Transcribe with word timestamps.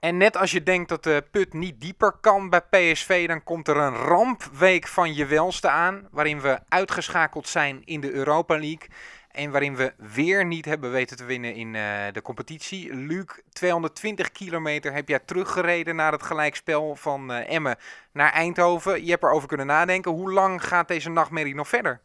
En 0.00 0.16
net 0.16 0.36
als 0.36 0.50
je 0.50 0.62
denkt 0.62 0.88
dat 0.88 1.02
de 1.02 1.24
put 1.30 1.52
niet 1.52 1.80
dieper 1.80 2.12
kan 2.20 2.50
bij 2.50 2.60
PSV, 2.60 3.26
dan 3.26 3.42
komt 3.44 3.68
er 3.68 3.76
een 3.76 3.94
rampweek 3.94 4.86
van 4.86 5.14
je 5.14 5.26
welste 5.26 5.68
aan. 5.68 6.08
Waarin 6.10 6.40
we 6.40 6.60
uitgeschakeld 6.68 7.48
zijn 7.48 7.82
in 7.84 8.00
de 8.00 8.12
Europa 8.12 8.54
League. 8.54 8.88
En 9.30 9.50
waarin 9.50 9.76
we 9.76 9.92
weer 9.96 10.46
niet 10.46 10.64
hebben 10.64 10.90
weten 10.90 11.16
te 11.16 11.24
winnen 11.24 11.54
in 11.54 11.74
uh, 11.74 11.82
de 12.12 12.22
competitie. 12.22 12.94
Luc, 12.94 13.24
220 13.52 14.32
kilometer 14.32 14.92
heb 14.92 15.08
jij 15.08 15.18
teruggereden 15.18 15.96
naar 15.96 16.12
het 16.12 16.22
gelijkspel 16.22 16.96
van 16.96 17.30
uh, 17.30 17.50
Emmen 17.50 17.76
naar 18.12 18.32
Eindhoven. 18.32 19.04
Je 19.04 19.10
hebt 19.10 19.22
erover 19.22 19.48
kunnen 19.48 19.66
nadenken. 19.66 20.10
Hoe 20.10 20.32
lang 20.32 20.64
gaat 20.64 20.88
deze 20.88 21.10
nachtmerrie 21.10 21.54
nog 21.54 21.68
verder? 21.68 22.00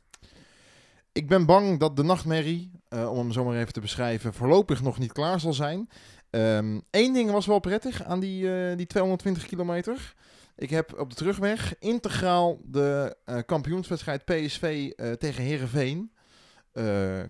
Ik 1.11 1.27
ben 1.27 1.45
bang 1.45 1.79
dat 1.79 1.95
de 1.95 2.03
nachtmerrie, 2.03 2.71
uh, 2.89 3.11
om 3.11 3.17
hem 3.17 3.31
zo 3.31 3.43
maar 3.43 3.55
even 3.55 3.73
te 3.73 3.81
beschrijven, 3.81 4.33
voorlopig 4.33 4.81
nog 4.81 4.99
niet 4.99 5.11
klaar 5.11 5.39
zal 5.39 5.53
zijn. 5.53 5.89
Eén 6.33 6.83
um, 6.91 7.13
ding 7.13 7.31
was 7.31 7.45
wel 7.45 7.59
prettig 7.59 8.03
aan 8.03 8.19
die, 8.19 8.43
uh, 8.43 8.77
die 8.77 8.85
220 8.85 9.45
kilometer. 9.45 10.13
Ik 10.55 10.69
heb 10.69 10.99
op 10.99 11.09
de 11.09 11.15
terugweg 11.15 11.75
integraal 11.79 12.59
de 12.63 13.15
uh, 13.25 13.37
kampioenswedstrijd 13.45 14.25
PSV 14.25 14.91
uh, 14.95 15.11
tegen 15.11 15.43
Herenveen 15.43 16.11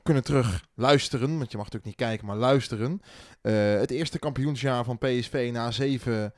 kunnen 0.03 0.23
terug 0.23 0.65
luisteren. 0.75 1.37
Want 1.37 1.51
je 1.51 1.57
mag 1.57 1.65
natuurlijk 1.65 1.85
niet 1.85 2.07
kijken, 2.07 2.27
maar 2.27 2.35
luisteren. 2.35 3.01
het 3.41 3.91
eerste 3.91 4.19
kampioensjaar 4.19 4.83
van 4.83 4.97
PSV 4.97 5.49
na 5.53 5.71
zeven 5.71 6.33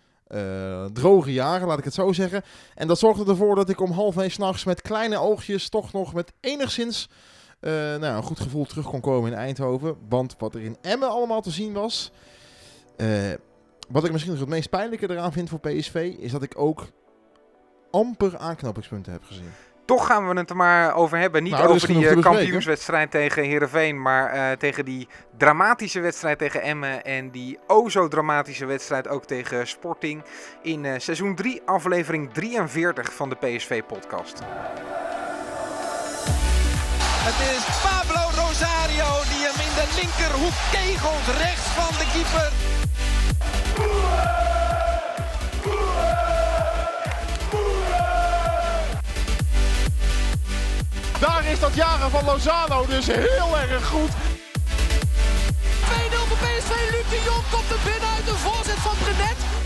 droge 0.93 1.34
jaren, 1.34 1.67
laat 1.67 1.77
ik 1.77 1.84
het 1.84 1.93
zo 1.93 2.13
zeggen. 2.13 2.43
En 2.75 2.87
dat 2.87 2.99
zorgde 2.99 3.31
ervoor 3.31 3.55
dat 3.55 3.70
ik 3.70 3.81
om 3.81 3.91
half 3.91 4.17
één 4.17 4.31
s'nachts 4.31 4.63
met 4.63 4.81
kleine 4.81 5.17
oogjes 5.17 5.70
toch 5.70 5.91
nog 5.91 6.13
met 6.13 6.34
enigszins 6.39 7.09
nou, 7.59 8.03
een 8.03 8.23
goed 8.23 8.39
gevoel 8.39 8.65
terug 8.65 8.85
kon 8.85 9.01
komen 9.01 9.31
in 9.31 9.37
Eindhoven. 9.37 9.97
Want 10.09 10.35
wat 10.37 10.55
er 10.55 10.61
in 10.61 10.77
Emmen 10.81 11.09
allemaal 11.09 11.41
te 11.41 11.51
zien 11.51 11.73
was... 11.73 12.11
Uh, 12.98 13.08
wat 13.90 14.05
ik 14.05 14.12
misschien 14.12 14.31
nog 14.31 14.41
het 14.41 14.49
meest 14.49 14.70
pijnlijke 14.70 15.09
eraan 15.09 15.31
vind 15.31 15.49
voor 15.49 15.59
PSV, 15.59 16.13
is 16.20 16.31
dat 16.31 16.44
ik 16.44 16.54
ook 16.55 16.85
amper 17.91 18.37
aanknopingspunten 18.37 19.12
heb 19.12 19.24
gezien. 19.24 19.52
Toch 19.85 20.05
gaan 20.05 20.27
we 20.27 20.40
het 20.40 20.49
er 20.49 20.55
maar 20.55 20.96
over 20.96 21.18
hebben. 21.18 21.43
Niet 21.43 21.52
nou, 21.52 21.68
over 21.68 21.87
die 21.87 22.15
uh, 22.15 22.21
kampioenswedstrijd 22.21 23.12
tegen 23.12 23.43
Herenveen, 23.43 24.02
maar 24.02 24.35
uh, 24.35 24.52
tegen 24.52 24.85
die 24.85 25.07
dramatische 25.37 25.99
wedstrijd 25.99 26.37
tegen 26.37 26.62
Emmen. 26.62 27.04
En 27.04 27.32
die 27.32 27.60
o 27.68 27.90
zo 27.90 28.07
dramatische 28.07 28.65
wedstrijd 28.65 29.07
ook 29.07 29.26
tegen 29.26 29.68
Sporting. 29.68 30.24
In 30.62 30.84
uh, 30.84 30.93
seizoen 30.98 31.35
3, 31.35 31.62
aflevering 31.65 32.34
43 32.34 33.13
van 33.13 33.30
de 33.30 33.35
PSV-podcast. 33.35 34.40
Het 37.27 37.40
is 37.55 37.63
Pablo 37.84 38.43
Rosario 38.43 39.09
die 39.32 39.43
hem 39.48 39.59
in 39.68 39.74
de 39.80 39.87
linkerhoek 40.02 40.57
kegelt, 40.71 41.37
rechts 41.37 41.68
van 41.68 41.93
de 41.99 42.12
keeper. 42.13 42.84
Daar 51.26 51.45
is 51.45 51.59
dat 51.59 51.76
jagen 51.76 52.09
van 52.09 52.26
Lozano 52.26 52.85
dus 52.85 53.05
heel 53.05 53.57
erg 53.57 53.87
goed. 53.87 54.09
2-0 54.09 54.13
voor 56.27 56.37
PSV. 56.37 56.91
Luc 56.91 57.09
de 57.09 57.21
Jong 57.26 57.43
komt 57.51 57.70
er 57.70 57.79
binnen 57.84 58.09
uit 58.15 58.26
de 58.26 58.34
voorzet 58.34 58.79
van 58.79 58.95
Brenet. 59.04 59.65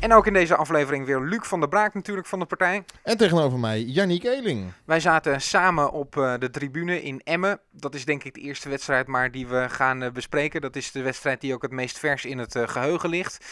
En 0.00 0.12
ook 0.12 0.26
in 0.26 0.32
deze 0.32 0.56
aflevering 0.56 1.06
weer 1.06 1.20
Luc 1.20 1.40
van 1.42 1.60
der 1.60 1.68
Braak 1.68 1.94
natuurlijk 1.94 2.26
van 2.26 2.38
de 2.38 2.44
partij. 2.44 2.84
En 3.02 3.16
tegenover 3.16 3.58
mij 3.58 3.80
Yannick 3.80 4.24
Eeling. 4.24 4.72
Wij 4.84 5.00
zaten 5.00 5.40
samen 5.40 5.92
op 5.92 6.16
uh, 6.16 6.34
de 6.38 6.50
tribune 6.50 7.02
in 7.02 7.20
Emmen. 7.24 7.60
Dat 7.70 7.94
is 7.94 8.04
denk 8.04 8.24
ik 8.24 8.34
de 8.34 8.40
eerste 8.40 8.68
wedstrijd 8.68 9.06
maar 9.06 9.30
die 9.30 9.46
we 9.46 9.66
gaan 9.68 10.02
uh, 10.02 10.10
bespreken. 10.10 10.60
Dat 10.60 10.76
is 10.76 10.92
de 10.92 11.02
wedstrijd 11.02 11.40
die 11.40 11.54
ook 11.54 11.62
het 11.62 11.70
meest 11.70 11.98
vers 11.98 12.24
in 12.24 12.38
het 12.38 12.54
uh, 12.54 12.68
geheugen 12.68 13.08
ligt. 13.08 13.44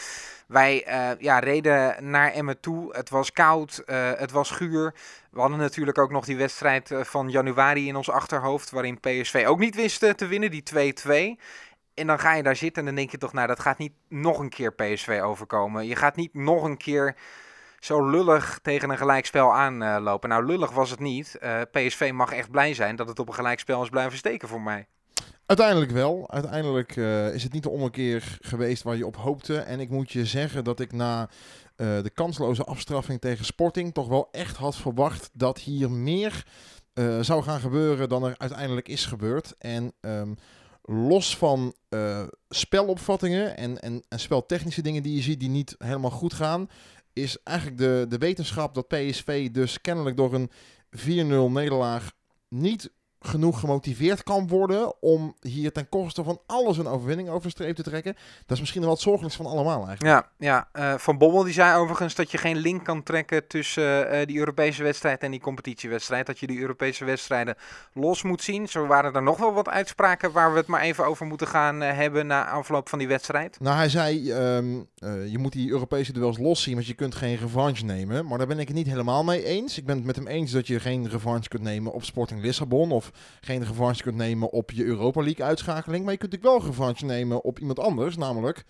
Wij 0.47 0.85
ja, 1.19 1.39
reden 1.39 2.09
naar 2.09 2.31
Emmen 2.31 2.59
toe. 2.59 2.95
Het 2.95 3.09
was 3.09 3.31
koud, 3.31 3.81
het 4.17 4.31
was 4.31 4.51
guur. 4.51 4.93
We 5.31 5.39
hadden 5.39 5.57
natuurlijk 5.59 5.97
ook 5.97 6.11
nog 6.11 6.25
die 6.25 6.37
wedstrijd 6.37 6.91
van 7.01 7.29
januari 7.29 7.87
in 7.87 7.95
ons 7.95 8.09
achterhoofd... 8.09 8.69
waarin 8.69 8.99
PSV 8.99 9.45
ook 9.47 9.59
niet 9.59 9.75
wist 9.75 9.99
te 10.17 10.27
winnen, 10.27 10.51
die 10.51 10.63
2-2... 11.37 11.41
En 11.95 12.07
dan 12.07 12.19
ga 12.19 12.33
je 12.33 12.43
daar 12.43 12.55
zitten 12.55 12.79
en 12.79 12.85
dan 12.85 12.95
denk 12.95 13.11
je 13.11 13.17
toch, 13.17 13.33
nou, 13.33 13.47
dat 13.47 13.59
gaat 13.59 13.77
niet 13.77 13.93
nog 14.09 14.39
een 14.39 14.49
keer 14.49 14.73
PSV 14.73 15.19
overkomen. 15.23 15.85
Je 15.85 15.95
gaat 15.95 16.15
niet 16.15 16.33
nog 16.33 16.63
een 16.63 16.77
keer 16.77 17.15
zo 17.79 18.09
lullig 18.09 18.59
tegen 18.61 18.89
een 18.89 18.97
gelijkspel 18.97 19.53
aanlopen. 19.53 20.29
Uh, 20.29 20.35
nou, 20.35 20.47
lullig 20.47 20.71
was 20.71 20.89
het 20.89 20.99
niet. 20.99 21.37
Uh, 21.43 21.61
PSV 21.71 22.11
mag 22.13 22.31
echt 22.31 22.51
blij 22.51 22.73
zijn 22.73 22.95
dat 22.95 23.07
het 23.07 23.19
op 23.19 23.27
een 23.27 23.33
gelijkspel 23.33 23.83
is 23.83 23.89
blijven 23.89 24.17
steken 24.17 24.47
voor 24.47 24.61
mij. 24.61 24.87
Uiteindelijk 25.45 25.91
wel. 25.91 26.31
Uiteindelijk 26.31 26.95
uh, 26.95 27.33
is 27.33 27.43
het 27.43 27.53
niet 27.53 27.63
de 27.63 27.69
ommekeer 27.69 28.37
geweest 28.41 28.83
waar 28.83 28.95
je 28.95 29.05
op 29.05 29.15
hoopte. 29.15 29.59
En 29.59 29.79
ik 29.79 29.89
moet 29.89 30.11
je 30.11 30.25
zeggen 30.25 30.63
dat 30.63 30.79
ik 30.79 30.91
na 30.91 31.29
de 31.75 32.11
kansloze 32.13 32.63
afstraffing 32.63 33.21
tegen 33.21 33.45
Sporting 33.45 33.93
toch 33.93 34.07
wel 34.07 34.27
echt 34.31 34.57
had 34.57 34.75
verwacht 34.75 35.29
dat 35.33 35.59
hier 35.59 35.91
meer 35.91 36.45
zou 37.21 37.43
gaan 37.43 37.59
gebeuren 37.59 38.09
dan 38.09 38.23
er 38.23 38.35
uiteindelijk 38.37 38.87
is 38.87 39.05
gebeurd. 39.05 39.53
En... 39.57 39.93
Um, 40.01 40.37
los 40.87 41.37
van 41.37 41.73
uh, 41.89 42.27
spelopvattingen 42.49 43.57
en, 43.57 43.81
en, 43.81 44.03
en 44.09 44.19
speltechnische 44.19 44.81
dingen 44.81 45.03
die 45.03 45.15
je 45.15 45.21
ziet 45.21 45.39
die 45.39 45.49
niet 45.49 45.75
helemaal 45.77 46.11
goed 46.11 46.33
gaan, 46.33 46.69
is 47.13 47.43
eigenlijk 47.43 47.77
de, 47.77 48.05
de 48.09 48.17
wetenschap 48.17 48.73
dat 48.73 48.87
PSV 48.87 49.51
dus 49.51 49.81
kennelijk 49.81 50.17
door 50.17 50.33
een 50.33 50.49
4-0 51.49 51.51
nederlaag 51.51 52.11
niet 52.47 52.91
genoeg 53.27 53.59
gemotiveerd 53.59 54.23
kan 54.23 54.47
worden 54.47 55.01
om 55.01 55.35
hier 55.41 55.71
ten 55.71 55.89
koste 55.89 56.23
van 56.23 56.39
alles 56.45 56.77
een 56.77 56.87
overwinning 56.87 57.29
over 57.29 57.43
de 57.43 57.49
streep 57.49 57.75
te 57.75 57.83
trekken. 57.83 58.15
Dat 58.45 58.51
is 58.55 58.59
misschien 58.59 58.81
wel 58.81 58.89
het 58.89 58.99
zorgelijkst 58.99 59.37
van 59.37 59.45
allemaal 59.45 59.87
eigenlijk. 59.87 60.01
Ja, 60.01 60.29
ja 60.37 60.93
uh, 60.93 60.97
Van 60.97 61.17
Bommel 61.17 61.43
die 61.43 61.53
zei 61.53 61.77
overigens 61.77 62.15
dat 62.15 62.31
je 62.31 62.37
geen 62.37 62.57
link 62.57 62.83
kan 62.83 63.03
trekken 63.03 63.47
tussen 63.47 64.13
uh, 64.13 64.25
die 64.25 64.37
Europese 64.37 64.83
wedstrijd 64.83 65.21
en 65.21 65.31
die 65.31 65.39
competitiewedstrijd. 65.39 66.25
Dat 66.25 66.39
je 66.39 66.47
die 66.47 66.59
Europese 66.59 67.05
wedstrijden 67.05 67.55
los 67.93 68.23
moet 68.23 68.41
zien. 68.41 68.67
Zo 68.67 68.87
waren 68.87 69.13
er 69.13 69.23
nog 69.23 69.37
wel 69.37 69.53
wat 69.53 69.69
uitspraken 69.69 70.31
waar 70.31 70.51
we 70.51 70.57
het 70.57 70.67
maar 70.67 70.81
even 70.81 71.05
over 71.05 71.25
moeten 71.25 71.47
gaan 71.47 71.83
uh, 71.83 71.91
hebben 71.91 72.27
na 72.27 72.49
afloop 72.49 72.89
van 72.89 72.99
die 72.99 73.07
wedstrijd. 73.07 73.59
Nou, 73.59 73.75
hij 73.75 73.89
zei, 73.89 74.31
um, 74.31 74.87
je 75.29 75.37
moet 75.37 75.51
die 75.51 75.69
Europese 75.69 76.13
duels 76.13 76.37
los 76.37 76.63
zien, 76.63 76.73
want 76.73 76.87
je 76.87 76.93
kunt 76.93 77.15
geen 77.15 77.37
revanche 77.37 77.85
nemen. 77.85 78.25
Maar 78.27 78.37
daar 78.37 78.47
ben 78.47 78.59
ik 78.59 78.67
het 78.67 78.77
niet 78.77 78.87
helemaal 78.87 79.23
mee 79.23 79.43
eens. 79.43 79.77
Ik 79.77 79.85
ben 79.85 79.95
het 79.95 80.05
met 80.05 80.15
hem 80.15 80.27
eens 80.27 80.51
dat 80.51 80.67
je 80.67 80.79
geen 80.79 81.09
revanche 81.09 81.49
kunt 81.49 81.63
nemen 81.63 81.93
op 81.93 82.03
Sporting 82.03 82.41
Lissabon 82.41 82.91
of 82.91 83.11
geen 83.41 83.65
revanche 83.65 84.03
kunt 84.03 84.15
nemen 84.15 84.51
op 84.51 84.71
je 84.71 84.83
Europa 84.83 85.21
League 85.21 85.45
uitschakeling. 85.45 86.03
Maar 86.03 86.13
je 86.13 86.19
kunt 86.19 86.31
natuurlijk 86.31 86.61
wel 86.61 86.71
revanche 86.71 87.05
nemen 87.05 87.43
op 87.43 87.59
iemand 87.59 87.79
anders, 87.79 88.17
namelijk 88.17 88.65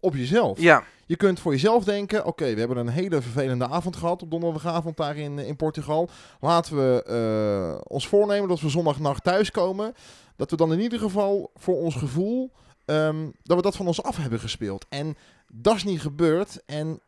op 0.00 0.14
jezelf. 0.14 0.60
Ja. 0.60 0.84
Je 1.06 1.16
kunt 1.16 1.40
voor 1.40 1.52
jezelf 1.52 1.84
denken, 1.84 2.26
oké, 2.26 2.54
we 2.54 2.58
hebben 2.58 2.76
een 2.76 2.88
hele 2.88 3.22
vervelende 3.22 3.68
avond 3.68 3.96
gehad 3.96 4.22
op 4.22 4.30
donderdagavond 4.30 4.96
daar 4.96 5.16
in, 5.16 5.38
in 5.38 5.56
Portugal. 5.56 6.08
Laten 6.40 6.76
we 6.76 7.04
uh, 7.08 7.80
ons 7.84 8.08
voornemen 8.08 8.48
dat 8.48 8.60
we 8.60 8.68
zondagnacht 8.68 9.24
thuiskomen. 9.24 9.94
Dat 10.36 10.50
we 10.50 10.56
dan 10.56 10.72
in 10.72 10.80
ieder 10.80 10.98
geval 10.98 11.50
voor 11.54 11.76
ons 11.76 11.94
gevoel, 11.94 12.52
um, 12.84 13.32
dat 13.42 13.56
we 13.56 13.62
dat 13.62 13.76
van 13.76 13.86
ons 13.86 14.02
af 14.02 14.16
hebben 14.16 14.40
gespeeld. 14.40 14.86
En 14.88 15.16
dat 15.48 15.74
is 15.74 15.84
niet 15.84 16.00
gebeurd. 16.00 16.62
En 16.66 17.00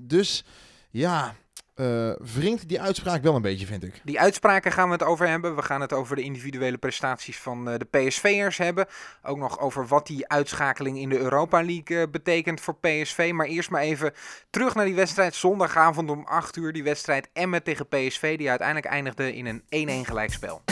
dus, 0.00 0.44
ja, 0.90 1.34
uh, 1.82 2.12
wringt 2.34 2.68
die 2.68 2.80
uitspraak 2.80 3.22
wel 3.22 3.34
een 3.34 3.42
beetje, 3.42 3.66
vind 3.66 3.84
ik. 3.84 4.00
Die 4.04 4.20
uitspraken 4.20 4.72
gaan 4.72 4.86
we 4.86 4.92
het 4.92 5.02
over 5.02 5.28
hebben. 5.28 5.56
We 5.56 5.62
gaan 5.62 5.80
het 5.80 5.92
over 5.92 6.16
de 6.16 6.22
individuele 6.22 6.78
prestaties 6.78 7.38
van 7.38 7.68
uh, 7.68 7.74
de 7.78 7.84
PSV'ers 7.84 8.58
hebben. 8.58 8.86
Ook 9.22 9.38
nog 9.38 9.60
over 9.60 9.86
wat 9.86 10.06
die 10.06 10.28
uitschakeling 10.28 10.98
in 10.98 11.08
de 11.08 11.18
Europa 11.18 11.62
League 11.62 11.96
uh, 11.96 12.02
betekent 12.10 12.60
voor 12.60 12.76
PSV. 12.76 13.30
Maar 13.34 13.46
eerst 13.46 13.70
maar 13.70 13.82
even 13.82 14.12
terug 14.50 14.74
naar 14.74 14.84
die 14.84 14.94
wedstrijd 14.94 15.34
zondagavond 15.34 16.10
om 16.10 16.24
8 16.24 16.56
uur. 16.56 16.72
Die 16.72 16.82
wedstrijd 16.82 17.28
Emmen 17.32 17.62
tegen 17.62 17.88
PSV, 17.88 18.38
die 18.38 18.48
uiteindelijk 18.48 18.86
eindigde 18.86 19.34
in 19.34 19.62
een 19.68 20.04
1-1 20.04 20.06
gelijkspel 20.06 20.62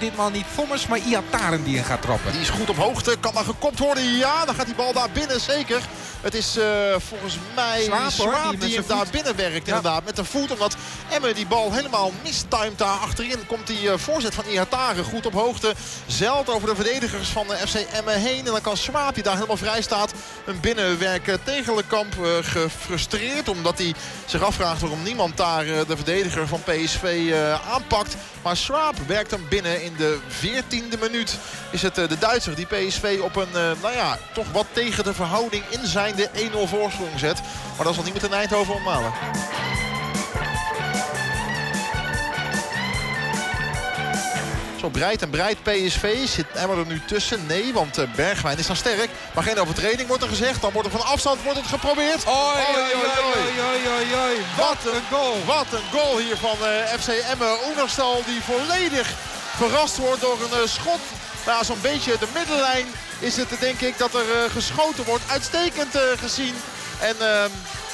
ditmaal 0.00 0.30
niet 0.30 0.46
Thomas, 0.56 0.86
maar 0.86 0.98
Iataren 0.98 1.64
die 1.64 1.76
in 1.76 1.84
gaat 1.84 2.02
trappen. 2.02 2.32
Die 2.32 2.40
is 2.40 2.48
goed 2.48 2.70
op 2.70 2.76
hoogte, 2.76 3.16
kan 3.20 3.34
maar 3.34 3.44
gekopt 3.44 3.78
worden. 3.78 4.16
Ja, 4.16 4.44
dan 4.44 4.54
gaat 4.54 4.66
die 4.66 4.74
bal 4.74 4.92
daar 4.92 5.10
binnen, 5.10 5.40
zeker. 5.40 5.80
Het 6.20 6.34
is 6.34 6.56
uh, 6.56 6.64
volgens 6.98 7.38
mij 7.54 7.82
Swaap, 7.82 8.10
Swaap 8.10 8.50
die, 8.50 8.58
die 8.58 8.74
hem 8.74 8.84
daar 8.86 9.06
binnen 9.10 9.36
werkt, 9.36 9.66
ja. 9.66 9.76
inderdaad. 9.76 10.04
Met 10.04 10.16
de 10.16 10.24
voet, 10.24 10.50
omdat 10.50 10.76
Emme 11.10 11.34
die 11.34 11.46
bal 11.46 11.72
helemaal 11.72 12.12
mistimed 12.22 12.78
daar 12.78 12.98
achterin. 12.98 13.46
Komt 13.46 13.66
die 13.66 13.82
uh, 13.82 13.92
voorzet 13.96 14.34
van 14.34 14.44
Iataren 14.44 15.04
goed 15.04 15.26
op 15.26 15.32
hoogte. 15.32 15.74
Zeld 16.06 16.48
over 16.48 16.68
de 16.68 16.74
verdedigers 16.74 17.28
van 17.28 17.46
de 17.46 17.54
FC 17.54 17.74
Emme 17.74 18.10
heen. 18.10 18.46
En 18.46 18.52
dan 18.52 18.60
kan 18.60 18.76
Swaap, 18.76 19.14
die 19.14 19.22
daar 19.22 19.34
helemaal 19.34 19.56
vrij 19.56 19.82
staat, 19.82 20.12
een 20.44 20.60
binnenwerken 20.60 21.42
tegen 21.42 21.74
Lekamp 21.74 22.14
uh, 22.20 22.28
gefrustreerd. 22.40 23.48
Omdat 23.48 23.78
hij 23.78 23.94
zich 24.26 24.42
afvraagt 24.42 24.80
waarom 24.80 25.02
niemand 25.02 25.36
daar 25.36 25.64
de 25.64 25.96
verdediger 25.96 26.48
van 26.48 26.62
PSV 26.62 27.32
aanpakt. 27.72 28.16
Maar 28.42 28.56
Swaap 28.56 28.94
werkt 29.06 29.30
hem 29.30 29.46
binnen 29.48 29.82
in 29.90 29.96
de 29.96 30.18
14e 30.42 30.98
minuut. 31.00 31.36
Is 31.70 31.82
het 31.82 31.94
de 31.94 32.18
Duitser 32.18 32.54
die 32.54 32.66
PSV 32.66 33.18
op 33.22 33.36
een, 33.36 33.52
nou 33.52 33.94
ja, 33.94 34.18
toch 34.32 34.46
wat 34.52 34.66
tegen 34.72 35.04
de 35.04 35.14
verhouding 35.14 35.62
in 35.68 35.86
zijn 35.86 36.14
de 36.16 36.28
1-0 36.34 36.68
voorsprong 36.68 37.18
zet. 37.18 37.40
Maar 37.76 37.86
dat 37.86 37.94
zal 37.94 38.04
niet 38.04 38.12
met 38.12 38.22
de 38.22 38.28
Eindhoven 38.28 38.74
omhalen. 38.74 39.12
Zo 44.80 44.88
breid 44.88 45.22
en 45.22 45.30
breid 45.30 45.62
PSV. 45.62 46.26
Zit 46.26 46.46
Emmer 46.54 46.78
er 46.78 46.86
nu 46.86 47.00
tussen? 47.06 47.46
Nee, 47.46 47.72
want 47.72 47.98
uh, 47.98 48.04
Bergwijn 48.14 48.58
is 48.58 48.66
dan 48.66 48.76
sterk. 48.76 49.10
Maar 49.34 49.44
geen 49.44 49.58
overtreding 49.58 50.08
wordt 50.08 50.22
er 50.22 50.28
gezegd. 50.28 50.60
Dan 50.60 50.72
wordt 50.72 50.88
er 50.92 50.98
van 50.98 51.06
afstand 51.06 51.42
wordt 51.42 51.58
het 51.58 51.68
geprobeerd. 51.68 52.26
Oi, 52.26 52.34
oi, 52.34 52.92
oi, 53.96 54.14
oi, 54.14 54.36
Wat 54.56 54.94
een 54.94 55.02
goal. 55.10 55.36
Wat 55.46 55.66
een 55.72 56.00
goal 56.00 56.18
hier 56.18 56.36
van 56.36 56.56
FC 56.98 57.08
Emmen. 57.08 57.56
Oenerstal 57.68 58.22
die 58.26 58.40
volledig 58.42 59.08
verrast 59.58 59.96
wordt 59.96 60.20
door 60.20 60.38
een 60.42 60.60
uh, 60.60 60.66
schot. 60.66 60.98
Nou, 61.46 61.64
zo'n 61.64 61.80
beetje 61.82 62.18
de 62.18 62.26
middenlijn 62.34 62.86
is 63.18 63.36
het 63.36 63.48
denk 63.60 63.80
ik 63.80 63.98
dat 63.98 64.14
er 64.14 64.50
geschoten 64.50 65.04
wordt. 65.04 65.22
Uitstekend 65.30 65.98
gezien. 66.16 66.54
En 67.00 67.16
ehm, 67.20 67.50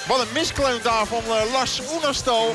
wat 0.07 0.21
een 0.21 0.33
miskleun 0.33 0.81
daar 0.83 1.07
van 1.07 1.23
Lars 1.53 1.81
Oenerstal. 1.93 2.55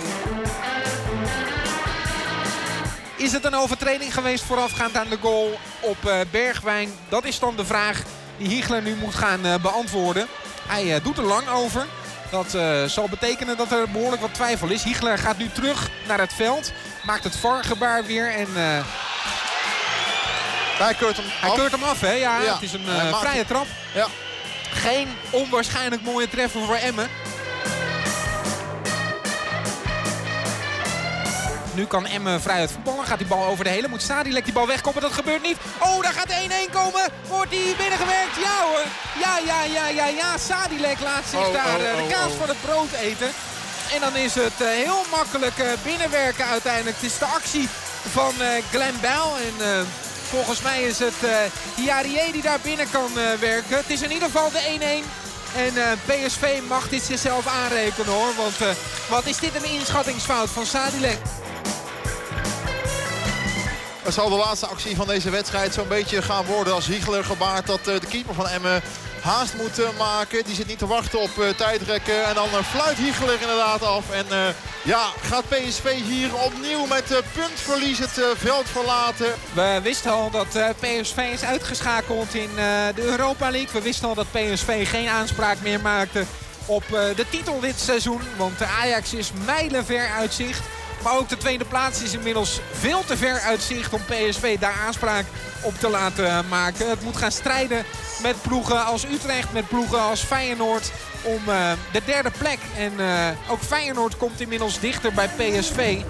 Is 3.16 3.32
het 3.32 3.46
een 3.46 3.56
overtreding 3.56 4.14
geweest 4.14 4.44
voorafgaand 4.44 4.98
aan 4.98 5.10
de 5.10 5.18
goal 5.22 5.60
op 5.80 5.98
Bergwijn? 6.32 6.90
Dat 7.10 7.26
is 7.26 7.40
dan 7.40 7.56
de 7.56 7.66
vraag 7.66 8.02
die 8.38 8.48
Hiegler 8.48 8.82
nu 8.82 8.96
moet 8.96 9.16
gaan 9.16 9.42
beantwoorden. 9.62 10.28
Hij 10.68 11.02
doet 11.02 11.18
er 11.18 11.24
lang 11.24 11.50
over. 11.50 11.86
Dat 12.30 12.58
zal 12.92 13.08
betekenen 13.10 13.58
dat 13.58 13.72
er 13.72 13.90
behoorlijk 13.90 14.22
wat 14.22 14.34
twijfel 14.34 14.68
is. 14.68 14.84
Hiegler 14.84 15.18
gaat 15.18 15.38
nu 15.38 15.50
terug 15.54 15.90
naar 16.08 16.20
het 16.20 16.34
veld. 16.34 16.72
Maakt 17.04 17.24
het 17.24 17.36
VAR-gebaar 17.36 18.06
weer 18.06 18.34
en... 18.36 18.48
hij 20.78 20.94
keurt 20.94 21.18
hem 21.18 21.26
Hij 21.40 21.50
af. 21.50 21.56
keurt 21.56 21.72
hem 21.72 21.84
af, 21.84 22.02
hè? 22.02 22.12
Ja, 22.12 22.42
ja. 22.42 22.54
het 22.54 22.62
is 22.62 22.74
een 22.74 22.86
vrije 23.20 23.46
trap. 23.46 23.66
Ja. 23.94 24.08
Geen 24.74 25.08
onwaarschijnlijk 25.30 26.02
mooie 26.02 26.30
treffer 26.30 26.62
voor 26.66 26.76
Emmen. 26.76 27.08
Nu 31.80 31.86
kan 31.86 32.06
Emmen 32.06 32.42
vrij 32.42 32.60
uit 32.60 32.72
voetballen. 32.72 33.06
Gaat 33.06 33.18
die 33.18 33.28
bal 33.28 33.46
over 33.46 33.64
de 33.64 33.70
hele. 33.70 33.88
Moet 33.88 34.02
Sadilek 34.02 34.44
die 34.44 34.54
bal 34.54 34.68
wegkomen. 34.68 35.02
Dat 35.02 35.14
gebeurt 35.14 35.42
niet. 35.42 35.58
Oh, 35.80 36.02
daar 36.02 36.14
gaat 36.14 36.32
1-1 36.32 36.72
komen. 36.72 37.10
Wordt 37.28 37.52
die 37.52 37.76
binnengewerkt? 37.76 38.36
Ja 38.46 38.58
hoor. 38.68 38.86
Ja, 39.20 39.38
ja, 39.46 39.64
ja, 39.64 39.88
ja, 39.88 40.08
ja. 40.08 40.38
Sadilek 40.38 41.00
laat 41.00 41.24
zich 41.30 41.48
oh, 41.48 41.54
daar 41.54 41.76
oh, 41.76 41.82
de 41.82 42.04
oh, 42.04 42.10
kaas 42.10 42.32
van 42.40 42.48
het 42.48 42.62
brood 42.62 42.92
eten. 42.92 43.32
En 43.94 44.00
dan 44.00 44.16
is 44.16 44.36
het 44.36 44.58
uh, 44.62 44.68
heel 44.68 45.04
makkelijk 45.12 45.58
uh, 45.58 45.66
binnenwerken 45.84 46.46
uiteindelijk. 46.46 46.96
Het 46.96 47.12
is 47.12 47.18
de 47.18 47.26
actie 47.26 47.68
van 48.12 48.34
Glenn 48.72 49.00
Bell. 49.02 49.28
En 49.48 49.88
volgens 50.30 50.62
mij 50.62 50.82
is 50.82 51.00
het 51.00 51.20
Hiarie 51.76 52.32
die 52.32 52.42
daar 52.42 52.60
binnen 52.62 52.90
kan 52.92 53.10
werken. 53.40 53.78
Het 53.78 53.90
is 53.90 54.02
in 54.02 54.12
ieder 54.12 54.30
geval 54.32 54.52
de 54.52 55.04
1-1. 55.04 55.06
En 55.56 55.74
PSV 56.06 56.60
mag 56.68 56.90
dit 56.90 57.04
zichzelf 57.04 57.48
aanrekenen 57.48 58.14
hoor. 58.14 58.36
Want 58.38 58.78
wat 59.10 59.26
is 59.26 59.38
dit 59.38 59.56
een 59.56 59.72
inschattingsfout 59.72 60.50
van 60.50 60.66
Sadilek? 60.66 61.20
Het 64.10 64.18
zal 64.18 64.30
de 64.30 64.36
laatste 64.36 64.68
actie 64.68 64.96
van 64.96 65.08
deze 65.08 65.30
wedstrijd 65.30 65.74
zo'n 65.74 65.88
beetje 65.88 66.22
gaan 66.22 66.46
worden 66.46 66.74
als 66.74 66.88
Hiegler 66.88 67.24
gebaart 67.24 67.68
dat 67.68 67.86
de 67.86 68.00
keeper 68.10 68.34
van 68.34 68.48
Emmen 68.48 68.82
haast 69.22 69.54
moet 69.54 69.98
maken. 69.98 70.44
Die 70.46 70.56
zit 70.56 70.68
niet 70.68 70.78
te 70.78 70.88
wachten 70.88 71.20
op 71.20 71.30
uh, 71.40 71.50
tijdrekken. 71.50 72.26
En 72.26 72.36
dan 72.36 72.64
fluit 72.64 72.98
Hiegler 72.98 73.42
inderdaad 73.42 73.84
af. 73.84 74.12
En 74.12 74.26
ja, 74.84 75.10
gaat 75.22 75.50
PSV 75.50 76.02
hier 76.04 76.36
opnieuw 76.36 76.86
met 76.86 77.22
puntverlies 77.34 78.00
het 78.00 78.22
veld 78.36 78.70
verlaten. 78.70 79.34
We 79.54 79.80
wisten 79.84 80.12
al 80.12 80.30
dat 80.30 80.48
PSV 80.80 81.18
is 81.34 81.44
uitgeschakeld 81.44 82.34
in 82.34 82.50
de 82.96 83.04
Europa 83.04 83.52
League. 83.52 83.74
We 83.74 83.82
wisten 83.82 84.08
al 84.08 84.16
dat 84.16 84.32
PSV 84.32 84.90
geen 84.90 85.08
aanspraak 85.08 85.58
meer 85.62 85.80
maakte 85.80 86.26
op 86.66 86.84
de 86.90 87.26
titel 87.30 87.60
dit 87.60 87.80
seizoen. 87.80 88.22
Want 88.38 88.58
de 88.58 88.66
Ajax 88.66 89.14
is 89.14 89.32
mijlenver 89.46 90.10
uit 90.10 90.34
zicht. 90.34 90.62
Maar 91.04 91.18
ook 91.18 91.30
de 91.30 91.38
tweede 91.38 91.66
plaats 91.66 92.04
is 92.04 92.14
inmiddels 92.14 92.62
veel 92.72 93.04
te 93.06 93.18
ver 93.18 93.40
uit 93.40 93.62
zicht 93.62 93.94
om 93.94 94.02
PSV 94.06 94.60
daar 94.60 94.82
aanspraak 94.86 95.26
op 95.64 95.74
te 95.74 95.90
laten 95.90 96.48
maken. 96.48 96.90
Het 96.90 97.02
moet 97.02 97.18
gaan 97.18 97.32
strijden 97.32 97.84
met 98.22 98.42
ploegen 98.42 98.86
als 98.86 99.06
Utrecht, 99.06 99.54
met 99.54 99.68
ploegen 99.68 100.02
als 100.02 100.24
Feyenoord 100.24 100.92
om 101.24 101.42
uh, 101.48 101.72
de 101.92 102.02
derde 102.06 102.32
plek. 102.38 102.60
En 102.78 102.92
uh, 102.98 103.52
ook 103.52 103.60
Feyenoord 103.60 104.18
komt 104.18 104.42
inmiddels 104.42 104.80
dichter 104.80 105.14
bij 105.14 105.28
PSV. 105.28 106.02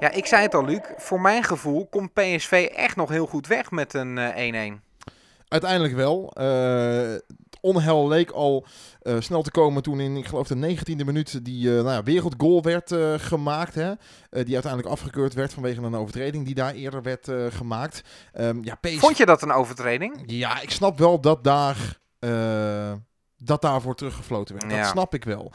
Ja, 0.00 0.10
ik 0.10 0.26
zei 0.26 0.42
het 0.42 0.54
al, 0.54 0.64
Luc. 0.64 0.80
Voor 0.96 1.20
mijn 1.20 1.42
gevoel 1.42 1.86
komt 1.86 2.12
PSV 2.12 2.68
echt 2.76 2.96
nog 2.96 3.08
heel 3.08 3.26
goed 3.26 3.46
weg 3.46 3.70
met 3.70 3.94
een 3.94 4.78
1-1. 4.78 4.82
Uiteindelijk 5.48 5.94
wel. 5.94 6.32
Uh, 6.40 7.14
onheil 7.60 8.08
leek 8.08 8.30
al 8.30 8.66
uh, 9.04 9.20
snel 9.20 9.42
te 9.42 9.50
komen 9.50 9.82
toen 9.82 10.00
in, 10.00 10.16
ik 10.16 10.26
geloof, 10.26 10.46
de 10.46 10.76
19e 10.76 11.04
minuut 11.04 11.44
die 11.44 11.68
uh, 11.68 11.74
nou 11.74 11.88
ja, 11.88 12.02
wereldgoal 12.02 12.62
werd 12.62 12.90
uh, 12.90 13.14
gemaakt. 13.16 13.74
Hè? 13.74 13.92
die 14.30 14.54
uiteindelijk 14.54 14.92
afgekeurd 14.92 15.34
werd 15.34 15.52
vanwege 15.52 15.82
een 15.82 15.94
overtreding 15.94 16.44
die 16.44 16.54
daar 16.54 16.74
eerder 16.74 17.02
werd 17.02 17.30
gemaakt. 17.48 18.02
Um, 18.40 18.64
ja, 18.64 18.74
PS... 18.74 18.96
Vond 18.96 19.16
je 19.16 19.26
dat 19.26 19.42
een 19.42 19.52
overtreding? 19.52 20.22
Ja, 20.26 20.60
ik 20.60 20.70
snap 20.70 20.98
wel 20.98 21.20
dat 21.20 21.44
daar 21.44 21.98
dat 23.36 23.62
daarvoor 23.62 23.94
teruggefloten 23.94 24.54
werd. 24.54 24.72
Ja. 24.72 24.80
Dat 24.80 24.90
snap 24.90 25.14
ik 25.14 25.24
wel. 25.24 25.52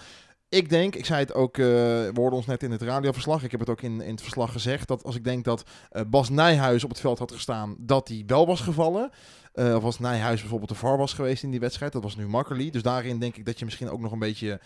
Ik 0.49 0.69
denk, 0.69 0.95
ik 0.95 1.05
zei 1.05 1.19
het 1.19 1.33
ook, 1.33 1.57
uh, 1.57 1.65
we 1.65 2.11
hoorden 2.13 2.37
ons 2.37 2.45
net 2.45 2.63
in 2.63 2.71
het 2.71 2.81
radioverslag. 2.81 3.43
Ik 3.43 3.51
heb 3.51 3.59
het 3.59 3.69
ook 3.69 3.81
in, 3.81 4.01
in 4.01 4.11
het 4.11 4.21
verslag 4.21 4.51
gezegd. 4.51 4.87
Dat 4.87 5.03
als 5.03 5.15
ik 5.15 5.23
denk 5.23 5.43
dat 5.43 5.63
uh, 5.91 6.01
Bas 6.07 6.29
Nijhuis 6.29 6.83
op 6.83 6.89
het 6.89 6.99
veld 6.99 7.19
had 7.19 7.31
gestaan, 7.31 7.75
dat 7.79 8.07
hij 8.07 8.23
wel 8.27 8.45
was 8.45 8.61
gevallen. 8.61 9.11
Uh, 9.59 9.75
of 9.75 9.83
als 9.83 9.99
Nijhuis 9.99 10.39
bijvoorbeeld 10.39 10.69
de 10.69 10.75
VAR 10.75 10.97
was 10.97 11.13
geweest 11.13 11.43
in 11.43 11.51
die 11.51 11.59
wedstrijd. 11.59 11.91
Dat 11.91 12.03
was 12.03 12.15
nu 12.15 12.27
makkelijk. 12.27 12.73
Dus 12.73 12.81
daarin 12.81 13.19
denk 13.19 13.35
ik 13.35 13.45
dat 13.45 13.59
je 13.59 13.65
misschien 13.65 13.89
ook 13.89 13.99
nog 13.99 14.11
een 14.11 14.19
beetje, 14.19 14.59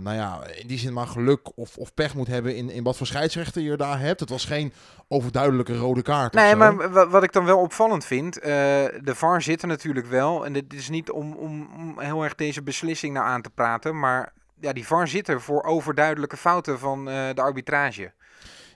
nou 0.00 0.12
ja, 0.12 0.46
in 0.46 0.66
die 0.66 0.78
zin 0.78 0.92
maar 0.92 1.06
geluk 1.06 1.58
of, 1.58 1.76
of 1.76 1.94
pech 1.94 2.14
moet 2.14 2.26
hebben 2.26 2.56
in, 2.56 2.70
in 2.70 2.82
wat 2.82 2.96
voor 2.96 3.06
scheidsrechter 3.06 3.62
je 3.62 3.76
daar 3.76 4.00
hebt. 4.00 4.20
Het 4.20 4.28
was 4.28 4.44
geen 4.44 4.72
overduidelijke 5.08 5.76
rode 5.76 6.02
kaart. 6.02 6.32
Nee, 6.32 6.56
maar 6.56 7.10
wat 7.10 7.22
ik 7.22 7.32
dan 7.32 7.44
wel 7.44 7.58
opvallend 7.58 8.04
vind, 8.04 8.34
de 8.34 9.12
VAR 9.14 9.42
zit 9.42 9.62
er 9.62 9.68
natuurlijk 9.68 10.06
wel. 10.06 10.44
En 10.44 10.52
dit 10.52 10.74
is 10.74 10.88
niet 10.88 11.10
om, 11.10 11.32
om, 11.32 11.68
om 11.76 12.00
heel 12.00 12.22
erg 12.24 12.34
deze 12.34 12.62
beslissing 12.62 13.14
nou 13.14 13.26
aan 13.26 13.42
te 13.42 13.50
praten, 13.50 13.98
maar 13.98 14.32
ja, 14.60 14.72
die 14.72 14.86
VAR 14.86 15.08
zit 15.08 15.28
er 15.28 15.40
voor 15.40 15.62
overduidelijke 15.62 16.36
fouten 16.36 16.78
van 16.78 17.04
de 17.04 17.40
arbitrage. 17.42 18.12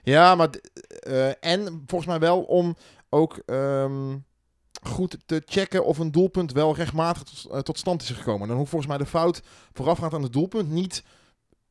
Ja, 0.03 0.35
maar 0.35 0.49
en 1.39 1.83
volgens 1.87 2.09
mij 2.09 2.19
wel 2.19 2.41
om 2.41 2.75
ook 3.09 3.41
um, 3.45 4.25
goed 4.81 5.17
te 5.25 5.41
checken 5.45 5.85
of 5.85 5.97
een 5.97 6.11
doelpunt 6.11 6.51
wel 6.51 6.75
rechtmatig 6.75 7.23
tot, 7.23 7.47
uh, 7.51 7.59
tot 7.59 7.77
stand 7.77 8.01
is 8.01 8.09
gekomen. 8.09 8.47
Dan 8.47 8.57
hoeft 8.57 8.69
volgens 8.69 8.91
mij 8.91 8.99
de 8.99 9.09
fout 9.09 9.41
voorafgaand 9.73 10.13
aan 10.13 10.23
het 10.23 10.33
doelpunt 10.33 10.69
niet 10.69 11.03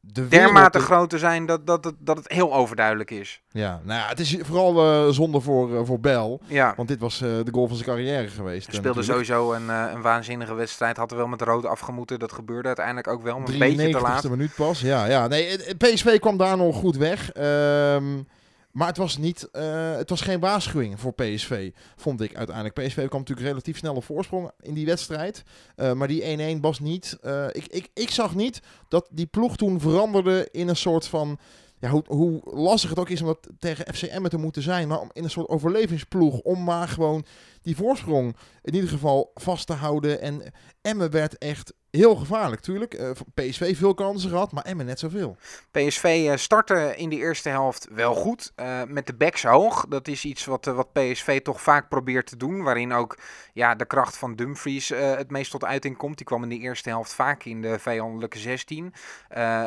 de 0.04 0.28
dermate 0.28 0.78
te... 0.78 0.84
groot 0.84 1.10
te 1.10 1.18
zijn 1.18 1.46
dat, 1.46 1.66
dat, 1.66 1.82
dat, 1.82 1.94
dat 1.98 2.16
het 2.16 2.32
heel 2.32 2.54
overduidelijk 2.54 3.10
is. 3.10 3.42
Ja, 3.50 3.80
nou 3.84 4.00
ja, 4.00 4.08
het 4.08 4.20
is 4.20 4.36
vooral 4.40 5.06
uh, 5.06 5.12
zonde 5.12 5.40
voor, 5.40 5.70
uh, 5.70 5.80
voor 5.84 6.00
Bel. 6.00 6.40
Ja. 6.46 6.72
Want 6.76 6.88
dit 6.88 7.00
was 7.00 7.22
uh, 7.22 7.28
de 7.28 7.52
goal 7.52 7.66
van 7.66 7.76
zijn 7.76 7.88
carrière 7.88 8.28
geweest. 8.28 8.66
Hij 8.66 8.74
speelde 8.74 9.00
natuurlijk. 9.00 9.26
sowieso 9.26 9.52
een, 9.52 9.68
een 9.68 10.02
waanzinnige 10.02 10.54
wedstrijd. 10.54 10.96
Had 10.96 11.10
er 11.10 11.16
wel 11.16 11.26
met 11.26 11.42
rood 11.42 11.66
afgemoeten. 11.66 12.18
Dat 12.18 12.32
gebeurde 12.32 12.66
uiteindelijk 12.66 13.08
ook 13.08 13.22
wel. 13.22 13.36
een 13.36 13.58
beetje 13.58 13.90
te 13.90 14.00
laat. 14.00 14.28
minuut 14.28 14.54
pas. 14.54 14.80
Ja, 14.80 15.04
ja. 15.04 15.26
Nee, 15.26 15.58
PSV 15.76 16.18
kwam 16.18 16.36
daar 16.36 16.56
nog 16.56 16.76
goed 16.76 16.96
weg. 16.96 17.36
Um, 17.36 18.26
maar 18.72 18.86
het 18.86 18.96
was, 18.96 19.16
niet, 19.16 19.48
uh, 19.52 19.96
het 19.96 20.10
was 20.10 20.20
geen 20.20 20.40
waarschuwing 20.40 21.00
voor 21.00 21.12
PSV, 21.12 21.70
vond 21.96 22.20
ik 22.20 22.36
uiteindelijk. 22.36 22.74
PSV 22.74 23.08
kwam 23.08 23.20
natuurlijk 23.20 23.48
relatief 23.48 23.78
snel 23.78 23.94
op 23.94 24.04
voorsprong 24.04 24.50
in 24.60 24.74
die 24.74 24.86
wedstrijd. 24.86 25.42
Uh, 25.76 25.92
maar 25.92 26.08
die 26.08 26.56
1-1 26.56 26.60
was 26.60 26.80
niet... 26.80 27.18
Uh, 27.24 27.46
ik, 27.52 27.66
ik, 27.66 27.88
ik 27.94 28.10
zag 28.10 28.34
niet 28.34 28.60
dat 28.88 29.08
die 29.10 29.26
ploeg 29.26 29.56
toen 29.56 29.80
veranderde 29.80 30.48
in 30.50 30.68
een 30.68 30.76
soort 30.76 31.06
van... 31.06 31.38
Ja, 31.78 31.90
hoe, 31.90 32.04
hoe 32.06 32.40
lastig 32.44 32.90
het 32.90 32.98
ook 32.98 33.08
is 33.08 33.20
om 33.20 33.26
dat 33.26 33.48
tegen 33.58 33.94
FCM 33.94 34.28
te 34.28 34.36
moeten 34.36 34.62
zijn. 34.62 34.88
Maar 34.88 35.00
om 35.00 35.10
in 35.12 35.24
een 35.24 35.30
soort 35.30 35.48
overlevingsploeg. 35.48 36.38
Om 36.38 36.64
maar 36.64 36.88
gewoon 36.88 37.24
die 37.62 37.76
voorsprong 37.76 38.36
in 38.62 38.74
ieder 38.74 38.90
geval 38.90 39.30
vast 39.34 39.66
te 39.66 39.72
houden. 39.72 40.20
En 40.20 40.52
Emmen 40.82 41.10
werd 41.10 41.38
echt 41.38 41.72
heel 41.92 42.16
gevaarlijk, 42.16 42.60
tuurlijk. 42.60 43.00
Uh, 43.00 43.10
PSV 43.34 43.76
veel 43.76 43.94
kansen 43.94 44.30
gehad, 44.30 44.52
maar 44.52 44.64
Emmen 44.64 44.86
net 44.86 44.98
zoveel. 44.98 45.36
PSV 45.70 46.24
uh, 46.28 46.36
startte 46.36 46.94
in 46.96 47.08
de 47.08 47.16
eerste 47.16 47.48
helft 47.48 47.88
wel 47.90 48.14
goed. 48.14 48.52
Uh, 48.56 48.82
met 48.86 49.06
de 49.06 49.14
backs 49.14 49.42
hoog. 49.42 49.86
Dat 49.88 50.08
is 50.08 50.24
iets 50.24 50.44
wat, 50.44 50.64
wat 50.64 50.92
PSV 50.92 51.40
toch 51.42 51.60
vaak 51.60 51.88
probeert 51.88 52.26
te 52.26 52.36
doen. 52.36 52.62
Waarin 52.62 52.92
ook 52.92 53.18
ja, 53.52 53.74
de 53.74 53.84
kracht 53.84 54.16
van 54.16 54.34
Dumfries 54.34 54.88
het 54.88 55.30
meest 55.30 55.50
tot 55.50 55.64
uiting 55.64 55.96
komt. 55.96 56.16
Die 56.16 56.26
kwam 56.26 56.42
in 56.42 56.48
de 56.48 56.58
eerste 56.58 56.88
helft 56.88 57.14
vaak 57.14 57.44
in 57.44 57.62
de 57.62 57.78
vijandelijke 57.78 58.38
16. 58.38 58.92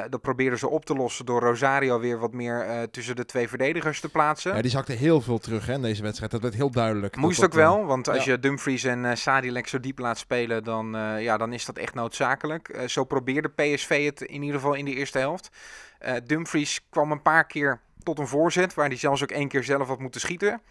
dat 0.10 0.22
probeerden 0.22 0.60
ze 0.60 0.70
op 0.70 0.86
te 0.86 0.96
lossen 0.96 1.26
door 1.26 1.42
Rosario 1.42 2.00
weer 2.00 2.20
wat 2.20 2.34
meer 2.34 2.88
tussen 2.92 3.16
de 3.16 3.26
twee 3.26 3.48
verdedigers 3.48 4.00
te 4.00 4.10
plaatsen. 4.10 4.56
Ja, 4.56 4.62
die 4.62 4.72
zakte 4.72 4.94
heel 4.94 5.22
veel 5.22 5.38
terug 5.38 5.66
hè, 5.66 5.74
in 5.74 5.82
deze 5.82 6.02
wedstrijd. 6.02 6.32
Dat 6.32 6.42
werd 6.42 6.54
heel 6.54 6.72
duidelijk. 6.72 7.16
Moest 7.16 7.44
ook 7.44 7.54
wel, 7.54 7.85
want 7.86 8.08
als 8.08 8.24
ja. 8.24 8.32
je 8.32 8.40
Dumfries 8.40 8.84
en 8.84 9.18
Sadilek 9.18 9.68
zo 9.68 9.80
diep 9.80 10.00
laat 10.00 10.18
spelen, 10.18 10.64
dan, 10.64 10.96
ja, 11.20 11.38
dan 11.38 11.54
is 11.54 11.66
dat 11.66 11.78
echt 11.78 11.94
noodzakelijk. 11.94 12.70
Uh, 12.70 12.88
zo 12.88 13.04
probeerde 13.04 13.50
PSV 13.50 14.06
het 14.06 14.22
in 14.22 14.42
ieder 14.42 14.60
geval 14.60 14.74
in 14.74 14.86
de 14.86 14.94
eerste 14.94 15.18
helft. 15.18 15.50
Uh, 16.06 16.14
Dumfries 16.26 16.86
kwam 16.90 17.12
een 17.12 17.22
paar 17.22 17.46
keer 17.46 17.80
tot 18.04 18.20
een 18.20 18.28
voorzet, 18.28 18.74
waar 18.74 18.88
hij 18.88 18.98
zelfs 18.98 19.24
ook 19.24 19.32
één 19.32 19.48
keer 19.48 19.64
zelf 19.64 19.88
had 19.88 20.00
moeten 20.00 20.22
schieten. 20.22 20.62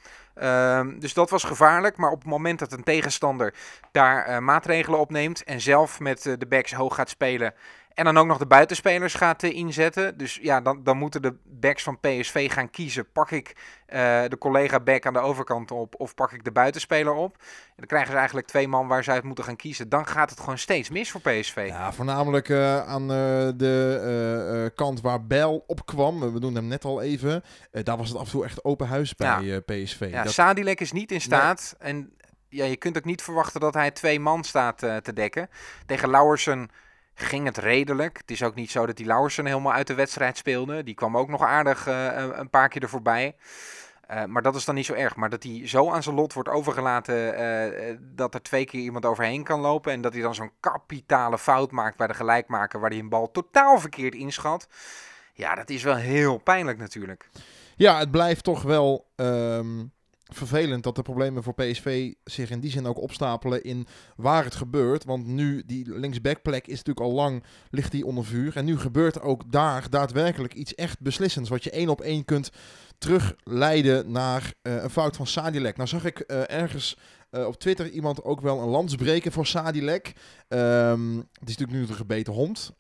Uh, 0.42 0.80
dus 0.98 1.14
dat 1.14 1.30
was 1.30 1.44
gevaarlijk. 1.44 1.96
Maar 1.96 2.10
op 2.10 2.18
het 2.18 2.28
moment 2.28 2.58
dat 2.58 2.72
een 2.72 2.82
tegenstander 2.82 3.54
daar 3.92 4.28
uh, 4.28 4.38
maatregelen 4.38 4.98
opneemt 4.98 5.44
en 5.44 5.60
zelf 5.60 6.00
met 6.00 6.24
uh, 6.24 6.34
de 6.38 6.46
backs 6.46 6.72
hoog 6.72 6.94
gaat 6.94 7.08
spelen 7.08 7.54
En 7.94 8.04
dan 8.04 8.18
ook 8.18 8.26
nog 8.26 8.38
de 8.38 8.46
buitenspelers 8.46 9.14
gaat 9.14 9.42
uh, 9.42 9.54
inzetten. 9.56 10.18
Dus 10.18 10.38
ja, 10.42 10.60
dan, 10.60 10.84
dan 10.84 10.96
moeten 10.96 11.22
de 11.22 11.34
backs 11.44 11.82
van 11.82 12.00
PSV 12.00 12.52
gaan 12.52 12.70
kiezen. 12.70 13.12
Pak 13.12 13.30
ik 13.30 13.56
uh, 13.88 14.22
de 14.28 14.38
collega 14.38 14.80
back 14.80 15.06
aan 15.06 15.12
de 15.12 15.18
overkant 15.18 15.70
op 15.70 15.94
of 16.00 16.14
pak 16.14 16.32
ik 16.32 16.44
de 16.44 16.52
buitenspeler 16.52 17.12
op? 17.12 17.36
En 17.38 17.74
dan 17.76 17.86
krijgen 17.86 18.10
ze 18.10 18.16
eigenlijk 18.16 18.46
twee 18.46 18.68
man 18.68 18.88
waar 18.88 19.04
ze 19.04 19.10
uit 19.10 19.22
moeten 19.22 19.44
gaan 19.44 19.56
kiezen. 19.56 19.88
Dan 19.88 20.06
gaat 20.06 20.30
het 20.30 20.40
gewoon 20.40 20.58
steeds 20.58 20.90
mis 20.90 21.10
voor 21.10 21.20
PSV. 21.20 21.66
Ja, 21.68 21.92
voornamelijk 21.92 22.48
uh, 22.48 22.86
aan 22.86 23.08
de 23.08 24.72
kant 24.74 25.00
waar 25.00 25.26
Bel 25.26 25.64
opkwam. 25.66 26.32
We 26.32 26.40
doen 26.40 26.54
hem 26.54 26.66
net 26.66 26.84
al 26.84 27.02
even. 27.02 27.42
daar 27.70 27.96
was 27.96 28.08
het 28.08 28.18
af 28.18 28.24
en 28.24 28.30
toe 28.30 28.44
echt 28.44 28.64
open 28.64 28.86
huis 28.86 29.14
bij 29.14 29.42
ja. 29.42 29.60
PSV. 29.60 30.08
Ja, 30.10 30.22
dat... 30.22 30.32
Sadilek 30.32 30.80
is 30.80 30.92
niet 30.92 31.12
in 31.12 31.20
staat. 31.20 31.76
Nee. 31.80 31.92
En 31.92 32.12
ja, 32.48 32.64
je 32.64 32.76
kunt 32.76 32.96
ook 32.96 33.04
niet 33.04 33.22
verwachten 33.22 33.60
dat 33.60 33.74
hij 33.74 33.90
twee 33.90 34.20
man 34.20 34.44
staat 34.44 34.78
te 34.78 35.12
dekken. 35.12 35.48
Tegen 35.86 36.10
Lauwersen 36.10 36.70
ging 37.14 37.46
het 37.46 37.58
redelijk. 37.58 38.18
Het 38.18 38.30
is 38.30 38.42
ook 38.42 38.54
niet 38.54 38.70
zo 38.70 38.86
dat 38.86 38.96
die 38.96 39.06
Lauwersen 39.06 39.46
helemaal 39.46 39.72
uit 39.72 39.86
de 39.86 39.94
wedstrijd 39.94 40.36
speelde. 40.36 40.82
Die 40.82 40.94
kwam 40.94 41.16
ook 41.16 41.28
nog 41.28 41.42
aardig 41.42 41.88
uh, 41.88 42.28
een 42.32 42.50
paar 42.50 42.68
keer 42.68 42.82
er 42.82 42.88
voorbij. 42.88 43.36
Uh, 44.10 44.24
maar 44.24 44.42
dat 44.42 44.54
is 44.54 44.64
dan 44.64 44.74
niet 44.74 44.86
zo 44.86 44.94
erg. 44.94 45.16
Maar 45.16 45.30
dat 45.30 45.42
hij 45.42 45.68
zo 45.68 45.90
aan 45.90 46.02
zijn 46.02 46.14
lot 46.14 46.32
wordt 46.32 46.48
overgelaten 46.48 47.40
uh, 47.40 47.96
dat 48.00 48.34
er 48.34 48.42
twee 48.42 48.64
keer 48.64 48.80
iemand 48.80 49.04
overheen 49.04 49.44
kan 49.44 49.60
lopen. 49.60 49.92
En 49.92 50.00
dat 50.00 50.12
hij 50.12 50.22
dan 50.22 50.34
zo'n 50.34 50.52
kapitale 50.60 51.38
fout 51.38 51.70
maakt 51.70 51.96
bij 51.96 52.06
de 52.06 52.14
gelijkmaker 52.14 52.80
waar 52.80 52.90
hij 52.90 52.98
een 52.98 53.08
bal 53.08 53.30
totaal 53.30 53.78
verkeerd 53.78 54.14
inschat. 54.14 54.68
Ja, 55.32 55.54
dat 55.54 55.70
is 55.70 55.82
wel 55.82 55.96
heel 55.96 56.38
pijnlijk 56.38 56.78
natuurlijk. 56.78 57.28
Ja, 57.76 57.98
het 57.98 58.10
blijft 58.10 58.44
toch 58.44 58.62
wel 58.62 59.06
um, 59.16 59.92
vervelend 60.32 60.82
dat 60.82 60.96
de 60.96 61.02
problemen 61.02 61.42
voor 61.42 61.54
PSV 61.54 62.12
zich 62.24 62.50
in 62.50 62.60
die 62.60 62.70
zin 62.70 62.86
ook 62.86 63.00
opstapelen 63.00 63.62
in 63.62 63.86
waar 64.16 64.44
het 64.44 64.54
gebeurt. 64.54 65.04
Want 65.04 65.26
nu, 65.26 65.62
die 65.66 65.98
linksbackplek 65.98 66.66
is 66.66 66.76
natuurlijk 66.76 67.06
al 67.06 67.12
lang, 67.12 67.44
ligt 67.70 67.90
die 67.90 68.06
onder 68.06 68.24
vuur. 68.24 68.56
En 68.56 68.64
nu 68.64 68.78
gebeurt 68.78 69.20
ook 69.20 69.52
daar 69.52 69.90
daadwerkelijk 69.90 70.54
iets 70.54 70.74
echt 70.74 71.00
beslissends. 71.00 71.50
Wat 71.50 71.64
je 71.64 71.70
één 71.70 71.88
op 71.88 72.00
één 72.00 72.24
kunt 72.24 72.50
terugleiden 72.98 74.10
naar 74.10 74.52
uh, 74.62 74.82
een 74.82 74.90
fout 74.90 75.16
van 75.16 75.26
Sadilek. 75.26 75.76
Nou 75.76 75.88
zag 75.88 76.04
ik 76.04 76.24
uh, 76.26 76.50
ergens 76.50 76.96
uh, 77.30 77.46
op 77.46 77.60
Twitter 77.60 77.88
iemand 77.88 78.24
ook 78.24 78.40
wel 78.40 78.60
een 78.60 78.68
lans 78.68 78.94
breken 78.94 79.32
voor 79.32 79.46
Sadilek. 79.46 80.12
Um, 80.48 81.16
het 81.16 81.48
is 81.48 81.56
natuurlijk 81.56 81.78
nu 81.78 81.80
een 81.80 81.94
gebeten 81.94 82.32
hond. 82.32 82.72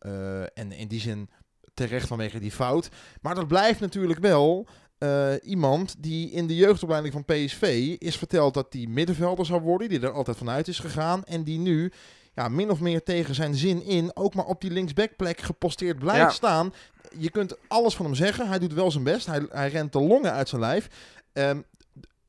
en 0.54 0.72
in 0.72 0.88
die 0.88 1.00
zin 1.00 1.28
terecht 1.74 2.06
vanwege 2.06 2.38
die 2.38 2.52
fout. 2.52 2.88
Maar 3.20 3.34
dat 3.34 3.48
blijft 3.48 3.80
natuurlijk 3.80 4.20
wel 4.20 4.66
uh, 5.04 5.32
iemand 5.42 5.94
die 5.98 6.30
in 6.30 6.46
de 6.46 6.56
jeugdopleiding 6.56 7.12
van 7.12 7.24
PSV 7.24 7.94
is 7.98 8.16
verteld 8.16 8.54
dat 8.54 8.66
hij 8.70 8.86
middenvelder 8.86 9.46
zou 9.46 9.60
worden, 9.60 9.88
die 9.88 10.00
er 10.00 10.12
altijd 10.12 10.36
vanuit 10.36 10.68
is 10.68 10.78
gegaan 10.78 11.24
en 11.24 11.44
die 11.44 11.58
nu 11.58 11.92
ja, 12.34 12.48
min 12.48 12.70
of 12.70 12.80
meer 12.80 13.02
tegen 13.02 13.34
zijn 13.34 13.54
zin 13.54 13.82
in 13.82 14.10
ook 14.16 14.34
maar 14.34 14.44
op 14.44 14.60
die 14.60 14.70
linksbackplek 14.70 15.40
geposteerd 15.40 15.98
blijft 15.98 16.20
ja. 16.20 16.30
staan. 16.30 16.74
Je 17.18 17.30
kunt 17.30 17.56
alles 17.68 17.96
van 17.96 18.04
hem 18.04 18.14
zeggen, 18.14 18.48
hij 18.48 18.58
doet 18.58 18.72
wel 18.72 18.90
zijn 18.90 19.04
best, 19.04 19.26
hij, 19.26 19.46
hij 19.48 19.68
rent 19.68 19.92
de 19.92 20.00
longen 20.00 20.32
uit 20.32 20.48
zijn 20.48 20.60
lijf. 20.60 20.88
Um, 21.32 21.64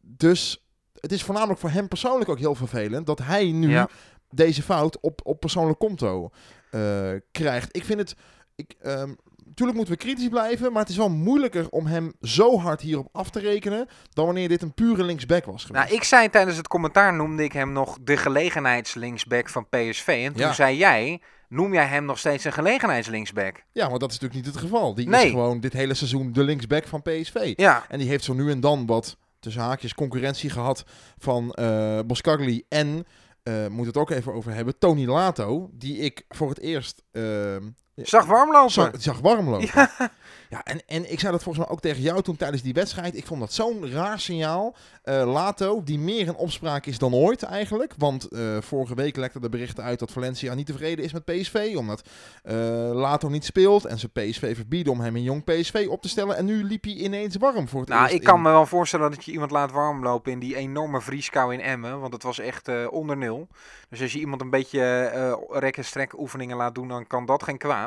dus 0.01 0.65
het 0.99 1.11
is 1.11 1.23
voornamelijk 1.23 1.59
voor 1.59 1.69
hem 1.69 1.87
persoonlijk 1.87 2.29
ook 2.29 2.39
heel 2.39 2.55
vervelend 2.55 3.05
dat 3.05 3.19
hij 3.19 3.51
nu 3.51 3.69
ja. 3.69 3.89
deze 4.29 4.61
fout 4.61 4.99
op, 4.99 5.21
op 5.23 5.39
persoonlijk 5.39 5.79
konto 5.79 6.29
uh, 6.71 7.11
krijgt. 7.31 7.75
Ik 7.75 7.85
vind 7.85 7.99
het. 7.99 8.15
Ik, 8.55 8.75
um, 8.85 9.17
Tuurlijk 9.55 9.77
moeten 9.77 9.95
we 9.95 10.03
kritisch 10.03 10.29
blijven, 10.29 10.71
maar 10.71 10.81
het 10.81 10.89
is 10.89 10.97
wel 10.97 11.09
moeilijker 11.09 11.69
om 11.69 11.85
hem 11.85 12.13
zo 12.21 12.59
hard 12.59 12.81
hierop 12.81 13.09
af 13.11 13.29
te 13.29 13.39
rekenen 13.39 13.87
dan 14.13 14.25
wanneer 14.25 14.47
dit 14.47 14.61
een 14.61 14.73
pure 14.73 15.03
linksback 15.03 15.45
was 15.45 15.63
geweest. 15.65 15.85
Nou, 15.85 15.95
ik 15.95 16.03
zei 16.03 16.29
tijdens 16.29 16.57
het 16.57 16.67
commentaar 16.67 17.13
noemde 17.13 17.43
ik 17.43 17.51
hem 17.51 17.71
nog 17.71 17.97
de 18.01 18.17
gelegenheidslinksback 18.17 19.49
van 19.49 19.67
PSV. 19.69 20.07
En 20.07 20.33
toen 20.33 20.41
ja. 20.41 20.53
zei 20.53 20.77
jij, 20.77 21.21
noem 21.49 21.73
jij 21.73 21.85
hem 21.85 22.05
nog 22.05 22.17
steeds 22.17 22.43
een 22.43 22.53
gelegenheidslinksback? 22.53 23.63
Ja, 23.71 23.89
maar 23.89 23.99
dat 23.99 24.11
is 24.11 24.19
natuurlijk 24.19 24.45
niet 24.45 24.55
het 24.55 24.63
geval. 24.63 24.95
Die 24.95 25.07
nee. 25.07 25.25
is 25.25 25.31
gewoon 25.31 25.59
dit 25.59 25.73
hele 25.73 25.93
seizoen 25.93 26.31
de 26.31 26.43
linksback 26.43 26.87
van 26.87 27.01
PSV. 27.01 27.53
Ja. 27.55 27.85
En 27.89 27.99
die 27.99 28.07
heeft 28.07 28.23
zo 28.23 28.33
nu 28.33 28.51
en 28.51 28.59
dan 28.59 28.85
wat 28.85 29.17
tussen 29.39 29.61
haakjes 29.61 29.93
concurrentie 29.93 30.49
gehad 30.49 30.83
van 31.17 31.55
uh, 31.59 31.99
Boscagli 32.05 32.63
en 32.69 33.05
uh, 33.43 33.67
moet 33.67 33.85
het 33.85 33.97
ook 33.97 34.09
even 34.09 34.33
over 34.33 34.53
hebben. 34.53 34.77
Tony 34.77 35.05
Lato, 35.05 35.69
die 35.73 35.97
ik 35.97 36.25
voor 36.29 36.49
het 36.49 36.59
eerst 36.59 37.03
uh, 37.11 37.55
Zag 37.95 38.25
warm 38.25 38.51
lopen. 38.51 38.71
Zag, 38.71 38.91
zag 38.97 39.19
warm 39.19 39.49
lopen. 39.49 39.69
Ja. 39.73 39.89
ja, 40.49 40.63
en, 40.63 40.81
en 40.87 41.11
ik 41.11 41.19
zei 41.19 41.31
dat 41.31 41.43
volgens 41.43 41.65
mij 41.65 41.75
ook 41.75 41.81
tegen 41.81 42.01
jou 42.01 42.21
toen 42.21 42.35
tijdens 42.35 42.61
die 42.61 42.73
wedstrijd. 42.73 43.17
Ik 43.17 43.25
vond 43.25 43.39
dat 43.39 43.53
zo'n 43.53 43.91
raar 43.91 44.19
signaal. 44.19 44.75
Uh, 45.05 45.31
Lato, 45.33 45.83
die 45.83 45.99
meer 45.99 46.27
in 46.27 46.35
opspraak 46.35 46.85
is 46.85 46.97
dan 46.97 47.13
ooit 47.13 47.43
eigenlijk. 47.43 47.93
Want 47.97 48.27
uh, 48.29 48.57
vorige 48.61 48.95
week 48.95 49.15
lekte 49.15 49.39
de 49.39 49.49
berichten 49.49 49.83
uit 49.83 49.99
dat 49.99 50.11
Valencia 50.11 50.53
niet 50.53 50.65
tevreden 50.65 51.05
is 51.05 51.13
met 51.13 51.25
PSV. 51.25 51.73
Omdat 51.77 52.09
uh, 52.43 52.53
Lato 52.93 53.29
niet 53.29 53.45
speelt 53.45 53.85
en 53.85 53.99
ze 53.99 54.09
PSV 54.09 54.55
verbieden 54.55 54.93
om 54.93 54.99
hem 54.99 55.15
een 55.15 55.23
jong 55.23 55.43
PSV 55.43 55.87
op 55.89 56.01
te 56.01 56.09
stellen. 56.09 56.37
En 56.37 56.45
nu 56.45 56.63
liep 56.63 56.83
hij 56.83 56.93
ineens 56.93 57.35
warm 57.35 57.67
voor 57.67 57.79
het 57.79 57.89
nou, 57.89 58.09
ik 58.09 58.23
kan 58.23 58.35
in. 58.35 58.41
me 58.41 58.49
wel 58.49 58.65
voorstellen 58.65 59.11
dat 59.11 59.25
je 59.25 59.31
iemand 59.31 59.51
laat 59.51 59.71
warm 59.71 60.03
lopen 60.03 60.31
in 60.31 60.39
die 60.39 60.55
enorme 60.55 61.01
vrieskou 61.01 61.53
in 61.53 61.61
Emmen. 61.61 61.99
Want 61.99 62.13
het 62.13 62.23
was 62.23 62.39
echt 62.39 62.87
onder 62.89 63.17
nul. 63.17 63.47
Dus 63.89 64.01
als 64.01 64.13
je 64.13 64.19
iemand 64.19 64.41
een 64.41 64.49
beetje 64.49 65.39
rek- 65.49 65.77
en 65.77 65.85
strek 65.85 66.19
oefeningen 66.19 66.57
laat 66.57 66.75
doen, 66.75 66.87
dan 66.87 67.07
kan 67.07 67.25
dat 67.25 67.43
geen 67.43 67.57
kwaad. 67.57 67.84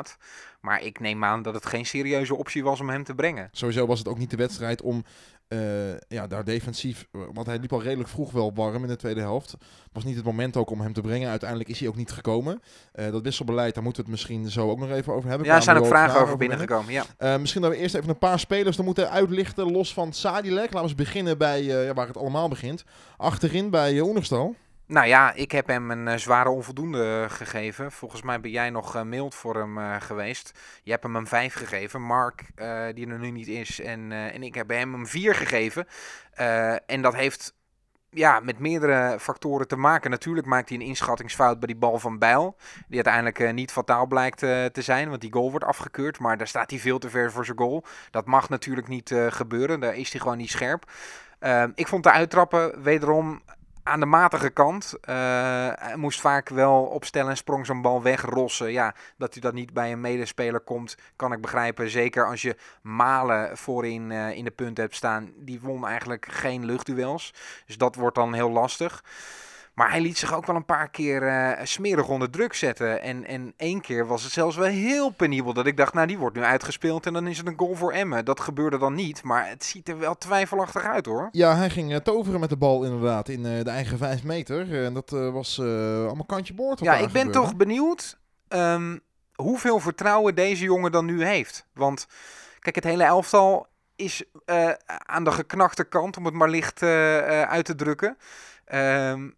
Maar 0.61 0.81
ik 0.81 0.99
neem 0.99 1.23
aan 1.23 1.41
dat 1.41 1.53
het 1.53 1.65
geen 1.65 1.85
serieuze 1.85 2.35
optie 2.35 2.63
was 2.63 2.79
om 2.79 2.89
hem 2.89 3.03
te 3.03 3.15
brengen. 3.15 3.49
Sowieso 3.51 3.85
was 3.85 3.99
het 3.99 4.07
ook 4.07 4.17
niet 4.17 4.29
de 4.29 4.37
wedstrijd 4.37 4.81
om 4.81 5.03
uh, 5.49 5.59
ja, 6.07 6.27
daar 6.27 6.43
defensief... 6.43 7.07
Want 7.11 7.47
hij 7.47 7.59
liep 7.59 7.73
al 7.73 7.81
redelijk 7.81 8.09
vroeg 8.09 8.31
wel 8.31 8.53
warm 8.53 8.83
in 8.83 8.87
de 8.87 8.95
tweede 8.95 9.19
helft. 9.19 9.55
Was 9.91 10.03
niet 10.03 10.15
het 10.15 10.25
moment 10.25 10.57
ook 10.57 10.69
om 10.69 10.81
hem 10.81 10.93
te 10.93 11.01
brengen. 11.01 11.29
Uiteindelijk 11.29 11.69
is 11.69 11.79
hij 11.79 11.87
ook 11.87 11.95
niet 11.95 12.11
gekomen. 12.11 12.61
Uh, 12.95 13.11
dat 13.11 13.23
wisselbeleid, 13.23 13.73
daar 13.73 13.83
moeten 13.83 14.03
we 14.03 14.11
het 14.11 14.19
misschien 14.19 14.49
zo 14.49 14.69
ook 14.69 14.79
nog 14.79 14.89
even 14.89 15.13
over 15.13 15.29
hebben. 15.29 15.47
Ja, 15.47 15.55
er 15.55 15.61
zijn 15.61 15.77
ook 15.77 15.85
vragen, 15.85 16.21
over 16.21 16.37
binnengekomen. 16.37 16.93
Ja. 16.93 17.03
Uh, 17.19 17.37
misschien 17.37 17.61
dat 17.61 17.71
we 17.71 17.77
eerst 17.77 17.95
even 17.95 18.09
een 18.09 18.17
paar 18.17 18.39
spelers 18.39 18.75
dan 18.75 18.85
moeten 18.85 19.09
uitlichten. 19.09 19.71
Los 19.71 19.93
van 19.93 20.13
Sadilek. 20.13 20.63
Laten 20.63 20.77
we 20.77 20.81
eens 20.81 20.95
beginnen 20.95 21.37
bij 21.37 21.93
waar 21.93 22.07
het 22.07 22.17
allemaal 22.17 22.47
begint. 22.47 22.83
Achterin 23.17 23.69
bij 23.69 23.93
uh, 23.93 24.05
Oenerstal. 24.05 24.55
Nou 24.89 25.07
ja, 25.07 25.33
ik 25.33 25.51
heb 25.51 25.67
hem 25.67 25.91
een 25.91 26.07
uh, 26.07 26.15
zware 26.15 26.49
onvoldoende 26.49 27.25
gegeven. 27.29 27.91
Volgens 27.91 28.21
mij 28.21 28.39
ben 28.39 28.51
jij 28.51 28.69
nog 28.69 28.95
uh, 28.95 29.01
mild 29.01 29.35
voor 29.35 29.55
hem 29.55 30.01
geweest. 30.01 30.59
Je 30.83 30.91
hebt 30.91 31.03
hem 31.03 31.15
een 31.15 31.27
5 31.27 31.53
gegeven. 31.53 32.01
Mark, 32.01 32.45
die 32.93 33.07
er 33.07 33.19
nu 33.19 33.31
niet 33.31 33.47
is. 33.47 33.79
En, 33.81 34.11
en 34.11 34.43
ik 34.43 34.55
heb 34.55 34.69
hem 34.69 34.93
een 34.93 35.07
4 35.07 35.35
gegeven. 35.35 35.87
en 36.85 37.01
dat 37.01 37.15
heeft 37.15 37.53
ja, 38.09 38.39
met 38.39 38.59
meerdere 38.59 39.19
factoren 39.19 39.67
te 39.67 39.75
maken. 39.75 40.11
Natuurlijk 40.11 40.47
maakt 40.47 40.69
hij 40.69 40.77
een 40.77 40.85
inschattingsfout 40.85 41.59
bij 41.59 41.67
die 41.67 41.77
bal 41.77 41.99
van 41.99 42.19
Bijl. 42.19 42.55
Die 42.87 43.03
uiteindelijk 43.03 43.53
niet 43.53 43.71
fataal 43.71 44.07
blijkt 44.07 44.37
te 44.37 44.81
zijn. 44.81 45.09
Want 45.09 45.21
die 45.21 45.33
goal 45.33 45.49
wordt 45.49 45.65
afgekeurd. 45.65 46.19
Maar 46.19 46.37
daar 46.37 46.47
staat 46.47 46.69
hij 46.69 46.79
veel 46.79 46.99
te 46.99 47.09
ver 47.09 47.31
voor 47.31 47.45
zijn 47.45 47.57
goal. 47.57 47.85
Dat 48.11 48.25
mag 48.25 48.49
natuurlijk 48.49 48.87
niet 48.87 49.15
gebeuren. 49.29 49.79
Daar 49.79 49.95
is 49.95 50.11
hij 50.11 50.21
gewoon 50.21 50.37
niet 50.37 50.51
scherp. 50.51 50.91
ik 51.75 51.87
vond 51.87 52.03
de 52.03 52.11
uittrappen 52.11 52.83
wederom 52.83 53.41
aan 53.89 53.99
de 53.99 54.05
matige 54.05 54.49
kant. 54.49 54.93
Uh, 55.09 55.95
moest 55.95 56.21
vaak 56.21 56.49
wel 56.49 56.83
opstellen 56.83 57.29
en 57.29 57.37
sprong 57.37 57.65
zo'n 57.65 57.81
bal 57.81 58.01
wegrossen. 58.01 58.71
Ja, 58.71 58.95
dat 59.17 59.33
hij 59.33 59.41
dat 59.41 59.53
niet 59.53 59.73
bij 59.73 59.91
een 59.91 60.01
medespeler 60.01 60.59
komt, 60.59 60.97
kan 61.15 61.31
ik 61.31 61.41
begrijpen. 61.41 61.89
Zeker 61.89 62.27
als 62.27 62.41
je 62.41 62.55
Malen 62.81 63.57
voorin 63.57 64.09
uh, 64.09 64.31
in 64.31 64.43
de 64.43 64.51
punt 64.51 64.77
hebt 64.77 64.95
staan. 64.95 65.31
Die 65.35 65.59
won 65.61 65.87
eigenlijk 65.87 66.27
geen 66.29 66.65
luchtduels. 66.65 67.33
Dus 67.65 67.77
dat 67.77 67.95
wordt 67.95 68.15
dan 68.15 68.33
heel 68.33 68.51
lastig. 68.51 69.03
Maar 69.79 69.91
hij 69.91 70.01
liet 70.01 70.17
zich 70.17 70.33
ook 70.33 70.45
wel 70.45 70.55
een 70.55 70.65
paar 70.65 70.89
keer 70.89 71.23
uh, 71.23 71.51
smerig 71.63 72.07
onder 72.07 72.29
druk 72.29 72.53
zetten. 72.53 73.01
En, 73.01 73.25
en 73.25 73.53
één 73.57 73.81
keer 73.81 74.07
was 74.07 74.23
het 74.23 74.31
zelfs 74.31 74.55
wel 74.55 74.67
heel 74.67 75.09
penibel. 75.09 75.53
Dat 75.53 75.65
ik 75.65 75.77
dacht, 75.77 75.93
nou 75.93 76.07
die 76.07 76.17
wordt 76.17 76.35
nu 76.35 76.43
uitgespeeld 76.43 77.05
en 77.05 77.13
dan 77.13 77.27
is 77.27 77.37
het 77.37 77.47
een 77.47 77.57
goal 77.57 77.75
voor 77.75 77.91
Emmen. 77.91 78.25
Dat 78.25 78.39
gebeurde 78.39 78.77
dan 78.77 78.93
niet, 78.93 79.23
maar 79.23 79.49
het 79.49 79.63
ziet 79.63 79.89
er 79.89 79.99
wel 79.99 80.17
twijfelachtig 80.17 80.83
uit 80.83 81.05
hoor. 81.05 81.29
Ja, 81.31 81.55
hij 81.55 81.69
ging 81.69 81.91
uh, 81.91 81.97
toveren 81.97 82.39
met 82.39 82.49
de 82.49 82.57
bal 82.57 82.83
inderdaad 82.83 83.29
in 83.29 83.45
uh, 83.45 83.63
de 83.63 83.69
eigen 83.69 83.97
vijf 83.97 84.23
meter. 84.23 84.83
En 84.83 84.93
dat 84.93 85.09
was 85.09 85.59
allemaal 85.59 86.25
kantje 86.25 86.53
boord. 86.53 86.79
Ja, 86.79 86.93
ik 86.93 86.99
ben 86.99 87.07
gebeurde. 87.07 87.31
toch 87.31 87.55
benieuwd 87.55 88.19
um, 88.49 88.99
hoeveel 89.35 89.79
vertrouwen 89.79 90.35
deze 90.35 90.63
jongen 90.63 90.91
dan 90.91 91.05
nu 91.05 91.25
heeft. 91.25 91.65
Want 91.73 92.07
kijk, 92.59 92.75
het 92.75 92.83
hele 92.83 93.03
elftal 93.03 93.67
is 93.95 94.23
aan 95.05 95.23
de 95.23 95.31
geknachte 95.31 95.83
kant, 95.83 96.17
om 96.17 96.25
het 96.25 96.33
maar 96.33 96.49
licht 96.49 96.83
uit 96.83 97.65
te 97.65 97.75
drukken. 97.75 98.17
Um, 98.73 99.37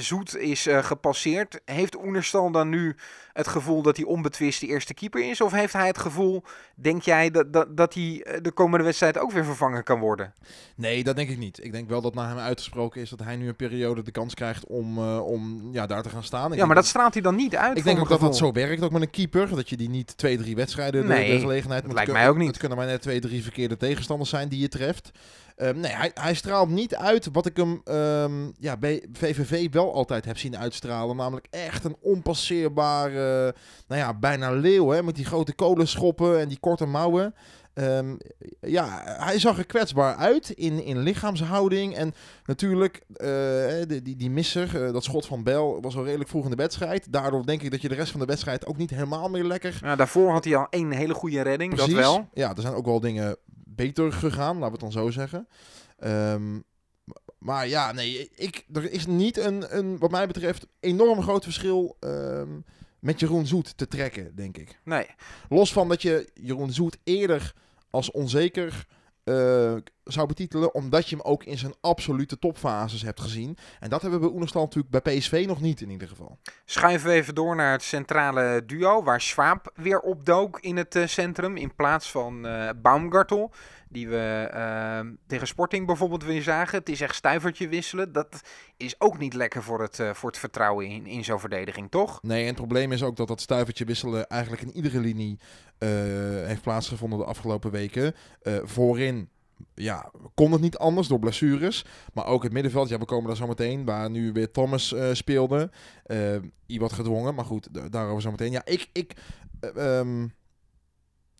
Zoet 0.00 0.36
is 0.36 0.66
uh, 0.66 0.84
gepasseerd. 0.84 1.60
Heeft 1.64 1.96
Oenerstal 1.96 2.50
dan 2.50 2.68
nu 2.68 2.96
het 3.32 3.48
gevoel 3.48 3.82
dat 3.82 3.96
hij 3.96 4.06
onbetwist 4.06 4.60
de 4.60 4.66
eerste 4.66 4.94
keeper 4.94 5.30
is? 5.30 5.40
Of 5.40 5.52
heeft 5.52 5.72
hij 5.72 5.86
het 5.86 5.98
gevoel, 5.98 6.42
denk 6.74 7.02
jij, 7.02 7.30
dat, 7.30 7.52
dat, 7.52 7.76
dat 7.76 7.94
hij 7.94 8.26
de 8.42 8.50
komende 8.50 8.84
wedstrijd 8.84 9.18
ook 9.18 9.32
weer 9.32 9.44
vervangen 9.44 9.84
kan 9.84 10.00
worden? 10.00 10.32
Nee, 10.76 11.04
dat 11.04 11.16
denk 11.16 11.28
ik 11.28 11.38
niet. 11.38 11.64
Ik 11.64 11.72
denk 11.72 11.88
wel 11.88 12.00
dat 12.00 12.14
naar 12.14 12.28
hem 12.28 12.38
uitgesproken 12.38 13.00
is 13.00 13.10
dat 13.10 13.22
hij 13.22 13.36
nu 13.36 13.48
een 13.48 13.56
periode 13.56 14.02
de 14.02 14.10
kans 14.10 14.34
krijgt 14.34 14.66
om, 14.66 14.98
uh, 14.98 15.26
om 15.26 15.68
ja, 15.72 15.86
daar 15.86 16.02
te 16.02 16.08
gaan 16.08 16.24
staan. 16.24 16.52
Ik 16.52 16.58
ja, 16.58 16.66
maar 16.66 16.74
dat 16.74 16.86
straalt 16.86 17.12
hij 17.12 17.22
dan 17.22 17.34
niet 17.34 17.56
uit. 17.56 17.78
Ik 17.78 17.84
denk 17.84 17.98
ook 17.98 18.08
dat 18.08 18.20
dat 18.20 18.36
zo 18.36 18.52
werkt, 18.52 18.82
ook 18.82 18.92
met 18.92 19.02
een 19.02 19.10
keeper. 19.10 19.48
Dat 19.48 19.68
je 19.68 19.76
die 19.76 19.90
niet 19.90 20.16
twee, 20.16 20.36
drie 20.36 20.56
wedstrijden 20.56 21.06
nee, 21.06 21.26
de, 21.26 21.32
de 21.32 21.40
gelegenheid 21.40 21.84
moet 21.84 21.94
lijkt 21.94 22.12
mij 22.12 22.28
ook 22.28 22.36
niet. 22.36 22.48
Het 22.48 22.58
kunnen 22.58 22.78
maar 22.78 22.86
net 22.86 23.02
twee, 23.02 23.20
drie 23.20 23.42
verkeerde 23.42 23.76
tegenstanders 23.76 24.30
zijn 24.30 24.48
die 24.48 24.60
je 24.60 24.68
treft. 24.68 25.10
Ehm, 25.58 25.80
nee, 25.80 25.92
hij, 25.92 26.10
hij 26.14 26.34
straalt 26.34 26.68
niet 26.68 26.94
uit 26.94 27.28
wat 27.32 27.46
ik 27.46 27.56
hem 27.56 27.80
ehm, 27.84 28.50
ja, 28.58 28.76
bij 28.76 29.04
VVV 29.12 29.72
wel 29.72 29.94
altijd 29.94 30.24
heb 30.24 30.38
zien 30.38 30.58
uitstralen. 30.58 31.16
Namelijk 31.16 31.46
echt 31.50 31.84
een 31.84 31.96
onpasseerbare, 32.00 33.54
nou 33.88 34.00
ja, 34.00 34.14
bijna 34.14 34.50
leeuw. 34.50 34.88
Hè, 34.88 35.02
met 35.02 35.14
die 35.14 35.24
grote 35.24 35.54
kolenschoppen 35.54 36.40
en 36.40 36.48
die 36.48 36.58
korte 36.60 36.86
mouwen. 36.86 37.34
Ehm, 37.74 38.16
ja, 38.60 39.02
hij 39.04 39.38
zag 39.38 39.58
er 39.58 39.66
kwetsbaar 39.66 40.16
uit 40.16 40.50
in, 40.50 40.84
in 40.84 40.98
lichaamshouding. 40.98 41.96
En 41.96 42.14
natuurlijk, 42.44 43.02
uh, 43.16 43.28
die, 43.86 44.02
die, 44.02 44.16
die 44.16 44.30
misser, 44.30 44.82
uh, 44.82 44.92
dat 44.92 45.04
schot 45.04 45.26
van 45.26 45.42
Bel, 45.42 45.80
was 45.80 45.94
wel 45.94 46.04
redelijk 46.04 46.30
vroeg 46.30 46.44
in 46.44 46.50
de 46.50 46.56
wedstrijd. 46.56 47.12
Daardoor 47.12 47.46
denk 47.46 47.62
ik 47.62 47.70
dat 47.70 47.82
je 47.82 47.88
de 47.88 47.94
rest 47.94 48.10
van 48.10 48.20
de 48.20 48.26
wedstrijd 48.26 48.66
ook 48.66 48.76
niet 48.76 48.90
helemaal 48.90 49.28
meer 49.28 49.44
lekker... 49.44 49.78
Ja, 49.82 49.96
daarvoor 49.96 50.30
had 50.30 50.44
hij 50.44 50.56
al 50.56 50.66
één 50.70 50.90
hele 50.90 51.14
goede 51.14 51.40
redding, 51.40 51.74
Precies. 51.74 51.94
dat 51.94 52.02
wel. 52.02 52.28
Ja, 52.32 52.56
er 52.56 52.62
zijn 52.62 52.74
ook 52.74 52.86
wel 52.86 53.00
dingen 53.00 53.36
beter 53.78 54.12
gegaan, 54.12 54.58
laten 54.58 54.78
we 54.78 54.84
het 54.84 54.92
dan 54.92 55.02
zo 55.02 55.10
zeggen. 55.10 55.48
Um, 56.04 56.64
maar 57.38 57.68
ja, 57.68 57.92
nee, 57.92 58.30
ik, 58.34 58.64
er 58.72 58.92
is 58.92 59.06
niet 59.06 59.36
een, 59.36 59.76
een, 59.78 59.98
wat 59.98 60.10
mij 60.10 60.26
betreft, 60.26 60.66
enorm 60.80 61.22
groot 61.22 61.44
verschil... 61.44 61.96
Um, 62.00 62.64
met 62.98 63.20
Jeroen 63.20 63.46
Zoet 63.46 63.76
te 63.76 63.88
trekken, 63.88 64.36
denk 64.36 64.56
ik. 64.56 64.80
Nee. 64.84 65.06
Los 65.48 65.72
van 65.72 65.88
dat 65.88 66.02
je 66.02 66.30
Jeroen 66.34 66.72
Zoet 66.72 66.98
eerder 67.04 67.54
als 67.90 68.10
onzeker 68.10 68.86
uh, 69.28 69.74
zou 70.04 70.26
betitelen, 70.26 70.74
omdat 70.74 71.08
je 71.08 71.16
hem 71.16 71.24
ook 71.24 71.44
in 71.44 71.58
zijn 71.58 71.74
absolute 71.80 72.38
topfases 72.38 73.02
hebt 73.02 73.20
gezien. 73.20 73.56
En 73.80 73.90
dat 73.90 74.02
hebben 74.02 74.20
we 74.20 74.30
bij 74.30 74.64
natuurlijk 74.64 75.04
bij 75.04 75.16
PSV 75.16 75.44
nog 75.46 75.60
niet 75.60 75.80
in 75.80 75.90
ieder 75.90 76.08
geval. 76.08 76.38
Schuiven 76.64 77.08
we 77.08 77.14
even 77.14 77.34
door 77.34 77.56
naar 77.56 77.72
het 77.72 77.82
centrale 77.82 78.62
duo, 78.66 79.02
waar 79.02 79.20
Schwab 79.20 79.72
weer 79.74 80.00
opdook 80.00 80.60
in 80.60 80.76
het 80.76 80.94
uh, 80.94 81.06
centrum 81.06 81.56
in 81.56 81.74
plaats 81.74 82.10
van 82.10 82.46
uh, 82.46 82.68
Baumgartel 82.76 83.52
die 83.88 84.08
we 84.08 84.50
uh, 84.54 85.00
tegen 85.26 85.46
Sporting 85.46 85.86
bijvoorbeeld 85.86 86.24
weer 86.24 86.42
zagen. 86.42 86.78
Het 86.78 86.88
is 86.88 87.00
echt 87.00 87.14
stuivertje 87.14 87.68
wisselen. 87.68 88.12
Dat 88.12 88.40
is 88.76 88.94
ook 89.00 89.18
niet 89.18 89.34
lekker 89.34 89.62
voor 89.62 89.80
het, 89.80 89.98
uh, 89.98 90.14
voor 90.14 90.28
het 90.28 90.38
vertrouwen 90.38 90.86
in, 90.86 91.06
in 91.06 91.24
zo'n 91.24 91.40
verdediging, 91.40 91.90
toch? 91.90 92.22
Nee, 92.22 92.40
en 92.40 92.46
het 92.46 92.56
probleem 92.56 92.92
is 92.92 93.02
ook 93.02 93.16
dat 93.16 93.28
dat 93.28 93.40
stuivertje 93.40 93.84
wisselen 93.84 94.26
eigenlijk 94.26 94.62
in 94.62 94.72
iedere 94.72 95.00
linie 95.00 95.38
uh, 95.78 95.88
heeft 96.46 96.62
plaatsgevonden 96.62 97.18
de 97.18 97.24
afgelopen 97.24 97.70
weken. 97.70 98.14
voorin 98.62 99.28
ja, 99.74 100.10
kon 100.34 100.52
het 100.52 100.60
niet 100.60 100.78
anders 100.78 101.08
door 101.08 101.18
blessures. 101.18 101.84
Maar 102.12 102.26
ook 102.26 102.42
het 102.42 102.52
middenveld, 102.52 102.88
ja, 102.88 102.98
we 102.98 103.04
komen 103.04 103.26
daar 103.26 103.36
zo 103.36 103.46
meteen. 103.46 103.84
Waar 103.84 104.10
nu 104.10 104.32
weer 104.32 104.50
Thomas 104.50 104.94
speelde. 105.12 105.70
Uh, 106.06 106.36
wat 106.66 106.92
gedwongen, 106.92 107.34
maar 107.34 107.44
goed, 107.44 107.92
daarover 107.92 108.22
zo 108.22 108.30
meteen. 108.30 108.52
Ja, 108.52 108.64
ik, 108.64 108.88
ik, 108.92 109.12
um, 109.76 110.32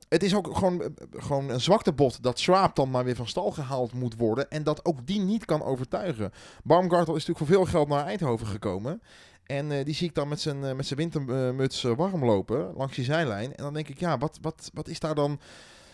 het 0.08 0.22
is 0.22 0.34
ook 0.34 0.56
gewoon, 0.56 0.82
eh, 0.82 0.88
gewoon 1.10 1.50
een 1.50 1.60
zwakte 1.60 1.92
bot 1.92 2.22
dat 2.22 2.38
Schwab 2.38 2.76
dan 2.76 2.90
maar 2.90 3.04
weer 3.04 3.16
van 3.16 3.28
stal 3.28 3.50
gehaald 3.50 3.92
moet 3.92 4.16
worden. 4.16 4.50
En 4.50 4.62
dat 4.62 4.84
ook 4.84 5.06
die 5.06 5.20
niet 5.20 5.44
kan 5.44 5.62
overtuigen. 5.62 6.32
Baumgartel 6.64 7.16
is 7.16 7.26
natuurlijk 7.26 7.38
voor 7.38 7.56
veel 7.56 7.64
geld 7.64 7.88
naar 7.88 8.06
Eindhoven 8.06 8.46
gekomen. 8.46 9.02
En 9.46 9.70
uh, 9.70 9.84
die 9.84 9.94
zie 9.94 10.08
ik 10.08 10.14
dan 10.14 10.28
met 10.28 10.40
zijn, 10.40 10.64
uh, 10.64 10.72
met 10.72 10.86
zijn 10.86 10.98
wintermuts 10.98 11.84
uh, 11.84 11.96
warm 11.96 12.24
lopen 12.24 12.72
langs 12.76 12.96
die 12.96 13.04
zijlijn. 13.04 13.54
En 13.56 13.62
dan 13.64 13.74
denk 13.74 13.88
ik, 13.88 13.98
ja, 13.98 14.18
wat, 14.18 14.38
wat, 14.40 14.70
wat 14.74 14.88
is 14.88 15.00
daar 15.00 15.14
dan... 15.14 15.40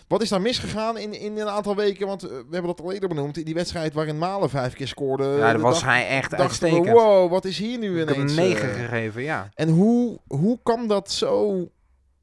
Wat 0.08 0.22
is 0.22 0.28
daar 0.28 0.40
misgegaan 0.40 0.98
in, 0.98 1.20
in 1.20 1.38
een 1.38 1.48
aantal 1.48 1.76
weken? 1.76 2.06
Want 2.06 2.22
we 2.22 2.44
hebben 2.50 2.66
dat 2.66 2.80
al 2.80 2.92
eerder 2.92 3.08
benoemd. 3.08 3.36
In 3.36 3.44
die 3.44 3.54
wedstrijd 3.54 3.94
waarin 3.94 4.18
Malen 4.18 4.50
vijf 4.50 4.74
keer 4.74 4.88
scoorde. 4.88 5.24
Ja, 5.24 5.38
daar 5.38 5.60
was 5.60 5.82
hij 5.82 6.08
echt 6.08 6.34
uitstekend. 6.34 6.84
We, 6.84 6.92
wow, 6.92 7.30
wat 7.30 7.44
is 7.44 7.58
hier 7.58 7.78
nu 7.78 8.00
ineens? 8.00 8.10
Ik 8.10 8.16
heb 8.16 8.46
negen 8.46 8.68
gegeven, 8.68 9.22
ja. 9.22 9.48
En 9.54 9.68
hoe, 9.68 10.18
hoe 10.26 10.58
kan 10.62 10.88
dat 10.88 11.10
zo... 11.10 11.68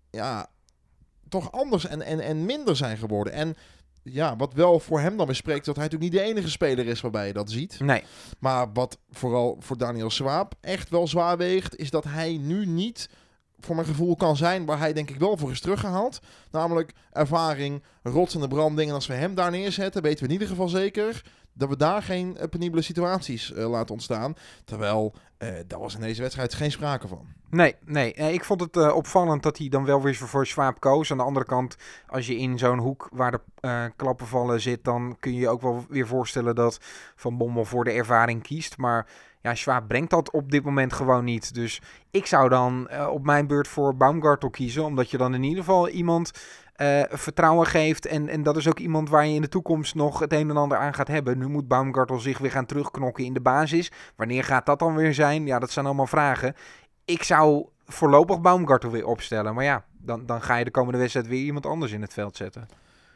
Ja, 0.10 0.48
toch 1.32 1.52
anders 1.52 1.88
en, 1.88 2.02
en, 2.02 2.20
en 2.20 2.46
minder 2.46 2.76
zijn 2.76 2.98
geworden. 2.98 3.34
En 3.34 3.56
ja, 4.04 4.36
wat 4.36 4.54
wel 4.54 4.80
voor 4.80 5.00
hem 5.00 5.18
dan 5.18 5.26
weer 5.26 5.36
spreekt, 5.36 5.66
dat 5.66 5.76
hij 5.76 5.84
natuurlijk 5.84 6.12
niet 6.12 6.22
de 6.22 6.28
enige 6.28 6.50
speler 6.50 6.88
is 6.88 7.02
waarbij 7.02 7.28
je 7.28 7.34
dat 7.34 7.52
ziet. 7.52 7.80
Nee. 7.80 8.04
Maar 8.40 8.74
wat 8.74 8.98
vooral 9.12 9.58
voor 9.60 9.78
Daniel 9.78 10.10
Swaap 10.10 10.54
echt 10.62 10.90
wel 10.90 11.08
zwaar 11.08 11.38
weegt, 11.38 11.76
is 11.76 11.90
dat 11.90 12.04
hij 12.04 12.38
nu 12.38 12.66
niet 12.66 13.10
voor 13.60 13.76
mijn 13.76 13.88
gevoel 13.88 14.16
kan 14.16 14.38
zijn 14.38 14.66
waar 14.66 14.80
hij 14.80 14.94
denk 14.94 15.10
ik 15.10 15.20
wel 15.20 15.38
voor 15.38 15.52
is 15.52 15.62
teruggehaald. 15.62 16.20
Namelijk 16.52 16.94
ervaring, 17.12 17.84
rotsende 18.04 18.48
branding. 18.48 18.90
En 18.90 18.96
als 18.96 19.08
we 19.08 19.14
hem 19.14 19.36
daar 19.36 19.52
neerzetten, 19.52 20.02
weten 20.02 20.20
we 20.20 20.26
in 20.26 20.34
ieder 20.34 20.48
geval 20.48 20.68
zeker 20.68 21.24
dat 21.54 21.70
we 21.70 21.78
daar 21.78 22.04
geen 22.04 22.38
uh, 22.38 22.44
penibele 22.50 22.82
situaties 22.82 23.52
uh, 23.52 23.70
laten 23.70 23.94
ontstaan. 23.94 24.36
Terwijl, 24.66 25.14
uh, 25.40 25.50
daar 25.68 25.80
was 25.80 25.96
in 25.96 26.02
deze 26.02 26.22
wedstrijd 26.22 26.54
geen 26.54 26.72
sprake 26.72 27.08
van. 27.08 27.28
Nee, 27.52 27.76
nee. 27.86 28.14
ik 28.14 28.44
vond 28.44 28.62
het 28.62 28.92
opvallend 28.92 29.44
dat 29.44 29.58
hij 29.58 29.70
dan 29.70 29.86
wel 29.86 30.02
weer 30.02 30.16
voor 30.16 30.46
Schwab 30.46 30.80
koos. 30.80 31.12
Aan 31.12 31.18
de 31.18 31.24
andere 31.24 31.46
kant, 31.46 31.76
als 32.08 32.28
je 32.28 32.38
in 32.38 32.58
zo'n 32.58 32.80
hoek 32.80 33.10
waar 33.14 33.32
de 33.32 33.92
klappen 33.96 34.28
vallen 34.28 34.62
zit, 34.62 34.84
dan 34.84 35.16
kun 35.20 35.34
je 35.34 35.40
je 35.40 35.50
ook 35.50 35.62
wel 35.62 35.86
weer 35.90 36.08
voorstellen 36.08 36.56
dat 36.56 36.80
Van 37.16 37.38
Bommel 37.38 37.66
voor 37.66 37.84
de 37.84 37.92
ervaring 37.92 38.44
kiest. 38.44 38.78
Maar 38.78 39.08
ja, 39.42 39.56
Schwab 39.56 39.88
brengt 39.88 40.10
dat 40.10 40.32
op 40.32 40.52
dit 40.52 40.64
moment 40.64 40.94
gewoon 40.94 41.24
niet. 41.24 41.54
Dus 41.54 41.82
ik 42.12 42.26
zou 42.26 42.50
dan 42.50 42.90
op 43.10 43.26
mijn 43.26 43.48
beurt 43.48 43.68
voor 43.68 43.96
Baumgartel 43.96 44.50
kiezen, 44.50 44.84
omdat 44.84 45.12
je 45.12 45.18
dan 45.18 45.34
in 45.34 45.44
ieder 45.44 45.64
geval 45.64 45.90
iemand 45.90 46.32
vertrouwen 47.10 47.68
geeft. 47.68 48.06
En, 48.06 48.30
en 48.30 48.44
dat 48.44 48.58
is 48.58 48.68
ook 48.68 48.80
iemand 48.80 49.10
waar 49.10 49.26
je 49.26 49.36
in 49.36 49.42
de 49.42 49.50
toekomst 49.50 49.96
nog 49.96 50.20
het 50.20 50.34
een 50.34 50.50
en 50.50 50.58
ander 50.58 50.78
aan 50.78 50.94
gaat 50.94 51.08
hebben. 51.08 51.38
Nu 51.38 51.48
moet 51.48 51.68
Baumgartel 51.68 52.20
zich 52.20 52.38
weer 52.38 52.52
gaan 52.52 52.66
terugknokken 52.66 53.24
in 53.24 53.34
de 53.34 53.42
basis. 53.42 53.92
Wanneer 54.16 54.44
gaat 54.44 54.66
dat 54.66 54.80
dan 54.80 54.96
weer 54.96 55.14
zijn? 55.14 55.46
Ja, 55.46 55.60
dat 55.60 55.72
zijn 55.72 55.86
allemaal 55.86 56.08
vragen. 56.08 56.56
Ik 57.12 57.24
zou 57.24 57.68
voorlopig 57.86 58.42
Baumgartel 58.42 58.92
weer 58.92 59.06
opstellen. 59.06 59.54
Maar 59.54 59.64
ja, 59.64 59.86
dan, 59.98 60.26
dan 60.26 60.42
ga 60.42 60.56
je 60.56 60.64
de 60.64 60.72
komende 60.72 61.00
wedstrijd 61.00 61.28
weer 61.28 61.44
iemand 61.44 61.66
anders 61.66 61.92
in 61.92 62.02
het 62.02 62.14
veld 62.14 62.38
zetten. 62.38 62.68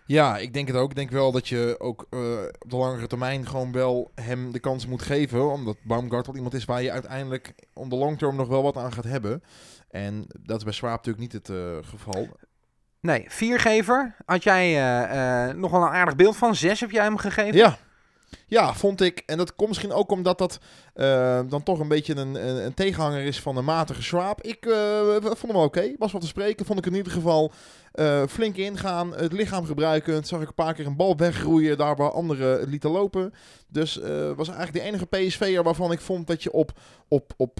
Ja, 0.05 0.37
ik 0.37 0.53
denk 0.53 0.67
het 0.67 0.77
ook. 0.77 0.89
Ik 0.89 0.95
denk 0.95 1.09
wel 1.09 1.31
dat 1.31 1.47
je 1.47 1.75
ook 1.79 2.07
uh, 2.09 2.19
op 2.59 2.69
de 2.69 2.75
langere 2.75 3.07
termijn 3.07 3.47
gewoon 3.47 3.71
wel 3.71 4.11
hem 4.15 4.51
de 4.51 4.59
kans 4.59 4.87
moet 4.87 5.01
geven. 5.01 5.51
Omdat 5.51 5.77
Baumgartel 5.83 6.35
iemand 6.35 6.53
is 6.53 6.65
waar 6.65 6.81
je 6.81 6.91
uiteindelijk 6.91 7.53
om 7.73 7.89
de 7.89 7.95
long 7.95 8.17
term 8.17 8.35
nog 8.35 8.47
wel 8.47 8.63
wat 8.63 8.77
aan 8.77 8.93
gaat 8.93 9.03
hebben. 9.03 9.43
En 9.89 10.25
dat 10.41 10.57
is 10.57 10.63
bij 10.63 10.73
Swaap 10.73 11.05
natuurlijk 11.05 11.33
niet 11.33 11.47
het 11.47 11.49
uh, 11.49 11.77
geval. 11.81 12.27
Nee, 12.99 13.25
viergever 13.27 14.15
had 14.25 14.43
jij 14.43 14.69
uh, 14.69 15.47
uh, 15.47 15.55
nog 15.55 15.71
wel 15.71 15.81
een 15.81 15.93
aardig 15.93 16.15
beeld 16.15 16.37
van. 16.37 16.55
Zes 16.55 16.79
heb 16.79 16.91
jij 16.91 17.03
hem 17.03 17.17
gegeven? 17.17 17.57
Ja. 17.57 17.77
Ja, 18.47 18.73
vond 18.73 19.01
ik. 19.01 19.23
En 19.25 19.37
dat 19.37 19.55
komt 19.55 19.69
misschien 19.69 19.91
ook 19.91 20.11
omdat 20.11 20.37
dat 20.37 20.59
uh, 20.95 21.39
dan 21.49 21.63
toch 21.63 21.79
een 21.79 21.87
beetje 21.87 22.15
een, 22.15 22.47
een, 22.47 22.65
een, 22.65 22.73
tegenhanger 22.73 23.23
is 23.23 23.41
van 23.41 23.57
een 23.57 23.65
matige 23.65 24.03
Schwab. 24.03 24.41
Ik 24.41 24.65
vond 25.21 25.41
hem 25.41 25.55
oké. 25.55 25.63
Okay. 25.63 25.95
Was 25.97 26.11
wat 26.11 26.21
te 26.21 26.27
spreken. 26.27 26.65
Vond 26.65 26.79
ik 26.79 26.85
in 26.85 26.95
ieder 26.95 27.11
geval 27.11 27.51
flink 28.29 28.55
ingaan. 28.55 29.13
Het 29.15 29.31
lichaam 29.31 29.65
gebruiken. 29.65 30.23
Zag 30.23 30.41
ik 30.41 30.47
een 30.47 30.53
paar 30.53 30.73
keer 30.73 30.85
een 30.85 30.95
bal 30.95 31.17
weggroeien. 31.17 31.77
Daar 31.77 31.95
waar 31.95 32.11
anderen 32.11 32.59
het 32.59 32.69
lieten 32.69 32.89
lopen. 32.89 33.33
Dus 33.67 33.95
was 34.35 34.47
eigenlijk 34.47 34.73
de 34.73 34.81
enige 34.81 35.05
PSV'er 35.05 35.63
waarvan 35.63 35.91
ik 35.91 35.99
vond 35.99 36.27
dat 36.27 36.43
je 36.43 36.51
op, 36.51 36.71
op, 37.07 37.33
op 37.37 37.53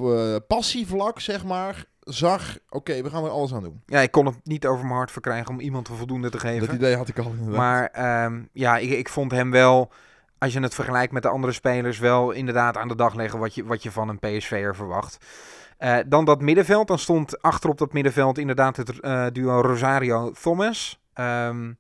passievlak, 0.48 1.20
zeg 1.20 1.46
maar, 1.46 1.86
zag, 2.06 2.58
oké, 2.70 3.02
we 3.02 3.10
gaan 3.10 3.24
er 3.24 3.30
alles 3.30 3.54
aan 3.54 3.64
doen. 3.64 3.82
Ja, 3.86 4.00
ik 4.00 4.12
kon 4.12 4.26
het 4.26 4.36
niet 4.44 4.66
over 4.66 4.86
mijn 4.86 4.98
hart 4.98 5.12
verkrijgen 5.12 5.50
om 5.50 5.60
iemand 5.60 5.88
voldoende 5.88 6.30
te 6.30 6.40
geven. 6.40 6.68
Dat 6.68 6.76
idee 6.76 6.96
had 6.96 7.08
ik 7.08 7.20
al 7.20 7.32
inderdaad. 7.32 7.56
Maar 7.56 8.24
um, 8.26 8.50
ja, 8.54 8.78
ik, 8.78 8.90
ik 8.90 9.10
vond 9.10 9.32
hem 9.32 9.52
wel, 9.52 9.92
als 10.38 10.54
je 10.54 10.60
het 10.60 10.76
vergelijkt 10.76 11.14
met 11.14 11.24
de 11.24 11.30
andere 11.30 11.54
spelers, 11.54 12.00
wel 12.00 12.32
inderdaad 12.32 12.78
aan 12.78 12.88
de 12.88 12.96
dag 12.96 13.14
leggen 13.14 13.40
wat 13.40 13.56
je, 13.56 13.66
wat 13.66 13.84
je 13.84 13.92
van 13.92 14.10
een 14.10 14.20
PSV'er 14.20 14.76
verwacht. 14.76 15.26
Uh, 15.80 15.98
dan 16.06 16.26
dat 16.26 16.42
middenveld. 16.42 16.88
Dan 16.88 17.00
stond 17.00 17.42
achterop 17.42 17.78
dat 17.78 17.94
middenveld 17.94 18.38
inderdaad 18.38 18.78
het 18.78 18.94
uh, 19.02 19.26
duo 19.32 19.62
Rosario-Thomas. 19.62 21.02
Um, 21.20 21.78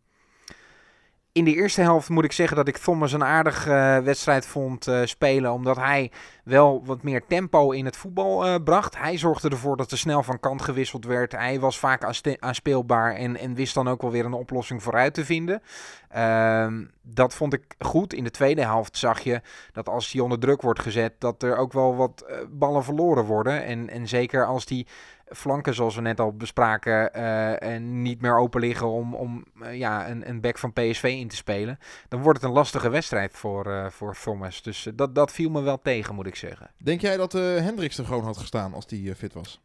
in 1.36 1.46
de 1.46 1.56
eerste 1.56 1.82
helft 1.82 2.10
moet 2.10 2.24
ik 2.24 2.32
zeggen 2.32 2.58
dat 2.58 2.68
ik 2.68 2.78
Thomas 2.78 3.12
een 3.14 3.24
aardige 3.24 3.70
uh, 3.70 3.98
wedstrijd 3.98 4.46
vond 4.46 4.88
uh, 4.88 5.02
spelen. 5.06 5.52
Omdat 5.52 5.76
hij 5.76 6.12
wel 6.44 6.82
wat 6.86 7.04
meer 7.04 7.24
tempo 7.28 7.72
in 7.72 7.86
het 7.86 7.98
voetbal 7.98 8.48
uh, 8.48 8.56
bracht. 8.64 8.98
Hij 8.98 9.18
zorgde 9.18 9.50
ervoor 9.50 9.78
dat 9.78 9.92
er 9.92 9.98
snel 9.98 10.24
van 10.24 10.40
kant 10.40 10.62
gewisseld 10.62 11.06
werd. 11.06 11.32
Hij 11.32 11.60
was 11.60 11.80
vaak 11.80 12.04
aanspeelbaar 12.40 13.16
en, 13.16 13.38
en 13.38 13.54
wist 13.54 13.74
dan 13.74 13.88
ook 13.88 14.02
wel 14.02 14.12
weer 14.12 14.26
een 14.26 14.34
oplossing 14.34 14.84
vooruit 14.84 15.14
te 15.14 15.26
vinden. 15.26 15.62
Ehm, 16.10 16.84
dat 17.02 17.36
vond 17.36 17.54
ik 17.54 17.76
goed. 17.80 18.14
In 18.14 18.24
de 18.24 18.32
tweede 18.32 18.62
helft 18.62 18.98
zag 18.98 19.20
je 19.20 19.42
dat 19.72 19.90
als 19.90 20.12
hij 20.12 20.22
onder 20.22 20.40
druk 20.40 20.62
wordt 20.62 20.82
gezet, 20.82 21.14
dat 21.20 21.44
er 21.44 21.58
ook 21.58 21.74
wel 21.74 21.96
wat 21.96 22.26
ballen 22.50 22.84
verloren 22.84 23.24
worden. 23.24 23.64
En, 23.64 23.90
en 23.90 24.08
zeker 24.08 24.46
als 24.46 24.66
die 24.66 24.88
flanken, 25.26 25.74
zoals 25.74 25.96
we 25.96 26.02
net 26.02 26.20
al 26.20 26.36
bespraken, 26.36 27.10
uh, 27.16 27.64
en 27.64 28.02
niet 28.02 28.22
meer 28.22 28.38
open 28.38 28.62
liggen 28.62 28.88
om, 28.88 29.16
om 29.16 29.46
uh, 29.62 29.78
ja, 29.78 30.10
een, 30.10 30.30
een 30.30 30.42
back 30.42 30.58
van 30.58 30.74
PSV 30.74 31.04
in 31.04 31.28
te 31.28 31.36
spelen, 31.36 31.80
dan 32.08 32.22
wordt 32.22 32.42
het 32.42 32.50
een 32.50 32.56
lastige 32.56 32.90
wedstrijd 32.90 33.34
voor, 33.34 33.68
uh, 33.68 33.90
voor 33.90 34.16
Thomas. 34.24 34.62
Dus 34.62 34.88
dat, 34.96 35.16
dat 35.16 35.32
viel 35.32 35.50
me 35.50 35.62
wel 35.62 35.82
tegen, 35.82 36.16
moet 36.16 36.28
ik 36.28 36.36
zeggen. 36.36 36.72
Denk 36.78 37.02
jij 37.02 37.18
dat 37.18 37.32
Hendricks 37.32 37.98
er 37.98 38.06
gewoon 38.06 38.24
had 38.24 38.38
gestaan 38.38 38.74
als 38.74 38.88
die 38.88 39.16
fit 39.16 39.34
was? 39.34 39.62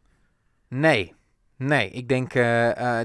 Nee. 0.69 1.15
Nee, 1.57 1.91
ik 1.91 2.09
denk, 2.09 2.33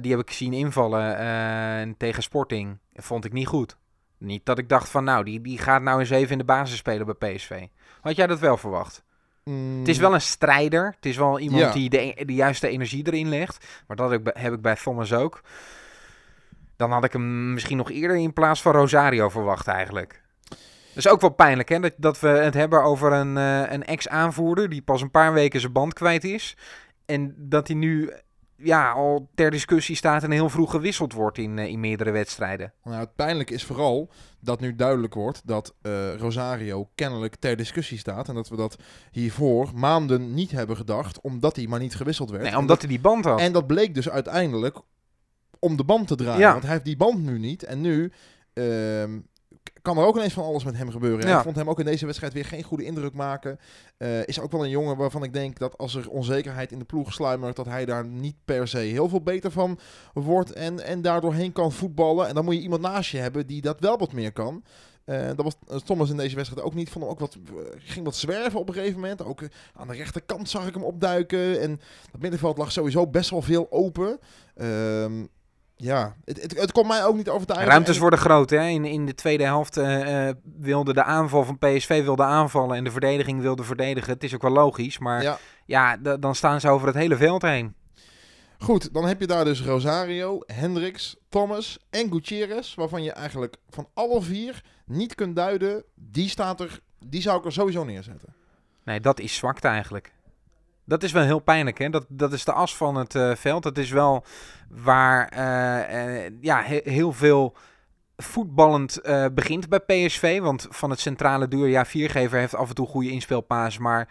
die 0.02 0.12
heb 0.12 0.20
ik 0.20 0.32
zien 0.32 0.54
invallen 0.54 1.98
tegen 1.98 2.24
Sporting. 2.24 2.78
Vond 2.94 3.26
ik 3.26 3.34
niet 3.34 3.48
goed. 3.48 3.78
Niet 4.18 4.46
dat 4.46 4.58
ik 4.58 4.70
dacht 4.70 4.90
van, 4.90 5.04
nou, 5.04 5.24
die, 5.24 5.42
die 5.42 5.58
gaat 5.58 5.82
nou 5.82 6.00
eens 6.00 6.10
even 6.10 6.32
in 6.32 6.38
de 6.38 6.44
basis 6.44 6.78
spelen 6.78 7.06
bij 7.06 7.34
PSV. 7.34 7.68
Had 8.02 8.16
jij 8.16 8.28
dat 8.28 8.40
wel 8.40 8.58
verwacht? 8.58 9.05
Het 9.50 9.88
is 9.88 9.98
wel 9.98 10.14
een 10.14 10.22
strijder. 10.22 10.86
Het 10.86 11.06
is 11.06 11.18
wel 11.18 11.40
iemand 11.40 11.74
die 11.74 11.90
de, 11.90 12.24
de, 12.26 12.34
juiste 12.34 12.68
energie 12.68 13.08
erin 13.08 13.30
legt. 13.30 13.66
Maar 13.88 13.98
dat 13.98 14.10
heb 14.10 14.28
ik, 14.28 14.38
heb 14.38 14.54
ik 14.54 14.62
bij 14.62 14.76
Thomas 14.76 15.14
ook. 15.14 15.42
Dan 16.76 16.92
had 16.92 17.04
ik 17.04 17.14
hem 17.14 17.54
misschien 17.54 17.78
nog 17.78 17.92
eerder 17.92 18.18
in 18.18 18.34
plaats 18.34 18.62
van 18.62 18.72
Rosario 18.72 19.30
verwacht 19.30 19.68
eigenlijk. 19.68 20.22
Dat 20.50 21.06
is 21.06 21.08
ook 21.08 21.22
wel 21.22 21.30
pijnlijk, 21.30 21.70
hè? 21.70 21.80
Dat, 21.80 21.94
dat 21.98 22.20
we 22.20 22.28
het 22.28 22.54
hebben 22.54 22.84
over 22.84 23.12
een, 23.12 23.38
uh, 23.38 23.72
een 23.72 23.86
ex-aanvoerder 23.86 24.70
die 24.70 24.82
pas 24.82 25.02
een 25.02 25.12
paar 25.12 25.34
weken 25.34 25.60
zijn 25.60 25.72
band 25.72 25.94
kwijt 25.94 26.24
is. 26.24 26.58
En 27.06 27.34
dat 27.38 27.68
hij 27.68 27.78
nu 27.78 28.14
ja, 28.58 28.92
al 28.92 29.30
ter 29.36 29.52
discussie 29.52 29.96
staat 29.96 30.24
en 30.24 30.32
heel 30.32 30.50
vroeg 30.50 30.72
gewisseld 30.72 31.14
wordt 31.14 31.38
in, 31.38 31.58
uh, 31.58 31.66
in 31.66 31.80
meerdere 31.80 32.12
wedstrijden. 32.12 32.74
Nou, 32.84 33.00
het 33.00 33.16
pijnlijke 33.16 33.54
is 33.54 33.64
vooral 33.64 34.10
dat 34.40 34.60
nu 34.60 34.76
duidelijk 34.76 35.14
wordt 35.14 35.42
dat 35.46 35.76
uh, 35.82 36.16
Rosario 36.16 36.90
kennelijk 36.96 37.36
ter 37.36 37.56
discussie 37.56 37.98
staat. 37.98 38.28
En 38.28 38.36
dat 38.36 38.50
we 38.50 38.56
dat 38.56 38.78
hiervoor 39.12 39.70
maanden 39.76 40.34
niet 40.34 40.52
hebben 40.52 40.78
gedacht, 40.78 41.22
omdat 41.22 41.56
hij 41.56 41.68
maar 41.68 41.80
niet 41.80 41.96
gewisseld 41.96 42.30
werd. 42.30 42.44
Nee, 42.44 42.58
omdat 42.58 42.80
hij 42.80 42.90
die 42.90 43.00
band 43.00 43.26
had. 43.26 43.40
En 43.40 43.52
dat 43.52 43.68
bleek 43.68 43.96
dus 43.96 44.10
uiteindelijk 44.10 44.78
om 45.60 45.78
de 45.78 45.84
band 45.84 46.08
te 46.08 46.16
draaien. 46.16 46.40
Ja. 46.40 46.52
Want 46.52 46.64
hij 46.64 46.72
heeft 46.72 46.86
die 46.86 46.98
band 46.98 47.24
nu 47.24 47.40
niet. 47.40 47.64
En 47.64 47.82
nu 47.82 48.12
uh, 48.54 49.04
kan 49.86 49.98
er 49.98 50.06
ook 50.06 50.16
ineens 50.16 50.34
van 50.34 50.44
alles 50.44 50.64
met 50.64 50.78
hem 50.78 50.92
gebeuren. 50.92 51.28
Ja. 51.28 51.38
Ik 51.38 51.44
vond 51.44 51.56
hem 51.56 51.70
ook 51.70 51.80
in 51.80 51.86
deze 51.86 52.06
wedstrijd 52.06 52.34
weer 52.34 52.46
geen 52.46 52.64
goede 52.64 52.84
indruk 52.84 53.14
maken. 53.14 53.60
Uh, 53.98 54.28
is 54.28 54.40
ook 54.40 54.52
wel 54.52 54.64
een 54.64 54.70
jongen 54.70 54.98
waarvan 54.98 55.24
ik 55.24 55.34
denk 55.34 55.60
dat 55.60 55.78
als 55.78 55.96
er 55.96 56.10
onzekerheid 56.10 56.72
in 56.72 56.80
de 56.80 56.86
ploeg 56.86 57.14
sluimert, 57.14 57.56
dat 57.56 57.66
hij 57.66 57.86
daar 57.86 58.06
niet 58.06 58.36
per 58.46 58.68
se 58.68 58.78
heel 58.78 59.10
veel 59.10 59.22
beter 59.22 59.52
van 59.52 59.80
wordt 60.14 60.52
en, 60.52 60.86
en 60.86 61.02
daardoor 61.02 61.34
heen 61.34 61.52
kan 61.52 61.72
voetballen. 61.72 62.28
En 62.28 62.36
dan 62.36 62.46
moet 62.46 62.56
je 62.56 62.62
iemand 62.62 62.82
naast 62.82 63.12
je 63.12 63.18
hebben 63.18 63.48
die 63.48 63.62
dat 63.62 63.80
wel 63.80 63.98
wat 63.98 64.12
meer 64.12 64.32
kan. 64.32 64.64
Uh, 65.06 65.26
dat 65.26 65.42
was 65.42 65.56
uh, 65.72 65.78
Thomas 65.78 66.10
in 66.10 66.18
deze 66.18 66.36
wedstrijd 66.36 66.66
ook 66.66 66.74
niet. 66.74 66.90
Vond 66.90 67.04
hem 67.04 67.14
ook 67.14 67.20
wat, 67.20 67.38
ging 67.78 68.06
wat 68.06 68.16
zwerven 68.16 68.60
op 68.60 68.68
een 68.68 68.74
gegeven 68.74 69.00
moment. 69.00 69.24
Ook 69.24 69.42
aan 69.74 69.88
de 69.88 69.94
rechterkant 69.94 70.50
zag 70.50 70.68
ik 70.68 70.74
hem 70.74 70.84
opduiken. 70.84 71.62
En 71.62 71.80
het 72.12 72.22
middenveld 72.22 72.58
lag 72.58 72.72
sowieso 72.72 73.08
best 73.08 73.30
wel 73.30 73.42
veel 73.42 73.68
open. 73.70 74.20
Ehm, 74.56 75.26
ja, 75.76 76.16
het, 76.26 76.42
het, 76.42 76.60
het 76.60 76.72
komt 76.72 76.88
mij 76.88 77.06
ook 77.06 77.16
niet 77.16 77.30
overtuigen. 77.30 77.70
Ruimtes 77.70 77.98
worden 77.98 78.20
groot. 78.20 78.50
Hè? 78.50 78.68
In, 78.68 78.86
in 78.86 79.06
de 79.06 79.16
tweede 79.16 79.44
helft 79.44 79.78
uh, 79.78 80.30
wilde 80.60 80.94
de 80.94 81.04
aanval 81.04 81.44
van 81.44 81.58
PSV 81.58 82.04
wilde 82.04 82.24
aanvallen 82.24 82.78
en 82.78 82.84
de 82.84 82.92
verdediging 82.92 83.42
wilde 83.42 83.64
verdedigen. 83.64 84.14
Het 84.14 84.24
is 84.24 84.34
ook 84.36 84.42
wel 84.42 84.52
logisch, 84.52 84.98
maar 84.98 85.24
ja, 85.24 85.38
ja 85.66 85.98
dan 85.98 86.36
staan 86.36 86.60
ze 86.60 86.70
over 86.70 86.88
het 86.88 86.96
hele 86.96 87.18
veld 87.18 87.42
heen. 87.42 87.76
Goed, 88.58 88.94
dan 88.94 89.06
heb 89.06 89.20
je 89.20 89.28
daar 89.28 89.46
dus 89.46 89.62
Rosario, 89.62 90.40
Hendricks, 90.46 91.16
Thomas 91.30 91.80
en 91.90 92.12
Gutierrez, 92.12 92.76
waarvan 92.76 93.04
je 93.04 93.12
eigenlijk 93.12 93.56
van 93.70 93.88
alle 93.94 94.22
vier 94.22 94.64
niet 94.86 95.16
kunt 95.16 95.36
duiden, 95.36 95.84
die 95.96 96.30
staat 96.30 96.60
er, 96.60 96.80
die 97.06 97.22
zou 97.22 97.38
ik 97.40 97.46
er 97.46 97.52
sowieso 97.52 97.84
neerzetten. 97.84 98.34
Nee, 98.84 99.00
dat 99.00 99.20
is 99.20 99.36
zwakte 99.36 99.68
eigenlijk. 99.68 100.14
Dat 100.86 101.04
is 101.04 101.12
wel 101.12 101.24
heel 101.24 101.40
pijnlijk. 101.40 101.78
Hè? 101.78 101.90
Dat, 101.90 102.06
dat 102.10 102.34
is 102.34 102.46
de 102.46 102.52
as 102.52 102.76
van 102.76 102.96
het 102.96 103.16
uh, 103.16 103.36
veld. 103.36 103.64
Dat 103.64 103.78
is 103.78 103.92
wel 103.92 104.26
waar 104.70 105.34
uh, 105.34 106.24
uh, 106.24 106.32
ja, 106.42 106.62
he 106.62 106.80
heel 106.84 107.14
veel 107.14 107.56
voetballend 108.18 109.02
begint 109.34 109.70
bij 109.70 109.80
PSV. 109.80 110.40
Want 110.40 110.68
van 110.70 110.90
het 110.90 111.00
centrale 111.00 111.48
duur, 111.48 111.68
ja, 111.68 111.86
Viergever 111.86 112.40
heeft 112.40 112.56
af 112.56 112.70
en 112.70 112.76
toe 112.76 112.88
goede 112.88 113.10
inspeelpaas. 113.10 113.78
Maar 113.78 114.08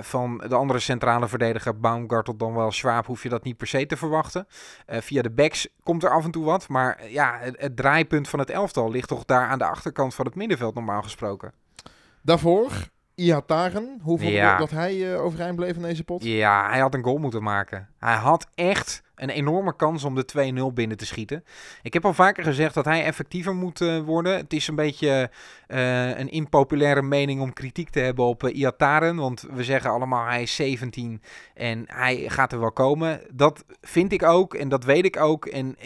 van 0.00 0.44
de 0.48 0.54
andere 0.54 0.78
centrale 0.78 1.28
verdediger, 1.28 1.80
Baumgartel 1.80 2.36
dan 2.36 2.54
wel 2.54 2.72
Schwab, 2.72 3.06
hoef 3.06 3.22
je 3.22 3.28
dat 3.28 3.44
niet 3.44 3.56
per 3.56 3.66
se 3.66 3.86
te 3.86 3.96
verwachten. 3.96 4.46
via 4.86 5.22
de 5.22 5.30
backs 5.30 5.68
komt 5.82 6.04
er 6.04 6.10
af 6.10 6.24
en 6.24 6.30
toe 6.30 6.44
wat. 6.44 6.68
Maar 6.68 7.10
ja, 7.10 7.38
het, 7.40 7.60
het 7.60 7.76
draaipunt 7.76 8.28
van 8.28 8.38
het 8.38 8.50
elftal 8.50 8.90
ligt 8.90 9.08
toch 9.08 9.24
daar 9.24 9.48
aan 9.48 9.58
de 9.58 9.66
achterkant 9.66 10.14
van 10.14 10.26
het 10.26 10.34
middenveld 10.34 10.74
normaal 10.74 11.02
gesproken. 11.02 11.52
Daarvoor 12.22 12.70
Ihataren, 13.22 13.98
hoeveel 14.02 14.30
ja. 14.30 14.56
dat 14.56 14.70
hij 14.70 14.96
uh, 14.96 15.22
overeind 15.22 15.56
bleef 15.56 15.76
in 15.76 15.82
deze 15.82 16.04
pot? 16.04 16.24
Ja, 16.24 16.68
hij 16.70 16.80
had 16.80 16.94
een 16.94 17.02
goal 17.02 17.18
moeten 17.18 17.42
maken. 17.42 17.88
Hij 17.98 18.16
had 18.16 18.46
echt 18.54 19.02
een 19.14 19.30
enorme 19.30 19.76
kans 19.76 20.04
om 20.04 20.14
de 20.14 20.52
2-0 20.70 20.74
binnen 20.74 20.96
te 20.96 21.06
schieten. 21.06 21.44
Ik 21.82 21.92
heb 21.92 22.04
al 22.04 22.14
vaker 22.14 22.44
gezegd 22.44 22.74
dat 22.74 22.84
hij 22.84 23.04
effectiever 23.04 23.54
moet 23.54 23.80
uh, 23.80 24.00
worden. 24.00 24.36
Het 24.36 24.52
is 24.52 24.68
een 24.68 24.74
beetje 24.74 25.30
uh, 25.68 26.18
een 26.18 26.30
impopulaire 26.30 27.02
mening 27.02 27.40
om 27.40 27.52
kritiek 27.52 27.90
te 27.90 28.00
hebben 28.00 28.24
op 28.24 28.42
uh, 28.42 28.56
Iataren. 28.56 29.16
Want 29.16 29.46
we 29.50 29.64
zeggen 29.64 29.90
allemaal 29.90 30.26
hij 30.26 30.42
is 30.42 30.54
17 30.54 31.22
en 31.54 31.84
hij 31.86 32.24
gaat 32.28 32.52
er 32.52 32.60
wel 32.60 32.72
komen. 32.72 33.20
Dat 33.32 33.64
vind 33.80 34.12
ik 34.12 34.22
ook 34.22 34.54
en 34.54 34.68
dat 34.68 34.84
weet 34.84 35.04
ik 35.04 35.16
ook. 35.16 35.46
En 35.46 35.76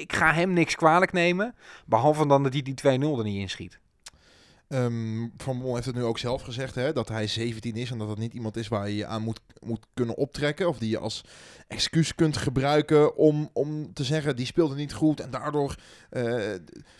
ik 0.00 0.12
ga 0.12 0.32
hem 0.32 0.52
niks 0.52 0.74
kwalijk 0.74 1.12
nemen. 1.12 1.54
Behalve 1.86 2.26
dan 2.26 2.42
dat 2.42 2.52
hij 2.52 2.62
die 2.62 2.74
2-0 2.74 2.84
er 2.84 3.24
niet 3.24 3.40
inschiet. 3.40 3.78
Um, 4.68 5.32
Van 5.36 5.56
Bommel 5.56 5.74
heeft 5.74 5.86
het 5.86 5.94
nu 5.94 6.04
ook 6.04 6.18
zelf 6.18 6.42
gezegd, 6.42 6.74
hè, 6.74 6.92
dat 6.92 7.08
hij 7.08 7.26
17 7.26 7.76
is 7.76 7.90
en 7.90 7.98
dat 7.98 8.08
het 8.08 8.18
niet 8.18 8.32
iemand 8.32 8.56
is 8.56 8.68
waar 8.68 8.88
je 8.88 8.96
je 8.96 9.06
aan 9.06 9.22
moet, 9.22 9.40
moet 9.60 9.86
kunnen 9.94 10.16
optrekken. 10.16 10.68
Of 10.68 10.78
die 10.78 10.90
je 10.90 10.98
als 10.98 11.24
excuus 11.66 12.14
kunt 12.14 12.36
gebruiken 12.36 13.16
om, 13.16 13.50
om 13.52 13.92
te 13.92 14.04
zeggen, 14.04 14.36
die 14.36 14.46
speelde 14.46 14.74
niet 14.74 14.92
goed 14.92 15.20
en 15.20 15.30
daardoor... 15.30 15.74
Uh, 16.10 16.52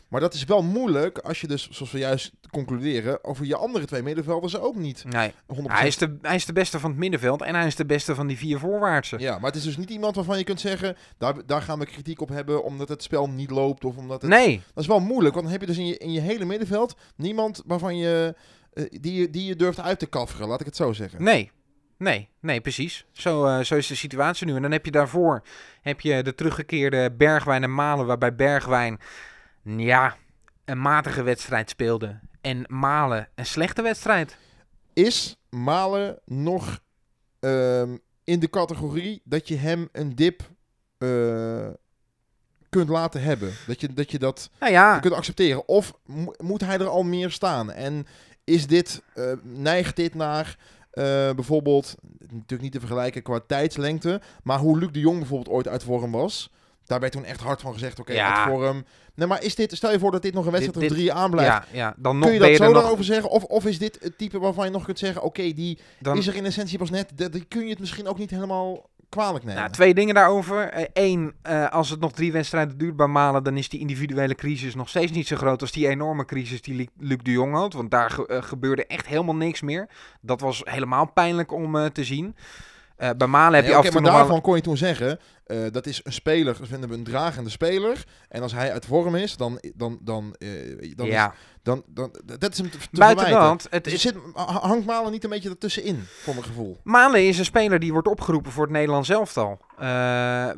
maar 0.09 0.21
dat 0.21 0.35
is 0.35 0.45
wel 0.45 0.63
moeilijk 0.63 1.19
als 1.19 1.41
je 1.41 1.47
dus, 1.47 1.69
zoals 1.71 1.93
we 1.93 1.99
juist 1.99 2.33
concluderen, 2.51 3.25
over 3.25 3.47
je 3.47 3.57
andere 3.57 3.85
twee 3.85 4.03
middenvelders 4.03 4.59
ook 4.59 4.77
niet. 4.77 5.05
Nee, 5.05 5.31
100%. 5.31 5.35
Hij, 5.63 5.87
is 5.87 5.97
de, 5.97 6.19
hij 6.23 6.35
is 6.35 6.45
de 6.45 6.53
beste 6.53 6.81
van 6.81 6.91
het 6.91 6.99
middenveld 6.99 7.43
en 7.43 7.55
hij 7.55 7.67
is 7.67 7.77
de 7.77 7.87
beste 7.87 8.15
van 8.15 8.27
die 8.27 8.37
vier 8.37 8.59
voorwaartse. 8.59 9.19
Ja, 9.19 9.39
maar 9.39 9.51
het 9.51 9.59
is 9.59 9.65
dus 9.65 9.77
niet 9.77 9.91
iemand 9.91 10.15
waarvan 10.15 10.39
je 10.39 10.45
kunt 10.45 10.61
zeggen, 10.61 10.97
daar, 11.19 11.47
daar 11.47 11.63
gaan 11.63 11.79
we 11.79 11.87
kritiek 11.87 12.21
op 12.21 12.29
hebben 12.29 12.65
omdat 12.65 12.89
het 12.89 13.03
spel 13.03 13.29
niet 13.29 13.51
loopt 13.51 13.85
of 13.85 13.97
omdat 13.97 14.23
het... 14.23 14.31
Nee. 14.31 14.63
Dat 14.75 14.83
is 14.83 14.91
wel 14.91 15.01
moeilijk, 15.01 15.35
want 15.35 15.47
dan 15.47 15.53
heb 15.53 15.61
je 15.61 15.75
dus 15.75 15.79
in 15.79 15.87
je, 15.87 15.99
in 15.99 16.13
je 16.13 16.21
hele 16.21 16.45
middenveld 16.45 16.97
niemand 17.17 17.63
waarvan 17.67 17.97
je, 17.97 18.35
uh, 18.75 18.85
die, 19.01 19.31
die 19.31 19.45
je 19.45 19.57
durft 19.57 19.81
uit 19.81 19.99
te 19.99 20.07
kafferen, 20.07 20.49
laat 20.49 20.61
ik 20.61 20.67
het 20.67 20.77
zo 20.77 20.93
zeggen. 20.93 21.23
Nee, 21.23 21.51
Nee, 21.99 22.29
nee, 22.41 22.61
precies. 22.61 23.07
Zo, 23.13 23.47
uh, 23.47 23.65
zo 23.65 23.75
is 23.75 23.87
de 23.87 23.95
situatie 23.95 24.47
nu. 24.47 24.55
En 24.55 24.63
dan 24.63 24.73
heb 24.73 24.85
je 24.85 24.91
daarvoor 24.91 25.43
heb 25.83 26.01
je 26.01 26.23
de 26.23 26.35
teruggekeerde 26.35 27.13
Bergwijn 27.13 27.63
en 27.63 27.75
Malen, 27.75 28.07
waarbij 28.07 28.35
Bergwijn 28.35 29.01
ja, 29.63 30.17
een 30.65 30.81
matige 30.81 31.23
wedstrijd 31.23 31.71
speelde. 31.71 32.19
En 32.41 32.65
Malen 32.69 33.29
een 33.35 33.47
slechte 33.47 33.83
wedstrijd. 33.83 34.37
Is 34.93 35.37
Malen 35.51 36.19
nog 36.25 36.81
uh, 37.41 37.83
in 38.25 38.41
de 38.41 38.51
categorie 38.51 39.21
dat 39.25 39.49
je 39.49 39.57
hem 39.57 39.89
een 39.93 40.15
dip 40.15 40.43
uh, 40.99 41.67
kunt 42.69 42.89
laten 42.89 43.23
hebben? 43.23 43.53
Dat 43.67 43.81
je 43.81 43.93
dat, 43.93 44.11
je 44.11 44.19
dat 44.19 44.51
nou 44.61 44.73
ja. 44.73 44.99
kunt 44.99 45.15
accepteren? 45.15 45.69
Of 45.69 45.93
mo 46.05 46.35
moet 46.39 46.61
hij 46.61 46.79
er 46.79 46.89
al 46.89 47.03
meer 47.03 47.31
staan? 47.31 47.73
En 47.73 48.07
is 48.45 48.67
dit, 48.67 49.03
uh, 49.15 49.33
neigt 49.43 49.97
dit 49.97 50.15
naar 50.15 50.57
bijvoorbeeld, 51.35 51.95
natuurlijk 52.19 52.63
niet 52.63 52.73
te 52.73 52.81
vergelijken 52.81 53.23
qua 53.23 53.41
tijdslengte, 53.47 54.21
maar 54.43 54.59
hoe 54.59 54.79
Luc 54.79 54.91
de 54.91 55.01
Jong 55.01 55.19
bijvoorbeeld 55.19 55.57
ooit 55.57 55.69
uit 55.69 55.83
vorm 55.83 56.13
was. 56.13 56.51
Daar 56.87 57.01
werd 57.01 57.13
toen 57.13 57.25
echt 57.25 57.41
hard 57.41 57.61
van 57.61 57.73
gezegd, 57.73 58.01
oké, 58.01 58.11
okay, 58.11 58.23
ja. 58.23 58.45
uit 58.45 58.55
vorm. 58.55 58.85
Nee, 59.15 59.27
maar 59.27 59.43
is 59.43 59.55
dit, 59.55 59.77
stel 59.77 59.93
je 59.93 59.99
voor 59.99 60.11
dat 60.11 60.23
dit 60.23 60.35
nog 60.35 60.47
een 60.47 60.53
wedstrijd 60.53 60.91
of 60.91 60.97
drie 60.97 61.13
aanblijft. 61.13 61.51
Ja, 61.51 61.65
ja, 61.73 61.95
dan 61.97 62.19
nog 62.19 62.29
kun 62.29 62.35
je 62.35 62.49
dat 62.49 62.57
zo 62.57 62.73
daarover 62.73 63.05
zeggen? 63.05 63.31
Of, 63.31 63.45
of 63.45 63.67
is 63.67 63.79
dit 63.79 63.99
het 64.01 64.19
type 64.19 64.39
waarvan 64.39 64.65
je 64.65 64.71
nog 64.71 64.85
kunt 64.85 64.99
zeggen, 64.99 65.23
oké, 65.23 65.41
okay, 65.41 65.55
die 65.55 65.79
dan... 65.99 66.17
is 66.17 66.27
er 66.27 66.35
in 66.35 66.45
essentie 66.45 66.79
pas 66.79 66.91
net, 66.91 67.13
die 67.15 67.45
kun 67.45 67.63
je 67.63 67.71
het 67.71 67.79
misschien 67.79 68.09
ook 68.09 68.19
niet 68.19 68.31
helemaal 68.31 68.89
kwalijk 69.09 69.45
nemen. 69.45 69.61
Nou, 69.61 69.73
twee 69.73 69.95
dingen 69.95 70.15
daarover. 70.15 70.89
Eén, 70.93 71.35
uh, 71.43 71.53
uh, 71.53 71.71
als 71.71 71.91
het 71.91 72.01
nog 72.01 72.13
drie 72.13 72.33
wedstrijden 72.33 72.79
duurt 72.79 72.97
bij 72.97 73.07
Malen, 73.07 73.45
dan 73.45 73.57
is 73.57 73.69
die 73.69 73.81
individuele 73.81 74.35
crisis 74.35 74.75
nog 74.75 74.89
steeds 74.89 75.13
niet 75.13 75.27
zo 75.27 75.37
groot 75.37 75.61
als 75.61 75.73
die 75.73 75.89
enorme 75.89 76.25
crisis 76.25 76.63
die 76.63 76.91
Luc 76.99 77.19
de 77.23 77.31
Jong 77.31 77.55
had. 77.55 77.73
Want 77.73 77.91
daar 77.91 78.11
ge 78.11 78.29
uh, 78.29 78.43
gebeurde 78.43 78.87
echt 78.87 79.07
helemaal 79.07 79.37
niks 79.37 79.61
meer. 79.61 79.89
Dat 80.21 80.41
was 80.41 80.63
helemaal 80.65 81.13
pijnlijk 81.13 81.53
om 81.53 81.93
te 81.93 82.05
zien. 82.05 82.37
Uh, 82.99 83.11
bij 83.17 83.27
Malen 83.27 83.55
heb 83.55 83.63
nee, 83.63 83.73
je 83.73 83.79
okay, 83.79 83.79
af 83.79 83.85
en 83.85 83.93
toe 83.93 84.01
maar 84.01 84.21
daarvan 84.21 84.41
kon 84.41 84.57
je 84.57 84.63
toen 84.63 84.77
zeggen, 84.77 85.19
uh, 85.47 85.59
dat 85.71 85.87
is 85.87 86.01
een 86.05 86.13
speler, 86.13 86.59
dat 86.59 86.69
vinden 86.69 86.89
we 86.89 86.95
een 86.95 87.05
dragende 87.05 87.51
speler. 87.51 88.05
En 88.29 88.43
als 88.43 88.53
hij 88.53 88.73
uit 88.73 88.87
vorm 88.87 89.15
is, 89.15 89.37
dan, 89.37 89.59
dan, 89.75 89.99
dan, 90.01 90.35
uh, 90.39 90.95
dan, 90.97 91.07
ja. 91.07 91.33
is, 91.33 91.39
dan, 91.63 91.83
dan, 91.87 92.15
dat 92.39 92.53
is 92.53 92.59
hem 92.59 92.71
te, 92.71 92.79
te 92.79 92.87
Buiten 92.93 93.27
de 93.27 93.35
hand. 93.35 93.67
Het 93.71 93.85
dus 93.85 93.93
is... 93.93 94.01
zit, 94.01 94.15
hangt 94.35 94.87
Malen 94.87 95.13
niet 95.13 95.25
een 95.25 95.31
beetje 95.31 95.49
ertussenin, 95.49 96.05
voor 96.23 96.35
mijn 96.35 96.47
gevoel. 96.47 96.77
Malen 96.83 97.27
is 97.27 97.39
een 97.39 97.45
speler 97.45 97.79
die 97.79 97.93
wordt 97.93 98.09
opgeroepen 98.09 98.53
voor 98.53 98.65
het 98.65 98.73
Nederlands 98.73 99.09
elftal. 99.09 99.61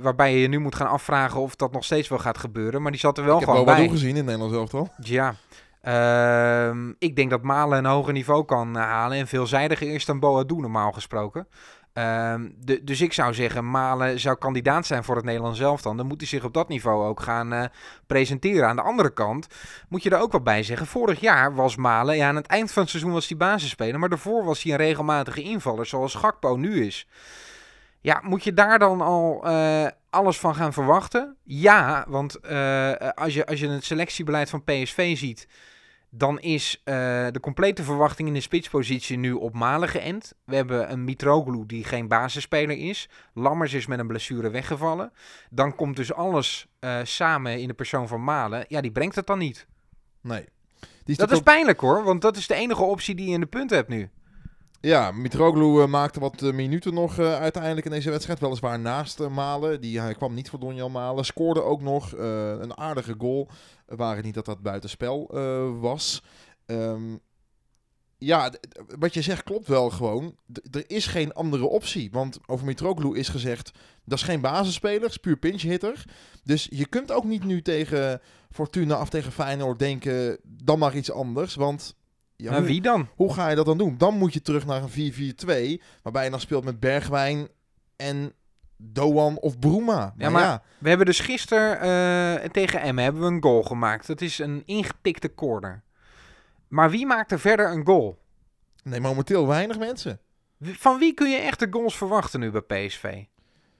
waarbij 0.01 0.33
je 0.33 0.41
je 0.41 0.49
nu 0.49 0.59
moet 0.59 0.75
gaan 0.75 0.89
afvragen 0.89 1.41
of 1.41 1.57
dat 1.57 1.73
nog 1.73 1.85
steeds 1.85 2.09
wel 2.09 2.19
gaat 2.19 2.39
gebeuren. 2.39 2.83
Maar 2.83 2.91
die 2.91 3.01
zat 3.01 3.19
er 3.19 3.25
wel 3.25 3.39
Ik 3.39 3.45
gewoon 3.45 3.65
bij. 3.65 3.75
Ik 3.75 3.81
heb 3.81 3.89
wel 3.89 3.99
gezien 3.99 4.11
in 4.11 4.17
het 4.17 4.25
Nederlands 4.25 4.57
elftal. 4.57 4.89
Ja. 5.03 5.35
Uh, 5.83 6.93
ik 6.99 7.17
denk 7.17 7.31
dat 7.31 7.43
Malen 7.43 7.79
een 7.79 7.85
hoger 7.85 8.13
niveau 8.13 8.45
kan 8.45 8.75
halen 8.75 9.19
en 9.19 9.27
veelzijdiger 9.27 9.95
is 9.95 10.05
dan 10.05 10.21
Boadu 10.21 10.55
normaal 10.55 10.93
gesproken. 10.93 11.49
De, 12.59 12.81
dus 12.85 13.01
ik 13.01 13.13
zou 13.13 13.35
zeggen, 13.35 13.71
Malen 13.71 14.21
zou 14.21 14.37
kandidaat 14.37 14.87
zijn 14.87 15.05
voor 15.05 15.17
het 15.17 15.25
Nederlands 15.25 15.61
elftal. 15.61 15.97
Dan 15.97 16.07
moet 16.07 16.21
hij 16.21 16.29
zich 16.29 16.45
op 16.45 16.55
dat 16.55 16.69
niveau 16.69 17.07
ook 17.07 17.21
gaan 17.21 17.53
uh, 17.53 17.65
presenteren. 18.07 18.69
Aan 18.69 18.77
de 18.77 18.83
andere 18.83 19.13
kant 19.13 19.47
moet 19.89 20.03
je 20.03 20.11
er 20.11 20.21
ook 20.21 20.33
wel 20.33 20.41
bij 20.41 20.63
zeggen. 20.63 20.87
Vorig 20.87 21.21
jaar 21.21 21.55
was 21.55 21.77
Malen, 21.77 22.17
ja, 22.17 22.29
aan 22.29 22.37
het 22.37 22.47
eind 22.47 22.73
van 22.73 22.83
het 22.83 22.91
seizoen 22.91 23.13
was 23.13 23.29
hij 23.29 23.37
basisspeler. 23.37 23.99
Maar 23.99 24.09
daarvoor 24.09 24.45
was 24.45 24.63
hij 24.63 24.73
een 24.73 24.79
regelmatige 24.79 25.43
invaller, 25.43 25.87
zoals 25.87 26.15
Gakpo 26.15 26.57
nu 26.57 26.87
is. 26.87 27.09
Ja, 28.01 28.21
moet 28.23 28.45
je 28.45 28.55
daar 28.55 28.79
dan 28.79 29.01
al 29.01 29.49
uh, 29.49 29.87
alles 30.11 30.39
van 30.39 30.55
gaan 30.55 30.73
verwachten? 30.73 31.37
Ja, 31.45 32.05
want 32.09 32.39
uh, 32.51 32.93
als, 33.15 33.35
je, 33.35 33.47
als 33.47 33.61
je 33.61 33.69
het 33.69 33.85
selectiebeleid 33.85 34.51
van 34.51 34.65
PSV 34.65 35.17
ziet 35.17 35.49
dan 36.11 36.41
is 36.41 36.83
uh, 36.85 36.95
de 37.31 37.41
complete 37.41 37.83
verwachting 37.83 38.29
in 38.29 38.35
de 38.35 38.41
spitspositie 38.41 39.17
nu 39.19 39.33
op 39.33 39.55
Malen 39.55 39.89
geënt. 39.89 40.33
We 40.45 40.57
hebben 40.57 40.93
een 40.93 41.05
Mitroglou 41.05 41.67
die 41.67 41.85
geen 41.85 42.09
basisspeler 42.09 42.79
is. 42.79 43.09
Lammers 43.35 43.73
is 43.73 43.87
met 43.87 43.99
een 43.99 44.07
blessure 44.07 44.51
weggevallen. 44.51 45.13
Dan 45.51 45.75
komt 45.75 45.97
dus 45.97 46.13
alles 46.13 46.67
uh, 46.81 46.99
samen 47.03 47.61
in 47.61 47.69
de 47.69 47.75
persoon 47.75 48.09
van 48.09 48.25
Malen. 48.25 48.65
Ja, 48.69 48.81
die 48.81 48.93
brengt 48.93 49.15
het 49.15 49.27
dan 49.27 49.39
niet. 49.39 49.67
Nee. 50.21 50.45
Die 51.05 51.17
Dat 51.17 51.31
is 51.31 51.41
pijnlijk 51.41 51.81
hoor, 51.81 52.05
want 52.05 52.23
dat 52.23 52.37
is 52.37 52.47
de 52.47 52.55
enige 52.55 52.83
optie 52.83 53.15
die 53.15 53.27
je 53.27 53.33
in 53.33 53.41
de 53.41 53.47
punten 53.47 53.77
hebt 53.77 53.89
nu. 53.89 54.11
Ja, 54.81 55.11
Mitroglou 55.11 55.83
eh, 55.83 55.89
maakte 55.89 56.21
wat 56.21 56.43
eh, 56.43 56.53
minuten 56.53 56.95
nog 56.95 57.19
eh, 57.19 57.41
uiteindelijk 57.41 57.87
in 57.87 57.93
deze 57.93 58.11
wedstrijd. 58.11 58.41
Weliswaar 58.41 58.79
naast 58.79 59.29
Malen. 59.29 59.81
Die, 59.81 60.01
hij 60.01 60.15
kwam 60.15 60.35
niet 60.35 60.51
voor 60.51 60.61
Donjan 60.61 60.93
Malen. 60.93 61.25
Scoorde 61.25 61.63
ook 61.63 61.81
nog 61.81 62.13
een 62.13 62.77
aardige 62.77 63.15
goal. 63.19 63.49
Uh, 63.97 64.11
het 64.15 64.25
niet 64.25 64.35
dat 64.35 64.45
dat 64.45 64.63
buitenspel 64.63 65.29
eh, 65.33 65.81
was. 65.81 66.23
Ehm, 66.67 67.17
ja, 68.19 68.53
wat 68.99 69.15
je 69.15 69.23
zegt 69.23 69.43
klopt 69.43 69.69
wel 69.69 69.91
gewoon. 69.91 70.37
Er 70.71 70.91
is 70.91 71.07
geen 71.07 71.33
andere 71.33 71.67
optie. 71.67 72.11
Want 72.11 72.39
over 72.47 72.67
Mitroglou 72.67 73.19
is 73.19 73.29
gezegd... 73.29 73.71
dat 74.05 74.19
is 74.19 74.25
geen 74.25 74.41
basisspeler, 74.41 75.09
is 75.09 75.17
puur 75.17 75.37
pinch 75.37 75.63
hitter. 75.63 76.05
Dus 76.45 76.69
je 76.71 76.87
kunt 76.87 77.13
ook 77.13 77.25
niet 77.25 77.45
nu 77.45 77.63
tegen 77.63 78.21
Fortuna 78.51 79.01
of 79.01 79.09
tegen 79.09 79.33
Feyenoord 79.33 79.79
denken... 79.79 80.39
dan 80.43 80.79
maar 80.79 80.97
iets 80.97 81.13
anders. 81.13 81.55
Want... 81.55 81.97
Ja, 82.41 82.51
Maar 82.51 82.59
hoe- 82.59 82.69
wie 82.69 82.81
dan? 82.81 83.09
hoe 83.15 83.33
ga 83.35 83.49
je 83.49 83.57
dat 83.57 83.67
dan 83.67 83.79
doen? 83.79 83.95
Dan 83.99 84.15
moet 84.19 84.33
je 84.33 84.43
terug 84.43 84.67
naar 84.67 84.83
een 84.83 84.89
4-4-2, 84.89 85.83
waarbij 86.03 86.25
je 86.25 86.31
dan 86.31 86.41
speelt 86.41 86.65
met 86.65 86.81
Bergwijn 86.81 87.49
en 87.97 88.33
Doan 88.77 89.39
of 89.39 89.59
Bruma. 89.59 90.15
Maar 90.17 90.31
maar- 90.33 90.43
ja, 90.43 90.63
We 90.79 90.89
hebben 90.89 91.07
dus 91.07 91.21
gisteren 91.21 91.81
eh, 91.81 92.49
tegen 92.51 92.81
Emmen 92.81 93.05
hebben 93.05 93.23
we 93.23 93.29
een 93.29 93.43
goal 93.43 93.63
gemaakt. 93.63 94.07
Dat 94.07 94.21
is 94.21 94.39
een 94.39 94.63
ingetikte 94.67 95.35
corner. 95.35 95.83
Maar 96.69 96.91
wie 96.91 97.07
maakt 97.07 97.33
er 97.33 97.41
verder 97.41 97.71
een 97.73 97.87
goal? 97.87 98.19
nee, 98.83 99.01
momenteel 99.01 99.47
weinig 99.47 99.79
mensen. 99.79 100.21
Van 100.61 100.99
wie 100.99 101.15
kun 101.15 101.31
je 101.31 101.37
echte 101.37 101.67
goals 101.71 101.97
verwachten 101.97 102.41
nu 102.41 102.51
bij 102.51 102.61
PSV? 102.87 103.25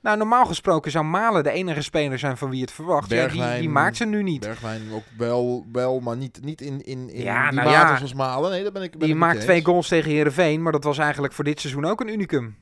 Nou, 0.03 0.17
normaal 0.17 0.47
gesproken 0.47 0.91
zou 0.91 1.05
Malen 1.05 1.43
de 1.43 1.51
enige 1.51 1.83
speler 1.83 2.19
zijn 2.19 2.37
van 2.37 2.51
wie 2.51 2.61
het 2.61 2.73
verwacht. 2.73 3.11
Ja, 3.11 3.27
die, 3.27 3.59
die 3.59 3.69
maakt 3.69 3.97
ze 3.97 4.05
nu 4.05 4.23
niet. 4.23 4.41
Bergwijn 4.41 4.83
ook 4.93 5.05
wel, 5.17 5.67
wel 5.73 6.01
maar 6.01 6.17
niet, 6.17 6.39
niet 6.43 6.61
in, 6.61 6.85
in, 6.85 7.11
in 7.11 7.23
Ja, 7.23 7.51
die 7.51 7.59
nou 7.59 7.71
ja. 7.71 7.97
zoals 7.97 8.15
Malen. 8.15 8.51
Nee, 8.51 8.63
dat 8.63 8.73
ben 8.73 8.83
ik 8.83 8.91
ben 8.91 9.01
Die 9.01 9.09
ik 9.09 9.17
maakt 9.17 9.41
twee 9.41 9.65
goals 9.65 9.89
tegen 9.89 10.11
Herenveen, 10.11 10.63
maar 10.63 10.73
dat 10.73 10.85
was 10.85 10.99
eigenlijk 10.99 11.33
voor 11.33 11.45
dit 11.45 11.61
seizoen 11.61 11.85
ook 11.85 12.01
een 12.01 12.09
unicum. 12.09 12.57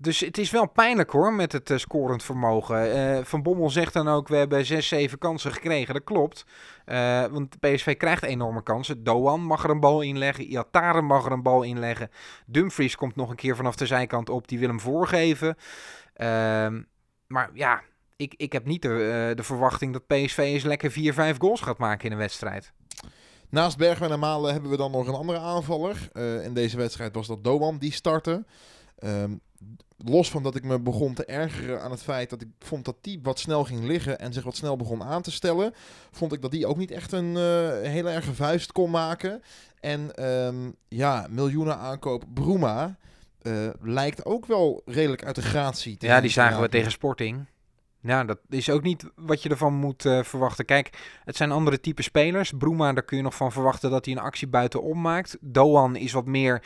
Dus 0.00 0.20
het 0.20 0.38
is 0.38 0.50
wel 0.50 0.68
pijnlijk 0.68 1.10
hoor, 1.10 1.32
met 1.32 1.52
het 1.52 1.70
eh, 1.70 1.76
scorend 1.76 2.22
vermogen. 2.22 2.92
Eh, 2.92 3.24
Van 3.24 3.42
Bommel 3.42 3.70
zegt 3.70 3.92
dan 3.92 4.08
ook, 4.08 4.28
we 4.28 4.36
hebben 4.36 4.66
zes, 4.66 4.88
zeven 4.88 5.18
kansen 5.18 5.52
gekregen. 5.52 5.94
Dat 5.94 6.04
klopt. 6.04 6.44
Eh, 6.84 7.24
want 7.26 7.60
PSV 7.60 7.96
krijgt 7.96 8.22
enorme 8.22 8.62
kansen. 8.62 9.04
Doan 9.04 9.40
mag 9.40 9.64
er 9.64 9.70
een 9.70 9.80
bal 9.80 10.00
inleggen. 10.00 10.44
Iataren 10.44 11.04
mag 11.04 11.26
er 11.26 11.32
een 11.32 11.42
bal 11.42 11.62
inleggen. 11.62 12.10
Dumfries 12.46 12.96
komt 12.96 13.16
nog 13.16 13.30
een 13.30 13.36
keer 13.36 13.56
vanaf 13.56 13.76
de 13.76 13.86
zijkant 13.86 14.28
op. 14.28 14.48
Die 14.48 14.58
wil 14.58 14.68
hem 14.68 14.80
voorgeven. 14.80 15.56
Ehm, 16.14 16.82
maar 17.26 17.50
ja, 17.54 17.82
ik, 18.16 18.34
ik 18.36 18.52
heb 18.52 18.64
niet 18.64 18.82
de, 18.82 19.32
de 19.34 19.42
verwachting 19.42 19.92
dat 19.92 20.06
PSV 20.06 20.38
eens 20.38 20.64
lekker 20.64 20.90
vier, 20.90 21.12
vijf 21.12 21.38
goals 21.38 21.60
gaat 21.60 21.78
maken 21.78 22.06
in 22.06 22.12
een 22.12 22.18
wedstrijd. 22.18 22.72
Naast 23.50 23.76
Bergwijn 23.76 24.12
en 24.12 24.18
Malen 24.18 24.52
hebben 24.52 24.70
we 24.70 24.76
dan 24.76 24.90
nog 24.90 25.06
een 25.06 25.14
andere 25.14 25.38
aanvaller. 25.38 26.08
In 26.42 26.54
deze 26.54 26.76
wedstrijd 26.76 27.14
was 27.14 27.26
dat 27.26 27.44
Doan 27.44 27.78
die 27.78 27.92
startte. 27.92 28.44
Ehm, 28.98 29.32
los 29.96 30.30
van 30.30 30.42
dat 30.42 30.54
ik 30.54 30.64
me 30.64 30.80
begon 30.80 31.14
te 31.14 31.24
ergeren 31.24 31.82
aan 31.82 31.90
het 31.90 32.02
feit 32.02 32.30
dat 32.30 32.40
ik 32.40 32.48
vond 32.58 32.84
dat 32.84 32.96
die 33.00 33.20
wat 33.22 33.38
snel 33.38 33.64
ging 33.64 33.84
liggen 33.84 34.18
en 34.18 34.32
zich 34.32 34.44
wat 34.44 34.56
snel 34.56 34.76
begon 34.76 35.02
aan 35.02 35.22
te 35.22 35.30
stellen, 35.30 35.74
vond 36.10 36.32
ik 36.32 36.42
dat 36.42 36.50
die 36.50 36.66
ook 36.66 36.76
niet 36.76 36.90
echt 36.90 37.12
een 37.12 37.36
eh, 37.36 37.90
hele 37.90 38.10
erge 38.10 38.34
vuist 38.34 38.72
kon 38.72 38.90
maken. 38.90 39.42
En 39.80 40.14
ehm, 40.14 40.70
ja, 40.88 41.26
miljoenen 41.30 41.78
aankoop 41.78 42.24
Bruma 42.34 42.96
eh, 43.42 43.68
lijkt 43.80 44.24
ook 44.24 44.46
wel 44.46 44.82
redelijk 44.84 45.24
uit 45.24 45.34
de 45.34 45.42
gratie 45.42 45.96
te 45.96 46.06
Ja, 46.06 46.20
die 46.20 46.30
zagen 46.30 46.60
we 46.60 46.68
tegen 46.68 46.90
Sporting. 46.90 47.46
Ja, 48.00 48.24
dat 48.24 48.38
is 48.48 48.70
ook 48.70 48.82
niet 48.82 49.04
wat 49.14 49.42
je 49.42 49.48
ervan 49.48 49.74
moet 49.74 50.04
eh, 50.04 50.22
verwachten. 50.22 50.64
Kijk, 50.64 51.18
het 51.24 51.36
zijn 51.36 51.50
andere 51.50 51.80
type 51.80 52.02
spelers. 52.02 52.52
Bruma, 52.58 52.92
daar 52.92 53.02
kun 53.02 53.16
je 53.16 53.22
nog 53.22 53.34
van 53.34 53.52
verwachten 53.52 53.90
dat 53.90 54.04
hij 54.04 54.14
een 54.14 54.20
actie 54.20 54.48
buitenom 54.48 55.00
maakt. 55.00 55.36
Doan 55.40 55.96
is 55.96 56.12
wat 56.12 56.26
meer 56.26 56.62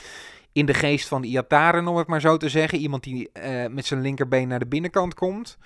in 0.53 0.67
de 0.67 0.75
geest 0.75 1.09
van 1.09 1.23
Iataren, 1.23 1.87
om 1.87 1.97
het 1.97 2.07
maar 2.07 2.21
zo 2.21 2.37
te 2.37 2.49
zeggen. 2.49 2.79
Iemand 2.79 3.03
die 3.03 3.33
eh, 3.33 3.71
met 3.71 3.87
zijn 3.87 4.01
linkerbeen 4.01 4.49
naar 4.49 4.59
de 4.59 4.67
binnenkant 4.67 5.15
komt. 5.15 5.59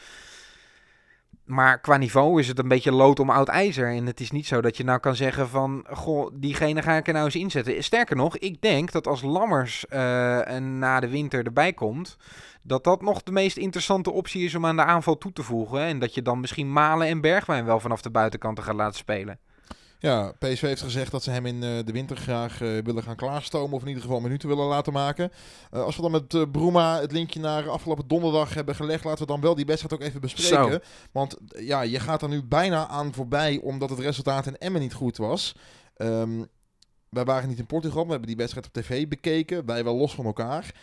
Maar 1.45 1.81
qua 1.81 1.97
niveau 1.97 2.41
is 2.41 2.49
het 2.49 2.59
een 2.59 2.69
beetje 2.69 2.93
lood 2.93 3.21
om 3.21 3.31
oud 3.31 3.49
ijzer. 3.49 3.89
En 3.89 4.07
het 4.07 4.21
is 4.21 4.31
niet 4.31 4.47
zo 4.47 4.61
dat 4.61 4.77
je 4.77 4.85
nou 4.85 4.99
kan 4.99 5.17
zeggen 5.17 5.49
van... 5.49 5.87
Goh, 5.91 6.31
diegene 6.35 6.83
ga 6.83 6.97
ik 6.97 7.07
er 7.07 7.13
nou 7.13 7.25
eens 7.25 7.37
inzetten. 7.37 7.85
Sterker 7.85 8.17
nog, 8.17 8.37
ik 8.39 8.63
denk 8.63 8.93
dat 8.93 9.07
als 9.07 9.23
Lammers 9.23 9.87
en 9.87 10.79
na 10.79 11.01
de 11.01 11.09
winter 11.09 11.45
erbij 11.45 11.73
komt... 11.73 12.17
dat 12.63 12.85
dat 12.85 13.03
nog 13.03 13.23
de 13.23 13.33
meest 13.33 13.57
interessante 13.57 14.11
optie 14.11 14.45
is 14.45 14.55
om 14.55 14.67
aan 14.67 14.77
de 14.77 14.85
aanval 14.85 15.19
toe 15.19 15.33
te 15.33 15.43
voegen. 15.43 15.81
En 15.81 15.99
dat 15.99 16.15
je 16.15 16.23
dan 16.23 16.41
misschien 16.41 16.73
Malen 16.73 17.07
en 17.09 17.21
Bergwijn 17.21 17.65
wel 17.65 17.81
vanaf 17.81 18.03
de 18.03 18.11
buitenkanten 18.11 18.65
gaat 18.65 18.75
laten 18.75 18.99
spelen. 18.99 19.39
Ja, 19.99 20.33
PSV 20.39 20.61
heeft 20.61 20.83
gezegd 20.83 21.11
dat 21.11 21.23
ze 21.23 21.31
hem 21.31 21.47
in 21.47 21.63
eh, 21.63 21.79
de 21.85 21.93
winter 21.93 22.17
graag 22.17 22.61
eh, 22.61 22.69
willen 22.85 23.03
gaan 23.03 23.17
klaarstomen. 23.17 23.77
Of 23.77 23.83
in 23.83 23.89
ieder 23.89 24.03
geval 24.03 24.21
minuten 24.21 24.49
willen 24.49 24.67
laten 24.67 24.93
maken. 24.93 25.33
Eh, 25.71 25.83
als 25.83 25.97
we 25.97 26.03
dan 26.03 26.11
met 26.11 26.53
Bruma 26.53 27.01
het 27.01 27.13
linkje 27.13 27.41
naar 27.41 27.69
afgelopen 27.69 28.09
donderdag 28.09 28.55
hebben 28.55 28.75
gelegd. 28.75 29.05
Laten 29.05 29.27
we 29.27 29.33
dan 29.33 29.41
wel 29.41 29.55
die 29.55 29.65
wedstrijd 29.65 29.95
ook 29.95 30.09
even 30.09 30.21
bespreken. 30.21 30.73
Zo. 30.73 30.79
Want 31.13 31.37
ja, 31.59 31.83
je 31.83 32.01
gaat 32.01 32.23
er 32.23 32.29
nu 32.29 32.43
bijna 32.43 32.87
aan 32.89 33.15
voorbij. 33.15 33.61
Omdat 33.63 33.91
het 33.91 33.99
resultaat 33.99 34.47
in 34.47 34.59
Emmen 34.59 34.81
niet 34.81 34.95
goed 34.95 35.17
was. 35.17 35.55
Ehm, 35.97 36.45
wij 37.09 37.25
waren 37.25 37.49
niet 37.49 37.59
in 37.59 37.67
Portugal. 37.67 38.05
We 38.05 38.11
hebben 38.11 38.29
die 38.29 38.37
wedstrijd 38.37 38.67
op 38.67 38.73
tv 38.73 39.09
bekeken. 39.09 39.67
Wij 39.67 39.85
wel 39.85 39.97
los 39.97 40.15
van 40.15 40.25
elkaar. 40.25 40.75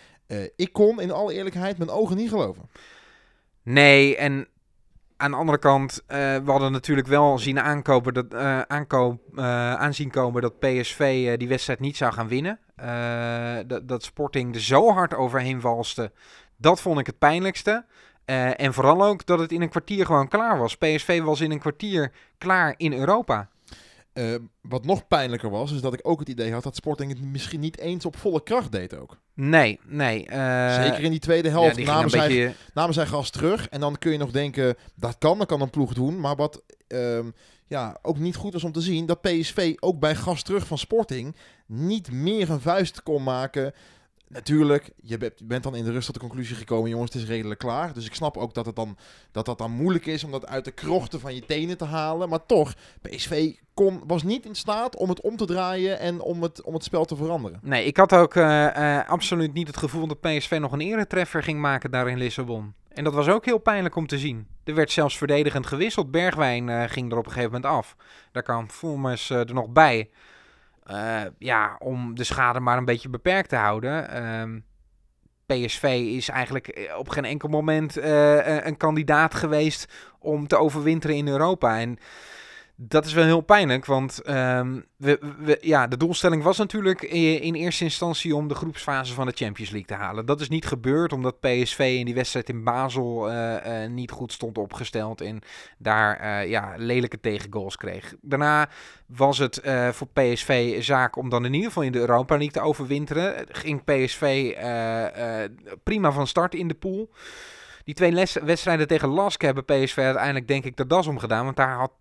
Ik 0.55 0.73
kon 0.73 1.01
in 1.01 1.11
alle 1.11 1.33
eerlijkheid 1.33 1.77
mijn 1.77 1.89
ogen 1.89 2.17
niet 2.17 2.29
geloven. 2.29 2.69
Nee, 3.63 4.17
en 4.17 4.47
aan 5.17 5.31
de 5.31 5.37
andere 5.37 5.57
kant, 5.57 6.03
eh, 6.07 6.17
we 6.17 6.51
hadden 6.51 6.71
natuurlijk 6.71 7.07
wel 7.07 7.37
zien 7.37 7.59
aankopen 7.59 8.13
dat, 8.13 8.33
eh, 8.33 8.59
eh, 8.59 9.73
aanzien 9.73 10.11
komen 10.11 10.41
dat 10.41 10.59
PSV 10.59 11.37
die 11.37 11.47
wedstrijd 11.47 11.79
niet 11.79 11.97
zou 11.97 12.13
gaan 12.13 12.27
winnen. 12.27 12.59
Dat, 13.67 13.87
dat 13.87 14.03
Sporting 14.03 14.55
er 14.55 14.61
zo 14.61 14.91
hard 14.91 15.15
overheen 15.15 15.61
walste, 15.61 16.11
dat 16.57 16.81
vond 16.81 16.99
ik 16.99 17.05
het 17.05 17.17
pijnlijkste. 17.17 17.85
En 18.25 18.73
vooral 18.73 19.05
ook 19.05 19.25
dat 19.25 19.39
het 19.39 19.51
in 19.51 19.61
een 19.61 19.69
kwartier 19.69 20.05
gewoon 20.05 20.27
klaar 20.27 20.57
was. 20.57 20.77
PSV 20.77 21.21
was 21.21 21.41
in 21.41 21.51
een 21.51 21.59
kwartier 21.59 22.11
klaar 22.37 22.73
in 22.77 22.93
Europa. 22.93 23.49
Eh, 24.13 24.35
wat 24.61 24.85
nog 24.85 25.07
pijnlijker 25.07 25.49
was, 25.49 25.71
is 25.71 25.81
dat 25.81 25.93
ik 25.93 25.99
ook 26.03 26.19
het 26.19 26.29
idee 26.29 26.51
had 26.53 26.63
dat 26.63 26.75
Sporting 26.75 27.09
het 27.09 27.21
misschien 27.21 27.59
niet 27.59 27.77
eens 27.77 28.05
op 28.05 28.15
volle 28.15 28.43
kracht 28.43 28.71
deed 28.71 28.97
ook. 28.97 29.17
Nee, 29.33 29.79
nee. 29.87 30.25
eh, 30.25 30.83
Zeker 30.83 31.03
in 31.03 31.11
die 31.11 31.19
tweede 31.19 31.47
ja, 31.47 31.53
helft 31.53 31.75
die 31.75 31.85
namen, 31.85 32.09
zij, 32.09 32.27
beetje, 32.27 32.53
namen 32.73 32.93
zij 32.93 33.05
gas 33.05 33.29
terug. 33.29 33.69
En 33.69 33.79
dan 33.79 33.97
kun 33.97 34.11
je 34.11 34.17
nog 34.17 34.31
denken, 34.31 34.75
dat 34.95 35.17
kan, 35.17 35.37
dat 35.37 35.47
kan 35.47 35.61
een 35.61 35.69
ploeg 35.69 35.93
doen. 35.93 36.19
Maar 36.19 36.35
wat 36.35 36.63
ehm, 36.87 37.29
ja, 37.67 37.97
ook 38.01 38.17
niet 38.17 38.35
goed 38.35 38.53
was 38.53 38.63
om 38.63 38.71
te 38.71 38.81
zien, 38.81 39.05
dat 39.05 39.21
PSV 39.21 39.73
ook 39.79 39.99
bij 39.99 40.15
gas 40.15 40.43
terug 40.43 40.67
van 40.67 40.77
Sporting 40.77 41.35
niet 41.67 42.11
meer 42.11 42.49
een 42.49 42.61
vuist 42.61 43.03
kon 43.03 43.23
maken. 43.23 43.73
Natuurlijk, 44.33 44.91
je 45.01 45.31
bent, 45.43 45.63
dan 45.63 45.75
in 45.75 45.83
de 45.83 45.91
rust 45.91 46.05
tot 46.05 46.13
de 46.13 46.21
conclusie 46.21 46.55
gekomen, 46.55 46.89
jongens, 46.89 47.13
het 47.13 47.21
is 47.21 47.27
redelijk 47.27 47.59
klaar. 47.59 47.93
Dus 47.93 48.05
ik 48.05 48.15
snap 48.15 48.37
ook 48.37 48.53
dat, 48.53 48.65
het 48.65 48.75
dan, 48.75 48.97
dat 49.31 49.45
dat 49.45 49.57
dan 49.57 49.71
moeilijk 49.71 50.05
is 50.05 50.23
om 50.23 50.31
dat 50.31 50.47
uit 50.47 50.65
de 50.65 50.71
krochten 50.71 51.19
van 51.19 51.35
je 51.35 51.45
tenen 51.45 51.77
te 51.77 51.85
halen. 51.85 52.29
Maar 52.29 52.45
toch, 52.45 52.73
PSV 53.01 53.53
kon, 53.73 54.01
was 54.07 54.23
niet 54.23 54.45
in 54.45 54.55
staat 54.55 54.95
om 54.95 55.09
het 55.09 55.21
om 55.21 55.37
te 55.37 55.45
draaien 55.45 55.99
en 55.99 56.21
om 56.21 56.41
het, 56.41 56.61
om 56.61 56.73
het 56.73 56.83
spel 56.83 57.05
te 57.05 57.15
veranderen. 57.15 57.59
Nee, 57.63 57.85
ik 57.85 57.97
had 57.97 58.13
ook 58.13 58.35
eh, 58.35 58.97
eh, 58.97 59.09
absoluut 59.09 59.53
niet 59.53 59.67
het 59.67 59.77
gevoel 59.77 60.07
dat 60.07 60.21
PSV 60.21 60.57
nog 60.61 60.71
een 60.71 60.81
eretreffer 60.81 61.43
ging 61.43 61.59
maken 61.59 61.91
daar 61.91 62.09
in 62.09 62.17
Lissabon. 62.17 62.73
En 62.93 63.03
dat 63.03 63.13
was 63.13 63.27
ook 63.27 63.45
heel 63.45 63.57
pijnlijk 63.57 63.95
om 63.95 64.07
te 64.07 64.17
zien. 64.17 64.47
Er 64.63 64.75
werd 64.75 64.91
zelfs 64.91 65.17
verdedigend 65.17 65.67
gewisseld. 65.67 66.11
Bergwijn 66.11 66.69
eh, 66.69 66.83
ging 66.87 67.11
er 67.11 67.17
op 67.17 67.25
een 67.25 67.31
gegeven 67.31 67.51
moment 67.51 67.71
af. 67.71 67.95
Daar 68.31 68.43
kwam 68.43 68.67
eh, 69.03 69.29
er 69.29 69.53
nog 69.53 69.69
bij. 69.69 70.09
Eh, 70.83 71.21
ja, 71.37 71.75
om 71.79 72.15
de 72.15 72.23
schade 72.23 72.59
maar 72.59 72.77
een 72.77 72.85
beetje 72.85 73.09
beperkt 73.09 73.49
te 73.49 73.55
houden. 73.55 74.09
Ehm, 74.09 74.59
PSV 75.45 75.83
is 76.15 76.29
eigenlijk 76.29 76.67
eh, 76.67 76.97
op 76.97 77.09
geen 77.09 77.25
enkel 77.25 77.49
moment 77.49 77.97
eh, 77.97 78.65
een 78.65 78.77
kandidaat 78.77 79.33
geweest 79.33 79.93
om 80.19 80.47
te 80.47 80.57
overwinteren 80.57 81.15
in 81.15 81.27
Europa. 81.27 81.79
En 81.79 81.97
dat 82.87 83.05
is 83.05 83.13
wel 83.13 83.25
heel 83.25 83.41
pijnlijk, 83.41 83.85
want 83.85 84.21
ehm, 84.21 84.79
we, 84.97 85.57
ja, 85.61 85.87
de 85.87 85.97
doelstelling 85.97 86.43
was 86.43 86.57
natuurlijk 86.57 87.01
in 87.01 87.53
eerste 87.53 87.83
instantie 87.83 88.35
om 88.35 88.47
de 88.47 88.55
groepsfase 88.55 89.13
van 89.13 89.25
de 89.25 89.33
Champions 89.35 89.71
League 89.71 89.97
te 89.97 90.03
halen. 90.03 90.25
Dat 90.25 90.41
is 90.41 90.49
niet 90.49 90.65
gebeurd 90.65 91.13
omdat 91.13 91.39
PSV 91.39 91.95
in 91.99 92.05
die 92.05 92.13
wedstrijd 92.13 92.49
in 92.49 92.63
Basel 92.63 93.29
eh, 93.29 93.83
eh, 93.83 93.91
niet 93.91 94.11
goed 94.11 94.31
stond 94.31 94.57
opgesteld 94.57 95.21
en 95.21 95.41
daar 95.77 96.19
eh, 96.19 96.49
ja, 96.49 96.73
lelijke 96.77 97.19
tegengoals 97.19 97.75
kreeg. 97.75 98.15
Daarna 98.21 98.69
was 99.05 99.37
het 99.37 99.61
voor 99.91 100.07
PSV 100.13 100.83
zaak 100.83 101.15
om 101.15 101.29
dan 101.29 101.45
in 101.45 101.53
ieder 101.53 101.67
geval 101.67 101.83
in 101.83 101.91
de 101.91 101.99
Europa 101.99 102.35
League 102.35 102.53
te 102.53 102.61
overwinteren. 102.61 103.45
Ging 103.49 103.83
PSV 103.83 104.53
prima 105.83 106.11
van 106.11 106.27
start 106.27 106.55
in 106.55 106.67
de 106.67 106.73
pool. 106.73 107.09
Die 107.83 107.93
twee 107.93 108.27
wedstrijden 108.43 108.87
tegen 108.87 109.09
Lask 109.09 109.41
hebben 109.41 109.65
PSV 109.65 109.97
uiteindelijk 109.97 110.47
denk 110.47 110.65
ik 110.65 110.77
de 110.77 110.87
das 110.87 111.07
omgedaan. 111.07 111.43
Want 111.43 111.55
daar 111.55 111.77
had 111.77 111.91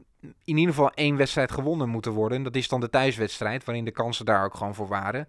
in 0.45 0.57
ieder 0.57 0.75
geval 0.75 0.91
één 0.95 1.17
wedstrijd 1.17 1.53
gewonnen 1.53 1.89
moeten 1.89 2.13
worden. 2.13 2.39
En 2.39 2.45
dat 2.45 2.57
is 2.57 2.69
dan 2.69 2.81
de 2.81 2.91
thuiswedstrijd, 2.91 3.65
waarin 3.65 3.85
de 3.85 3.91
kansen 3.91 4.25
daar 4.25 4.45
ook 4.45 4.55
gewoon 4.55 4.75
voor 4.75 4.89
waren. 4.89 5.29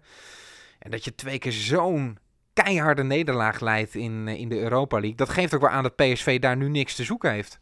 En 0.78 0.90
dat 0.90 1.04
je 1.04 1.14
twee 1.14 1.38
keer 1.38 1.52
zo'n 1.52 2.18
keiharde 2.52 3.04
nederlaag 3.04 3.60
leidt 3.60 3.94
in, 3.94 4.28
eh, 4.28 4.40
in 4.40 4.48
de 4.48 4.58
Europa 4.58 4.96
League. 4.96 5.16
Dat 5.16 5.28
geeft 5.28 5.54
ook 5.54 5.60
wel 5.60 5.70
aan 5.70 5.82
dat 5.82 5.96
PSV 5.96 6.40
daar 6.40 6.56
nu 6.56 6.68
niks 6.68 6.94
te 6.94 7.04
zoeken 7.04 7.30
heeft. 7.30 7.60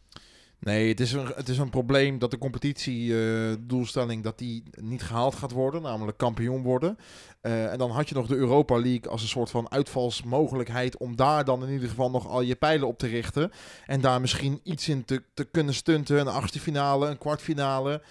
Nee, 0.63 0.87
het 0.87 0.99
is 0.99 1.11
een, 1.11 1.31
het 1.35 1.49
is 1.49 1.57
een 1.57 1.69
probleem 1.69 2.19
dat 2.19 2.31
de 2.31 2.37
competitiedoelstelling 2.37 4.23
dat 4.23 4.37
die 4.37 4.63
niet 4.81 5.03
gehaald 5.03 5.35
gaat 5.35 5.51
worden, 5.51 5.81
namelijk 5.81 6.17
kampioen 6.17 6.61
worden. 6.61 6.97
Uh, 7.41 7.71
en 7.71 7.77
dan 7.77 7.91
had 7.91 8.09
je 8.09 8.15
nog 8.15 8.27
de 8.27 8.35
Europa 8.35 8.79
League 8.79 9.09
als 9.09 9.21
een 9.21 9.27
soort 9.27 9.49
van 9.49 9.71
uitvalsmogelijkheid 9.71 10.97
om 10.97 11.15
daar 11.15 11.45
dan 11.45 11.65
in 11.65 11.71
ieder 11.71 11.89
geval 11.89 12.11
nog 12.11 12.27
al 12.27 12.41
je 12.41 12.55
pijlen 12.55 12.87
op 12.87 12.97
te 12.97 13.07
richten. 13.07 13.51
En 13.85 14.01
daar 14.01 14.21
misschien 14.21 14.59
iets 14.63 14.89
in 14.89 15.05
te, 15.05 15.23
te 15.33 15.43
kunnen 15.43 15.73
stunten, 15.73 16.19
een 16.19 16.27
achtste 16.27 16.59
finale, 16.59 17.07
een 17.07 17.17
kwartfinale. 17.17 18.01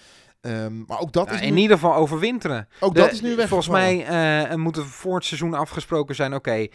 Um, 0.41 0.83
maar 0.87 0.99
ook 0.99 1.13
dat 1.13 1.31
is 1.31 1.41
in 1.41 1.57
ieder 1.57 1.77
geval 1.77 1.95
overwinteren. 1.95 2.67
Ook 2.79 2.95
dat 2.95 3.11
is 3.11 3.21
nu 3.21 3.35
weg. 3.35 3.47
Volgens 3.47 3.69
mij 3.69 4.49
uh, 4.49 4.55
moet 4.55 4.77
er 4.77 4.85
voor 4.85 5.15
het 5.15 5.25
seizoen 5.25 5.53
afgesproken 5.53 6.15
zijn, 6.15 6.33
oké, 6.33 6.49
okay, 6.49 6.61
uh, 6.63 6.69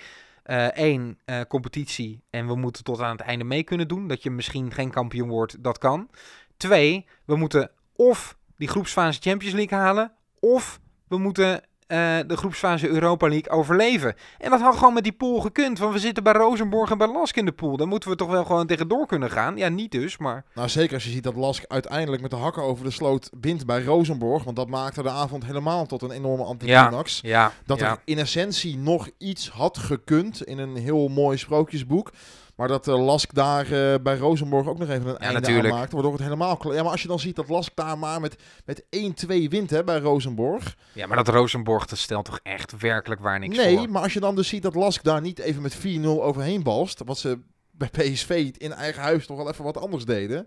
één, 0.56 1.18
uh, 1.26 1.40
competitie. 1.48 2.22
En 2.30 2.46
we 2.46 2.56
moeten 2.56 2.84
tot 2.84 3.00
aan 3.00 3.16
het 3.16 3.20
einde 3.20 3.44
mee 3.44 3.62
kunnen 3.62 3.88
doen. 3.88 4.08
Dat 4.08 4.22
je 4.22 4.30
misschien 4.30 4.72
geen 4.72 4.90
kampioen 4.90 5.28
wordt, 5.28 5.62
dat 5.62 5.78
kan. 5.78 6.10
Twee, 6.56 7.06
we 7.24 7.36
moeten 7.36 7.70
of 7.96 8.36
die 8.56 8.68
groepsfase 8.68 9.20
Champions 9.20 9.54
League 9.54 9.78
halen. 9.78 10.12
Of 10.40 10.80
we 11.08 11.18
moeten 11.18 11.62
uh, 11.88 12.18
de 12.26 12.36
groepsfase 12.36 12.88
Europa 12.88 13.28
League 13.28 13.50
overleven. 13.50 14.14
En 14.38 14.50
dat 14.50 14.60
had 14.60 14.76
gewoon 14.76 14.94
met 14.94 15.02
die 15.02 15.12
pool 15.12 15.40
gekund. 15.40 15.78
Want 15.78 15.92
we 15.92 15.98
zitten 15.98 16.22
bij 16.22 16.32
Rosenborg 16.32 16.90
en 16.90 16.98
bij 16.98 17.12
Lask 17.12 17.36
in 17.36 17.44
de 17.44 17.52
pool. 17.52 17.76
Dan 17.76 17.88
moeten 17.88 18.10
we 18.10 18.16
toch 18.16 18.30
wel 18.30 18.44
gewoon 18.44 18.66
tegendoor 18.66 19.06
kunnen 19.06 19.30
gaan. 19.30 19.56
Ja, 19.56 19.68
niet 19.68 19.92
dus, 19.92 20.18
maar... 20.18 20.44
Nou, 20.54 20.68
zeker 20.68 20.94
als 20.94 21.04
je 21.04 21.10
ziet 21.10 21.22
dat 21.22 21.34
Lask 21.34 21.64
uiteindelijk 21.68 22.22
met 22.22 22.30
de 22.30 22.36
hakken 22.36 22.62
over 22.62 22.84
de 22.84 22.90
sloot 22.90 23.30
wint 23.40 23.66
bij 23.66 23.82
Rosenborg. 23.82 24.44
Want 24.44 24.56
dat 24.56 24.68
maakte 24.68 25.02
de 25.02 25.10
avond 25.10 25.44
helemaal 25.44 25.86
tot 25.86 26.02
een 26.02 26.10
enorme 26.10 26.44
anticlimax. 26.44 27.20
Ja, 27.22 27.28
ja, 27.28 27.52
dat 27.66 27.78
ja. 27.78 27.90
er 27.90 27.98
in 28.04 28.18
essentie 28.18 28.76
nog 28.76 29.08
iets 29.18 29.48
had 29.48 29.78
gekund 29.78 30.44
in 30.44 30.58
een 30.58 30.76
heel 30.76 31.08
mooi 31.08 31.36
sprookjesboek. 31.36 32.12
Maar 32.58 32.68
dat 32.68 32.88
uh, 32.88 33.04
Lask 33.04 33.34
daar 33.34 33.72
uh, 33.72 33.94
bij 34.02 34.16
Rosenborg 34.16 34.66
ook 34.66 34.78
nog 34.78 34.88
even 34.88 35.06
een 35.06 35.12
ja, 35.12 35.18
einde 35.18 35.40
natuurlijk. 35.40 35.72
aan 35.72 35.78
maakt, 35.78 35.92
waardoor 35.92 36.12
het 36.12 36.22
helemaal. 36.22 36.72
Ja, 36.72 36.82
maar 36.82 36.92
als 36.92 37.02
je 37.02 37.08
dan 37.08 37.18
ziet 37.18 37.36
dat 37.36 37.48
Lask 37.48 37.76
daar 37.76 37.98
maar 37.98 38.20
met, 38.20 38.36
met 38.64 38.82
1-2 38.82 38.88
wint 39.26 39.70
hè, 39.70 39.84
bij 39.84 39.98
Rosenborg. 39.98 40.76
Ja, 40.92 41.06
maar 41.06 41.16
dat 41.16 41.28
Rosenborg, 41.28 41.86
dat 41.86 41.98
stelt 41.98 42.24
toch 42.24 42.40
echt 42.42 42.78
werkelijk 42.78 43.20
waar 43.20 43.38
niks 43.38 43.56
nee, 43.56 43.76
voor? 43.76 43.90
maar 43.90 44.02
als 44.02 44.12
je 44.12 44.20
dan 44.20 44.34
dus 44.34 44.48
ziet 44.48 44.62
dat 44.62 44.74
Lask 44.74 45.04
daar 45.04 45.20
niet 45.20 45.38
even 45.38 45.62
met 45.62 45.76
4-0 45.76 45.80
overheen 46.04 46.62
balst, 46.62 47.02
wat 47.04 47.18
ze 47.18 47.38
bij 47.78 47.88
PSV 47.88 48.50
in 48.56 48.72
eigen 48.72 49.02
huis 49.02 49.26
toch 49.26 49.36
wel 49.36 49.50
even 49.50 49.64
wat 49.64 49.80
anders 49.80 50.04
deden, 50.04 50.46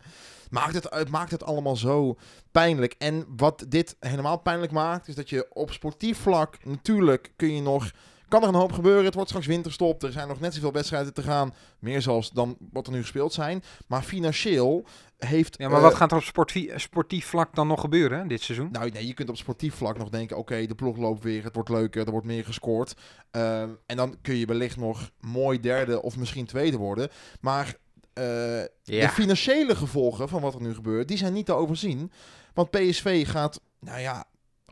maakt 0.50 0.74
het, 0.74 0.88
het 0.90 1.10
maakt 1.10 1.32
het 1.32 1.44
allemaal 1.44 1.76
zo 1.76 2.18
pijnlijk. 2.52 2.96
En 2.98 3.26
wat 3.36 3.66
dit 3.68 3.96
helemaal 4.00 4.38
pijnlijk 4.38 4.72
maakt, 4.72 5.08
is 5.08 5.16
dat 5.16 5.30
je 5.30 5.48
op 5.54 5.72
sportief 5.72 6.18
vlak, 6.18 6.66
natuurlijk 6.66 7.32
kun 7.36 7.56
je 7.56 7.62
nog 7.62 7.92
kan 8.32 8.42
er 8.42 8.48
een 8.48 8.62
hoop 8.62 8.72
gebeuren. 8.72 9.06
Het 9.06 9.14
wordt 9.14 9.30
straks 9.30 9.48
winterstop. 9.48 10.04
Er 10.04 10.12
zijn 10.12 10.28
nog 10.28 10.40
net 10.40 10.54
zoveel 10.54 10.72
wedstrijden 10.72 11.14
te 11.14 11.22
gaan. 11.22 11.54
Meer 11.80 12.02
zelfs 12.02 12.30
dan 12.30 12.58
wat 12.72 12.88
er 12.88 12.94
nu 12.94 13.02
gespeeld 13.02 13.34
zijn. 13.34 13.64
Maar 13.88 14.02
financieel 14.02 14.86
heeft... 15.18 15.56
Ja, 15.58 15.68
maar 15.68 15.78
uh, 15.78 15.84
wat 15.84 15.96
gaat 15.96 16.12
er 16.12 16.18
op 16.18 16.24
sportief, 16.24 16.80
sportief 16.80 17.26
vlak 17.26 17.56
dan 17.56 17.68
nog 17.68 17.82
gebeuren 17.82 18.28
dit 18.28 18.42
seizoen? 18.42 18.70
Nou 18.72 18.90
nee, 18.90 19.08
je 19.08 19.14
kunt 19.14 19.30
op 19.30 19.38
sportief 19.38 19.76
vlak 19.76 19.98
nog 19.98 20.10
denken... 20.10 20.38
Oké, 20.38 20.54
okay, 20.54 20.68
de 20.68 20.76
ploeg 20.76 20.98
loopt 20.98 21.24
weer. 21.24 21.44
Het 21.44 21.56
wordt 21.56 21.70
leuker. 21.70 22.06
Er 22.06 22.12
wordt 22.12 22.28
meer 22.28 22.46
gescoord. 22.46 22.94
Uh, 23.32 23.62
en 23.62 23.96
dan 23.96 24.18
kun 24.22 24.36
je 24.36 24.46
wellicht 24.46 24.78
nog 24.78 25.12
mooi 25.20 25.60
derde 25.60 26.02
of 26.02 26.18
misschien 26.18 26.46
tweede 26.46 26.78
worden. 26.78 27.10
Maar... 27.42 27.76
Uh, 28.14 28.60
ja. 28.60 28.68
De 28.84 29.10
financiële 29.10 29.76
gevolgen 29.76 30.30
van 30.30 30.42
wat 30.42 30.54
er 30.54 30.62
nu 30.62 30.74
gebeurt, 30.74 31.08
die 31.08 31.18
zijn 31.18 31.34
niet 31.34 31.46
te 31.46 31.54
overzien. 31.54 32.12
Want 32.54 32.70
PSV 32.70 33.28
gaat, 33.28 33.62
nou 33.80 34.00
ja, 34.00 34.26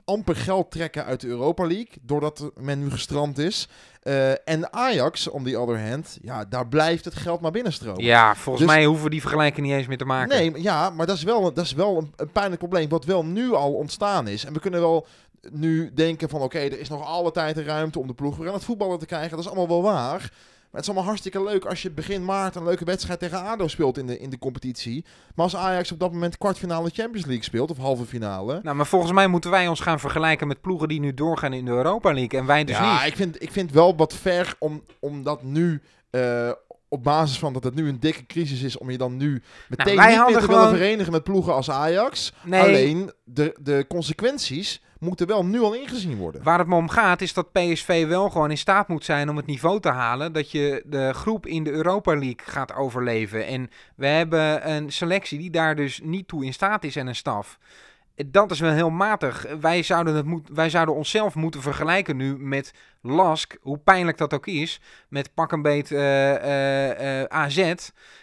amper 0.10 0.36
geld 0.36 0.72
trekken 0.72 1.06
uit 1.06 1.22
de 1.22 1.28
Europa 1.28 1.68
League, 1.68 1.98
doordat 2.02 2.52
men 2.56 2.80
nu 2.80 2.92
gestrand 2.92 3.38
is. 3.38 3.68
Uh, 4.04 4.30
en 4.30 4.74
Ajax, 4.74 5.28
on 5.28 5.44
the 5.44 5.58
other 5.58 5.90
hand, 5.90 6.18
ja, 6.22 6.46
daar 6.46 6.68
blijft 6.68 7.06
het 7.06 7.16
geld 7.16 7.42
maar 7.42 7.52
binnenstromen. 7.52 8.04
Ja, 8.04 8.36
volgens 8.36 8.66
dus, 8.66 8.76
mij 8.76 8.86
hoeven 8.86 9.04
we 9.04 9.10
die 9.10 9.22
vergelijking 9.22 9.68
niet 9.68 9.76
eens 9.76 9.88
meer 9.88 9.98
te 9.98 10.06
maken. 10.06 10.38
Nee, 10.38 10.62
ja, 10.62 10.90
maar 10.90 11.06
dat 11.06 11.18
is 11.18 11.24
wel, 11.24 11.54
dat 11.54 11.66
is 11.66 11.74
wel 11.74 11.98
een, 11.98 12.14
een 12.16 12.32
pijnlijk 12.32 12.60
probleem, 12.60 12.90
wat 12.90 13.06
wel 13.06 13.26
nu 13.26 13.54
al 13.54 13.74
ontstaan 13.74 14.28
is. 14.28 14.46
En 14.46 14.54
we 14.54 14.60
kunnen 14.60 14.80
wel 14.80 15.08
nu 15.52 15.92
denken 15.94 16.30
van, 16.30 16.42
oké, 16.42 16.58
okay, 16.58 16.70
er 16.70 16.80
is 16.80 16.90
nog 16.90 17.06
alle 17.06 17.32
tijd 17.32 17.58
en 17.58 17.64
ruimte 17.64 18.00
om 18.00 18.08
de 18.08 18.14
ploeg 18.14 18.38
weer 18.38 18.48
aan 18.48 18.54
het 18.54 18.64
voetballen 18.64 19.00
te 19.00 19.06
krijgen. 19.06 19.30
Dat 19.30 19.40
is 19.40 19.48
allemaal 19.48 19.68
wel 19.68 19.82
waar. 19.82 20.32
Maar 20.72 20.82
het 20.82 20.90
is 20.90 20.96
allemaal 20.96 21.08
hartstikke 21.08 21.44
leuk 21.44 21.66
als 21.66 21.82
je 21.82 21.92
begin 21.92 22.26
maart 22.26 22.56
een 22.56 22.64
leuke 22.64 22.86
wedstrijd 22.86 23.20
tegen 23.20 23.44
ADO 23.44 23.68
speelt 23.68 23.98
in 23.98 24.08
de, 24.08 24.20
in 24.20 24.30
de 24.30 24.38
competitie. 24.38 25.06
Maar 25.36 25.46
als 25.46 25.56
Ajax 25.56 25.92
op 25.92 26.00
dat 26.00 26.12
moment 26.12 26.38
kwartfinale 26.38 26.90
Champions 26.94 27.26
League 27.26 27.44
speelt, 27.44 27.72
of 27.72 27.78
halve 27.78 28.06
finale. 28.06 28.60
Nou, 28.64 28.76
maar 28.76 28.88
volgens 28.88 29.12
mij 29.12 29.28
moeten 29.28 29.52
wij 29.52 29.68
ons 29.68 29.80
gaan 29.80 30.00
vergelijken 30.00 30.48
met 30.48 30.62
ploegen 30.62 30.88
die 30.88 31.00
nu 31.00 31.14
doorgaan 31.14 31.54
in 31.54 31.66
de 31.66 31.72
Europa 31.72 32.14
League. 32.14 32.40
En 32.40 32.46
wij 32.46 32.64
dus 32.64 32.78
ja, 32.78 32.94
niet. 32.94 33.08
ik 33.08 33.16
vind, 33.16 33.42
ik 33.42 33.52
vind 33.52 33.72
wel 33.72 33.96
wat 33.96 34.14
ver 34.14 34.56
om, 34.60 34.84
om 35.00 35.24
dat 35.24 35.44
nu... 35.44 35.82
Uh, 36.12 36.52
op 36.92 37.04
basis 37.04 37.40
van 37.40 37.54
dat 37.54 37.64
het 37.64 37.76
nu 37.76 37.88
een 37.88 38.00
dikke 38.00 38.26
crisis 38.26 38.62
is, 38.62 38.78
om 38.78 38.90
je 38.90 38.98
dan 38.98 39.18
nu 39.18 39.42
meteen 39.68 39.96
nou, 39.96 40.10
niet 40.10 40.26
meer 40.26 40.38
te 40.38 40.42
gewoon... 40.42 40.60
willen 40.60 40.78
verenigen 40.78 41.12
met 41.12 41.24
ploegen 41.24 41.54
als 41.54 41.70
Ajax. 41.70 42.34
Nee. 42.44 42.62
Alleen 42.62 43.12
de, 43.24 43.56
de 43.62 43.86
consequenties 43.88 44.82
moeten 45.00 45.28
wel 45.28 45.46
nu 45.46 45.60
al 45.60 45.74
ingezien 45.74 46.18
worden. 46.18 46.44
Waar 46.44 46.60
het 46.60 46.68
me 46.68 46.76
om 46.76 46.90
gaat 46.90 47.22
is 47.22 47.34
dat 47.34 47.52
PSV 47.52 48.08
wel 48.08 48.30
gewoon 48.30 48.50
in 48.50 48.58
staat 48.58 48.88
moet 48.88 49.06
zijn 49.06 49.30
om 49.30 49.38
het 49.38 49.46
niveau 49.46 49.80
te 49.80 49.90
halen. 49.90 50.34
Dat 50.34 50.52
je 50.52 50.84
de 50.86 51.14
groep 51.14 51.46
in 51.46 51.64
de 51.64 51.72
Europa 51.72 52.12
League 52.12 52.42
gaat 52.44 52.74
overleven. 52.74 53.48
En 53.48 53.70
we 53.96 54.06
hebben 54.06 54.72
een 54.72 54.92
selectie 54.92 55.38
die 55.38 55.52
daar 55.52 55.76
dus 55.76 56.00
niet 56.04 56.28
toe 56.28 56.46
in 56.46 56.54
staat 56.54 56.84
is 56.84 56.96
en 56.96 57.08
een 57.08 57.16
staf. 57.16 57.60
Dat 58.26 58.52
is 58.52 58.60
wel 58.60 58.72
heel 58.72 58.90
matig. 58.90 59.46
Wij 59.60 59.84
zouden, 59.84 60.16
het 60.16 60.26
moet, 60.26 60.50
wij 60.54 60.70
zouden 60.70 60.96
onszelf 60.96 61.36
moeten 61.36 61.62
vergelijken 61.62 62.18
nu 62.18 62.38
met 62.38 62.74
Lask, 63.02 63.58
hoe 63.62 63.78
pijnlijk 63.78 64.18
dat 64.18 64.34
ook 64.34 64.48
is, 64.48 64.82
met 65.10 65.34
pak 65.34 65.52
een 65.52 65.62
beet 65.62 65.92
uh, 65.92 66.00
uh, 66.00 67.20
uh, 67.20 67.24
AZ, 67.24 67.74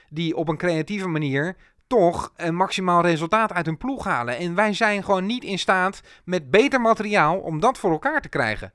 die 0.09 0.37
op 0.37 0.49
een 0.49 0.57
creatieve 0.57 1.09
manier 1.09 1.57
toch 1.87 2.33
een 2.37 2.55
maximaal 2.55 3.03
resultaat 3.03 3.53
uit 3.53 3.67
hun 3.67 3.77
ploeg 3.77 4.05
halen. 4.05 4.37
En 4.37 4.55
wij 4.55 4.73
zijn 4.73 5.05
gewoon 5.05 5.27
niet 5.27 5.45
in 5.45 5.59
staat 5.59 6.01
met 6.25 6.51
beter 6.51 6.81
materiaal 6.81 7.39
om 7.39 7.61
dat 7.61 7.79
voor 7.79 7.91
elkaar 7.91 8.21
te 8.21 8.29
krijgen. 8.29 8.73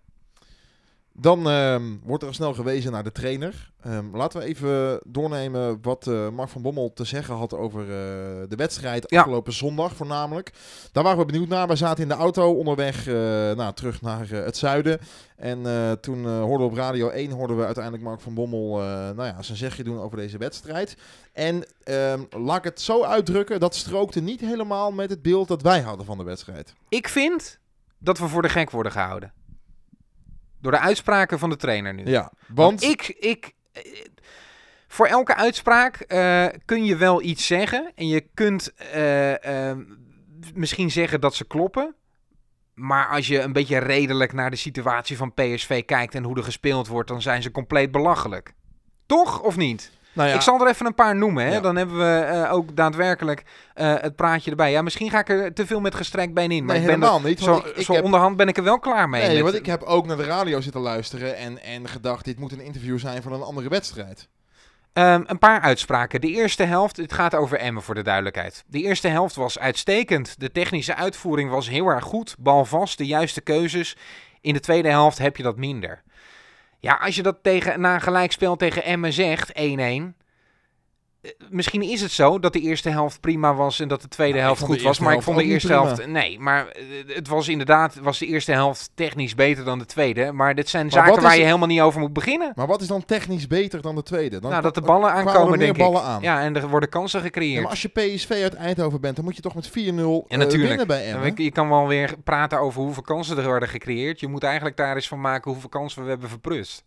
Dan 1.22 1.48
um, 1.48 2.02
wordt 2.04 2.24
er 2.24 2.30
al 2.30 2.36
snel 2.36 2.54
gewezen 2.54 2.92
naar 2.92 3.04
de 3.04 3.12
trainer. 3.12 3.72
Um, 3.88 4.16
laten 4.16 4.40
we 4.40 4.46
even 4.46 5.00
doornemen 5.08 5.78
wat 5.82 6.08
uh, 6.08 6.30
Mark 6.30 6.50
van 6.50 6.62
Bommel 6.62 6.94
te 6.94 7.04
zeggen 7.04 7.36
had 7.36 7.54
over 7.54 7.82
uh, 7.82 7.88
de 8.48 8.56
wedstrijd 8.56 9.04
Ja. 9.08 9.20
afgelopen 9.20 9.54
zondag 9.54 9.96
voornamelijk. 9.96 10.52
Daar 10.92 11.04
waren 11.04 11.20
we 11.20 11.26
benieuwd 11.26 11.48
naar. 11.48 11.68
We 11.68 11.76
zaten 11.76 12.04
in 12.04 12.10
de 12.10 12.16
auto 12.16 12.54
onderweg 12.54 13.08
uh, 13.08 13.16
nou, 13.52 13.74
terug 13.74 14.02
naar 14.02 14.30
het 14.30 14.58
zuiden. 14.58 15.00
En 15.36 15.62
toen 16.02 16.28
hoorden 16.28 16.68
we 16.68 16.74
op 16.74 16.78
Radio 16.78 17.10
1 17.10 17.32
hoorden 17.32 17.58
we 17.58 17.66
uiteindelijk 17.66 18.04
Mark 18.04 18.22
van 18.22 18.34
Bommel 18.34 18.78
nou 19.16 19.24
ja, 19.24 19.42
zijn 19.42 19.58
zegje 19.58 19.84
doen 19.84 20.00
over 20.00 20.18
deze 20.18 20.38
wedstrijd. 20.38 20.98
En 21.34 21.56
um, 21.56 22.28
laat 22.30 22.58
ik 22.58 22.64
het 22.64 22.82
zo 22.82 23.04
uitdrukken, 23.04 23.60
dat 23.60 23.76
strookte 23.76 24.20
niet 24.22 24.40
helemaal 24.40 24.92
met 24.92 25.10
het 25.10 25.22
beeld 25.22 25.48
dat 25.48 25.62
wij 25.62 25.82
hadden 25.82 26.06
van 26.06 26.18
de 26.18 26.24
wedstrijd. 26.24 26.74
Ik 26.90 27.08
vind 27.08 27.60
dat 27.98 28.18
we 28.18 28.28
voor 28.28 28.42
de 28.42 28.50
gek 28.50 28.70
worden 28.70 28.92
gehouden. 28.92 29.34
Door 30.62 30.72
de 30.72 30.80
uitspraken 30.80 31.40
van 31.40 31.50
de 31.50 31.56
trainer 31.56 31.94
nu. 31.94 32.06
Ja, 32.06 32.32
want... 32.48 32.84
ik, 32.84 33.08
ik, 33.20 33.54
voor 34.88 35.06
elke 35.06 35.36
uitspraak 35.36 36.06
uh, 36.08 36.46
kun 36.66 36.86
je 36.86 36.96
wel 36.96 37.22
iets 37.22 37.48
zeggen. 37.48 37.92
En 37.96 38.08
je 38.08 38.28
kunt 38.34 38.74
uh, 38.96 39.32
uh, 39.32 39.72
misschien 40.54 40.92
zeggen 40.92 41.22
dat 41.22 41.36
ze 41.36 41.46
kloppen. 41.46 41.96
Maar 42.74 43.08
als 43.08 43.28
je 43.28 43.42
een 43.42 43.54
beetje 43.54 43.78
redelijk 43.78 44.34
naar 44.34 44.50
de 44.50 44.56
situatie 44.56 45.18
van 45.18 45.34
PSV 45.34 45.86
kijkt 45.86 46.16
en 46.16 46.24
hoe 46.24 46.38
er 46.38 46.44
gespeeld 46.44 46.88
wordt, 46.88 47.10
dan 47.10 47.22
zijn 47.22 47.42
ze 47.42 47.52
compleet 47.52 47.92
belachelijk. 47.92 48.54
Toch 49.06 49.42
of 49.42 49.58
niet? 49.58 49.92
Nou 50.14 50.30
ja, 50.30 50.36
Ik 50.36 50.42
zal 50.42 50.62
er 50.62 50.68
even 50.68 50.86
een 50.86 50.96
paar 50.96 51.16
noemen. 51.16 51.46
Hè? 51.46 51.54
Ja. 51.54 51.60
Dan 51.60 51.76
hebben 51.76 51.98
we 51.98 52.30
uh, 52.34 52.54
ook 52.54 52.76
daadwerkelijk 52.76 53.44
uh, 53.76 53.94
het 53.98 54.16
praatje 54.16 54.50
erbij. 54.50 54.72
Ja, 54.72 54.82
misschien 54.82 55.10
ga 55.10 55.20
ik 55.20 55.30
er 55.30 55.54
te 55.54 55.66
veel 55.66 55.80
met 55.80 55.96
gestrekt 55.96 56.34
been 56.34 56.52
in. 56.52 56.66
Maar 56.66 56.76
nee, 56.76 56.90
ik 56.90 57.00
ben 57.00 57.10
er, 57.10 57.22
niet. 57.24 57.40
Zo, 57.40 57.52
want 57.52 57.66
ik, 57.66 57.76
ik 57.76 57.86
zo 57.86 57.94
heb... 57.94 58.04
onderhand 58.04 58.38
ben 58.38 58.48
ik 58.48 58.58
er 58.58 58.64
wel 58.64 58.80
klaar 58.80 59.10
mee. 59.10 59.22
Nee, 59.22 59.34
met- 59.34 59.44
want 59.44 59.56
ik 59.56 59.66
heb 59.66 59.82
ook 59.84 60.08
naar 60.08 60.18
de 60.18 60.24
radio 60.24 60.62
zitten 60.62 60.82
luisteren 60.82 61.38
en, 61.38 61.64
en 61.64 61.88
gedacht, 61.88 62.26
dit 62.26 62.40
moet 62.40 62.52
een 62.52 62.62
interview 62.62 63.00
zijn 63.00 63.22
van 63.22 63.34
een 63.34 63.42
andere 63.42 63.70
wedstrijd. 63.70 64.28
Um, 64.94 65.24
een 65.28 65.40
paar 65.40 65.62
uitspraken. 65.62 66.22
De 66.22 66.28
eerste 66.28 66.64
helft, 66.64 66.98
het 66.98 67.14
gaat 67.14 67.36
over 67.36 67.58
Emmen 67.58 67.84
voor 67.84 67.96
de 67.96 68.02
duidelijkheid. 68.02 68.64
De 68.68 68.82
eerste 68.82 69.08
helft 69.08 69.36
was 69.36 69.60
uitstekend. 69.60 70.40
De 70.40 70.52
technische 70.52 70.96
uitvoering 70.96 71.50
was 71.50 71.70
heel 71.70 71.88
erg 71.88 72.04
goed. 72.04 72.36
Balvast, 72.40 72.98
de 72.98 73.06
juiste 73.06 73.42
keuzes. 73.42 73.98
In 74.42 74.54
de 74.54 74.60
tweede 74.60 74.90
helft 74.90 75.18
heb 75.18 75.38
je 75.38 75.44
dat 75.44 75.58
minder. 75.58 76.02
Ja, 76.82 76.94
als 76.94 77.16
je 77.16 77.22
dat 77.22 77.38
tegen, 77.42 77.82
na 77.82 77.94
een 77.94 78.02
gelijkspel 78.02 78.56
tegen 78.56 78.84
Emmen 78.84 79.14
zegt, 79.14 79.52
1-1... 79.60 80.21
eh, 81.22 81.32
Misschien 81.50 81.82
is 81.82 82.02
het 82.02 82.12
zo 82.12 82.40
dat 82.40 82.54
de 82.54 82.60
eerste 82.60 82.90
helft 82.90 83.20
prima 83.22 83.54
was 83.54 83.80
en 83.80 83.88
dat 83.88 84.02
de 84.02 84.08
tweede 84.08 84.34
Nou, 84.34 84.46
helft 84.46 84.62
goed 84.62 84.82
was. 84.82 85.00
Maar 85.00 85.14
ik 85.14 85.22
vond 85.22 85.38
de 85.38 85.44
eerste 85.44 85.72
helft. 85.72 86.08
Nee, 86.08 86.40
maar 86.40 86.68
eh, 86.68 86.84
het 87.16 87.28
was 87.28 87.48
inderdaad 87.48 87.96
was 87.96 88.20
de 88.20 88.26
eerste 88.26 88.52
helft 88.52 88.92
technisch 88.96 89.36
beter 89.36 89.64
dan 89.66 89.80
de 89.80 89.86
tweede. 89.86 90.32
Maar 90.32 90.56
dit 90.56 90.70
zijn 90.70 90.84
Maar 90.84 90.92
zaken 90.94 91.22
waar 91.22 91.38
je 91.38 91.44
helemaal 91.44 91.68
niet 91.68 91.82
over 91.82 92.00
moet 92.00 92.14
beginnen. 92.14 92.52
Maar 92.56 92.68
wat 92.68 92.82
is 92.82 92.88
dan 92.88 93.06
technisch 93.06 93.48
beter 93.48 93.82
dan 93.82 93.96
de 93.96 94.04
tweede? 94.04 94.40
Dan 94.40 94.50
nou, 94.52 94.64
dat 94.64 94.76
de 94.76 94.82
ballen 94.82 95.10
er 95.10 95.16
aankomen, 95.16 95.50
meer 95.50 95.60
denk 95.60 95.78
ballen 95.78 96.02
ik. 96.02 96.08
aan. 96.08 96.22
Ja, 96.22 96.42
en 96.42 96.56
er 96.56 96.68
worden 96.70 96.90
kansen 96.90 97.22
gecreëerd. 97.22 97.56
Ja, 97.56 97.62
maar 97.62 97.70
als 97.70 97.82
je 97.82 97.88
PSV 97.88 98.30
uit 98.32 98.54
Eindhoven 98.54 99.02
bent, 99.02 99.16
dan 99.16 99.26
moet 99.26 99.36
je 99.36 99.42
toch 99.42 99.56
met 99.56 99.70
4-0 99.70 99.74
Ja, 99.74 99.84
eh, 100.28 100.38
natuurlijk. 100.38 100.68
winnen 100.70 100.88
bij 100.88 101.06
Emmen. 101.12 101.34
Je- 101.36 101.44
Je 101.44 101.52
kan 101.52 101.70
wel 101.70 101.88
weer 101.88 102.14
praten 102.24 102.60
over 102.60 102.82
hoeveel 102.82 103.04
kansen 103.04 103.38
er 103.38 103.44
worden 103.46 103.70
gecreëerd. 103.70 104.20
Je 104.20 104.28
moet 104.28 104.44
eigenlijk 104.44 104.78
daar 104.78 104.96
eens 104.96 105.08
van 105.08 105.22
maken 105.22 105.52
hoeveel 105.52 105.70
kansen 105.70 106.04
we 106.04 106.10
hebben 106.10 106.30
verprust. 106.30 106.84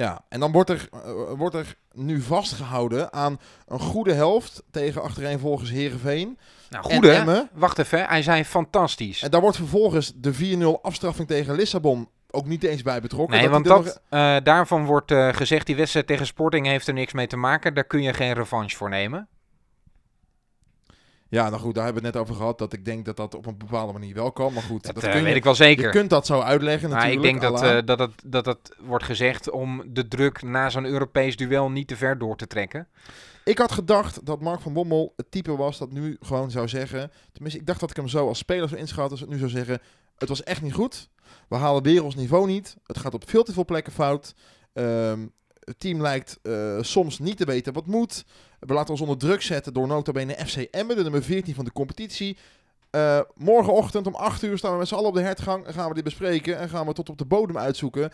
Ja, 0.00 0.24
en 0.28 0.40
dan 0.40 0.52
wordt 0.52 0.70
er, 0.70 0.88
eh, 0.92 1.00
wordt 1.36 1.54
er 1.54 1.76
nu 1.92 2.20
vastgehouden 2.20 3.12
aan 3.12 3.40
een 3.66 3.80
goede 3.80 4.12
helft 4.12 4.62
tegen 4.70 5.02
achtereenvolgens 5.02 5.70
Herenveen. 5.70 6.38
Nou, 6.70 6.84
En 6.88 6.94
goed 6.94 7.04
hè? 7.04 7.12
Emmen. 7.12 7.48
Wacht 7.52 7.78
even, 7.78 8.06
hij 8.06 8.22
zei 8.22 8.44
fantastisch. 8.44 9.22
En 9.22 9.30
daar 9.30 9.40
wordt 9.40 9.56
vervolgens 9.56 10.12
de 10.16 10.34
4-0 10.34 10.82
afstraffing 10.82 11.28
tegen 11.28 11.54
Lissabon 11.54 12.08
ook 12.30 12.46
niet 12.46 12.62
eens 12.62 12.82
bij 12.82 13.00
betrokken. 13.00 13.36
Nee, 13.36 13.48
Dat 13.48 13.66
want 13.66 14.00
eh, 14.08 14.36
daarvan 14.42 14.84
wordt 14.84 15.10
eh, 15.10 15.28
gezegd, 15.32 15.66
die 15.66 15.76
wedstrijd 15.76 16.06
tegen 16.06 16.26
Sporting 16.26 16.66
heeft 16.66 16.86
er 16.86 16.94
niks 16.94 17.12
mee 17.12 17.26
te 17.26 17.36
maken. 17.36 17.74
Daar 17.74 17.84
kun 17.84 18.02
je 18.02 18.14
geen 18.14 18.32
revanche 18.32 18.76
voor 18.76 18.88
nemen. 18.88 19.28
Ja, 21.30 21.48
nou 21.48 21.60
goed, 21.60 21.74
daar 21.74 21.84
hebben 21.84 22.02
we 22.02 22.08
het 22.08 22.16
net 22.16 22.26
over 22.26 22.36
gehad. 22.40 22.58
Dat 22.58 22.72
ik 22.72 22.84
denk 22.84 23.04
dat 23.04 23.16
dat 23.16 23.34
op 23.34 23.46
een 23.46 23.58
bepaalde 23.58 23.92
manier 23.92 24.14
wel 24.14 24.32
kan. 24.32 24.52
Maar 24.52 24.62
goed, 24.62 24.82
Dat, 24.82 24.94
dat 24.94 25.04
eh, 25.04 25.10
kun 25.10 25.22
weet 25.22 25.30
je, 25.30 25.36
ik 25.36 25.44
wel 25.44 25.54
zeker. 25.54 25.84
je 25.84 25.90
kunt 25.90 26.10
dat 26.10 26.26
zo 26.26 26.40
uitleggen 26.40 26.90
maar 26.90 27.12
ik 27.12 27.22
denk 27.22 27.40
dat, 27.40 27.62
eh, 27.62 27.78
dat, 27.84 27.98
het, 27.98 28.22
dat 28.26 28.46
het 28.46 28.76
wordt 28.80 29.04
gezegd 29.04 29.50
om 29.50 29.82
de 29.86 30.08
druk 30.08 30.42
na 30.42 30.70
zo'n 30.70 30.84
Europees 30.84 31.36
duel 31.36 31.70
niet 31.70 31.88
te 31.88 31.96
ver 31.96 32.18
door 32.18 32.36
te 32.36 32.46
trekken. 32.46 32.88
Ik 33.44 33.58
had 33.58 33.72
gedacht 33.72 34.26
dat 34.26 34.40
Mark 34.40 34.60
van 34.60 34.72
Bommel 34.72 35.12
het 35.16 35.30
type 35.30 35.56
was 35.56 35.78
dat 35.78 35.92
nu 35.92 36.16
gewoon 36.20 36.50
zou 36.50 36.68
zeggen... 36.68 37.10
Tenminste, 37.32 37.60
ik 37.60 37.66
dacht 37.66 37.80
dat 37.80 37.90
ik 37.90 37.96
hem 37.96 38.08
zo 38.08 38.28
als 38.28 38.38
speler 38.38 38.68
zou 38.68 38.80
inschat. 38.80 39.10
Als 39.10 39.20
het 39.20 39.28
nu 39.28 39.38
zou 39.38 39.50
zeggen, 39.50 39.80
het 40.16 40.28
was 40.28 40.42
echt 40.42 40.62
niet 40.62 40.74
goed. 40.74 41.08
We 41.48 41.56
halen 41.56 41.82
werelds 41.82 42.14
niveau 42.14 42.46
niet. 42.46 42.76
Het 42.86 42.98
gaat 42.98 43.14
op 43.14 43.30
veel 43.30 43.42
te 43.42 43.52
veel 43.52 43.64
plekken 43.64 43.92
fout. 43.92 44.34
Ehm, 44.72 45.26
het 45.60 45.80
team 45.80 46.00
lijkt 46.00 46.38
eh, 46.42 46.78
soms 46.80 47.18
niet 47.18 47.36
te 47.36 47.44
weten 47.44 47.72
wat 47.72 47.86
moet. 47.86 48.24
We 48.60 48.74
laten 48.74 48.90
ons 48.90 49.00
onder 49.00 49.18
druk 49.18 49.42
zetten 49.42 49.72
door 49.72 49.86
nota 49.86 50.12
bene 50.12 50.36
FC 50.46 50.56
Emmen, 50.56 50.96
de 50.96 51.02
nummer 51.02 51.22
14 51.22 51.54
van 51.54 51.64
de 51.64 51.72
competitie. 51.72 52.36
Eh, 52.90 53.20
morgenochtend 53.34 54.06
om 54.06 54.14
8 54.14 54.42
uur 54.42 54.58
staan 54.58 54.72
we 54.72 54.78
met 54.78 54.88
z'n 54.88 54.94
allen 54.94 55.08
op 55.08 55.14
de 55.14 55.20
hertgang 55.20 55.64
en 55.66 55.72
gaan 55.74 55.88
we 55.88 55.94
dit 55.94 56.04
bespreken. 56.04 56.58
En 56.58 56.68
gaan 56.68 56.86
we 56.86 56.92
tot 56.92 57.08
op 57.08 57.18
de 57.18 57.24
bodem 57.24 57.58
uitzoeken 57.58 58.12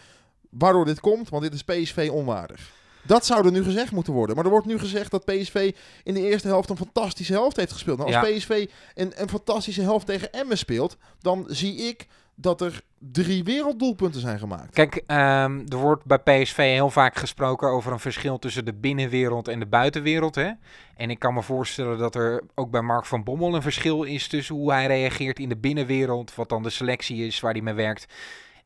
waardoor 0.50 0.84
dit 0.84 1.00
komt, 1.00 1.28
want 1.28 1.42
dit 1.42 1.54
is 1.54 1.64
PSV 1.64 2.08
onwaardig. 2.12 2.70
Dat 3.02 3.26
zou 3.26 3.46
er 3.46 3.52
nu 3.52 3.62
gezegd 3.64 3.92
moeten 3.92 4.12
worden. 4.12 4.36
Maar 4.36 4.44
er 4.44 4.50
wordt 4.50 4.66
nu 4.66 4.78
gezegd 4.78 5.10
dat 5.10 5.24
PSV 5.24 5.74
in 6.02 6.14
de 6.14 6.20
eerste 6.20 6.48
helft 6.48 6.70
een 6.70 6.76
fantastische 6.76 7.32
helft 7.32 7.56
heeft 7.56 7.72
gespeeld. 7.72 7.98
Nou, 7.98 8.14
als 8.14 8.28
Ja. 8.28 8.36
PSV 8.36 8.66
een, 8.94 9.12
een 9.16 9.28
fantastische 9.28 9.82
helft 9.82 10.06
tegen 10.06 10.32
Emmen 10.32 10.58
speelt, 10.58 10.96
dan 11.20 11.44
zie 11.48 11.76
ik 11.76 12.06
dat 12.36 12.60
er 12.60 12.80
drie 12.98 13.44
werelddoelpunten 13.44 14.20
zijn 14.20 14.38
gemaakt. 14.38 14.74
Kijk, 14.74 15.02
ehm, 15.06 15.60
er 15.68 15.76
wordt 15.76 16.04
bij 16.04 16.18
PSV 16.18 16.56
heel 16.56 16.90
vaak 16.90 17.16
gesproken 17.16 17.68
over 17.68 17.92
een 17.92 17.98
verschil 17.98 18.38
tussen 18.38 18.64
de 18.64 18.74
binnenwereld 18.74 19.48
en 19.48 19.58
de 19.58 19.66
buitenwereld. 19.66 20.34
Hè? 20.34 20.50
En 20.96 21.10
ik 21.10 21.18
kan 21.18 21.34
me 21.34 21.42
voorstellen 21.42 21.98
dat 21.98 22.14
er 22.14 22.42
ook 22.54 22.70
bij 22.70 22.80
Mark 22.80 23.04
van 23.04 23.24
Bommel 23.24 23.54
een 23.54 23.62
verschil 23.62 24.02
is 24.02 24.28
tussen 24.28 24.54
hoe 24.54 24.72
hij 24.72 24.86
reageert 24.86 25.38
in 25.38 25.48
de 25.48 25.56
binnenwereld, 25.56 26.34
wat 26.34 26.48
dan 26.48 26.62
de 26.62 26.70
selectie 26.70 27.26
is 27.26 27.40
waar 27.40 27.52
hij 27.52 27.62
mee 27.62 27.74
werkt, 27.74 28.06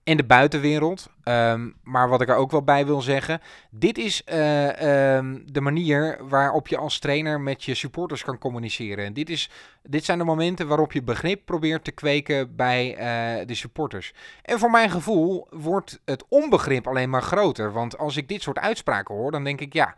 en 0.05 0.17
de 0.17 0.25
buitenwereld. 0.25 1.11
Ehm, 1.23 1.71
maar 1.83 2.09
wat 2.09 2.21
ik 2.21 2.29
er 2.29 2.35
ook 2.35 2.51
wel 2.51 2.63
bij 2.63 2.87
wil 2.87 3.01
zeggen, 3.01 3.41
dit 3.71 3.99
is 3.99 4.25
eh, 4.25 5.17
ehm, 5.17 5.39
de 5.45 5.61
manier 5.61 6.19
waarop 6.29 6.69
je 6.69 6.77
als 6.77 6.99
trainer 6.99 7.41
met 7.41 7.65
je 7.65 7.75
supporters 7.75 8.25
kan 8.25 8.39
communiceren. 8.39 9.05
En 9.05 9.13
dit, 9.13 9.31
is, 9.31 9.51
dit 9.83 10.05
zijn 10.05 10.19
de 10.19 10.25
momenten 10.25 10.69
waarop 10.69 10.93
je 10.93 11.03
begrip 11.03 11.41
probeert 11.45 11.85
te 11.85 11.91
kweken 11.91 12.57
bij 12.57 12.97
eh, 12.97 13.47
de 13.47 13.55
supporters. 13.55 14.13
En 14.43 14.59
voor 14.59 14.71
mijn 14.71 14.91
gevoel 14.91 15.47
wordt 15.51 16.01
het 16.05 16.25
onbegrip 16.29 16.87
alleen 16.87 17.11
maar 17.11 17.23
groter. 17.23 17.73
Want 17.73 17.99
als 17.99 18.17
ik 18.17 18.29
dit 18.29 18.43
soort 18.43 18.59
uitspraken 18.59 19.15
hoor, 19.15 19.31
dan 19.31 19.45
denk 19.45 19.61
ik 19.61 19.73
ja. 19.73 19.95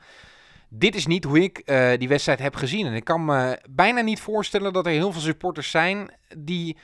Dit 0.69 0.95
is 0.95 1.07
niet 1.07 1.25
hoe 1.25 1.43
ik 1.43 1.59
eh, 1.59 1.91
die 1.99 2.09
wedstrijd 2.09 2.39
heb 2.39 2.55
gezien. 2.55 2.87
En 2.87 2.95
ik 2.95 3.05
kan 3.05 3.25
me 3.25 3.59
bijna 3.71 4.01
niet 4.01 4.21
voorstellen 4.21 4.73
dat 4.73 4.87
er 4.87 4.93
heel 4.93 5.13
veel 5.13 5.21
supporters 5.21 5.71
zijn 5.71 6.11
die 6.39 6.77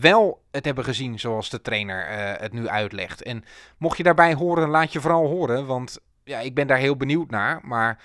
wel 0.00 0.42
het 0.50 0.64
hebben 0.64 0.84
gezien 0.84 1.20
zoals 1.20 1.50
de 1.50 1.62
trainer 1.62 2.06
eh, 2.06 2.40
het 2.40 2.52
nu 2.52 2.68
uitlegt. 2.68 3.22
En 3.22 3.44
mocht 3.78 3.96
je 3.96 4.02
daarbij 4.02 4.34
horen, 4.34 4.68
laat 4.68 4.92
je 4.92 5.00
vooral 5.00 5.26
horen. 5.26 5.66
Want 5.66 5.98
ja, 6.24 6.40
ik 6.40 6.54
ben 6.54 6.66
daar 6.66 6.78
heel 6.78 6.96
benieuwd 6.96 7.30
naar. 7.30 7.60
Maar 7.62 8.02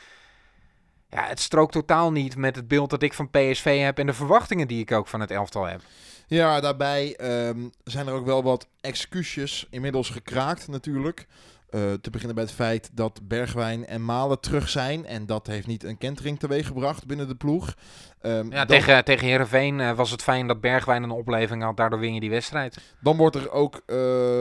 ja, 1.10 1.28
het 1.28 1.40
strookt 1.40 1.72
totaal 1.72 2.12
niet 2.12 2.36
met 2.36 2.56
het 2.56 2.68
beeld 2.68 2.90
dat 2.90 3.04
ik 3.04 3.14
van 3.14 3.30
PSV 3.30 3.82
heb 3.82 4.00
en 4.00 4.06
de 4.06 4.14
verwachtingen 4.14 4.68
die 4.68 4.82
ik 4.82 4.92
ook 4.92 5.08
van 5.08 5.20
het 5.20 5.32
elftal 5.32 5.66
heb. 5.66 5.82
Ja, 6.28 6.60
daarbij 6.60 7.16
ehm, 7.16 7.68
zijn 7.84 8.08
er 8.08 8.14
ook 8.14 8.26
wel 8.26 8.44
wat 8.44 8.68
excuusjes 8.82 9.68
inmiddels 9.70 10.10
gekraakt 10.10 10.68
natuurlijk. 10.68 11.28
Eh, 11.70 11.94
te 12.02 12.10
beginnen 12.10 12.36
bij 12.36 12.44
het 12.44 12.54
feit 12.54 12.90
dat 12.94 13.20
Bergwijn 13.24 13.88
en 13.88 14.06
Malen 14.06 14.40
terug 14.40 14.70
zijn. 14.70 15.06
En 15.06 15.26
dat 15.26 15.48
heeft 15.48 15.68
niet 15.68 15.84
een 15.84 15.98
kentering 15.98 16.40
teweeggebracht 16.40 17.06
binnen 17.06 17.28
de 17.28 17.36
ploeg. 17.36 17.76
Ehm, 18.22 18.52
Ja, 18.52 18.58
dan, 18.58 18.68
tegen, 18.68 19.06
tegen 19.06 19.28
Herenveen 19.28 19.80
eh, 19.80 19.92
was 19.92 20.12
het 20.12 20.24
fijn 20.24 20.48
dat 20.48 20.62
Bergwijn 20.62 21.04
een 21.04 21.12
opleving 21.12 21.64
had. 21.64 21.78
Daardoor 21.78 22.00
win 22.00 22.14
je 22.14 22.20
die 22.20 22.30
wedstrijd. 22.30 22.78
dan 23.00 23.18
wordt 23.18 23.36
er 23.36 23.52
ook 23.52 23.76
eh, 23.86 23.96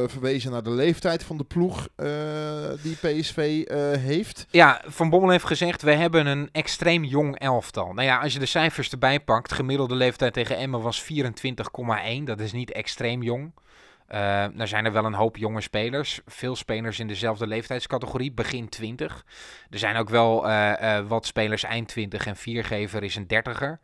verwezen 0.06 0.50
naar 0.50 0.62
de 0.62 0.70
leeftijd 0.70 1.22
van 1.24 1.36
de 1.36 1.44
ploeg 1.44 1.88
die 2.82 2.96
PSV 2.96 3.64
heeft. 3.98 4.46
Ja, 4.50 4.82
Van 4.86 5.10
Bommel 5.10 5.30
heeft 5.30 5.44
gezegd, 5.44 5.82
we 5.82 5.92
hebben 5.92 6.26
een 6.26 6.48
extreem 6.52 7.04
jong 7.04 7.38
elftal. 7.38 7.92
Nou 7.92 8.06
ja, 8.06 8.18
als 8.18 8.32
je 8.32 8.38
de 8.38 8.46
cijfers 8.46 8.90
erbij 8.90 9.20
pakt, 9.20 9.52
gemiddelde 9.52 9.94
leeftijd 9.94 10.32
tegen 10.32 10.56
Emmen 10.56 10.80
was 10.80 11.02
24,1. 11.02 12.24
Dat 12.24 12.40
is 12.40 12.52
niet 12.52 12.72
extreem 12.72 13.22
jong. 13.22 13.52
Eh 14.08 14.60
er 14.60 14.68
zijn 14.68 14.84
er 14.84 14.92
wel 14.92 15.04
een 15.04 15.14
hoop 15.14 15.36
jonge 15.36 15.60
spelers. 15.60 16.20
Veel 16.26 16.56
spelers 16.56 16.98
in 16.98 17.06
dezelfde 17.06 17.46
leeftijdscategorie, 17.46 18.32
begin 18.32 18.68
20. 18.68 19.24
Er 19.70 19.78
zijn 19.78 19.96
ook 19.96 20.08
wel 20.08 20.48
eh, 20.48 20.96
eh, 20.96 21.06
wat 21.06 21.26
spelers 21.26 21.62
eind 21.62 21.88
20 21.88 22.26
en 22.26 22.36
viergever 22.36 23.02
is 23.02 23.16
een 23.16 23.26
dertiger. 23.26 23.80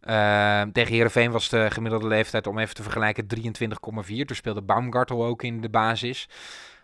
Eh 0.00 0.62
tegen 0.72 0.94
Herenveen 0.94 1.30
was 1.30 1.48
de 1.48 1.70
gemiddelde 1.70 2.06
leeftijd, 2.06 2.46
om 2.46 2.58
even 2.58 2.74
te 2.74 2.82
vergelijken, 2.82 3.26
23,4. 3.26 4.24
Toen 4.24 4.36
speelde 4.36 4.62
Baumgartel 4.62 5.24
ook 5.24 5.42
in 5.42 5.60
de 5.60 5.70
basis. 5.70 6.28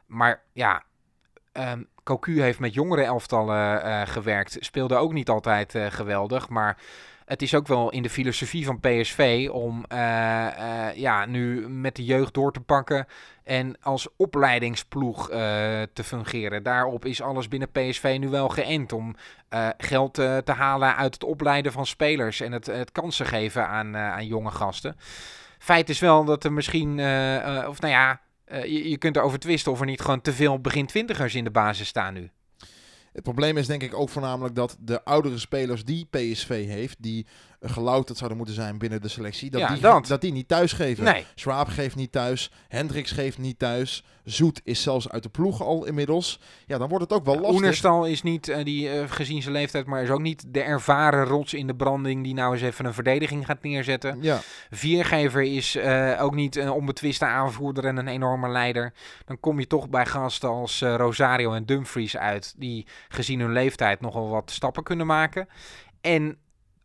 Maar 0.07 0.43
ja, 0.53 0.83
ehm 1.53 1.83
Cocu 2.11 2.43
heeft 2.43 2.59
met 2.59 2.74
jongere 2.74 3.03
elftallen 3.03 3.83
eh, 3.83 4.03
gewerkt. 4.05 4.57
Speelde 4.61 4.95
ook 4.95 5.12
niet 5.12 5.28
altijd 5.28 5.74
eh, 5.74 5.87
geweldig, 5.87 6.49
maar 6.49 6.76
het 7.31 7.43
is 7.43 7.55
ook 7.55 7.66
wel 7.66 7.91
in 7.91 8.03
de 8.03 8.11
filosofie 8.11 8.64
van 8.64 8.81
PSV 8.81 9.49
om 9.53 9.85
eh, 9.89 10.89
eh, 10.89 10.97
ja, 10.97 11.26
nu 11.26 11.68
met 11.68 11.97
de 11.97 12.05
jeugd 12.05 12.35
door 12.35 12.53
te 12.53 12.61
pakken 12.61 13.07
en 13.45 13.76
als 13.83 14.09
opleidingsploeg 14.16 15.31
eh, 15.31 15.39
te 15.93 16.05
fungeren. 16.05 16.62
Daarop 16.62 17.05
is 17.05 17.22
alles 17.22 17.49
binnen 17.49 17.70
PSV 17.70 18.16
nu 18.20 18.28
wel 18.28 18.49
geënt 18.49 18.93
om 18.93 19.16
geld 19.78 20.14
te 20.14 20.53
halen 20.57 20.97
uit 20.97 21.14
het 21.14 21.24
opleiden 21.24 21.72
van 21.72 21.87
spelers 21.87 22.41
en 22.41 22.53
het, 22.53 22.66
het 22.66 22.93
kansen 22.93 23.26
geven 23.26 23.68
aan, 23.68 23.97
aan 23.97 24.26
jonge 24.26 24.51
gasten. 24.51 24.97
Feit 25.59 25.89
is 25.89 26.01
wel 26.01 26.24
dat 26.24 26.45
er 26.45 26.53
misschien, 26.53 26.93
of 27.66 27.81
nou 27.81 27.93
ja, 27.93 28.20
je, 28.47 28.89
je 28.89 28.99
kunt 28.99 29.16
erover 29.16 29.39
twisten 29.39 29.72
of 29.72 29.81
er 29.81 29.87
niet 29.87 30.01
gewoon 30.01 30.20
te 30.20 30.33
veel 30.33 30.61
begin 30.61 30.87
twintigers 30.87 31.35
in 31.35 31.45
de 31.45 31.51
basis 31.51 31.89
staan 31.89 32.14
nu. 32.14 32.31
Het 33.12 33.22
probleem 33.22 33.56
is 33.56 33.66
denk 33.66 33.82
ik 33.82 33.94
ook 33.94 34.08
voornamelijk 34.08 34.54
dat 34.54 34.76
de 34.80 35.04
oudere 35.04 35.38
spelers 35.38 35.84
die 35.84 36.06
PSV 36.11 36.66
heeft, 36.66 36.96
die 37.02 37.26
gelouterd 37.61 38.18
zouden 38.18 38.38
moeten 38.38 38.56
zijn 38.56 38.78
binnen 38.78 39.02
de 39.02 39.08
selectie, 39.08 39.50
dat, 39.50 39.61
Ja, 39.61 39.68
die, 39.68 39.80
dat. 39.80 40.06
dat 40.06 40.20
die 40.20 40.32
niet 40.32 40.48
thuis 40.48 40.72
geven. 40.72 41.04
Nee. 41.04 41.26
Schwab 41.34 41.68
geeft 41.68 41.96
niet 41.96 42.12
thuis, 42.12 42.50
Hendricks 42.68 43.11
geeft 43.11 43.38
niet 43.38 43.58
thuis, 43.58 44.04
Zoet 44.24 44.61
is 44.64 44.82
zelfs 44.82 45.08
uit 45.08 45.22
de 45.22 45.28
ploeg 45.28 45.62
al 45.62 45.86
inmiddels. 45.86 46.40
Ja, 46.66 46.78
dan 46.78 46.88
wordt 46.88 47.04
het 47.04 47.12
ook 47.12 47.24
wel 47.24 47.34
lastig. 47.34 47.54
Oenerstal 47.54 48.06
is 48.06 48.22
niet, 48.22 48.48
eh, 48.48 48.64
die, 48.64 48.90
eh, 48.90 49.11
gezien 49.11 49.42
zijn 49.42 49.54
leeftijd, 49.54 49.86
maar 49.86 50.02
is 50.02 50.11
ook 50.11 50.20
niet 50.20 50.44
de 50.48 50.62
ervaren 50.62 51.24
rots 51.24 51.54
in 51.54 51.66
de 51.66 51.74
branding 51.74 52.24
die 52.24 52.34
nou 52.34 52.52
eens 52.52 52.62
even 52.62 52.84
een 52.84 52.94
verdediging 52.94 53.46
gaat 53.46 53.62
neerzetten. 53.62 54.18
Ja, 54.22 54.40
Viergever 54.70 55.42
is 55.42 55.76
eh, 55.76 56.18
ook 56.20 56.34
niet 56.34 56.56
een 56.56 56.70
onbetwiste 56.70 57.24
aanvoerder 57.24 57.84
en 57.84 57.96
een 57.96 58.08
enorme 58.08 58.48
leider. 58.48 58.92
Dan 59.24 59.40
kom 59.40 59.58
je 59.58 59.66
toch 59.66 59.88
bij 59.88 60.06
gasten 60.06 60.48
als 60.48 60.80
Rosario 60.80 61.52
en 61.52 61.66
Dumfries 61.66 62.16
uit, 62.16 62.54
die 62.56 62.86
gezien 63.08 63.40
hun 63.40 63.52
leeftijd 63.52 64.00
nogal 64.00 64.28
wat 64.28 64.50
stappen 64.50 64.82
kunnen 64.82 65.06
maken. 65.06 65.48
En 66.00 66.38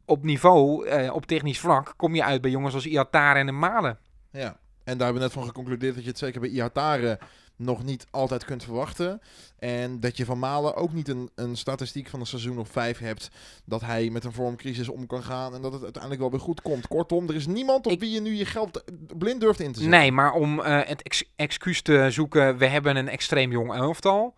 op 0.05 0.23
niveau, 0.23 0.87
eh, 0.87 1.13
op 1.13 1.25
technisch 1.25 1.59
vlak, 1.59 1.93
kom 1.97 2.15
je 2.15 2.23
uit 2.23 2.41
bij 2.41 2.51
jongens 2.51 2.73
als 2.73 2.85
Iatare 2.85 3.39
en 3.39 3.45
de 3.45 3.51
Malen. 3.51 3.97
ja. 4.31 4.57
En 4.83 4.97
daar 4.97 5.05
hebben 5.05 5.21
we 5.21 5.27
net 5.27 5.37
van 5.37 5.47
geconcludeerd 5.47 5.93
dat 5.95 6.03
je 6.03 6.09
het 6.09 6.17
zeker 6.19 6.39
bij 6.41 6.49
Iatare 6.49 7.19
nog 7.55 7.83
niet 7.83 8.07
altijd 8.11 8.45
kunt 8.45 8.63
verwachten. 8.63 9.21
En 9.59 9.99
dat 9.99 10.17
je 10.17 10.25
van 10.25 10.39
Malen 10.39 10.75
ook 10.75 10.93
niet 10.93 11.07
een, 11.07 11.29
een 11.35 11.57
statistiek 11.57 12.07
van 12.09 12.19
een 12.19 12.25
seizoen 12.25 12.57
of 12.59 12.69
vijf 12.69 12.97
hebt. 12.99 13.29
Dat 13.65 13.81
hij 13.81 14.09
met 14.09 14.23
een 14.23 14.31
vormcrisis 14.31 14.89
om 14.89 15.07
kan 15.07 15.23
gaan 15.23 15.53
en 15.55 15.61
dat 15.61 15.73
het 15.73 15.83
uiteindelijk 15.83 16.21
wel 16.21 16.31
weer 16.31 16.39
goed 16.39 16.61
komt. 16.61 16.87
Kortom, 16.87 17.27
er 17.29 17.35
is 17.35 17.47
niemand 17.47 17.85
op 17.85 17.91
Ik- 17.91 17.99
wie 17.99 18.11
je 18.11 18.21
nu 18.21 18.33
je 18.35 18.45
geld 18.45 18.83
blind 19.17 19.41
durft 19.41 19.59
in 19.59 19.71
te 19.71 19.79
zetten. 19.79 19.99
Nee, 19.99 20.11
maar 20.11 20.33
om 20.33 20.59
eh, 20.59 20.79
het 20.87 21.01
ex- 21.03 21.23
excuus 21.35 21.81
te 21.81 22.07
zoeken, 22.09 22.57
we 22.57 22.65
hebben 22.65 22.95
een 22.95 23.09
extreem 23.09 23.51
jong 23.51 23.73
elftal. 23.75 24.35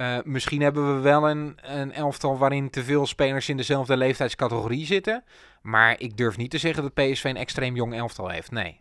Eh, 0.00 0.18
misschien 0.24 0.62
hebben 0.62 0.94
we 0.94 1.00
wel 1.00 1.30
een, 1.30 1.58
een 1.62 1.92
elftal 1.92 2.38
waarin 2.38 2.70
te 2.70 2.84
veel 2.84 3.06
spelers 3.06 3.48
in 3.48 3.56
dezelfde 3.56 3.96
leeftijdscategorie 3.96 4.86
zitten. 4.86 5.24
Maar 5.62 6.00
ik 6.00 6.16
durf 6.16 6.36
niet 6.36 6.50
te 6.50 6.58
zeggen 6.58 6.82
dat 6.82 6.94
PSV 6.94 7.24
een 7.24 7.36
extreem 7.36 7.76
jong 7.76 7.94
elftal 7.94 8.28
heeft. 8.28 8.50
Nee. 8.50 8.78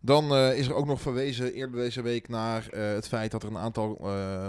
Dan 0.00 0.34
eh, 0.34 0.58
is 0.58 0.66
er 0.66 0.74
ook 0.74 0.86
nog 0.86 1.00
verwezen 1.00 1.52
eerder 1.52 1.76
deze 1.76 2.02
week 2.02 2.28
naar 2.28 2.68
eh, 2.68 2.82
het 2.82 3.08
feit 3.08 3.30
dat 3.30 3.42
er 3.42 3.48
een 3.48 3.58
aantal 3.58 3.98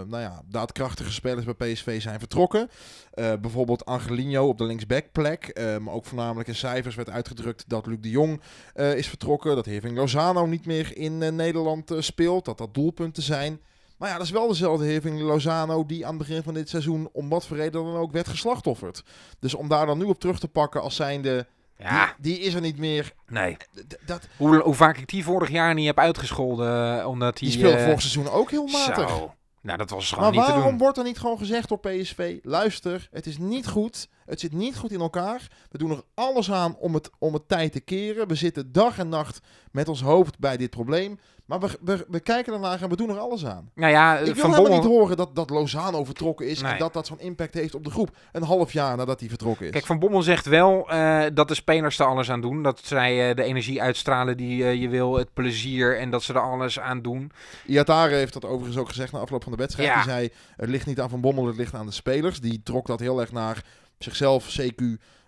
nou 0.06 0.20
ja, 0.20 0.42
daadkrachtige 0.48 1.12
spelers 1.12 1.44
bij 1.44 1.72
PSV 1.72 2.02
zijn 2.02 2.18
vertrokken. 2.18 2.68
Bijvoorbeeld 3.14 3.84
Angelino 3.84 4.48
op 4.48 4.58
de 4.58 4.64
linksbackplek. 4.64 5.60
Maar 5.80 5.94
ook 5.94 6.04
voornamelijk 6.04 6.48
in 6.48 6.54
cijfers 6.54 6.94
werd 6.94 7.10
uitgedrukt 7.10 7.64
dat 7.68 7.86
Luc 7.86 7.98
de 8.00 8.10
Jong 8.10 8.40
is 8.74 9.08
vertrokken. 9.08 9.54
Dat 9.54 9.66
Heving 9.66 9.96
Lozano 9.96 10.46
niet 10.46 10.66
meer 10.66 10.96
in 10.96 11.18
Nederland 11.36 11.92
speelt. 11.98 12.44
Dat 12.44 12.58
dat 12.58 12.74
doelpunten 12.74 13.22
zijn. 13.22 13.60
Maar 14.00 14.08
ja, 14.08 14.16
dat 14.16 14.24
is 14.26 14.32
wel 14.32 14.48
dezelfde 14.48 14.84
Heving 14.84 15.20
Lozano 15.20 15.86
die 15.86 16.06
aan 16.06 16.16
het 16.18 16.26
begin 16.26 16.42
van 16.42 16.54
dit 16.54 16.68
seizoen 16.68 17.08
om 17.12 17.28
wat 17.28 17.46
voor 17.46 17.56
reden 17.56 17.84
dan 17.84 17.96
ook 17.96 18.12
werd 18.12 18.28
geslachtofferd. 18.28 19.02
Dus 19.38 19.54
om 19.54 19.68
daar 19.68 19.86
dan 19.86 19.98
nu 19.98 20.04
op 20.04 20.20
terug 20.20 20.38
te 20.38 20.48
pakken 20.48 20.82
als 20.82 20.96
zijnde, 20.96 21.46
Ja, 21.78 22.14
die, 22.18 22.34
die 22.36 22.44
is 22.46 22.54
er 22.54 22.60
niet 22.60 22.78
meer. 22.78 23.12
nee. 23.28 23.56
D- 23.56 23.96
Dat, 24.06 24.28
Hoe, 24.36 24.60
hoe 24.60 24.74
vaak 24.74 24.96
ik 24.98 25.08
die 25.08 25.24
vorig 25.24 25.50
jaar 25.50 25.74
niet 25.74 25.86
heb 25.86 25.98
uitgescholden, 25.98 26.98
eh, 27.00 27.06
omdat 27.06 27.36
die 27.38 27.48
die... 27.48 27.58
speelde 27.58 27.76
eh, 27.76 27.84
vorig 27.84 28.00
seizoen 28.00 28.28
ook 28.32 28.50
heel 28.50 28.66
matig. 28.66 29.08
Zo. 29.08 29.34
Nou, 29.62 29.78
dat 29.78 29.90
was 29.90 30.08
gewoon 30.08 30.24
Maar 30.24 30.32
niet 30.32 30.44
te 30.44 30.50
waarom 30.52 30.68
doen. 30.70 30.78
wordt 30.78 30.98
er 30.98 31.04
niet 31.04 31.18
gewoon 31.18 31.38
gezegd 31.38 31.68
door 31.68 31.78
PSV, 31.80 32.38
luister, 32.42 33.08
het 33.10 33.26
is 33.26 33.38
niet 33.38 33.66
goed, 33.66 34.08
het 34.26 34.40
zit 34.40 34.52
niet 34.52 34.76
goed 34.76 34.92
in 34.92 35.00
elkaar. 35.00 35.46
We 35.70 35.78
doen 35.78 35.90
er 35.90 36.02
alles 36.14 36.50
aan 36.52 36.76
om 36.76 36.94
het, 36.94 37.10
om 37.18 37.34
het 37.34 37.48
tijd 37.48 37.72
te 37.72 37.80
keren. 37.80 38.28
We 38.28 38.34
zitten 38.34 38.72
dag 38.72 38.98
en 38.98 39.08
nacht 39.08 39.40
met 39.72 39.88
ons 39.88 40.02
hoofd 40.02 40.38
bij 40.38 40.56
dit 40.56 40.70
probleem. 40.70 41.18
Maar 41.50 41.60
we, 41.60 41.78
we, 41.80 42.06
we 42.08 42.20
kijken 42.20 42.52
ernaar 42.52 42.82
en 42.82 42.88
we 42.88 42.96
doen 42.96 43.08
er 43.10 43.18
alles 43.18 43.46
aan. 43.46 43.70
Nou 43.74 43.92
ja, 43.92 44.18
Ik 44.18 44.24
wil 44.24 44.34
Van 44.34 44.50
helemaal 44.50 44.62
Bommel... 44.62 44.82
niet 44.82 44.98
horen 44.98 45.16
dat, 45.16 45.34
dat 45.34 45.50
Lozano 45.50 46.04
vertrokken 46.04 46.48
is 46.48 46.62
Nee. 46.62 46.72
en 46.72 46.78
dat 46.78 46.92
dat 46.92 47.06
zo'n 47.06 47.20
impact 47.20 47.54
heeft 47.54 47.74
op 47.74 47.84
de 47.84 47.90
groep. 47.90 48.16
Een 48.32 48.42
half 48.42 48.72
jaar 48.72 48.96
nadat 48.96 49.20
hij 49.20 49.28
vertrokken 49.28 49.66
is. 49.66 49.72
Kijk, 49.72 49.86
Van 49.86 49.98
Bommel 49.98 50.22
zegt 50.22 50.46
wel 50.46 50.90
eh, 50.90 51.22
dat 51.34 51.48
de 51.48 51.54
spelers 51.54 51.98
er 51.98 52.06
alles 52.06 52.30
aan 52.30 52.40
doen. 52.40 52.62
Dat 52.62 52.80
zij 52.84 53.28
eh, 53.28 53.36
de 53.36 53.42
energie 53.42 53.82
uitstralen 53.82 54.36
die 54.36 54.64
eh, 54.64 54.80
je 54.80 54.88
wil, 54.88 55.16
het 55.16 55.32
plezier 55.34 55.98
en 55.98 56.10
dat 56.10 56.22
ze 56.22 56.32
er 56.32 56.40
alles 56.40 56.80
aan 56.80 57.02
doen. 57.02 57.32
Iatare 57.66 58.14
heeft 58.14 58.32
dat 58.32 58.44
overigens 58.44 58.76
ook 58.76 58.88
gezegd 58.88 59.12
na 59.12 59.18
afloop 59.18 59.42
van 59.42 59.52
de 59.52 59.58
wedstrijd. 59.58 59.88
Ja. 59.88 59.94
Die 59.94 60.10
zei, 60.10 60.30
het 60.56 60.68
ligt 60.68 60.86
niet 60.86 61.00
aan 61.00 61.10
Van 61.10 61.20
Bommel, 61.20 61.46
het 61.46 61.56
ligt 61.56 61.74
aan 61.74 61.86
de 61.86 61.92
spelers. 61.92 62.40
Die 62.40 62.60
trok 62.64 62.86
dat 62.86 63.00
heel 63.00 63.20
erg 63.20 63.32
naar 63.32 63.64
zichzelf, 63.98 64.58
CQ, 64.60 64.76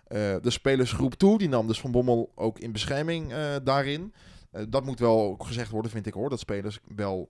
de 0.07 0.39
spelersgroep 0.41 1.13
toe. 1.13 1.37
Die 1.37 1.49
nam 1.49 1.67
dus 1.67 1.79
Van 1.79 1.91
Bommel 1.91 2.31
ook 2.35 2.59
in 2.59 2.71
bescherming 2.71 3.33
daarin. 3.63 4.13
Eh, 4.53 4.63
dat 4.69 4.85
moet 4.85 4.99
wel 4.99 5.35
gezegd 5.39 5.69
worden, 5.71 5.91
vind 5.91 6.05
ik 6.05 6.13
hoor. 6.13 6.29
Dat 6.29 6.39
spelers 6.39 6.79
wel 6.95 7.29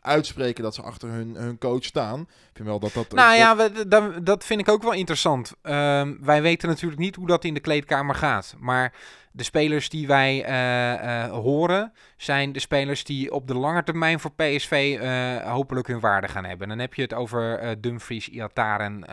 uitspreken 0.00 0.62
dat 0.62 0.74
ze 0.74 0.82
achter 0.82 1.08
hun, 1.08 1.34
hun 1.34 1.58
coach 1.58 1.84
staan. 1.84 2.20
Ik 2.20 2.50
vind 2.52 2.68
wel 2.68 2.78
dat 2.78 2.92
dat... 2.92 3.12
Nou 3.12 3.36
ja, 3.36 3.56
we- 3.56 3.88
dat, 3.88 4.26
dat 4.26 4.44
vind 4.44 4.60
ik 4.60 4.68
ook 4.68 4.82
wel 4.82 4.92
interessant. 4.92 5.52
Ehm, 5.62 6.14
wij 6.20 6.42
weten 6.42 6.68
natuurlijk 6.68 7.00
niet 7.00 7.16
hoe 7.16 7.26
dat 7.26 7.44
in 7.44 7.54
de 7.54 7.60
kleedkamer 7.60 8.14
gaat. 8.14 8.54
Maar 8.58 8.92
de 9.32 9.42
spelers 9.42 9.88
die 9.88 10.06
wij 10.06 10.44
eh, 10.44 11.24
eh, 11.24 11.30
horen, 11.30 11.92
zijn 12.16 12.52
de 12.52 12.60
spelers 12.60 13.04
die 13.04 13.32
op 13.32 13.46
de 13.46 13.54
lange 13.56 13.82
termijn 13.82 14.20
voor 14.20 14.32
PSV 14.32 14.98
hopelijk 15.44 15.86
hun 15.86 16.00
waarde 16.00 16.28
gaan 16.28 16.44
hebben. 16.44 16.68
Dan 16.68 16.78
heb 16.78 16.94
je 16.94 17.02
het 17.02 17.14
over 17.14 17.76
Dumfries, 17.80 18.28
Iataren 18.28 19.04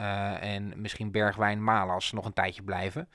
en 0.42 0.74
misschien 0.76 1.12
Bergwijn, 1.12 1.64
Malas 1.64 2.12
nog 2.12 2.26
een 2.26 2.34
tijdje 2.34 2.64
blijven. 2.64 3.10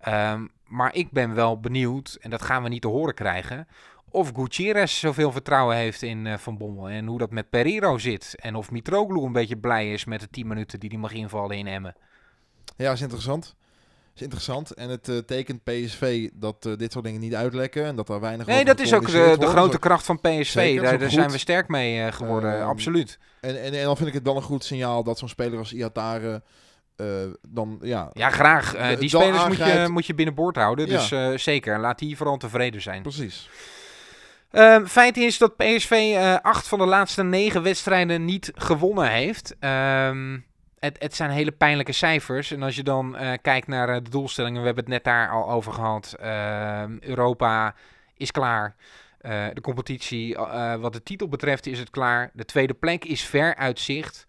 Ehm, 0.00 0.46
maar 0.66 0.94
ik 0.94 1.10
ben 1.10 1.34
wel 1.34 1.60
benieuwd, 1.60 2.18
en 2.20 2.30
dat 2.30 2.42
gaan 2.42 2.62
we 2.62 2.68
niet 2.68 2.82
te 2.82 2.88
horen 2.88 3.14
krijgen, 3.14 3.66
of 4.10 4.30
Gutierrez 4.34 4.98
zoveel 4.98 5.32
vertrouwen 5.32 5.76
heeft 5.76 6.02
in 6.02 6.26
eh, 6.26 6.38
Van 6.38 6.58
Bommel. 6.58 6.88
En 6.88 7.06
hoe 7.06 7.18
dat 7.18 7.30
met 7.30 7.50
Pereiro 7.50 7.98
zit. 7.98 8.34
En 8.38 8.54
of 8.54 8.70
Mitroglou 8.70 9.26
een 9.26 9.32
beetje 9.32 9.56
blij 9.56 9.92
is 9.92 10.04
met 10.04 10.20
de 10.20 10.28
10 10.30 10.46
minuten 10.46 10.80
die 10.80 10.90
hij 10.90 10.98
mag 10.98 11.12
invallen 11.12 11.56
in 11.56 11.66
Emmen. 11.66 11.94
Ja, 12.76 12.92
is 12.92 13.00
interessant. 13.00 13.54
Is 14.14 14.22
interessant. 14.22 14.70
En 14.70 14.88
het 14.88 15.08
eh, 15.08 15.16
tekent 15.18 15.64
PSV 15.64 16.28
dat 16.32 16.66
eh, 16.66 16.76
dit 16.76 16.92
soort 16.92 17.04
dingen 17.04 17.20
niet 17.20 17.34
uitlekken. 17.34 17.84
En 17.84 17.96
dat 17.96 18.08
er 18.08 18.20
weinig 18.20 18.46
Nee, 18.46 18.64
dat 18.64 18.80
is 18.80 18.94
ook 18.94 19.06
de, 19.06 19.36
grote 19.40 19.78
kracht 19.78 20.04
van 20.04 20.20
PSV. 20.20 20.52
Zeker, 20.52 20.98
daar 20.98 21.10
zijn 21.10 21.30
we 21.30 21.38
sterk 21.38 21.68
mee 21.68 22.12
geworden, 22.12 22.58
Ehm, 22.58 22.68
absoluut. 22.68 23.18
En, 23.40 23.62
en, 23.62 23.72
en 23.72 23.84
dan 23.84 23.96
vind 23.96 24.08
ik 24.08 24.14
het 24.14 24.24
wel 24.24 24.36
een 24.36 24.42
goed 24.42 24.64
signaal 24.64 25.04
dat 25.04 25.18
zo'n 25.18 25.28
speler 25.28 25.58
als 25.58 25.72
Iatare 25.72 26.42
dan, 27.48 27.78
ja, 27.82 28.10
Ja, 28.12 28.30
graag. 28.30 28.74
Eh, 28.74 28.88
de- 28.88 28.96
die 28.96 29.08
spelers 29.08 29.46
moet 29.46 29.56
je, 29.56 29.86
moet 29.90 30.06
je 30.06 30.14
binnenboord 30.14 30.56
houden. 30.56 30.88
Dus 30.88 31.10
eh, 31.12 31.28
zeker, 31.36 31.78
laat 31.78 31.98
die 31.98 32.16
vooral 32.16 32.36
tevreden 32.36 32.82
zijn. 32.82 33.02
precies. 33.02 33.48
Ehm, 34.50 34.84
feit 34.86 35.16
is 35.16 35.38
dat 35.38 35.56
PSV 35.56 35.90
eh, 36.16 36.36
acht 36.42 36.68
van 36.68 36.78
de 36.78 36.86
laatste 36.86 37.22
negen 37.22 37.62
wedstrijden 37.62 38.24
niet 38.24 38.52
gewonnen 38.54 39.10
heeft. 39.10 39.56
Ehm, 39.60 40.38
het, 40.78 40.96
het 40.98 41.14
zijn 41.14 41.30
hele 41.30 41.50
pijnlijke 41.52 41.92
cijfers. 41.92 42.50
En 42.50 42.62
als 42.62 42.76
je 42.76 42.82
dan 42.82 43.16
eh, 43.16 43.32
kijkt 43.42 43.66
naar 43.66 43.88
eh, 43.88 43.94
de 44.02 44.10
doelstellingen, 44.10 44.60
we 44.60 44.66
hebben 44.66 44.84
het 44.84 44.92
net 44.92 45.04
daar 45.04 45.30
al 45.30 45.50
over 45.50 45.72
gehad. 45.72 46.16
Ehm, 46.20 46.96
Europa 47.00 47.74
is 48.16 48.30
klaar. 48.30 48.74
Eh, 49.20 49.44
de 49.52 49.60
competitie, 49.60 50.36
eh, 50.36 50.74
wat 50.74 50.92
de 50.92 51.02
titel 51.02 51.28
betreft, 51.28 51.66
is 51.66 51.78
het 51.78 51.90
klaar. 51.90 52.30
De 52.32 52.44
tweede 52.44 52.74
plek 52.74 53.04
is 53.04 53.22
ver 53.22 53.56
uit 53.56 53.78
zicht. 53.80 54.26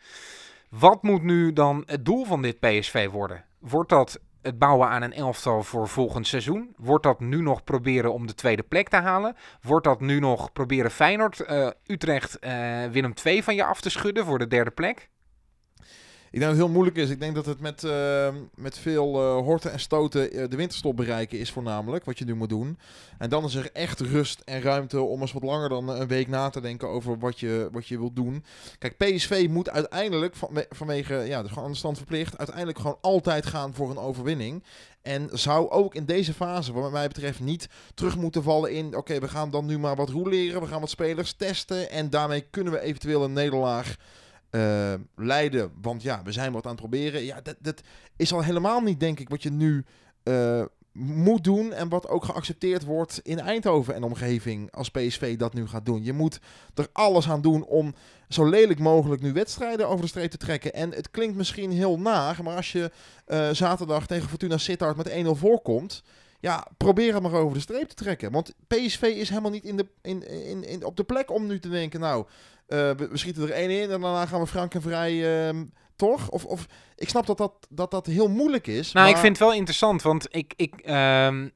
Wat 0.80 1.04
moet 1.04 1.24
nu 1.24 1.54
dan 1.54 1.84
het 1.86 2.06
doel 2.06 2.26
van 2.26 2.42
dit 2.42 2.60
PSV 2.60 3.10
worden? 3.10 3.46
Wordt 3.60 3.90
dat 3.90 4.20
het 4.42 4.60
bouwen 4.60 4.88
aan 4.88 5.02
een 5.02 5.14
elftal 5.14 5.64
voor 5.64 5.88
volgend 5.88 6.28
seizoen? 6.28 6.74
Wordt 6.78 7.04
dat 7.04 7.20
nu 7.20 7.42
nog 7.42 7.64
proberen 7.64 8.14
om 8.14 8.28
de 8.28 8.34
tweede 8.34 8.64
plek 8.64 8.90
te 8.90 8.96
halen? 8.96 9.36
Wordt 9.62 9.86
dat 9.86 10.02
nu 10.02 10.20
nog 10.20 10.52
proberen 10.52 10.92
Feyenoord, 10.92 11.40
eh, 11.40 11.70
Utrecht, 11.86 12.40
eh, 12.40 12.86
Willem 12.86 13.14
II 13.24 13.44
van 13.44 13.56
je 13.56 13.64
af 13.64 13.82
te 13.82 13.90
schudden 13.90 14.26
voor 14.26 14.40
de 14.40 14.48
derde 14.48 14.72
plek? 14.72 15.10
Ik 16.32 16.40
denk 16.40 16.52
dat 16.52 16.60
het 16.60 16.68
heel 16.68 16.76
moeilijk 16.76 16.98
is. 16.98 17.10
Ik 17.10 17.20
denk 17.20 17.36
dat 17.36 17.46
het 17.46 17.60
met, 17.60 17.84
eh, 17.84 18.34
met 18.56 18.78
veel 18.78 19.16
eh, 19.16 19.44
horten 19.44 19.72
en 19.72 19.80
stoten 19.80 20.32
eh, 20.32 20.50
de 20.50 20.56
winterstop 20.56 20.96
bereiken 20.96 21.40
is 21.40 21.52
voornamelijk 21.52 22.06
wat 22.06 22.18
je 22.20 22.26
nu 22.26 22.36
moet 22.36 22.50
doen. 22.50 22.78
En 23.18 23.30
dan 23.30 23.44
is 23.44 23.56
er 23.56 23.70
echt 23.74 24.00
rust 24.00 24.42
en 24.46 24.62
ruimte 24.62 25.02
om 25.02 25.22
eens 25.22 25.32
wat 25.32 25.44
langer 25.44 25.70
dan 25.70 25.90
een 25.90 26.08
week 26.08 26.28
na 26.28 26.50
te 26.50 26.62
denken 26.62 26.88
over 26.88 27.20
wat 27.20 27.40
je, 27.40 27.70
wat 27.72 27.88
je 27.88 28.00
wilt 28.00 28.16
doen. 28.16 28.44
Kijk, 28.80 28.98
PSV 28.98 29.48
moet 29.50 29.70
uiteindelijk, 29.70 30.36
van, 30.36 30.64
vanwege, 30.70 31.16
ja, 31.16 31.42
dus 31.42 31.52
gewoon 31.52 31.68
aan 31.68 31.76
stand 31.76 31.98
verplicht, 31.98 32.38
uiteindelijk 32.38 32.80
gewoon 32.80 32.98
altijd 33.02 33.46
gaan 33.46 33.74
voor 33.74 33.90
een 33.90 33.98
overwinning. 33.98 34.64
En 35.02 35.30
zou 35.32 35.70
ook 35.70 35.96
in 35.96 36.06
deze 36.06 36.34
fase, 36.34 36.74
wat 36.74 36.92
mij 36.92 37.08
betreft, 37.08 37.40
niet 37.40 37.70
terug 37.94 38.18
moeten 38.18 38.44
vallen 38.44 38.72
in... 38.72 38.96
Oké, 38.96 39.20
we 39.20 39.28
gaan 39.28 39.50
dan 39.50 39.66
nu 39.66 39.80
maar 39.80 39.96
wat 39.96 40.10
roeleren, 40.10 40.62
we 40.62 40.68
gaan 40.68 40.80
wat 40.80 40.90
spelers 40.90 41.34
testen... 41.34 41.90
en 41.90 42.10
daarmee 42.10 42.42
kunnen 42.42 42.74
we 42.74 42.80
eventueel 42.80 43.24
een 43.24 43.34
nederlaag 43.34 43.96
eh, 44.52 44.94
leiden. 45.16 45.72
Want 45.82 46.02
ja, 46.02 46.22
we 46.24 46.32
zijn 46.32 46.52
wat 46.52 46.64
aan 46.64 46.72
het 46.72 46.80
proberen. 46.80 47.24
Ja, 47.24 47.42
dat, 47.42 47.56
dat 47.60 47.82
is 48.16 48.34
al 48.34 48.44
helemaal 48.44 48.82
niet, 48.82 49.00
denk 49.00 49.20
ik, 49.20 49.30
wat 49.30 49.44
je 49.44 49.52
nu 49.52 49.86
eh, 50.24 50.64
moet 50.92 51.44
doen... 51.44 51.74
en 51.74 51.90
wat 51.90 52.08
ook 52.08 52.26
geaccepteerd 52.26 52.86
wordt 52.86 53.20
in 53.24 53.40
Eindhoven 53.40 53.96
en 53.96 54.04
omgeving 54.04 54.72
als 54.72 54.90
PSV 54.90 55.38
dat 55.38 55.54
nu 55.54 55.68
gaat 55.68 55.86
doen. 55.86 56.04
Je 56.04 56.14
moet 56.14 56.40
er 56.74 56.88
alles 56.92 57.30
aan 57.30 57.42
doen 57.42 57.66
om 57.66 57.94
zo 58.30 58.50
lelijk 58.50 58.80
mogelijk 58.80 59.22
nu 59.22 59.34
wedstrijden 59.34 59.88
over 59.88 60.02
de 60.02 60.08
streep 60.08 60.32
te 60.32 60.38
trekken. 60.38 60.74
En 60.74 60.92
het 60.92 61.12
klinkt 61.12 61.36
misschien 61.36 61.72
heel 61.72 62.00
naar, 62.00 62.40
maar 62.44 62.56
als 62.56 62.72
je 62.72 62.92
eh, 63.26 63.50
zaterdag 63.52 64.08
tegen 64.08 64.30
Fortuna 64.30 64.58
Sittard 64.58 64.98
met 64.98 65.10
1-0 65.10 65.14
voorkomt... 65.30 66.04
Ja, 66.42 66.68
probeer 66.78 67.14
het 67.14 67.24
maar 67.24 67.34
over 67.34 67.54
de 67.54 67.62
streep 67.62 67.90
te 67.90 67.96
trekken. 67.96 68.32
Want 68.32 68.54
PSV 68.68 69.02
is 69.02 69.30
helemaal 69.30 69.52
niet 69.52 69.64
in 69.64 69.78
de, 69.78 69.88
in, 70.02 70.28
in, 70.28 70.64
in, 70.64 70.86
op 70.86 70.98
de 70.98 71.04
plek 71.04 71.32
om 71.32 71.48
nu 71.48 71.60
te 71.60 71.70
denken... 71.70 72.00
nou, 72.00 72.26
eh, 72.68 72.90
we, 72.92 73.10
schieten 73.14 73.44
er 73.44 73.52
één 73.52 73.70
in 73.70 73.90
en 73.90 74.02
daarna 74.02 74.26
gaan 74.26 74.40
we 74.40 74.48
frank 74.48 74.74
en 74.74 74.82
vrij... 74.82 75.48
ehm, 75.48 75.64
toch? 75.96 76.30
Of, 76.30 76.46
of 76.46 76.66
ik 76.96 77.10
snap 77.10 77.26
dat 77.26 77.38
dat, 77.38 77.54
dat 77.70 77.92
dat 77.92 78.06
heel 78.06 78.30
moeilijk 78.30 78.68
is. 78.68 78.92
Nou, 78.92 79.10
ik 79.10 79.18
vind 79.18 79.38
het 79.38 79.48
wel 79.48 79.54
interessant, 79.54 80.02
want 80.02 80.28
ik, 80.30 80.54
ik, 80.56 80.76
ehm, 80.76 81.48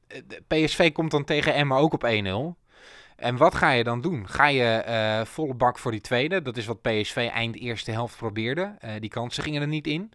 PSV 0.47 0.91
komt 0.91 1.11
dan 1.11 1.23
tegen 1.23 1.53
Emma 1.53 1.77
ook 1.77 1.93
op 1.93 2.03
1-0. 2.03 2.63
En 3.15 3.38
wat 3.38 3.55
ga 3.55 3.71
je 3.71 3.83
dan 3.83 4.01
doen? 4.01 4.27
Ga 4.29 4.47
je 4.47 4.63
eh, 4.63 5.25
volle 5.25 5.53
bak 5.53 5.79
voor 5.79 5.91
die 5.91 6.01
tweede? 6.01 6.41
Dat 6.41 6.57
is 6.57 6.65
wat 6.65 6.81
PSV 6.81 7.29
eind 7.33 7.55
eerste 7.55 7.91
helft 7.91 8.17
probeerde. 8.17 8.75
Eh, 8.79 8.91
die 8.99 9.09
kansen 9.09 9.43
gingen 9.43 9.61
er 9.61 9.67
niet 9.67 9.88
in. 9.88 10.11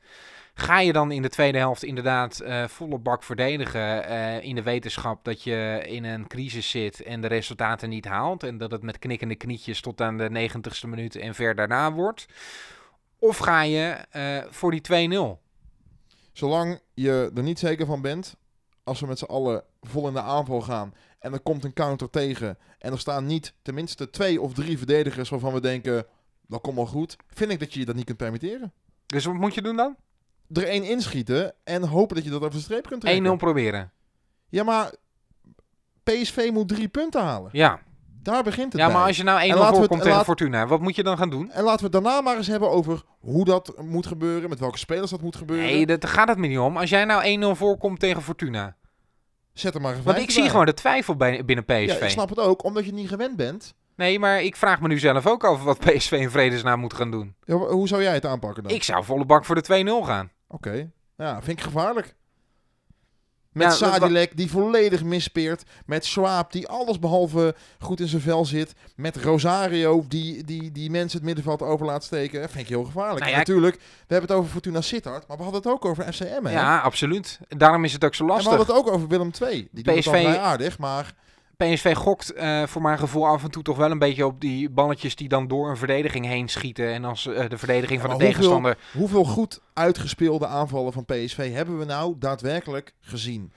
Ga 0.60 0.80
je 0.80 0.92
dan 0.92 1.12
in 1.12 1.22
de 1.22 1.28
tweede 1.28 1.58
helft 1.58 1.82
inderdaad 1.82 2.40
eh, 2.40 2.64
volle 2.68 2.98
bak 2.98 3.22
verdedigen 3.22 4.04
eh, 4.04 4.44
in 4.44 4.54
de 4.54 4.62
wetenschap 4.62 5.24
dat 5.24 5.42
je 5.42 5.82
in 5.86 6.04
een 6.04 6.26
crisis 6.26 6.70
zit 6.70 7.02
en 7.02 7.20
de 7.20 7.26
resultaten 7.26 7.88
niet 7.88 8.04
haalt 8.04 8.42
en 8.42 8.58
dat 8.58 8.70
het 8.70 8.82
met 8.82 8.98
knikkende 8.98 9.34
knietjes 9.34 9.80
tot 9.80 10.00
aan 10.00 10.18
de 10.18 10.30
negentigste 10.30 10.88
minuut 10.88 11.16
en 11.16 11.34
ver 11.34 11.54
daarna 11.54 11.92
wordt? 11.92 12.26
Of 13.18 13.36
ga 13.36 13.62
je 13.62 14.04
eh, 14.10 14.44
voor 14.50 14.70
die 14.70 15.08
2-0? 15.38 15.40
Zolang 16.32 16.80
je 16.94 17.30
er 17.34 17.42
niet 17.42 17.58
zeker 17.58 17.86
van 17.86 18.02
bent, 18.02 18.36
als 18.84 19.00
we 19.00 19.06
met 19.06 19.18
z'n 19.18 19.24
allen 19.24 19.64
vol 19.80 20.08
in 20.08 20.14
de 20.14 20.22
aanval 20.22 20.60
gaan 20.60 20.94
en 21.18 21.32
er 21.32 21.40
komt 21.40 21.64
een 21.64 21.72
counter 21.72 22.10
tegen 22.10 22.58
en 22.78 22.92
er 22.92 22.98
staan 22.98 23.26
niet 23.26 23.54
tenminste 23.62 24.10
twee 24.10 24.40
of 24.40 24.54
drie 24.54 24.78
verdedigers 24.78 25.28
waarvan 25.28 25.52
we 25.52 25.60
denken, 25.60 26.06
dat 26.46 26.60
komt 26.60 26.76
wel 26.76 26.86
goed, 26.86 27.16
vind 27.26 27.50
ik 27.50 27.58
dat 27.58 27.72
je 27.72 27.80
je 27.80 27.86
dat 27.86 27.94
niet 27.94 28.04
kunt 28.04 28.18
permitteren. 28.18 28.72
Dus 29.06 29.24
wat 29.24 29.34
moet 29.34 29.54
je 29.54 29.62
doen 29.62 29.76
dan? 29.76 29.96
1-0 30.58 30.62
Er 30.62 30.68
één 30.68 30.82
inschieten 30.84 31.54
en 31.64 31.82
hopen 31.82 32.14
dat 32.16 32.24
je 32.24 32.30
dat 32.30 32.40
over 32.40 32.54
de 32.54 32.60
streep 32.60 32.86
kunt 32.86 33.00
trekken. 33.00 33.36
proberen. 33.36 33.92
Ja, 34.48 34.62
maar 34.64 34.92
PSV 36.02 36.48
moet 36.52 36.68
drie 36.68 36.88
punten 36.88 37.22
halen. 37.22 37.50
Ja, 37.52 37.80
Daar 38.22 38.42
begint 38.42 38.72
het 38.72 38.80
ja 38.80 38.86
bij. 38.86 38.96
maar 38.96 39.06
als 39.06 39.16
je 39.16 39.22
nou 39.22 39.40
1-0 39.40 39.42
En 39.42 39.48
laten 39.48 39.60
we 39.60 39.66
het- 39.68 39.76
voorkomt 39.78 40.00
tegen 40.02 40.16
laat- 40.16 40.24
Fortuna, 40.26 40.66
wat 40.66 40.80
moet 40.80 40.96
je 40.96 41.02
dan 41.02 41.16
gaan 41.18 41.30
doen? 41.30 41.50
En 41.50 41.62
laten 41.64 41.78
we 41.90 41.96
het 41.96 42.04
daarna 42.04 42.20
maar 42.20 42.36
eens 42.36 42.46
hebben 42.46 42.70
over 42.70 43.02
hoe 43.20 43.44
dat 43.44 43.74
moet 43.82 44.06
gebeuren, 44.06 44.48
met 44.48 44.58
welke 44.60 44.78
spelers 44.78 45.10
dat 45.10 45.20
moet 45.22 45.36
gebeuren. 45.36 45.66
Nee, 45.66 45.86
daar 45.86 45.98
gaat 46.10 46.28
het 46.28 46.38
me 46.38 46.46
niet 46.46 46.58
om. 46.58 46.76
Als 46.76 46.90
jij 46.90 47.04
nou 47.04 47.24
1-0 47.24 47.56
voorkomt 47.56 48.00
tegen 48.00 48.22
Fortuna. 48.22 48.76
Zet 49.52 49.74
er 49.74 49.80
maar 49.80 49.94
een 49.96 50.02
Want 50.02 50.18
ik 50.18 50.30
zie 50.30 50.48
gewoon 50.50 50.66
de 50.66 50.74
twijfel 50.74 51.16
bij, 51.16 51.44
binnen 51.44 51.64
Ja, 51.66 51.84
PSV. 51.94 52.02
ik 52.02 52.08
snap 52.10 52.28
het 52.28 52.38
ook, 52.38 52.64
omdat 52.64 52.84
je 52.84 52.92
niet 52.92 53.08
gewend 53.08 53.36
bent. 53.36 53.74
Nee, 53.96 54.18
maar 54.18 54.42
ik 54.42 54.56
vraag 54.56 54.80
me 54.80 54.88
nu 54.88 54.98
zelf 54.98 55.26
ook 55.26 55.44
over 55.44 55.64
wat 55.64 55.78
PSV 55.78 56.12
in 56.12 56.30
vredesnaam 56.30 56.80
moet 56.80 56.94
gaan 56.94 57.10
doen. 57.10 57.34
Ja, 57.44 57.54
hoe 57.56 57.88
zou 57.88 58.02
jij 58.02 58.14
het 58.14 58.26
aanpakken 58.26 58.62
dan? 58.62 58.72
Ik 58.72 58.82
zou 58.82 59.04
volle 59.04 59.24
bak 59.24 59.44
voor 59.44 59.54
de 59.54 59.62
2-0 59.62 60.02
gaan. 60.06 60.30
Oké. 60.50 60.90
Ja, 61.16 61.42
vind 61.42 61.58
ik 61.58 61.64
gevaarlijk. 61.64 62.14
Met 63.52 63.66
Ja, 63.66 63.72
Sadilek 63.72 64.36
die 64.36 64.50
volledig 64.50 65.04
misspeert. 65.04 65.62
Met 65.86 66.04
Schwab 66.04 66.52
die 66.52 66.68
alles 66.68 66.98
behalve 66.98 67.54
goed 67.78 68.00
in 68.00 68.08
zijn 68.08 68.22
vel 68.22 68.44
zit. 68.44 68.72
Met 68.96 69.16
Rosario 69.16 70.04
die, 70.08 70.44
die, 70.44 70.72
die 70.72 70.90
mensen 70.90 71.18
het 71.18 71.26
middenveld 71.26 71.62
over 71.62 71.86
laat 71.86 72.04
steken. 72.04 72.40
Dat 72.40 72.50
vind 72.50 72.62
ik 72.62 72.68
heel 72.68 72.84
gevaarlijk. 72.84 73.18
Nou 73.18 73.30
ja, 73.30 73.36
natuurlijk, 73.36 73.76
we 73.76 73.82
hebben 74.14 74.28
het 74.28 74.38
over 74.38 74.50
Fortuna 74.50 74.80
Sittard. 74.80 75.28
Maar 75.28 75.36
we 75.36 75.42
hadden 75.42 75.62
het 75.62 75.70
ook 75.70 75.84
over 75.84 76.12
FCM. 76.12 76.44
Hè? 76.44 76.52
Ja, 76.52 76.78
absoluut. 76.78 77.40
Daarom 77.48 77.84
is 77.84 77.92
het 77.92 78.04
ook 78.04 78.14
zo 78.14 78.22
en 78.22 78.28
we 78.28 78.34
lastig. 78.34 78.56
hadden 78.56 78.74
het 78.74 78.84
ook 78.84 78.92
over 78.94 79.08
Willem 79.08 79.30
II. 79.40 79.68
Die 79.70 79.84
doet 79.84 79.94
het 79.94 79.98
PSV 79.98 80.08
vrij 80.08 80.38
aardig, 80.38 80.78
maar... 80.78 81.14
PSV 81.66 81.94
gokt 81.96 82.32
eh, 82.32 82.66
voor 82.66 82.82
mijn 82.82 82.98
gevoel 82.98 83.26
af 83.26 83.42
en 83.44 83.50
toe 83.50 83.62
toch 83.62 83.76
wel 83.76 83.90
een 83.90 83.98
beetje 83.98 84.26
op 84.26 84.40
die 84.40 84.70
balletjes 84.70 85.16
die 85.16 85.28
dan 85.28 85.48
door 85.48 85.70
een 85.70 85.76
verdediging 85.76 86.26
heen 86.26 86.48
schieten. 86.48 86.92
En 86.92 87.04
als 87.04 87.26
eh, 87.26 87.48
de 87.48 87.58
verdediging 87.58 88.00
Ja, 88.02 88.08
van 88.08 88.18
de 88.18 88.24
hoeveel- 88.24 88.32
tegenstander. 88.40 88.78
Hoeveel 88.92 89.24
goed 89.24 89.60
uitgespeelde 89.74 90.46
aanvallen 90.46 90.92
van 90.92 91.04
PSV 91.04 91.52
hebben 91.52 91.78
we 91.78 91.84
nou 91.84 92.14
daadwerkelijk 92.18 92.94
gezien? 93.00 93.52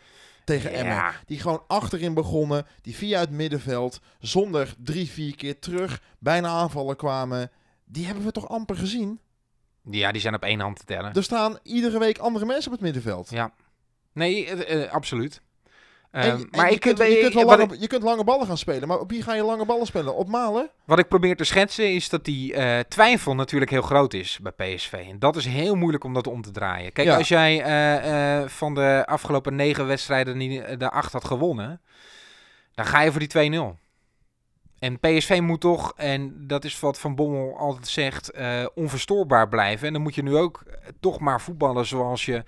Tegen 0.45 0.72
Emmen. 0.74 0.93
Ja, 0.93 1.14
Die 1.26 1.39
gewoon 1.39 1.64
achterin 1.68 2.14
begonnen. 2.14 2.66
Die 2.82 2.95
via 2.95 3.20
het 3.20 3.30
middenveld, 3.30 3.99
zonder 4.20 4.74
drie, 4.78 5.10
vier 5.10 5.36
keer 5.36 5.60
terug, 5.60 6.01
bijna 6.20 6.47
aanvallen 6.47 6.95
kwamen. 6.95 7.51
Die 7.86 8.06
hebben 8.06 8.24
we 8.24 8.32
toch 8.32 8.49
amper 8.49 8.76
gezien? 8.76 9.20
ja, 9.89 10.12
die 10.12 10.22
zijn 10.22 10.36
op 10.36 10.43
één 10.43 10.60
hand 10.60 10.78
te 10.80 10.86
tellen. 10.86 11.14
Er 11.14 11.24
staan 11.24 11.58
iedere 11.64 11.99
week 11.99 12.18
andere 12.18 12.45
mensen 12.45 12.66
op 12.66 12.72
het 12.72 12.82
middenveld. 12.82 13.30
Ja. 13.30 13.54
Nee, 14.14 14.47
eh, 14.49 14.91
absoluut. 14.91 15.41
En- 16.14 16.22
Ehm, 16.24 16.36
en 16.41 16.47
maar 16.51 16.68
je, 16.68 16.74
ik, 16.76 16.80
kunt, 16.80 16.97
je, 16.97 17.03
weet- 17.03 17.20
kunt 17.22 17.34
wel 17.34 17.45
wat, 17.45 17.57
lange, 17.59 17.74
ik, 17.74 17.80
je 17.82 17.88
kunt 17.88 18.03
lange 18.03 18.24
ballen 18.24 18.47
gaan 18.47 18.57
spelen. 18.57 18.88
Maar 18.88 18.99
op 18.99 19.09
wie 19.09 19.22
ga 19.24 19.34
je 19.34 19.43
lange 19.43 19.66
ballen 19.66 19.86
spelen? 19.86 20.16
Op 20.16 20.28
Malen? 20.28 20.70
wat 20.86 20.99
ik 20.99 21.07
probeer 21.07 21.36
te 21.36 21.43
schetsen 21.43 21.93
is 21.93 22.09
dat 22.09 22.26
die 22.26 22.53
eh, 22.53 22.80
twijfel 22.80 23.36
natuurlijk 23.36 23.72
heel 23.72 23.82
groot 23.82 24.14
is 24.14 24.39
bij 24.41 24.51
PSV. 24.51 24.93
En 25.09 25.20
dat 25.20 25.36
is 25.36 25.45
heel 25.45 25.76
moeilijk 25.76 26.03
om 26.03 26.14
dat 26.14 26.28
om 26.28 26.41
te 26.41 26.51
draaien. 26.51 26.91
Kijk, 26.91 27.07
Ja. 27.07 27.18
als 27.18 27.28
jij 27.28 27.61
eh, 27.64 28.38
eh, 28.41 28.47
van 28.49 28.74
de 28.74 29.03
afgelopen 29.05 29.55
negen 29.55 29.88
wedstrijden 29.88 30.38
niet, 30.38 30.80
de 30.80 30.89
acht 30.91 31.14
had 31.14 31.26
gewonnen, 31.26 31.82
dan 32.76 32.86
ga 32.86 33.01
je 33.01 33.11
voor 33.11 33.20
die 33.20 33.51
2-0. 33.74 33.78
En 34.80 34.99
PSV 34.99 35.39
moet 35.41 35.61
toch, 35.61 35.93
en 35.95 36.47
dat 36.47 36.64
is 36.66 36.80
wat 36.80 36.99
Van 36.99 37.16
Bommel 37.16 37.57
altijd 37.57 37.88
zegt, 37.88 38.32
eh, 38.32 38.66
onverstoorbaar 38.76 39.47
blijven. 39.49 39.88
En 39.88 39.93
dan 39.93 40.01
moet 40.01 40.16
je 40.16 40.24
nu 40.24 40.36
ook 40.38 40.64
toch 40.99 41.20
maar 41.20 41.41
voetballen 41.41 41.86
zoals 41.86 42.26
je 42.26 42.43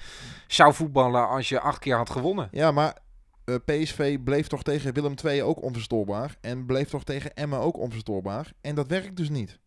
zou 0.47 0.73
voetballen 0.73 1.27
als 1.27 1.49
je 1.49 1.59
acht 1.59 1.79
keer 1.79 1.95
had 1.97 2.09
gewonnen. 2.09 2.47
Ja, 2.51 2.71
maar 2.71 3.03
eh, 3.45 3.55
PSV 3.65 4.17
bleef 4.23 4.47
toch 4.47 4.63
tegen 4.63 4.93
Willem 4.93 5.13
II 5.23 5.43
ook 5.43 5.61
onverstoorbaar. 5.61 6.35
En 6.41 6.65
bleef 6.65 6.89
toch 6.89 7.03
tegen 7.03 7.33
Emmen 7.33 7.59
ook 7.59 7.77
onverstoorbaar. 7.77 8.51
En 8.61 8.75
dat 8.75 8.87
werkt 8.87 9.15
dus 9.15 9.29
niet. 9.29 9.59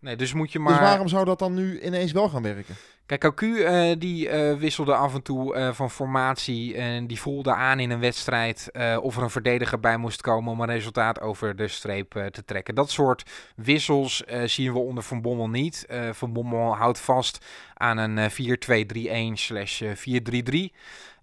Nee, 0.00 0.16
dus 0.16 0.32
moet 0.32 0.52
je 0.52 0.58
maar... 0.58 0.72
Dus 0.72 0.80
waarom 0.80 1.08
zou 1.08 1.24
dat 1.24 1.38
dan 1.38 1.54
nu 1.54 1.80
ineens 1.80 2.12
wel 2.12 2.28
gaan 2.28 2.42
werken? 2.42 2.74
Kijk, 3.06 3.20
Cocu 3.20 3.62
eh, 3.62 3.98
die 3.98 4.28
eh, 4.28 4.58
wisselde 4.58 4.94
af 4.94 5.14
en 5.14 5.22
toe 5.22 5.70
van 5.74 5.90
formatie 5.90 6.76
en 6.76 7.06
die 7.06 7.20
voelde 7.20 7.54
aan 7.54 7.80
in 7.80 7.90
een 7.90 8.00
wedstrijd 8.00 8.70
of 9.00 9.16
er 9.16 9.22
een 9.22 9.30
verdediger 9.30 9.80
bij 9.80 9.96
moest 9.96 10.20
komen 10.20 10.52
om 10.52 10.60
een 10.60 10.66
resultaat 10.66 11.20
over 11.20 11.56
de 11.56 11.68
streep 11.68 12.10
te 12.30 12.44
trekken. 12.44 12.74
Dat 12.74 12.90
soort 12.90 13.30
wissels 13.56 14.22
zien 14.44 14.72
we 14.72 14.78
onder 14.78 15.02
Van 15.02 15.22
Bommel 15.22 15.48
niet. 15.48 15.86
Van 16.12 16.32
Bommel 16.32 16.76
houdt 16.76 17.00
vast 17.00 17.44
aan 17.82 17.98
een 17.98 18.18
eh, 18.18 19.30
4-2-3-1 19.30 19.32
slash 19.32 19.82
eh, 19.82 20.70
4-3-3. 20.70 20.76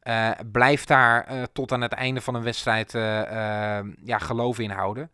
Eh, 0.09 0.31
blijft 0.51 0.87
daar 0.87 1.25
eh, 1.25 1.43
tot 1.53 1.71
aan 1.71 1.81
het 1.81 1.91
einde 1.91 2.21
van 2.21 2.35
een 2.35 2.43
wedstrijd 2.43 2.95
eh, 2.95 3.01
ja, 4.03 4.17
geloof 4.17 4.59
in 4.59 4.69
houden. 4.69 5.11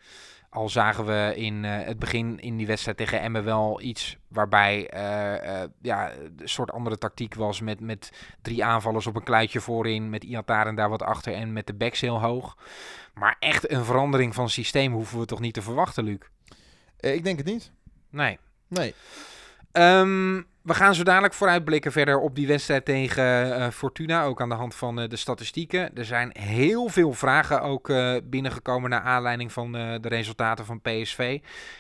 Al 0.50 0.70
zagen 0.70 1.06
we 1.06 1.34
in 1.36 1.64
het 1.64 2.00
begin 2.00 2.40
in 2.40 2.58
die 2.58 2.68
wedstrijd 2.68 2.98
tegen 2.98 3.22
Emmen 3.22 3.44
wel 3.44 3.82
iets 3.82 4.18
waarbij 4.28 4.90
ja, 5.82 6.12
een 6.12 6.50
soort 6.50 6.72
andere 6.72 6.98
tactiek 6.98 7.34
was 7.34 7.62
met, 7.62 7.80
met 7.80 8.12
drie 8.42 8.66
aanvallers 8.66 9.08
op 9.08 9.16
een 9.16 9.24
kluitje 9.24 9.60
voorin, 9.60 10.10
met 10.10 10.24
Iataren 10.24 10.76
daar 10.76 10.90
wat 10.90 11.04
achter 11.04 11.34
en 11.34 11.54
met 11.54 11.68
de 11.68 11.74
backs 11.74 12.02
heel 12.02 12.20
hoog. 12.20 12.58
Maar 13.14 13.36
echt 13.40 13.72
een 13.72 13.86
verandering 13.86 14.36
van 14.36 14.50
systeem 14.50 14.94
hoeven 14.94 15.20
we 15.20 15.26
toch 15.26 15.40
niet 15.40 15.54
te 15.54 15.62
verwachten, 15.62 16.04
Luc? 16.04 16.20
Ik 17.00 17.24
denk 17.24 17.38
het 17.38 17.48
niet. 17.48 17.72
Nee. 18.10 18.40
Nee. 18.68 18.94
Ehm, 19.72 20.42
we 20.66 20.74
gaan 20.74 20.96
zo 20.96 21.04
dadelijk 21.04 21.34
vooruitblikken 21.34 21.92
verder 21.92 22.20
op 22.20 22.36
die 22.36 22.48
wedstrijd 22.48 22.86
tegen 22.86 23.56
eh, 23.56 23.70
Fortuna, 23.70 24.24
ook 24.24 24.42
aan 24.42 24.50
de 24.50 24.56
hand 24.56 24.76
van 24.76 25.00
eh, 25.00 25.10
de 25.10 25.16
statistieken. 25.16 25.96
Er 25.98 26.06
zijn 26.06 26.32
heel 26.40 26.88
veel 26.90 27.14
vragen 27.14 27.62
ook 27.62 27.90
eh, 27.90 28.16
binnengekomen 28.24 28.90
naar 28.90 29.02
aanleiding 29.02 29.52
van 29.52 29.72
de 29.72 30.00
resultaten 30.02 30.66
van 30.66 30.82
PSV. 30.82 31.40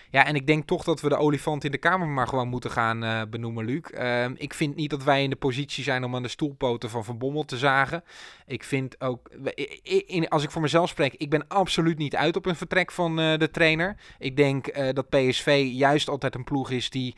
Ja, 0.09 0.25
en 0.25 0.36
ik 0.36 0.47
denk 0.47 0.67
toch 0.67 0.83
dat 0.83 1.01
we 1.01 1.09
de 1.09 1.17
olifant 1.17 1.63
in 1.63 1.71
de 1.71 1.77
kamer 1.77 2.07
maar 2.07 2.27
gewoon 2.27 2.47
moeten 2.47 2.71
gaan 2.71 3.29
benoemen, 3.29 3.65
Luc. 3.65 3.81
Ehm, 3.81 4.33
ik 4.38 4.53
vind 4.53 4.75
niet 4.75 4.89
dat 4.89 5.03
wij 5.03 5.23
in 5.23 5.29
de 5.29 5.36
positie 5.36 5.83
zijn 5.83 6.03
om 6.03 6.15
aan 6.15 6.23
de 6.23 6.27
stoelpoten 6.29 6.89
van 6.89 7.03
Van 7.05 7.17
Bommel 7.17 7.45
te 7.45 7.57
zagen. 7.57 8.03
Ik 8.47 8.63
vind 8.63 9.01
ook, 9.01 9.29
we- 9.41 9.69
i- 9.83 10.03
i- 10.15 10.25
als 10.27 10.43
ik 10.43 10.51
voor 10.51 10.61
mezelf 10.61 10.89
spreek, 10.89 11.13
ik 11.13 11.29
ben 11.29 11.47
absoluut 11.47 11.97
niet 11.97 12.15
uit 12.15 12.36
op 12.36 12.45
een 12.45 12.55
vertrek 12.55 12.91
van 12.91 13.15
de 13.15 13.49
trainer. 13.51 13.95
Ik 14.19 14.38
denk 14.38 14.93
dat 14.95 15.09
PSV 15.09 15.67
juist 15.71 16.09
altijd 16.09 16.36
een 16.36 16.43
ploeg 16.43 16.71
is 16.71 16.89
die 16.89 17.15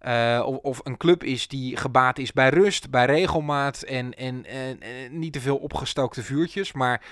eh, 0.00 0.42
of, 0.46 0.56
of 0.56 0.80
een 0.82 0.96
club 0.96 1.24
is 1.24 1.48
die 1.48 1.76
gebaat 1.76 2.18
is 2.18 2.32
bij 2.32 2.48
rust, 2.48 2.90
bij 2.90 3.06
regelmaat 3.06 3.82
en, 3.82 4.14
en, 4.14 4.46
en, 4.46 4.78
niet 5.18 5.32
te 5.32 5.40
veel 5.40 5.56
opgestookte 5.56 6.22
vuurtjes. 6.22 6.72
Maar 6.72 7.04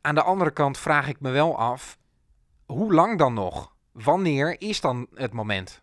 aan 0.00 0.14
de 0.14 0.22
andere 0.22 0.50
kant 0.50 0.78
vraag 0.78 1.08
ik 1.08 1.20
me 1.20 1.30
wel 1.30 1.58
af, 1.58 1.98
hoe 2.66 2.94
lang 2.94 3.18
dan 3.18 3.34
nog? 3.34 3.74
Wanneer 3.92 4.60
is 4.60 4.80
dan 4.80 5.06
het 5.14 5.32
moment? 5.32 5.82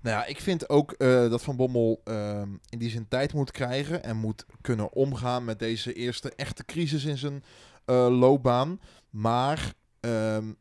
Nou 0.00 0.16
ja, 0.16 0.24
ik 0.24 0.40
vind 0.40 0.68
ook 0.68 0.92
eh, 0.92 1.08
dat 1.08 1.42
Van 1.42 1.56
Bommel 1.56 2.00
ehm, 2.04 2.48
in 2.68 2.78
die 2.78 2.90
zin 2.90 3.08
tijd 3.08 3.32
moet 3.32 3.50
krijgen 3.50 4.02
en 4.02 4.16
moet 4.16 4.46
kunnen 4.60 4.92
omgaan 4.92 5.44
met 5.44 5.58
deze 5.58 5.92
eerste 5.92 6.34
echte 6.34 6.64
crisis 6.64 7.04
in 7.04 7.18
zijn 7.18 7.44
eh, 7.84 8.18
loopbaan. 8.18 8.80
Maar 9.10 9.72
ehm, 10.00 10.52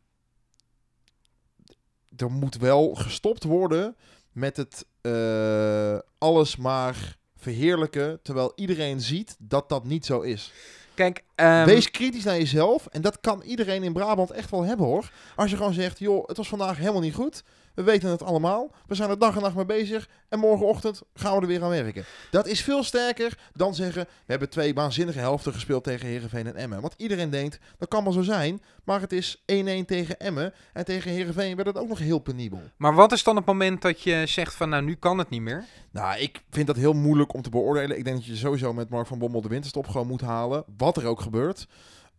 er 2.15 2.31
moet 2.31 2.57
wel 2.57 2.95
gestopt 2.95 3.43
worden 3.43 3.95
met 4.31 4.57
het 4.57 4.85
eh, 5.01 5.97
alles 6.17 6.55
maar 6.55 7.17
verheerlijken, 7.37 8.19
terwijl 8.23 8.51
iedereen 8.55 9.01
ziet 9.01 9.35
dat 9.39 9.69
dat 9.69 9.83
niet 9.83 10.05
zo 10.05 10.21
is. 10.21 10.51
Kijk, 10.93 11.23
ehm, 11.35 11.65
Wees 11.65 11.91
kritisch 11.91 12.23
naar 12.23 12.37
jezelf. 12.37 12.87
En 12.87 13.01
dat 13.01 13.19
kan 13.19 13.41
iedereen 13.41 13.83
in 13.83 13.93
Brabant 13.93 14.31
echt 14.31 14.51
wel 14.51 14.63
hebben 14.63 14.85
hoor. 14.85 15.11
Als 15.35 15.51
je 15.51 15.57
gewoon 15.57 15.73
zegt, 15.73 15.99
joh, 15.99 16.27
het 16.27 16.37
was 16.37 16.47
vandaag 16.47 16.77
helemaal 16.77 17.01
niet 17.01 17.13
goed. 17.13 17.43
We 17.75 17.83
weten 17.83 18.09
het 18.09 18.23
allemaal. 18.23 18.71
We 18.87 18.95
zijn 18.95 19.09
er 19.09 19.19
dag 19.19 19.35
en 19.35 19.41
nacht 19.41 19.55
mee 19.55 19.65
bezig. 19.65 20.09
En 20.29 20.39
morgenochtend 20.39 21.01
gaan 21.13 21.35
we 21.35 21.41
er 21.41 21.47
weer 21.47 21.63
aan 21.63 21.69
werken. 21.69 22.05
Dat 22.31 22.47
is 22.47 22.61
veel 22.61 22.83
sterker 22.83 23.37
dan 23.53 23.75
zeggen, 23.75 24.03
we 24.03 24.31
hebben 24.31 24.49
twee 24.49 24.73
waanzinnige 24.73 25.19
helften 25.19 25.53
gespeeld 25.53 25.83
tegen 25.83 26.07
Heerenveen 26.07 26.47
en 26.47 26.55
Emmen. 26.55 26.81
Want 26.81 26.93
iedereen 26.97 27.29
denkt, 27.29 27.59
dat 27.77 27.87
kan 27.87 28.03
wel 28.03 28.13
zo 28.13 28.21
zijn. 28.21 28.61
Maar 28.83 29.01
het 29.01 29.11
is 29.11 29.37
1-1 29.37 29.41
tegen 29.85 30.19
Emmen. 30.19 30.53
En 30.73 30.85
tegen 30.85 31.11
Heerenveen 31.11 31.55
werd 31.55 31.67
het 31.67 31.77
ook 31.77 31.87
nog 31.87 31.99
heel 31.99 32.19
penibel. 32.19 32.61
maar 32.77 32.95
wat 32.95 33.11
is 33.11 33.23
dan 33.23 33.35
het 33.35 33.45
moment 33.45 33.81
dat 33.81 34.01
je 34.01 34.23
zegt 34.25 34.55
van 34.55 34.69
nou, 34.69 34.83
nu 34.83 34.95
kan 34.95 35.17
het 35.17 35.29
niet 35.29 35.41
meer? 35.41 35.65
Nou, 35.91 36.19
ik 36.19 36.43
vind 36.49 36.67
dat 36.67 36.75
heel 36.75 36.93
moeilijk 36.93 37.33
om 37.33 37.41
te 37.41 37.49
beoordelen. 37.49 37.97
Ik 37.97 38.03
denk 38.03 38.15
dat 38.15 38.25
je 38.25 38.35
sowieso 38.35 38.73
met 38.73 38.89
Mark 38.89 39.07
van 39.07 39.19
Bommel 39.19 39.41
de 39.41 39.47
winterstop 39.47 39.87
gewoon 39.87 40.07
moet 40.07 40.21
halen. 40.21 40.63
Wat 40.77 40.97
er 40.97 41.05
ook 41.05 41.21
gebeurt. 41.21 41.67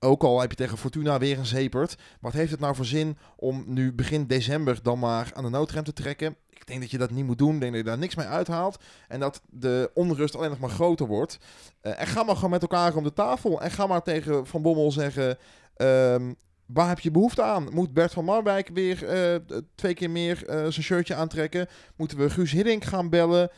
Ook 0.04 0.22
al 0.22 0.40
heb 0.40 0.50
je 0.50 0.56
tegen 0.56 0.78
Fortuna 0.78 1.18
weer 1.18 1.38
een 1.38 1.46
zepert. 1.46 1.96
Wat 2.20 2.32
heeft 2.32 2.50
het 2.50 2.60
nou 2.60 2.74
voor 2.74 2.84
zin 2.84 3.16
om 3.36 3.64
nu 3.66 3.92
begin 3.92 4.26
december 4.26 4.82
dan 4.82 4.98
maar 4.98 5.30
aan 5.34 5.44
de 5.44 5.50
noodrem 5.50 5.84
te 5.84 5.92
trekken? 5.92 6.36
Ik 6.48 6.66
denk 6.66 6.80
dat 6.80 6.90
je 6.90 6.98
dat 6.98 7.10
niet 7.10 7.24
moet 7.24 7.38
doen. 7.38 7.54
Ik 7.54 7.60
denk 7.60 7.72
dat 7.72 7.80
je 7.80 7.88
daar 7.88 7.98
niks 7.98 8.14
mee 8.14 8.26
uithaalt. 8.26 8.82
En 9.08 9.20
dat 9.20 9.40
de 9.50 9.90
onrust 9.94 10.36
alleen 10.36 10.50
nog 10.50 10.58
maar 10.58 10.70
groter 10.70 11.06
wordt. 11.06 11.38
Eh, 11.80 12.00
en 12.00 12.06
ga 12.06 12.22
maar 12.22 12.34
gewoon 12.34 12.50
met 12.50 12.62
elkaar 12.62 12.96
om 12.96 13.02
de 13.02 13.12
tafel. 13.12 13.60
En 13.60 13.70
ga 13.70 13.86
maar 13.86 14.02
tegen 14.02 14.46
Van 14.46 14.62
Bommel 14.62 14.92
zeggen... 14.92 15.38
ehm, 15.76 16.32
waar 16.66 16.88
heb 16.88 17.00
je 17.00 17.10
behoefte 17.10 17.42
aan? 17.42 17.68
Moet 17.72 17.92
Bert 17.92 18.12
van 18.12 18.24
Marwijk 18.24 18.70
weer 18.74 19.08
eh, 19.08 19.36
twee 19.74 19.94
keer 19.94 20.10
meer 20.10 20.46
eh, 20.46 20.56
zijn 20.56 20.72
shirtje 20.72 21.14
aantrekken? 21.14 21.68
Moeten 21.96 22.18
we 22.18 22.30
Guus 22.30 22.52
Hiddink 22.52 22.84
gaan 22.84 23.10
bellen? 23.10 23.50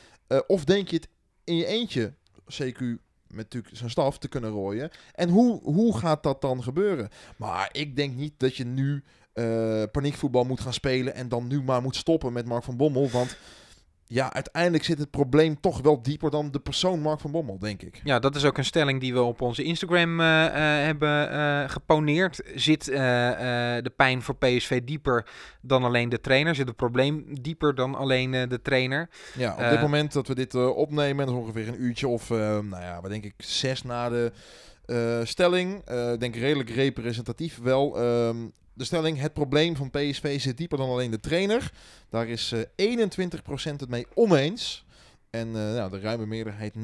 Of 0.47 0.65
denk 0.65 0.89
je 0.89 0.97
het 0.97 1.09
in 1.45 1.57
je 1.57 1.67
eentje, 1.67 2.15
CQ 2.53 3.05
met 3.35 3.45
natuurlijk 3.45 3.77
zijn 3.77 3.91
staf, 3.91 4.19
te 4.19 4.29
kunnen 4.29 4.51
rooien? 4.51 4.91
En 5.15 5.29
hoe, 5.29 5.61
hoe 5.63 5.99
gaat 5.99 6.23
dat 6.23 6.41
dan 6.41 6.63
gebeuren? 6.63 7.09
Maar 7.37 7.69
ik 7.73 7.97
denk 7.97 8.15
niet 8.15 8.33
dat 8.37 8.57
je 8.57 8.65
nu 8.65 9.03
eh, 9.33 9.83
paniekvoetbal 9.93 10.45
moet 10.45 10.61
gaan 10.61 10.73
spelen 10.73 11.15
en 11.15 11.29
dan 11.29 11.47
nu 11.47 11.63
maar 11.63 11.83
moet 11.83 11.97
stoppen 11.97 12.33
met 12.33 12.47
Mark 12.47 12.65
van 12.65 12.77
Bommel. 12.77 13.11
Want 13.11 13.37
ja, 14.07 14.33
uiteindelijk 14.33 14.85
zit 14.85 14.99
het 14.99 15.11
probleem 15.11 15.61
toch 15.61 15.81
wel 15.81 16.03
dieper 16.03 16.31
dan 16.31 16.51
de 16.51 16.59
persoon 16.59 17.01
Mark 17.01 17.21
van 17.21 17.31
Bommel, 17.31 17.59
denk 17.59 17.83
ik. 17.83 18.01
Ja, 18.05 18.19
dat 18.19 18.37
is 18.37 18.45
ook 18.45 18.59
een 18.59 18.65
stelling 18.65 19.01
die 19.01 19.13
we 19.13 19.23
op 19.23 19.41
onze 19.41 19.63
Instagram 19.63 20.21
eh, 20.21 20.47
eh, 20.47 20.85
hebben 20.85 21.31
eh, 21.31 21.69
geponeerd. 21.69 22.43
Zit 22.55 22.85
de 22.85 23.93
pijn 23.97 24.23
voor 24.23 24.37
PSV 24.37 24.83
dieper 24.83 25.27
dan 25.61 25.85
alleen 25.85 26.09
de 26.09 26.21
trainer? 26.21 26.55
Zit 26.55 26.67
het 26.67 26.77
probleem 26.77 27.25
dieper 27.41 27.75
dan 27.75 27.95
alleen 27.95 28.31
de 28.31 28.61
trainer? 28.63 29.09
Ja, 29.37 29.53
op 29.53 29.71
dit 29.71 29.81
moment 29.81 30.13
dat 30.13 30.29
we 30.29 30.35
dit 30.35 30.55
opnemen, 30.55 31.27
dat 31.27 31.35
is 31.35 31.41
ongeveer 31.41 31.69
een 31.69 31.83
uurtje 31.83 32.09
of, 32.09 32.29
nou 32.29 32.81
ja, 32.81 33.01
wat 33.01 33.11
denk 33.11 33.25
ik, 33.25 33.35
zes 33.37 33.83
na 33.83 34.09
de 34.09 34.33
stelling. 35.25 35.91
Ik 36.13 36.21
denk 36.21 36.37
redelijk 36.37 36.71
representatief 36.71 37.59
wel. 37.63 37.99
Ehm, 37.99 38.37
de 38.75 38.85
stelling, 38.85 39.21
het 39.21 39.33
probleem 39.33 39.77
van 39.77 39.91
PSV 39.91 40.41
zit 40.41 40.57
dieper 40.57 40.79
dan 40.79 40.89
alleen 40.89 41.11
de 41.11 41.21
trainer. 41.21 41.71
Daar 42.09 42.29
is 42.29 42.53
eh 42.77 42.97
21% 42.97 43.77
het 43.77 43.89
mee 43.89 44.07
oneens. 44.15 44.85
En 45.31 45.49
uh, 45.49 45.55
nou, 45.55 45.91
de 45.91 46.01
ruime 46.01 46.27
meerderheid, 46.27 46.75
79% 46.75 46.79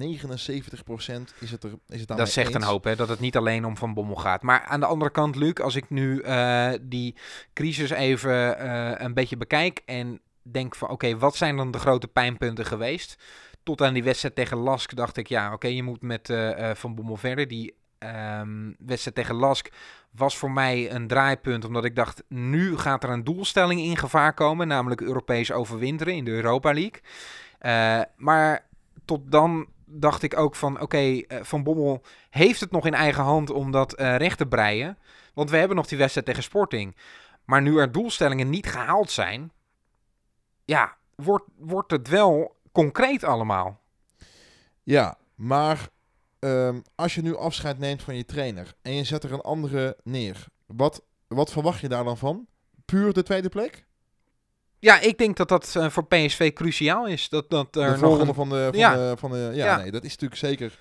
is 1.41 1.51
het 1.51 1.65
er 1.65 1.71
is 1.89 2.01
het 2.01 2.09
Dat 2.09 2.31
zegt 2.31 2.55
een 2.55 2.63
hoop, 2.63 2.85
hè, 2.85 2.97
dat 2.97 3.09
het 3.09 3.21
niet 3.21 3.37
alleen 3.37 3.65
om 3.65 3.77
Van 3.77 3.95
Bommel 3.95 4.17
gaat. 4.17 4.43
Maar 4.43 4.65
aan 4.65 4.81
de 4.81 4.87
andere 4.87 5.11
kant, 5.11 5.37
Luc, 5.37 5.55
als 5.55 5.77
ik 5.77 5.91
nu 5.91 6.23
uh, 6.23 6.73
die 6.81 7.17
crisis 7.53 7.91
even 7.91 8.65
een 9.05 9.15
beetje 9.15 9.37
bekijk 9.37 9.83
en 9.85 10.21
denk 10.43 10.75
van 10.75 10.91
oké, 10.91 11.07
okay, 11.07 11.19
wat 11.19 11.37
zijn 11.37 11.57
dan 11.57 11.71
de 11.71 11.79
grote 11.79 12.09
pijnpunten 12.09 12.67
geweest? 12.67 13.23
Tot 13.63 13.83
aan 13.83 13.95
die 13.95 14.05
wedstrijd 14.05 14.35
tegen 14.35 14.57
Lask 14.57 14.97
dacht 14.97 15.17
ik, 15.17 15.29
ja, 15.29 15.45
oké, 15.45 15.55
okay, 15.55 15.73
je 15.73 15.83
moet 15.83 16.03
met 16.03 16.33
Van 16.75 16.95
Bommel 16.95 17.17
verder. 17.17 17.49
Die 17.49 17.75
um, 18.05 18.77
wedstrijd 18.79 19.17
tegen 19.17 19.35
Lask 19.35 19.69
was 20.11 20.37
voor 20.37 20.51
mij 20.51 20.93
een 20.93 21.07
draaipunt, 21.07 21.65
omdat 21.65 21.85
ik 21.85 21.97
dacht, 21.97 22.23
nu 22.29 22.77
gaat 22.77 23.05
er 23.05 23.11
een 23.11 23.25
doelstelling 23.25 23.81
in 23.81 23.97
gevaar 23.97 24.35
komen, 24.35 24.69
namelijk 24.69 25.01
Europees 25.01 25.53
overwinteren 25.53 26.15
in 26.15 26.25
de 26.25 26.31
Europa 26.31 26.73
League. 26.73 27.01
Uh, 27.61 28.03
maar 28.17 28.67
tot 29.05 29.33
dan 29.33 29.69
dacht 29.85 30.23
ik 30.23 30.37
ook 30.39 30.55
van, 30.55 30.81
oké, 30.81 30.99
uh, 30.99 31.23
Van 31.29 31.63
Bommel 31.63 32.03
heeft 32.31 32.61
het 32.61 32.71
nog 32.71 32.87
in 32.87 32.95
eigen 32.95 33.23
hand 33.23 33.51
om 33.51 33.71
dat 33.71 34.01
uh, 34.01 34.17
recht 34.17 34.39
te 34.39 34.47
breien. 34.47 34.99
Want 35.35 35.51
we 35.51 35.57
hebben 35.57 35.77
nog 35.77 35.87
die 35.87 35.99
wedstrijd 35.99 36.27
tegen 36.27 36.43
Sporting. 36.43 36.97
Maar 37.45 37.63
nu 37.63 37.79
er 37.79 37.93
doelstellingen 37.93 38.51
niet 38.51 38.67
gehaald 38.67 39.11
zijn, 39.11 39.53
ja, 40.65 40.97
wordt, 41.15 41.45
wordt 41.57 41.91
het 41.91 42.09
wel 42.09 42.57
concreet 42.73 43.25
allemaal. 43.25 43.81
Ja, 44.83 45.19
maar 45.35 45.89
um, 46.41 46.83
als 46.95 47.15
je 47.15 47.23
nu 47.23 47.37
afscheid 47.37 47.79
neemt 47.79 48.03
van 48.03 48.17
je 48.17 48.25
trainer 48.25 48.75
en 48.83 48.93
je 48.93 49.05
zet 49.05 49.25
er 49.25 49.33
een 49.33 49.41
andere 49.41 49.97
neer, 50.03 50.47
wat, 50.67 51.03
wat 51.29 51.53
verwacht 51.53 51.81
je 51.81 51.89
daar 51.89 52.05
dan 52.05 52.19
van? 52.19 52.47
Puur 52.85 53.13
de 53.13 53.23
tweede 53.23 53.49
plek? 53.49 53.87
Ja, 54.79 55.01
ik 55.01 55.19
denk 55.19 55.37
dat 55.37 55.49
dat 55.49 55.75
uh, 55.77 55.91
voor 55.91 56.07
PSV 56.07 56.53
cruciaal 56.53 57.07
is. 57.07 57.29
Dat, 57.29 57.51
dat 57.51 57.77
er 57.77 57.93
de 57.93 57.99
volgende 57.99 58.25
nog 58.25 58.37
een... 58.37 58.49
van 58.49 58.49
de... 58.49 58.69
Van 58.71 58.79
ja. 58.79 58.95
De, 58.95 59.17
van 59.17 59.31
de 59.31 59.39
ja, 59.39 59.65
ja, 59.65 59.77
nee, 59.77 59.91
dat 59.91 60.05
is 60.05 60.11
natuurlijk 60.11 60.41
zeker 60.41 60.79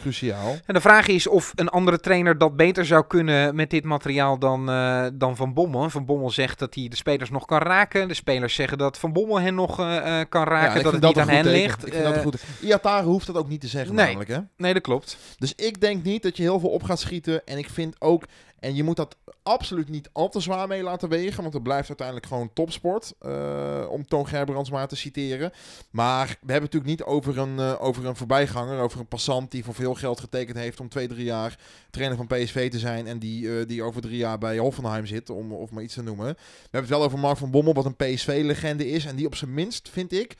cruciaal. 0.00 0.56
En 0.66 0.74
de 0.74 0.80
vraag 0.80 1.06
is 1.06 1.26
of 1.26 1.52
een 1.54 1.68
andere 1.68 2.00
trainer 2.00 2.38
dat 2.38 2.56
beter 2.56 2.86
zou 2.86 3.04
kunnen 3.06 3.54
met 3.54 3.70
dit 3.70 3.84
materiaal 3.84 4.38
dan, 4.38 4.70
uh, 4.70 5.06
dan 5.12 5.36
Van 5.36 5.54
Bommel. 5.54 5.90
Van 5.90 6.04
Bommel 6.04 6.30
zegt 6.30 6.58
dat 6.58 6.74
hij 6.74 6.88
de 6.88 6.96
spelers 6.96 7.30
nog 7.30 7.44
kan 7.44 7.58
raken. 7.58 8.08
De 8.08 8.14
spelers 8.14 8.54
zeggen 8.54 8.78
dat 8.78 8.98
Van 8.98 9.12
Bommel 9.12 9.40
hen 9.40 9.54
nog 9.54 9.80
uh, 9.80 10.20
kan 10.28 10.44
raken, 10.44 10.76
ja, 10.76 10.82
dat 10.82 10.92
het 10.92 11.02
dat 11.02 11.14
niet 11.14 11.22
aan 11.22 11.28
hen 11.28 11.42
teken. 11.42 11.60
ligt. 11.60 11.86
Ik 11.86 11.92
vind 11.92 12.04
dat 12.04 12.18
goed. 12.18 12.42
Iatare 12.60 13.06
hoeft 13.06 13.26
dat 13.26 13.36
ook 13.36 13.48
niet 13.48 13.60
te 13.60 13.66
zeggen 13.66 13.94
nee, 13.94 14.04
namelijk, 14.04 14.30
hè? 14.30 14.38
Nee, 14.56 14.72
dat 14.72 14.82
klopt. 14.82 15.16
Dus 15.38 15.52
ik 15.54 15.80
denk 15.80 16.04
niet 16.04 16.22
dat 16.22 16.36
je 16.36 16.42
heel 16.42 16.60
veel 16.60 16.70
op 16.70 16.82
gaat 16.82 17.00
schieten. 17.00 17.46
En 17.46 17.58
ik 17.58 17.70
vind 17.70 17.96
ook... 17.98 18.24
En 18.60 18.74
je 18.74 18.82
moet 18.82 18.96
dat 18.96 19.16
absoluut 19.42 19.88
niet 19.88 20.10
al 20.12 20.28
te 20.28 20.40
zwaar 20.40 20.68
mee 20.68 20.82
laten 20.82 21.08
wegen. 21.08 21.42
Want 21.42 21.54
het 21.54 21.62
blijft 21.62 21.88
uiteindelijk 21.88 22.26
gewoon 22.26 22.52
topsport. 22.52 23.14
Uh, 23.22 23.86
om 23.90 24.06
Toon 24.06 24.28
Gerbrands 24.28 24.70
maar 24.70 24.88
te 24.88 24.96
citeren. 24.96 25.52
Maar 25.90 26.26
we 26.26 26.52
hebben 26.52 26.70
het 26.70 26.72
natuurlijk 26.72 26.90
niet 26.90 27.02
over 27.02 27.38
een, 27.38 27.56
uh, 27.56 27.82
over 27.82 28.06
een 28.06 28.16
voorbijganger. 28.16 28.80
Over 28.80 29.00
een 29.00 29.06
passant 29.06 29.50
die 29.50 29.64
voor 29.64 29.74
veel 29.74 29.94
geld 29.94 30.20
getekend 30.20 30.56
heeft 30.56 30.80
om 30.80 30.88
twee, 30.88 31.08
drie 31.08 31.24
jaar 31.24 31.58
trainer 31.90 32.16
van 32.16 32.26
PSV 32.26 32.70
te 32.70 32.78
zijn. 32.78 33.06
En 33.06 33.18
die, 33.18 33.42
uh, 33.42 33.66
die 33.66 33.82
over 33.82 34.00
drie 34.00 34.16
jaar 34.16 34.38
bij 34.38 34.58
Hoffenheim 34.58 35.06
zit. 35.06 35.30
Om 35.30 35.52
of 35.52 35.70
maar 35.70 35.82
iets 35.82 35.94
te 35.94 36.02
noemen. 36.02 36.26
We 36.26 36.36
hebben 36.60 36.80
het 36.80 36.98
wel 36.98 37.02
over 37.02 37.18
Mark 37.18 37.36
van 37.36 37.50
Bommel. 37.50 37.74
Wat 37.74 37.84
een 37.84 37.96
PSV-legende 37.96 38.88
is. 38.88 39.04
En 39.04 39.16
die 39.16 39.26
op 39.26 39.34
zijn 39.34 39.54
minst, 39.54 39.88
vind 39.88 40.12
ik. 40.12 40.36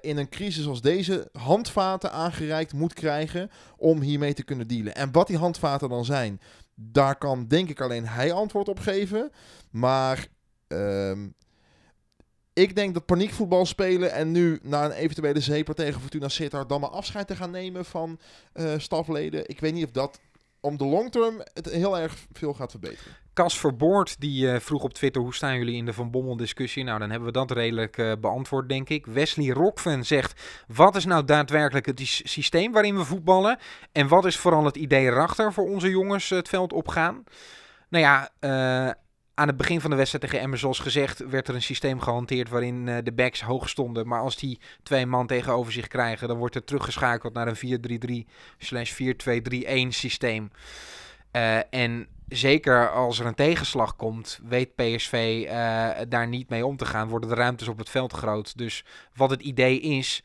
In 0.00 0.16
een 0.16 0.28
crisis 0.28 0.66
als 0.66 0.80
deze 0.80 1.28
handvaten 1.32 2.12
aangereikt 2.12 2.72
moet 2.72 2.92
krijgen 2.92 3.50
om 3.76 4.00
hiermee 4.00 4.34
te 4.34 4.44
kunnen 4.44 4.66
dealen. 4.66 4.94
En 4.94 5.12
wat 5.12 5.26
die 5.26 5.36
handvaten 5.36 5.88
dan 5.88 6.04
zijn, 6.04 6.40
daar 6.74 7.16
kan 7.16 7.46
denk 7.48 7.68
ik 7.68 7.80
alleen 7.80 8.06
hij 8.06 8.32
antwoord 8.32 8.68
op 8.68 8.78
geven. 8.78 9.30
Maar 9.70 10.26
uh, 10.68 11.12
ik 12.52 12.76
denk 12.76 12.94
dat 12.94 13.06
paniekvoetbal 13.06 13.66
spelen 13.66 14.12
en 14.12 14.30
nu 14.30 14.58
na 14.62 14.84
een 14.84 14.92
eventuele 14.92 15.40
zeeper 15.40 15.74
tegen 15.74 16.00
Fortuna 16.00 16.28
Sittard 16.28 16.68
dan 16.68 16.80
maar 16.80 16.90
afscheid 16.90 17.26
te 17.26 17.36
gaan 17.36 17.50
nemen 17.50 17.84
van 17.84 18.18
uh, 18.54 18.72
stafleden. 18.76 19.48
Ik 19.48 19.60
weet 19.60 19.72
niet 19.72 19.84
of 19.84 19.90
dat 19.90 20.20
om 20.60 20.76
de 20.76 20.84
long 20.84 21.10
term 21.10 21.42
het 21.52 21.70
heel 21.70 21.98
erg 21.98 22.26
veel 22.32 22.54
gaat 22.54 22.70
verbeteren. 22.70 23.23
Cas 23.34 23.58
Verboord 23.58 24.20
die 24.20 24.46
uh, 24.46 24.58
vroeg 24.58 24.82
op 24.82 24.92
Twitter 24.92 25.22
hoe 25.22 25.34
staan 25.34 25.58
jullie 25.58 25.76
in 25.76 25.84
de 25.84 25.92
Van 25.92 26.10
Bommel 26.10 26.36
discussie. 26.36 26.84
Nou, 26.84 26.98
dan 26.98 27.10
hebben 27.10 27.28
we 27.28 27.34
dat 27.34 27.50
redelijk 27.50 27.96
uh, 27.96 28.12
beantwoord, 28.20 28.68
denk 28.68 28.88
ik. 28.88 29.06
Wesley 29.06 29.48
Rockven 29.48 30.04
zegt: 30.04 30.64
wat 30.66 30.96
is 30.96 31.04
nou 31.04 31.24
daadwerkelijk 31.24 31.86
het 31.86 32.00
systeem 32.04 32.72
waarin 32.72 32.96
we 32.96 33.04
voetballen? 33.04 33.58
En 33.92 34.08
wat 34.08 34.24
is 34.24 34.36
vooral 34.36 34.64
het 34.64 34.76
idee 34.76 35.06
erachter 35.06 35.52
voor 35.52 35.64
onze 35.64 35.88
jongens 35.88 36.28
het 36.28 36.48
veld 36.48 36.72
opgaan? 36.72 37.24
Nou 37.88 38.04
ja, 38.04 38.30
aan 39.34 39.46
het 39.46 39.56
begin 39.56 39.80
van 39.80 39.90
de 39.90 39.96
wedstrijd 39.96 40.24
tegen 40.24 40.40
Emmen, 40.40 40.58
zoals 40.58 40.78
gezegd, 40.78 41.28
werd 41.28 41.48
er 41.48 41.54
een 41.54 41.62
systeem 41.62 42.00
gehanteerd 42.00 42.48
waarin 42.48 42.84
de 42.84 43.12
backs 43.12 43.42
hoog 43.42 43.68
stonden. 43.68 44.08
Maar 44.08 44.20
als 44.20 44.36
die 44.36 44.60
twee 44.82 45.06
man 45.06 45.26
tegenover 45.26 45.72
zich 45.72 45.88
krijgen, 45.88 46.28
dan 46.28 46.36
wordt 46.36 46.54
er 46.54 46.64
teruggeschakeld 46.64 47.34
naar 47.34 47.48
een 47.48 48.24
4-3-3 48.26 48.30
slash 48.58 49.00
4-2-3-1 49.02 49.88
systeem. 49.88 50.50
En 51.70 52.08
zeker 52.28 52.90
als 52.90 53.18
er 53.18 53.26
een 53.26 53.34
tegenslag 53.34 53.96
komt, 53.96 54.40
weet 54.44 54.74
PSV 54.74 55.42
uh, 55.44 55.50
daar 56.08 56.28
niet 56.28 56.48
mee 56.48 56.66
om 56.66 56.76
te 56.76 56.84
gaan. 56.84 57.08
Worden 57.08 57.28
de 57.28 57.34
ruimtes 57.34 57.68
op 57.68 57.78
het 57.78 57.90
veld 57.90 58.12
groot. 58.12 58.58
Dus 58.58 58.84
wat 59.14 59.30
het 59.30 59.40
idee 59.40 59.80
is, 59.80 60.24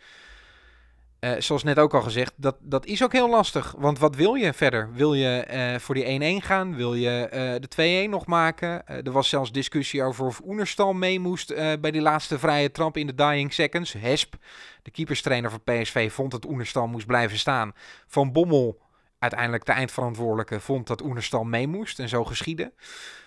uh, 1.20 1.32
zoals 1.38 1.64
net 1.64 1.80
ook 1.80 1.94
al 1.94 2.02
gezegd, 2.02 2.34
dat, 2.36 2.56
dat 2.60 2.86
is 2.86 3.04
ook 3.04 3.12
heel 3.12 3.30
lastig. 3.30 3.76
Want 3.78 4.00
wat 4.00 4.16
wil 4.16 4.34
je 4.34 4.54
verder? 4.54 4.94
Wil 4.94 5.14
je 5.14 5.48
uh, 5.52 5.80
voor 5.80 5.96
die 5.96 6.40
1-1 6.42 6.46
gaan? 6.46 6.76
Wil 6.76 6.94
je 6.94 7.28
de 7.76 8.06
2-1 8.06 8.10
nog 8.10 8.26
maken? 8.26 8.88
er 8.88 9.12
was 9.12 9.30
zelfs 9.30 9.52
discussie 9.52 10.04
over 10.04 10.26
of 10.26 10.42
Oenerstal 10.46 10.94
mee 10.94 11.20
moest 11.20 11.56
bij 11.56 11.92
die 11.92 12.02
laatste 12.02 12.40
vrije 12.40 12.72
trap 12.72 12.98
in 12.98 13.08
de 13.08 13.16
dying 13.16 13.54
seconds. 13.54 13.94
Hesp, 13.94 14.36
de 14.84 14.92
keeperstrainer 14.92 15.50
van 15.50 15.64
PSV, 15.64 16.12
vond 16.12 16.32
dat 16.32 16.46
Oenerstal 16.46 16.88
moest 16.88 17.06
blijven 17.06 17.38
staan. 17.38 17.74
Van 18.08 18.32
Bommel, 18.32 18.80
uiteindelijk 19.20 19.66
de 19.66 19.72
eindverantwoordelijke, 19.72 20.60
vond 20.60 20.88
dat 20.88 21.02
Oenerstal 21.02 21.44
mee 21.44 21.68
moest. 21.68 22.00
En 22.00 22.10
zo 22.10 22.24
geschieden. 22.24 22.74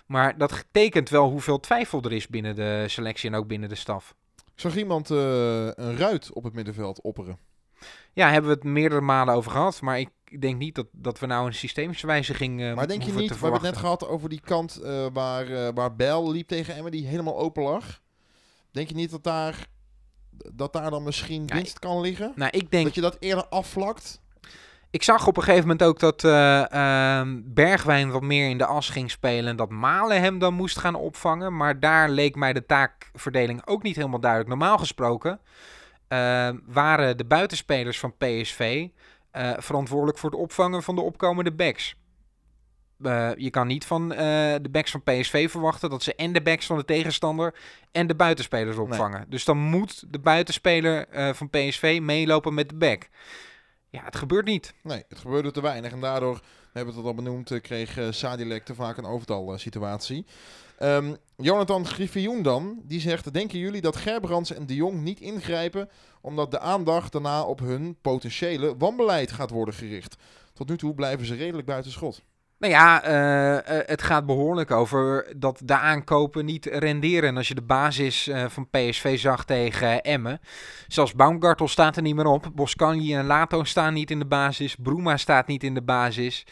Maar 0.05 0.37
dat 0.37 0.65
tekent 0.71 1.09
wel 1.09 1.29
hoeveel 1.29 1.59
twijfel 1.59 2.01
er 2.01 2.11
is 2.11 2.27
binnen 2.27 2.55
de 2.55 2.85
selectie 2.87 3.29
en 3.29 3.35
ook 3.35 3.47
binnen 3.47 3.69
de 3.69 3.75
staf. 3.75 4.15
Zag 4.55 4.75
iemand 4.75 5.09
een 5.09 5.97
ruit 5.97 6.31
op 6.31 6.43
het 6.43 6.53
middenveld 6.53 7.01
opperen? 7.01 7.37
Ja, 8.13 8.31
hebben 8.31 8.49
we 8.49 8.55
het 8.55 8.65
meerdere 8.65 9.01
malen 9.01 9.33
over 9.33 9.51
gehad. 9.51 9.81
Maar 9.81 9.99
ik 9.99 10.41
denk 10.41 10.57
niet 10.57 10.75
dat, 10.75 10.87
dat 10.91 11.19
we 11.19 11.25
nou 11.25 11.47
een 11.47 11.53
systeemswijziging 11.53 12.61
uh, 12.61 12.73
Maar 12.73 12.87
denk 12.87 13.03
je 13.03 13.13
niet, 13.13 13.29
we 13.29 13.35
hebben 13.35 13.53
het 13.53 13.61
net 13.61 13.77
gehad 13.77 14.07
over 14.07 14.29
die 14.29 14.41
kant 14.41 14.79
uh, 14.83 15.05
waar, 15.13 15.49
uh, 15.49 15.69
waar 15.73 15.95
Bel 15.95 16.31
liep 16.31 16.47
tegen 16.47 16.75
Emmen, 16.75 16.91
die 16.91 17.07
helemaal 17.07 17.37
open 17.37 17.63
lag. 17.63 18.01
Denk 18.71 18.87
je 18.87 18.95
niet 18.95 19.11
dat 19.11 19.23
daar, 19.23 19.67
dat 20.53 20.73
daar 20.73 20.89
dan 20.89 21.03
misschien 21.03 21.43
ja, 21.45 21.55
winst 21.55 21.79
kan 21.79 22.01
liggen? 22.01 22.31
Nou, 22.35 22.51
ik 22.51 22.71
denk... 22.71 22.85
Dat 22.85 22.95
je 22.95 23.01
dat 23.01 23.17
eerder 23.19 23.47
afvlakt? 23.47 24.21
Ik 24.93 25.03
zag 25.03 25.27
op 25.27 25.37
een 25.37 25.43
gegeven 25.43 25.67
moment 25.67 25.83
ook 25.83 25.99
dat 25.99 26.23
uh, 26.23 27.21
Bergwijn 27.43 28.11
wat 28.11 28.21
meer 28.21 28.49
in 28.49 28.57
de 28.57 28.65
as 28.65 28.89
ging 28.89 29.11
spelen. 29.11 29.49
En 29.49 29.55
dat 29.55 29.69
Malen 29.69 30.21
hem 30.21 30.39
dan 30.39 30.53
moest 30.53 30.79
gaan 30.79 30.95
opvangen. 30.95 31.57
Maar 31.57 31.79
daar 31.79 32.09
leek 32.09 32.35
mij 32.35 32.53
de 32.53 32.65
taakverdeling 32.65 33.61
ook 33.65 33.83
niet 33.83 33.95
helemaal 33.95 34.19
duidelijk. 34.19 34.49
Normaal 34.49 34.77
gesproken 34.77 35.39
uh, 36.09 36.49
waren 36.65 37.17
de 37.17 37.25
buitenspelers 37.25 37.99
van 37.99 38.17
PSV 38.17 38.87
uh, 39.33 39.51
verantwoordelijk 39.57 40.17
voor 40.17 40.29
het 40.29 40.39
opvangen 40.39 40.83
van 40.83 40.95
de 40.95 41.01
opkomende 41.01 41.51
backs. 41.51 41.95
Uh, 42.99 43.29
je 43.35 43.49
kan 43.49 43.67
niet 43.67 43.85
van 43.85 44.09
de 44.09 44.69
backs 44.71 44.91
van 44.91 45.03
PSV 45.03 45.49
verwachten 45.51 45.89
dat 45.89 46.03
ze 46.03 46.15
en 46.15 46.33
de 46.33 46.41
backs 46.41 46.65
van 46.65 46.77
de 46.77 46.85
tegenstander 46.85 47.55
en 47.91 48.07
de 48.07 48.15
buitenspelers 48.15 48.77
opvangen. 48.77 49.19
Nee. 49.19 49.29
Dus 49.29 49.45
dan 49.45 49.57
moet 49.57 50.03
de 50.07 50.19
buitenspeler 50.19 51.07
van 51.35 51.49
PSV 51.49 51.99
meelopen 52.01 52.53
met 52.53 52.69
de 52.69 52.75
back. 52.75 53.09
Ja, 53.93 54.03
het 54.03 54.15
gebeurt 54.15 54.45
niet. 54.45 54.73
Nee, 54.83 55.03
het 55.09 55.19
gebeurde 55.19 55.51
te 55.51 55.61
weinig. 55.61 55.91
En 55.91 56.01
daardoor, 56.01 56.35
we 56.35 56.41
hebben 56.71 56.95
het 56.95 57.05
al 57.05 57.13
benoemd, 57.13 57.61
kreeg 57.61 57.99
Sadilek 58.09 58.65
te 58.65 58.75
vaak 58.75 58.97
een 58.97 59.05
overtal 59.05 59.57
situatie. 59.57 60.25
Um, 60.79 61.17
Jonathan 61.37 61.85
Griffioen 61.85 62.41
dan, 62.41 62.81
die 62.83 62.99
zegt... 62.99 63.33
Denken 63.33 63.59
jullie 63.59 63.81
dat 63.81 63.95
Gerbrands 63.95 64.53
en 64.53 64.65
de 64.65 64.75
Jong 64.75 65.01
niet 65.01 65.19
ingrijpen... 65.19 65.89
omdat 66.21 66.51
de 66.51 66.59
aandacht 66.59 67.11
daarna 67.11 67.43
op 67.43 67.59
hun 67.59 67.97
potentiële 68.01 68.77
wanbeleid 68.77 69.31
gaat 69.31 69.49
worden 69.49 69.73
gericht? 69.73 70.15
Tot 70.53 70.69
nu 70.69 70.77
toe 70.77 70.93
blijven 70.93 71.25
ze 71.25 71.35
redelijk 71.35 71.67
buiten 71.67 71.91
schot. 71.91 72.21
Nou 72.63 72.75
ja, 72.75 73.07
uh, 73.07 73.53
uh, 73.53 73.83
het 73.85 74.01
gaat 74.01 74.25
behoorlijk 74.25 74.71
over 74.71 75.33
dat 75.37 75.61
de 75.63 75.77
aankopen 75.77 76.45
niet 76.45 76.65
renderen. 76.65 77.29
En 77.29 77.37
als 77.37 77.47
je 77.47 77.55
de 77.55 77.61
basis 77.61 78.27
uh, 78.27 78.45
van 78.47 78.69
PSV 78.69 79.19
zag 79.19 79.45
tegen 79.45 80.01
Emmen. 80.01 80.39
Zelfs 80.87 81.13
Baumgartel 81.13 81.67
staat 81.67 81.95
er 81.95 82.01
niet 82.01 82.15
meer 82.15 82.25
op. 82.25 82.51
Boscanji 82.53 83.15
en 83.15 83.25
Lato 83.25 83.63
staan 83.63 83.93
niet 83.93 84.11
in 84.11 84.19
de 84.19 84.25
basis. 84.25 84.75
Bruma 84.75 85.17
staat 85.17 85.47
niet 85.47 85.63
in 85.63 85.73
de 85.73 85.81
basis 85.81 86.45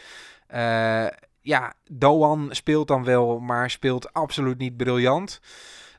ja, 1.42 1.72
Doan 1.90 2.48
speelt 2.50 2.88
dan 2.88 3.04
wel, 3.04 3.38
maar 3.38 3.70
speelt 3.70 4.12
absoluut 4.12 4.58
niet 4.58 4.76
briljant. 4.76 5.40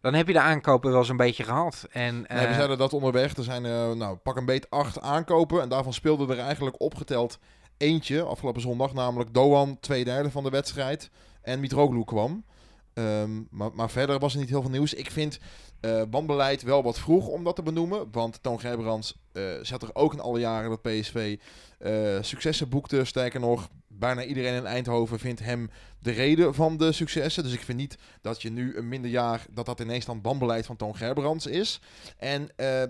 Dan 0.01 0.13
heb 0.13 0.27
je 0.27 0.33
de 0.33 0.39
aankopen 0.39 0.91
wel 0.91 1.03
zo'n 1.03 1.17
beetje 1.17 1.43
gehad. 1.43 1.87
En, 1.91 2.13
nee, 2.15 2.39
we 2.39 2.45
eh, 2.45 2.53
zeiden 2.53 2.77
dat 2.77 2.93
onderweg. 2.93 3.35
Er 3.35 3.43
zijn, 3.43 3.65
uh, 3.65 3.91
nou, 3.91 4.15
pak 4.15 4.37
een 4.37 4.45
beet 4.45 4.69
acht 4.69 5.01
aankopen. 5.01 5.61
En 5.61 5.69
daarvan 5.69 5.93
speelde 5.93 6.33
er 6.33 6.39
eigenlijk 6.39 6.81
opgeteld 6.81 7.39
eentje 7.83 8.21
afgelopen 8.21 8.61
zondag. 8.61 8.93
Namelijk 8.93 9.33
Doan, 9.33 9.79
twee 9.79 10.03
derde 10.03 10.31
van 10.31 10.43
de 10.43 10.49
wedstrijd. 10.49 11.09
En 11.41 11.59
Mitroglou 11.59 12.03
kwam. 12.03 12.45
Ehm, 12.93 13.41
maar, 13.49 13.69
maar 13.73 13.89
verder 13.89 14.19
was 14.19 14.33
er 14.33 14.39
niet 14.39 14.49
heel 14.49 14.61
veel 14.61 14.71
nieuws. 14.71 14.93
Ik 14.93 15.11
vind 15.11 15.39
uh, 15.81 16.01
bandbeleid 16.09 16.61
wel 16.61 16.83
wat 16.83 16.99
vroeg 16.99 17.27
om 17.27 17.43
dat 17.43 17.55
te 17.55 17.63
benoemen. 17.63 18.07
Want 18.11 18.43
Toon 18.43 18.59
Gerbrands 18.59 19.15
uh, 19.33 19.43
zat 19.61 19.81
er 19.81 19.89
ook 19.93 20.13
in 20.13 20.19
alle 20.19 20.39
jaren 20.39 20.69
dat 20.69 20.81
PSV 20.81 21.37
uh, 21.79 22.17
successen 22.21 22.69
boekte. 22.69 23.05
Sterker 23.05 23.39
nog, 23.39 23.69
bijna 23.87 24.23
iedereen 24.23 24.55
in 24.55 24.65
Eindhoven 24.65 25.19
vindt 25.19 25.39
hem 25.39 25.69
de 26.03 26.11
reden 26.11 26.53
van 26.53 26.77
de 26.77 26.91
successen. 26.91 27.43
Dus 27.43 27.53
ik 27.53 27.61
vind 27.61 27.77
niet 27.77 27.97
dat 28.21 28.41
je 28.41 28.51
nu 28.51 28.77
een 28.77 28.87
minder 28.87 29.11
jaar, 29.11 29.45
dat 29.51 29.65
dat 29.65 29.79
ineens 29.79 30.05
dan 30.05 30.21
bandbeleid 30.21 30.65
van 30.65 30.75
Toon 30.75 30.95
Gerbrands 30.95 31.45
is. 31.45 31.79
En 32.17 32.41
uh, 32.41 32.47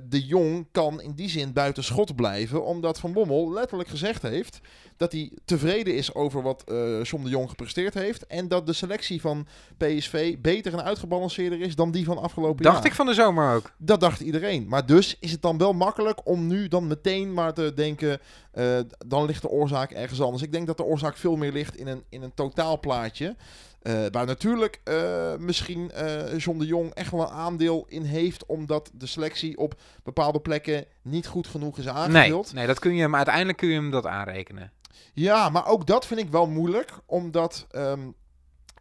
de 0.10 0.26
Jong 0.26 0.68
kan 0.72 1.02
in 1.02 1.14
die 1.14 1.30
zin 1.30 1.54
buiten 1.54 1.84
schot 1.84 2.16
blijven, 2.16 2.66
omdat 2.66 3.00
Van 3.00 3.14
Bommel 3.14 3.54
letterlijk 3.54 3.90
gezegd 3.90 4.22
heeft 4.22 4.62
dat 4.98 5.12
hij 5.12 5.32
tevreden 5.46 5.96
is 5.96 6.14
over 6.14 6.42
wat 6.42 6.64
uh, 6.68 7.04
John 7.04 7.24
de 7.24 7.30
Jong 7.30 7.50
gepresteerd 7.50 7.94
heeft. 7.94 8.28
En 8.28 8.48
dat 8.48 8.66
de 8.66 8.74
selectie 8.74 9.22
van 9.22 9.48
PSV 9.78 10.38
beter 10.38 10.74
en 10.74 10.84
uitgebalanceerder 10.84 11.62
is 11.62 11.76
dan 11.76 11.92
die 11.92 12.06
van 12.06 12.18
afgelopen 12.18 12.64
dacht 12.64 12.64
jaar. 12.64 12.74
Dacht 12.74 12.86
ik 12.86 12.94
van 12.94 13.06
de 13.06 13.14
zomer 13.14 13.56
ook. 13.56 13.72
Dat 13.78 14.00
dacht 14.00 14.20
iedereen. 14.20 14.68
Maar 14.68 14.86
dus 14.86 15.18
is 15.20 15.32
het 15.32 15.42
dan 15.42 15.58
wel 15.58 15.74
makkelijk 15.74 16.28
om 16.28 16.48
nu 16.48 16.68
dan 16.68 16.88
meteen 16.88 17.34
maar 17.34 17.54
te 17.54 17.72
denken, 17.76 18.20
uh, 18.54 18.80
dan 19.08 19.26
ligt 19.26 19.42
de 19.42 19.50
oorzaak 19.50 19.92
ergens 19.92 20.22
anders. 20.22 20.44
Ik 20.44 20.52
denk 20.52 20.68
dat 20.68 20.78
de 20.78 20.84
oorzaak 20.84 21.18
veel 21.18 21.36
meer 21.36 21.52
ligt 21.52 21.78
in 21.78 21.88
een, 21.88 22.04
in 22.10 22.22
een 22.22 22.34
totaalplaatje. 23.12 23.36
Uh, 23.84 24.06
waar 24.12 24.26
natuurlijk 24.26 24.82
uh, 24.84 25.36
misschien 25.36 25.92
uh, 25.96 26.38
John 26.38 26.60
de 26.60 26.66
Jong 26.66 26.94
echt 26.94 27.12
wel 27.12 27.22
een 27.22 27.28
aandeel 27.28 27.86
in 27.88 28.04
heeft, 28.04 28.46
omdat 28.46 28.92
de 28.94 29.06
selectie 29.06 29.58
op 29.58 29.82
bepaalde 30.04 30.40
plekken 30.40 30.86
niet 31.02 31.28
goed 31.28 31.48
genoeg 31.48 31.78
is 31.78 31.88
aangevuld. 31.88 32.46
Nee, 32.46 32.54
nee 32.54 32.68
dat 32.68 32.80
kun 32.80 32.96
je 32.96 33.02
hem 33.02 33.16
uiteindelijk 33.16 33.58
kun 33.58 33.68
je 33.68 33.76
hem 33.76 33.92
dat 33.92 34.06
aanrekenen. 34.06 34.72
Ja, 35.14 35.50
maar 35.50 35.68
ook 35.68 35.88
dat 35.88 36.06
vind 36.06 36.20
ik 36.20 36.30
wel 36.30 36.48
moeilijk, 36.48 36.92
omdat 37.06 37.68
um, 37.76 38.16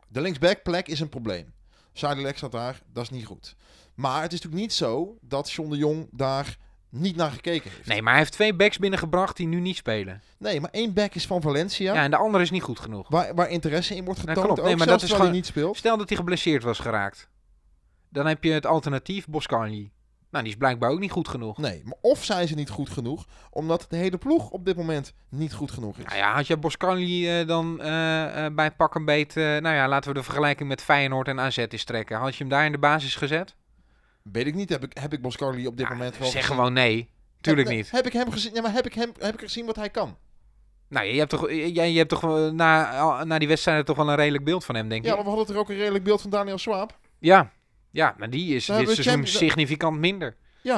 de 0.08 0.20
linksbackplek 0.20 0.88
is 0.88 1.00
een 1.00 1.08
probleem. 1.08 1.52
Zuiderlek 1.92 2.36
staat 2.36 2.52
daar, 2.52 2.80
dat 2.92 3.02
is 3.02 3.10
niet 3.10 3.26
goed. 3.26 3.56
Maar 3.94 4.22
het 4.22 4.32
is 4.32 4.40
natuurlijk 4.40 4.62
niet 4.62 4.72
zo 4.72 5.16
dat 5.20 5.50
John 5.50 5.70
de 5.70 5.76
Jong 5.76 6.08
daar 6.10 6.58
niet 6.93 7.16
naar 7.16 7.30
gekeken 7.30 7.70
heeft. 7.70 7.86
Nee, 7.86 8.03
maar 8.03 8.12
hij 8.12 8.20
heeft 8.20 8.32
twee 8.32 8.55
backs 8.55 8.78
binnengebracht 8.78 9.36
die 9.36 9.47
nu 9.47 9.61
niet 9.61 9.76
spelen. 9.76 10.22
Nee, 10.38 10.61
maar 10.61 10.70
één 10.70 10.93
back 10.95 11.14
is 11.14 11.26
van 11.26 11.43
Valencia. 11.43 11.95
Ja, 11.95 12.03
en 12.03 12.11
de 12.11 12.16
andere 12.16 12.43
is 12.43 12.51
niet 12.51 12.62
goed 12.62 12.80
genoeg. 12.80 13.09
Waar, 13.09 13.34
waar 13.34 13.49
interesse 13.49 13.97
in 13.97 14.05
wordt 14.05 14.20
getoond, 14.20 14.36
nou, 14.36 14.49
klopt. 14.49 14.61
ook 14.62 14.66
Nee, 14.66 14.76
maar 14.76 14.86
dat 14.86 15.03
is 15.03 15.11
gewoon- 15.11 15.26
hij 15.26 15.34
niet 15.34 15.47
speelt. 15.47 15.76
Stel 15.76 15.97
dat 15.97 16.09
hij 16.09 16.18
geblesseerd 16.18 16.62
was 16.62 16.78
geraakt. 16.78 17.28
Dan 18.09 18.26
heb 18.26 18.45
je 18.45 18.53
het 18.53 18.66
alternatief 18.66 19.26
Boscarli. 19.26 19.93
Nou, 20.30 20.45
die 20.45 20.53
is 20.53 20.59
blijkbaar 20.59 20.90
ook 20.90 20.99
niet 20.99 21.11
goed 21.11 21.28
genoeg. 21.28 21.59
Nee, 21.59 21.80
maar 21.84 21.97
of 22.01 22.24
zijn 22.24 22.49
ze 22.49 22.55
niet 22.55 22.70
goed 22.70 22.90
genoeg, 22.90 23.26
omdat 23.51 23.86
de 23.88 23.97
hele 23.97 24.18
ploeg 24.18 24.51
op 24.51 24.64
dit 24.64 24.76
moment 24.76 25.12
niet 25.28 25.53
goed 25.53 25.70
genoeg 25.70 25.99
is. 25.99 26.05
Nou 26.05 26.16
ja, 26.16 26.34
had 26.34 26.47
je 26.47 26.57
Boscarli 26.57 27.40
eh, 27.40 27.47
dan 27.47 27.80
eh, 27.80 28.47
bij 28.53 28.70
pak 28.70 28.95
een 28.95 29.05
beet... 29.05 29.34
nou 29.34 29.68
ja, 29.68 29.88
laten 29.88 30.12
we 30.12 30.18
de 30.18 30.24
vergelijking 30.24 30.68
met 30.68 30.82
Feyenoord 30.82 31.28
en 31.28 31.40
AZ 31.40 31.57
eens 31.57 31.84
trekken. 31.84 32.18
Had 32.18 32.32
je 32.36 32.38
hem 32.38 32.49
daar 32.49 32.64
in 32.64 32.72
de 32.72 32.78
basis 32.78 33.14
gezet? 33.14 33.55
Weet 34.22 34.46
ik 34.46 34.54
niet, 34.54 34.68
heb 34.68 34.84
ik, 34.84 34.96
heb 35.00 35.12
ik 35.12 35.22
Boscarli 35.22 35.66
op 35.66 35.76
dit 35.76 35.86
Ja, 35.88 35.92
moment 35.92 36.18
wel 36.18 36.28
zeg 36.28 36.40
gezien? 36.40 36.56
gewoon 36.56 36.72
nee. 36.72 37.10
Tuurlijk 37.40 37.68
Heb- 37.68 37.76
niet. 37.76 37.90
Heb 37.90 38.06
ik 38.06 38.12
hem 38.12 38.30
gezien, 38.32 38.54
ja, 38.54 38.62
maar 38.62 38.72
heb 38.72 38.86
ik, 38.86 38.94
hem, 38.94 39.12
heb 39.18 39.34
ik 39.34 39.40
gezien 39.40 39.66
wat 39.66 39.76
hij 39.76 39.90
kan? 39.90 40.16
Nou, 40.88 41.06
je 41.06 41.18
hebt 41.18 41.30
toch, 41.30 41.50
jij, 41.50 41.90
je 41.92 41.96
hebt 41.98 42.08
toch 42.08 42.22
eh, 42.22 42.48
na, 42.50 43.24
na 43.24 43.38
die 43.38 43.48
wedstrijd 43.48 43.86
toch 43.86 43.96
wel 43.96 44.08
een 44.08 44.14
redelijk 44.16 44.44
beeld 44.44 44.64
van 44.64 44.74
hem, 44.74 44.88
denk 44.88 45.04
Ja, 45.04 45.10
ik? 45.10 45.16
maar 45.16 45.24
we 45.24 45.30
hadden 45.30 45.54
er 45.54 45.60
ook 45.60 45.68
een 45.70 45.76
redelijk 45.76 46.04
beeld 46.04 46.20
van 46.20 46.30
Daniel 46.30 46.58
Swaap. 46.58 46.98
Ja. 47.18 47.52
Ja, 47.90 48.14
maar 48.18 48.30
die 48.30 48.54
is 48.54 48.66
Daar 48.66 48.78
dit 48.78 48.86
seizoen 48.86 49.12
Champions- 49.12 49.36
significant 49.38 49.98
minder. 49.98 50.36
Ja, 50.60 50.74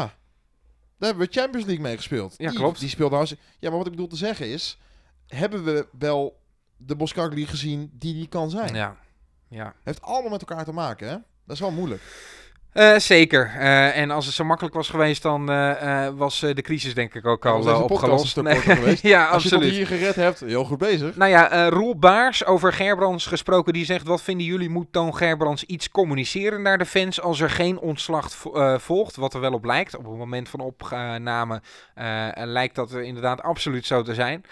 daar 0.99 1.09
hebben 1.13 1.27
we 1.27 1.33
Champions 1.33 1.67
League 1.67 1.85
mee 1.85 1.97
gespeeld. 1.97 2.35
Ja, 2.37 2.49
die, 2.51 2.59
klopt. 2.59 2.81
Die 2.81 2.89
speelde 2.89 3.15
hartstikke... 3.15 3.45
Ja, 3.59 3.69
maar 3.69 3.79
wat 3.79 3.87
ik 3.87 3.93
bedoel 3.93 4.09
te 4.09 4.17
zeggen 4.17 4.47
is... 4.49 4.79
Hebben 5.27 5.65
we 5.65 5.87
wel 5.99 6.41
de 6.77 6.97
Boscarli 6.97 7.47
gezien 7.47 7.91
die 7.93 8.15
die 8.15 8.29
kan 8.29 8.51
zijn? 8.51 8.75
Ja. 8.75 8.97
ja. 9.49 9.75
Heeft 9.85 10.03
allemaal 10.03 10.31
met 10.31 10.41
elkaar 10.41 10.65
te 10.65 10.73
maken, 10.73 11.09
hè? 11.09 11.15
Dat 11.47 11.55
is 11.55 11.61
wel 11.61 11.71
moeilijk. 11.71 12.03
Eh, 12.75 12.99
zeker. 12.99 13.53
Eh, 13.59 13.97
en 13.97 14.11
als 14.11 14.27
het 14.27 14.35
zo 14.35 14.45
makkelijk 14.45 14.75
was 14.75 14.89
geweest, 14.89 15.23
dan 15.23 15.51
eh, 15.51 16.09
was 16.17 16.41
de 16.41 16.63
crisis 16.63 16.95
denk 16.95 17.15
ik 17.15 17.27
ook 17.27 17.47
al 17.47 17.83
opgelost. 17.83 18.39
geweest. 18.41 19.03
ja, 19.15 19.27
Als 19.27 19.43
je 19.43 19.49
tot 19.49 19.59
absoluut. 19.59 19.77
hier 19.77 19.87
gered 19.87 20.15
hebt, 20.15 20.41
heel 20.41 20.65
goed 20.65 20.79
bezig. 20.79 21.17
Nou 21.17 21.31
ja, 21.31 21.69
Roel 21.69 21.97
Baars 21.99 22.45
over 22.45 22.73
Gerbrands 22.73 23.27
gesproken, 23.27 23.73
die 23.73 23.85
zegt... 23.85 24.07
Wat 24.07 24.23
vinden 24.23 24.47
jullie, 24.47 24.69
moet 24.69 24.87
Toon 24.93 25.17
Gerbrands 25.17 25.65
iets 25.65 25.91
communiceren 25.91 26.63
naar 26.63 26.79
de 26.79 26.87
fans... 26.87 27.21
als 27.21 27.41
er 27.41 27.51
geen 27.51 27.79
ontslag 27.79 28.31
vo- 28.31 28.79
volgt, 28.79 29.17
wat 29.17 29.35
er 29.35 29.41
wel 29.41 29.53
op 29.53 29.65
lijkt. 29.65 29.97
Op 29.97 30.05
het 30.05 30.17
moment 30.17 30.49
van 30.49 30.61
opname 30.61 31.63
lijkt 32.35 32.75
dat 32.75 32.93
er 32.93 33.03
inderdaad 33.03 33.43
absoluut 33.43 33.87
zo 33.87 34.03
te 34.03 34.15
zijn. 34.15 34.45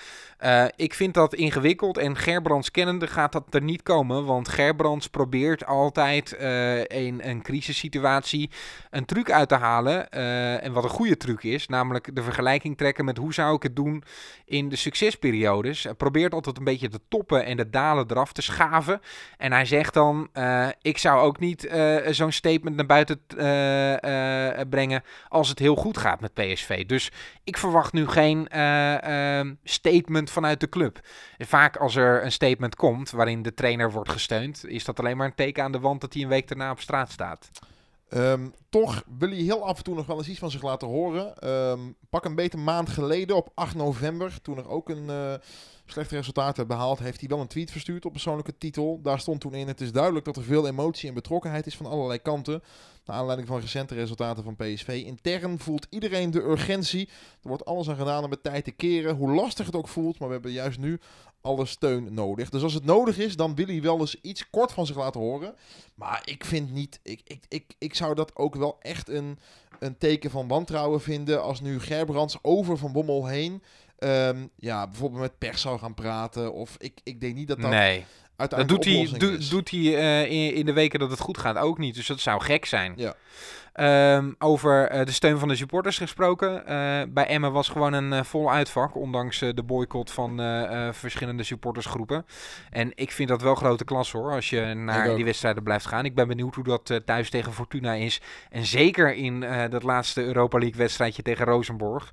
Eh, 0.43 0.65
ik 0.77 0.95
vind 0.95 1.15
dat 1.15 1.35
ingewikkeld 1.35 1.99
en 1.99 2.17
Gerbrands 2.17 2.71
kennende 2.71 3.07
gaat 3.07 3.33
dat 3.33 3.55
er 3.55 3.63
niet 3.63 3.83
komen. 3.83 4.25
Want 4.25 4.49
Gerbrands 4.49 5.07
probeert 5.09 5.67
altijd 5.67 6.33
eh, 6.37 6.81
in 6.85 7.21
een 7.25 7.43
crisissituatie 7.43 8.51
een 8.91 9.05
truc 9.05 9.31
uit 9.31 9.49
te 9.49 9.55
halen. 9.55 10.11
eh, 10.11 10.65
en 10.65 10.73
wat 10.73 10.85
een 10.85 10.91
goede 10.91 11.17
truc 11.17 11.43
is, 11.43 11.67
namelijk 11.69 12.15
de 12.17 12.23
vergelijking 12.23 12.77
trekken 12.77 13.05
met 13.05 13.17
hoe 13.17 13.35
zou 13.35 13.55
ik 13.57 13.63
het 13.63 13.77
doen 13.77 14.03
in 14.45 14.69
de 14.69 14.77
succesperiodes. 14.77 15.83
Hij 15.85 15.95
probeert 15.95 16.35
altijd 16.35 16.59
een 16.59 16.65
beetje 16.65 16.89
de 16.89 17.01
toppen 17.09 17.45
en 17.45 17.57
de 17.57 17.71
dalen 17.71 18.07
eraf 18.11 18.33
te 18.33 18.43
schaven. 18.43 19.01
En 19.37 19.53
hij 19.53 19.65
zegt 19.65 19.95
dan, 19.95 20.29
eh, 20.33 20.69
ik 20.83 20.99
zou 20.99 21.21
ook 21.21 21.39
niet 21.39 21.65
eh, 21.67 21.97
zo'n 22.11 22.33
statement 22.33 22.77
naar 22.77 22.87
buiten 22.87 23.21
eh, 23.37 24.61
eh, 24.61 24.69
brengen 24.69 25.03
als 25.29 25.49
het 25.49 25.59
heel 25.59 25.77
goed 25.77 25.99
gaat 25.99 26.21
met 26.21 26.35
PSV. 26.35 26.87
Dus 26.87 27.11
ik 27.45 27.57
verwacht 27.57 27.93
nu 27.93 28.07
geen 28.09 28.49
eh, 28.49 29.41
statement 29.65 30.31
vanuit 30.33 30.61
de 30.61 30.69
club. 30.69 31.01
Vaak 31.39 31.77
als 31.77 31.97
er 31.97 32.25
een 32.25 32.33
statement 32.33 32.75
komt 32.75 33.11
waarin 33.11 33.43
de 33.43 33.55
trainer 33.55 33.93
wordt 33.93 34.11
gesteund, 34.11 34.67
is 34.67 34.85
dat 34.85 34.99
alleen 34.99 35.17
maar 35.17 35.27
een 35.27 35.35
teken 35.35 35.63
aan 35.63 35.73
de 35.73 35.81
wand 35.81 36.01
dat 36.01 36.13
hij 36.13 36.23
een 36.23 36.29
week 36.29 36.49
daarna 36.49 36.71
op 36.71 36.81
straat 36.81 37.11
staat. 37.11 37.51
Ehm, 38.09 38.49
toch 38.69 39.03
wil 39.19 39.29
hij 39.29 39.39
heel 39.39 39.67
af 39.67 39.79
en 39.79 39.85
toe 39.85 39.95
nog 39.95 40.07
wel 40.07 40.19
eens 40.19 40.29
iets 40.29 40.39
van 40.39 40.51
zich 40.51 40.63
laten 40.63 40.89
horen. 40.89 41.39
Ehm, 41.39 41.81
pak 42.11 42.25
een 42.25 42.35
beter 42.35 42.59
maand 42.59 42.89
geleden, 42.89 43.37
op 43.37 43.51
8 43.55 43.75
november, 43.75 44.41
toen 44.43 44.59
er 44.59 44.69
ook 44.69 44.89
een 44.89 45.11
eh, 45.11 45.35
slecht 45.93 46.11
resultaat 46.11 46.57
werd 46.57 46.69
behaald, 46.69 46.99
heeft 46.99 47.21
hij 47.21 47.29
wel 47.29 47.41
een 47.41 47.47
tweet 47.47 47.71
verstuurd 47.71 48.05
op 48.05 48.13
persoonlijke 48.13 48.59
titel. 48.59 49.01
Daar 49.03 49.21
stond 49.21 49.41
toen 49.41 49.55
in, 49.55 49.67
het 49.67 49.81
is 49.81 49.93
duidelijk 49.93 50.25
dat 50.25 50.37
er 50.37 50.43
veel 50.43 50.67
emotie 50.67 51.09
en 51.09 51.15
betrokkenheid 51.15 51.67
is 51.67 51.77
van 51.77 51.87
allerlei 51.87 52.19
kanten. 52.19 52.63
Naar 53.05 53.17
aanleiding 53.17 53.49
van 53.49 53.61
recente 53.61 53.95
resultaten 53.95 54.45
van 54.45 54.57
PSV. 54.57 55.03
Intern 55.07 55.59
voelt 55.59 55.87
iedereen 55.91 56.31
de 56.31 56.43
urgentie. 56.43 57.09
Er 57.43 57.49
wordt 57.49 57.65
alles 57.65 57.89
aan 57.89 57.97
gedaan 57.97 58.25
om 58.25 58.31
het 58.31 58.43
tijd 58.43 58.65
te 58.65 58.71
keren. 58.71 59.17
Hoe 59.17 59.35
lastig 59.35 59.67
het 59.67 59.77
ook 59.77 59.89
voelt, 59.89 60.19
maar 60.19 60.29
we 60.29 60.35
hebben 60.35 60.53
juist 60.53 60.79
nu 60.79 61.01
alle 61.41 61.67
steun 61.67 62.15
nodig. 62.15 62.51
Dus 62.51 62.63
als 62.63 62.75
het 62.75 62.85
nodig 62.85 63.19
is, 63.19 63.37
dan 63.37 63.55
wil 63.55 63.67
hij 63.67 63.83
wel 63.83 64.01
eens 64.01 64.21
iets 64.21 64.51
kort 64.51 64.73
van 64.73 64.87
zich 64.87 64.97
laten 64.97 65.21
horen. 65.21 65.55
Maar 65.95 66.23
ik 66.25 66.45
vind 66.45 66.73
niet, 66.73 67.01
ik, 67.03 67.21
ik, 67.25 67.45
ik, 67.49 67.75
ik 67.79 67.95
zou 67.95 68.15
dat 68.15 68.37
ook 68.37 68.55
wel 68.55 68.77
echt 68.81 69.09
een, 69.09 69.39
een 69.79 69.99
teken 69.99 70.31
van 70.31 70.49
wantrouwen 70.49 71.01
vinden. 71.01 71.43
Als 71.43 71.61
nu 71.61 71.81
Gerbrands 71.81 72.39
over 72.43 72.79
Van 72.79 72.93
Bommel 72.93 73.27
heen. 73.27 73.63
Ehm, 74.03 74.47
ja, 74.57 74.87
bijvoorbeeld 74.87 75.21
met 75.21 75.39
pers 75.39 75.61
zou 75.61 75.79
gaan 75.79 75.95
praten. 75.95 76.53
Of 76.53 76.75
ik, 76.79 77.01
ik 77.03 77.21
denk 77.21 77.35
niet 77.35 77.49
dat 77.49 77.61
dat 77.61 77.71
nee, 77.71 78.05
dat 78.49 78.69
doet 78.69 78.85
hij, 78.85 79.09
doet 79.51 79.71
hij 79.71 79.97
eh, 79.97 80.31
in, 80.31 80.55
in 80.55 80.67
de 80.67 80.73
weken 80.73 80.99
dat 80.99 81.11
het 81.11 81.21
goed 81.21 81.39
gaat 81.39 81.57
ook 81.57 81.79
niet. 81.79 81.95
Dus 81.95 82.07
dat 82.07 82.21
zou 82.21 82.41
gek 82.41 82.65
zijn. 82.65 82.93
Ja. 82.97 83.15
Ehm, 83.73 84.33
over 84.39 84.89
eh, 84.89 85.07
de 85.07 85.13
steun 85.13 85.39
van 85.39 85.49
de 85.49 85.57
supporters 85.57 85.99
gesproken. 85.99 86.67
Eh, 86.67 87.03
bij 87.09 87.27
Emmen 87.27 87.53
was 87.53 87.69
gewoon 87.69 87.93
een 87.93 88.25
vol 88.25 88.51
uitvak, 88.51 88.97
ondanks 88.97 89.39
de 89.39 89.63
boycott 89.67 90.11
van 90.11 90.37
verschillende 90.93 91.43
supportersgroepen. 91.43 92.27
En 92.71 92.91
ik 92.95 93.13
vind 93.13 93.29
dat 93.29 93.43
wel 93.43 93.55
grote 93.55 93.85
klas 93.85 94.13
hoor, 94.13 94.33
als 94.33 94.51
je 94.51 94.75
naar 94.75 95.15
die 95.15 95.25
wedstrijden 95.25 95.63
blijft 95.63 95.87
gaan. 95.87 96.05
Ik 96.05 96.15
ben 96.15 96.29
benieuwd 96.29 96.55
hoe 96.55 96.65
dat 96.65 97.01
thuis 97.05 97.31
tegen 97.31 97.53
Fortuna 97.53 97.93
is. 97.93 98.21
En 98.51 98.67
zeker 98.67 99.15
in 99.15 99.41
dat 99.71 99.83
laatste 99.83 100.25
Europa 100.25 100.59
League 100.59 100.79
wedstrijdje 100.79 101.23
tegen 101.23 101.45
Rosenborg. 101.45 102.13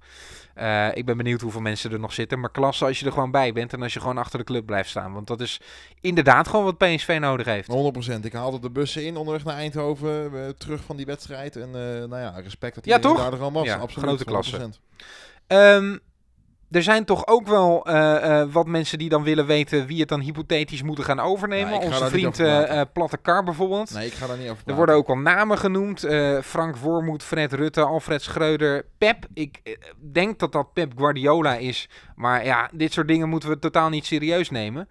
Eh, 0.60 0.88
ik 0.93 1.05
ben 1.05 1.18
benieuwd 1.18 1.41
hoeveel 1.41 1.62
mensen 1.62 1.91
er 1.91 1.99
nog 1.99 2.14
zitten. 2.14 2.39
Maar 2.39 2.51
klasse 2.51 2.86
als 2.86 2.99
je 2.99 3.05
er 3.05 3.12
gewoon 3.12 3.32
bij 3.32 3.53
bent 3.53 3.74
en 3.74 3.82
als 3.82 3.93
je 3.93 3.99
gewoon 3.99 4.18
achter 4.18 4.39
de 4.39 4.45
club 4.45 4.66
blijft 4.66 4.89
staan. 4.89 5.14
Want 5.14 5.28
dat 5.28 5.41
is 5.41 5.62
inderdaad 6.01 6.47
gewoon 6.47 6.66
wat 6.66 6.78
PSV 6.78 7.18
nodig 7.22 7.45
heeft. 7.45 7.68
100%. 7.68 8.26
Ik 8.26 8.34
haalde 8.34 8.60
de 8.60 8.70
bussen 8.70 9.05
in 9.05 9.18
onderweg 9.18 9.43
naar 9.43 9.55
Eindhoven. 9.55 10.32
eh, 10.34 10.49
terug 10.49 10.82
van 10.84 10.95
die 10.95 11.05
wedstrijd. 11.05 11.55
En 11.55 11.68
eh, 11.68 12.07
nou 12.07 12.18
ja, 12.18 12.39
respect 12.39 12.76
dat 12.76 12.86
Ja, 12.86 12.95
iedereen 12.95 13.16
toch? 13.16 13.26
daar 13.26 13.34
er 13.34 13.43
al 13.45 13.51
was. 13.51 13.66
Ja, 13.66 13.76
Absoluut. 13.78 14.07
grote 14.07 14.26
klasse. 14.26 14.57
100%. 15.47 15.99
Er 16.72 16.84
zijn 16.84 17.05
toch 17.05 17.28
ook 17.28 17.47
wel 17.47 17.86
eh, 17.86 18.41
eh, 18.41 18.51
wat 18.51 18.67
mensen 18.67 18.97
die 18.97 19.09
dan 19.09 19.24
willen 19.24 19.45
weten 19.45 19.86
wie 19.86 19.99
het 19.99 20.09
dan 20.09 20.20
hypothetisch 20.20 20.82
moeten 20.84 21.03
gaan 21.03 21.20
overnemen. 21.20 21.82
Ga 21.82 21.86
Onze 21.88 22.09
vriend 22.09 22.39
eh, 22.39 22.82
Platte 22.93 23.17
Kar 23.17 23.43
bijvoorbeeld. 23.43 23.93
Nee, 23.93 24.05
ik 24.05 24.13
ga 24.13 24.28
daar 24.28 24.38
niet 24.38 24.45
over 24.45 24.57
Er 24.57 24.63
praten. 24.63 24.76
worden 24.76 24.95
ook 24.95 25.07
al 25.07 25.17
namen 25.17 25.57
genoemd. 25.57 26.07
Frank 26.43 26.76
Wormoed, 26.76 27.24
Fred 27.24 27.53
Rutte, 27.53 27.82
Alfred 27.82 28.22
Schreuder, 28.22 28.86
Pep. 28.97 29.26
Ik 29.34 29.78
denk 30.11 30.39
dat 30.39 30.51
dat 30.51 30.74
Pep 30.74 30.91
Guardiola 30.97 31.55
is. 31.55 31.89
Maar 32.15 32.45
ja, 32.45 32.70
dit 32.74 32.93
soort 32.93 33.07
dingen 33.07 33.30
moeten 33.30 33.49
we 33.49 33.59
totaal 33.59 33.89
niet 33.89 34.05
serieus 34.05 34.49
nemen. 34.49 34.89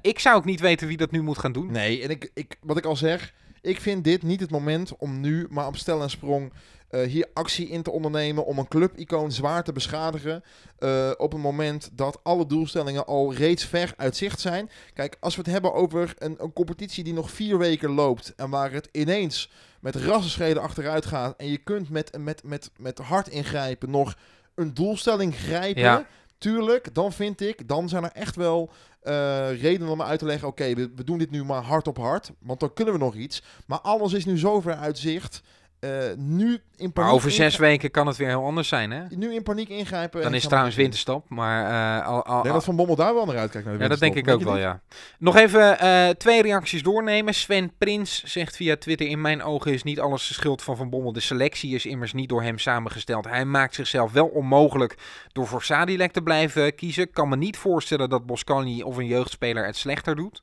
Ik 0.00 0.18
zou 0.18 0.36
ook 0.36 0.44
niet 0.44 0.60
weten 0.60 0.88
wie 0.88 0.96
dat 0.96 1.10
nu 1.10 1.22
moet 1.22 1.38
gaan 1.38 1.52
doen. 1.52 1.72
Nee, 1.72 2.02
en 2.02 2.10
ik, 2.10 2.30
ik, 2.34 2.56
wat 2.60 2.76
ik 2.76 2.84
al 2.84 2.96
zeg, 2.96 3.32
Ik 3.60 3.80
vind 3.80 4.04
dit 4.04 4.22
niet 4.22 4.40
het 4.40 4.50
moment 4.50 4.96
om 4.96 5.20
nu 5.20 5.46
maar 5.50 5.66
op 5.66 5.76
stel 5.76 6.02
en 6.02 6.10
sprong 6.10 6.52
eh, 6.88 7.02
hier 7.02 7.26
actie 7.34 7.68
in 7.68 7.82
te 7.82 7.90
ondernemen 7.90 8.46
om 8.46 8.58
een 8.58 8.68
clubicoon 8.68 9.32
zwaar 9.32 9.64
te 9.64 9.72
beschadigen. 9.72 10.42
eh, 10.78 11.10
op 11.16 11.32
een 11.32 11.40
moment 11.40 11.90
dat 11.92 12.20
alle 12.22 12.46
doelstellingen 12.46 13.06
al 13.06 13.34
reeds 13.34 13.64
ver 13.64 13.94
uit 13.96 14.16
zicht 14.16 14.40
zijn. 14.40 14.70
Kijk, 14.94 15.16
als 15.20 15.36
we 15.36 15.42
het 15.42 15.50
hebben 15.50 15.74
over 15.74 16.14
een, 16.18 16.36
een 16.38 16.52
competitie 16.52 17.04
die 17.04 17.12
nog 17.12 17.30
vier 17.30 17.58
weken 17.58 17.90
loopt 17.90 18.34
en 18.36 18.50
waar 18.50 18.72
het 18.72 18.88
ineens 18.92 19.50
met 19.80 19.96
rassenschreden 19.96 20.62
achteruit 20.62 21.06
gaat 21.06 21.36
en 21.36 21.50
je 21.50 21.58
kunt 21.58 21.90
met, 21.90 22.18
met, 22.18 22.44
met, 22.44 22.70
met 22.76 22.98
hard 22.98 23.28
ingrijpen 23.28 23.90
nog 23.90 24.16
een 24.54 24.74
doelstelling 24.74 25.34
grijpen. 25.36 25.82
Ja. 25.82 26.06
Tuurlijk, 26.38 26.94
dan 26.94 27.12
vind 27.12 27.40
ik, 27.40 27.68
dan 27.68 27.88
zijn 27.88 28.04
er 28.04 28.12
echt 28.12 28.36
wel 28.36 28.70
eh, 29.00 29.60
redenen 29.60 29.92
om 29.92 30.02
uit 30.02 30.18
te 30.18 30.24
leggen. 30.24 30.48
Oké, 30.48 30.74
we, 30.74 30.90
we 30.94 31.04
doen 31.04 31.18
dit 31.18 31.30
nu 31.30 31.44
maar 31.44 31.62
hard 31.62 31.88
op 31.88 31.96
hard, 31.96 32.32
want 32.38 32.60
dan 32.60 32.72
kunnen 32.72 32.94
we 32.94 33.00
nog 33.00 33.14
iets. 33.14 33.42
Maar 33.66 33.80
alles 33.80 34.12
is 34.12 34.24
nu 34.24 34.38
zover 34.38 34.74
uit 34.74 34.98
zicht. 34.98 35.42
Eh, 35.80 35.90
nu 36.16 36.50
in 36.52 36.60
paniek 36.76 36.94
Maar 36.94 37.10
over 37.10 37.30
zes 37.30 37.56
weken 37.56 37.90
kan 37.90 38.06
het 38.06 38.16
weer 38.16 38.28
heel 38.28 38.44
anders 38.44 38.68
zijn, 38.68 38.90
hè? 38.90 39.02
Nu 39.10 39.34
in 39.34 39.42
paniek 39.42 39.68
ingrijpen. 39.68 40.22
Dan 40.22 40.34
is 40.34 40.38
het 40.40 40.48
trouwens 40.48 40.76
we- 40.76 40.82
winterstop, 40.82 41.28
maar... 41.28 42.00
eh, 42.00 42.06
al, 42.06 42.42
dat 42.42 42.64
Van 42.64 42.76
Bommel 42.76 42.96
daar 42.96 43.14
wel 43.14 43.26
naar 43.26 43.36
uitkijkt. 43.36 43.66
Naar 43.66 43.76
de 43.76 43.82
Ja, 43.82 43.88
dat 43.88 43.98
denk 43.98 44.14
ik 44.14 44.28
ook 44.28 44.42
wel, 44.42 44.56
ja. 44.56 44.80
Nog 45.18 45.36
even 45.36 45.78
eh, 45.78 46.08
twee 46.08 46.42
reacties 46.42 46.82
doornemen. 46.82 47.34
Sven 47.34 47.72
Prins 47.78 48.22
zegt 48.24 48.56
via 48.56 48.76
Twitter... 48.76 49.06
In 49.06 49.20
mijn 49.20 49.42
ogen 49.42 49.72
is 49.72 49.82
niet 49.82 50.00
alles 50.00 50.28
de 50.28 50.34
schuld 50.34 50.62
van 50.62 50.76
Van 50.76 50.90
Bommel. 50.90 51.12
De 51.12 51.20
selectie 51.20 51.74
is 51.74 51.86
immers 51.86 52.12
niet 52.12 52.28
door 52.28 52.42
hem 52.42 52.58
samengesteld. 52.58 53.24
Hij 53.24 53.44
maakt 53.44 53.74
zichzelf 53.74 54.12
wel 54.12 54.26
onmogelijk 54.26 54.94
door 55.32 55.46
voor 55.46 55.62
Sadilek 55.62 56.12
te 56.12 56.22
blijven 56.22 56.74
kiezen. 56.74 57.10
Kan 57.10 57.28
me 57.28 57.36
niet 57.36 57.56
voorstellen 57.56 58.08
dat 58.08 58.26
Boscani 58.26 58.82
of 58.82 58.96
een 58.96 59.06
jeugdspeler 59.06 59.66
het 59.66 59.76
slechter 59.76 60.16
doet. 60.16 60.42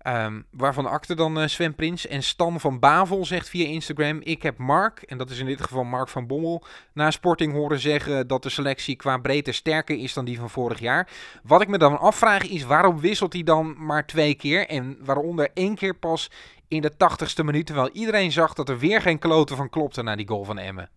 Ehm, 0.00 0.40
waarvan 0.50 0.86
akte 0.86 1.14
dan 1.14 1.40
eh, 1.40 1.46
Sven 1.46 1.74
Prins. 1.74 2.06
En 2.06 2.22
Stan 2.22 2.60
van 2.60 2.78
Bavel 2.78 3.24
zegt 3.24 3.48
via 3.48 3.66
Instagram... 3.66 4.20
Ik 4.22 4.42
heb 4.42 4.58
Mark, 4.58 5.02
en 5.02 5.18
dat 5.18 5.30
is 5.30 5.38
in 5.38 5.46
dit 5.46 5.60
geval 5.60 5.84
Mark 5.84 6.08
van 6.08 6.26
Bommel... 6.26 6.64
na 6.92 7.10
Sporting 7.10 7.52
horen 7.52 7.80
zeggen 7.80 8.26
dat 8.26 8.42
de 8.42 8.48
selectie 8.48 8.96
qua 8.96 9.18
breedte 9.18 9.52
sterker 9.52 9.98
is 9.98 10.12
dan 10.12 10.24
die 10.24 10.38
van 10.38 10.50
vorig 10.50 10.78
jaar. 10.78 11.08
Wat 11.42 11.60
ik 11.60 11.68
me 11.68 11.78
dan 11.78 11.98
afvraag 11.98 12.48
is 12.48 12.62
waarom 12.62 13.00
wisselt 13.00 13.32
hij 13.32 13.42
dan 13.42 13.84
maar 13.84 14.06
twee 14.06 14.34
keer 14.34 14.66
en 14.66 14.98
waaronder 15.00 15.50
één 15.54 15.74
keer 15.74 15.94
pas 15.94 16.30
in 16.68 16.82
de 16.82 16.96
tachtigste 16.96 17.44
minuut, 17.44 17.66
terwijl 17.66 17.90
iedereen 17.92 18.32
zag 18.32 18.54
dat 18.54 18.68
er 18.68 18.78
weer 18.78 19.00
geen 19.00 19.18
kloten 19.18 19.56
van 19.56 19.70
klopte 19.70 20.02
na 20.02 20.16
die 20.16 20.28
goal 20.28 20.44
van 20.44 20.58
Emmen. 20.58 20.90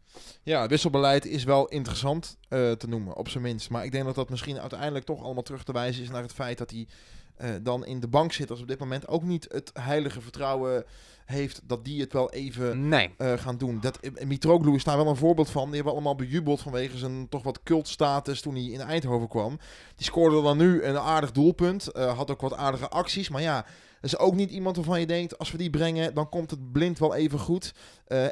Ja, 0.44 0.62
het 0.62 0.70
wisselbeleid 0.70 1.26
is 1.26 1.44
wel 1.44 1.68
interessant 1.68 2.38
eh, 2.50 2.72
te 2.72 2.88
noemen, 2.88 3.16
op 3.16 3.30
zijn 3.30 3.44
minst. 3.44 3.70
Maar 3.70 3.86
ik 3.86 3.92
denk 3.92 4.06
dat 4.06 4.16
dat 4.16 4.30
misschien 4.30 4.60
uiteindelijk 4.60 5.06
toch 5.06 5.24
allemaal 5.24 5.44
terug 5.44 5.64
te 5.64 5.72
wijzen 5.72 6.04
is 6.04 6.10
naar 6.10 6.22
het 6.22 6.34
feit 6.34 6.58
dat 6.58 6.72
hij 6.72 6.88
eh, 7.36 7.50
dan 7.62 7.86
in 7.86 8.00
de 8.00 8.08
bank 8.08 8.34
zit. 8.34 8.50
Als 8.50 8.62
op 8.62 8.68
dit 8.68 8.80
moment 8.80 9.08
ook 9.08 9.24
niet 9.24 9.48
het 9.52 9.72
heilige 9.80 10.22
vertrouwen 10.22 10.86
heeft 11.26 11.62
dat 11.64 11.86
die 11.86 12.02
het 12.02 12.14
wel 12.14 12.32
even 12.32 12.88
Nee. 12.88 13.14
eh, 13.18 13.34
gaan 13.34 13.58
doen. 13.58 13.80
Dat, 13.80 14.00
eh, 14.00 14.26
Mitroglou 14.26 14.76
is 14.76 14.84
daar 14.84 14.98
wel 14.98 15.08
een 15.08 15.16
voorbeeld 15.16 15.50
van. 15.50 15.64
Die 15.66 15.74
hebben 15.76 15.94
we 15.94 16.00
allemaal 16.00 16.16
bejubeld 16.16 16.62
vanwege 16.62 16.98
zijn 16.98 17.30
toch 17.30 17.44
wat 17.44 17.64
cultstatus 17.64 18.42
toen 18.42 18.56
hij 18.56 18.64
in 18.64 18.80
Eindhoven 18.80 19.28
kwam. 19.28 19.60
Die 19.96 20.06
scoorde 20.06 20.42
dan 20.42 20.58
nu 20.58 20.84
een 20.84 20.98
aardig 20.98 21.32
doelpunt. 21.32 21.90
had 21.94 22.32
ook 22.32 22.42
wat 22.42 22.54
aardige 22.56 22.90
acties. 22.90 23.30
Maar 23.30 23.42
ja, 23.42 23.56
dat 24.02 24.12
is 24.12 24.18
ook 24.18 24.36
niet 24.36 24.52
iemand 24.52 24.76
waarvan 24.76 25.00
je 25.00 25.06
denkt... 25.06 25.38
als 25.38 25.52
we 25.52 25.58
die 25.58 25.70
brengen, 25.70 26.14
dan 26.14 26.30
komt 26.30 26.52
het 26.52 26.72
blind 26.72 27.00
wel 27.00 27.16
even 27.16 27.40
goed. 27.40 27.74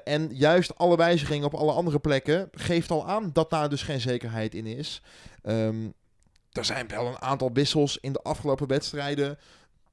En 0.03 0.29
juist 0.33 0.77
alle 0.77 0.97
wijzigingen 0.97 1.45
op 1.45 1.53
alle 1.53 1.71
andere 1.71 1.99
plekken... 1.99 2.49
geeft 2.51 2.91
al 2.91 3.07
aan 3.07 3.29
dat 3.33 3.49
daar 3.49 3.69
dus 3.69 3.83
geen 3.83 4.01
zekerheid 4.01 4.55
in 4.55 4.65
is. 4.65 5.01
Ehm, 5.41 5.89
er 6.51 6.65
zijn 6.65 6.87
wel 6.87 7.07
een 7.07 7.21
aantal 7.21 7.51
wissels 7.53 7.97
in 7.97 8.13
de 8.13 8.21
afgelopen 8.21 8.67
wedstrijden 8.67 9.37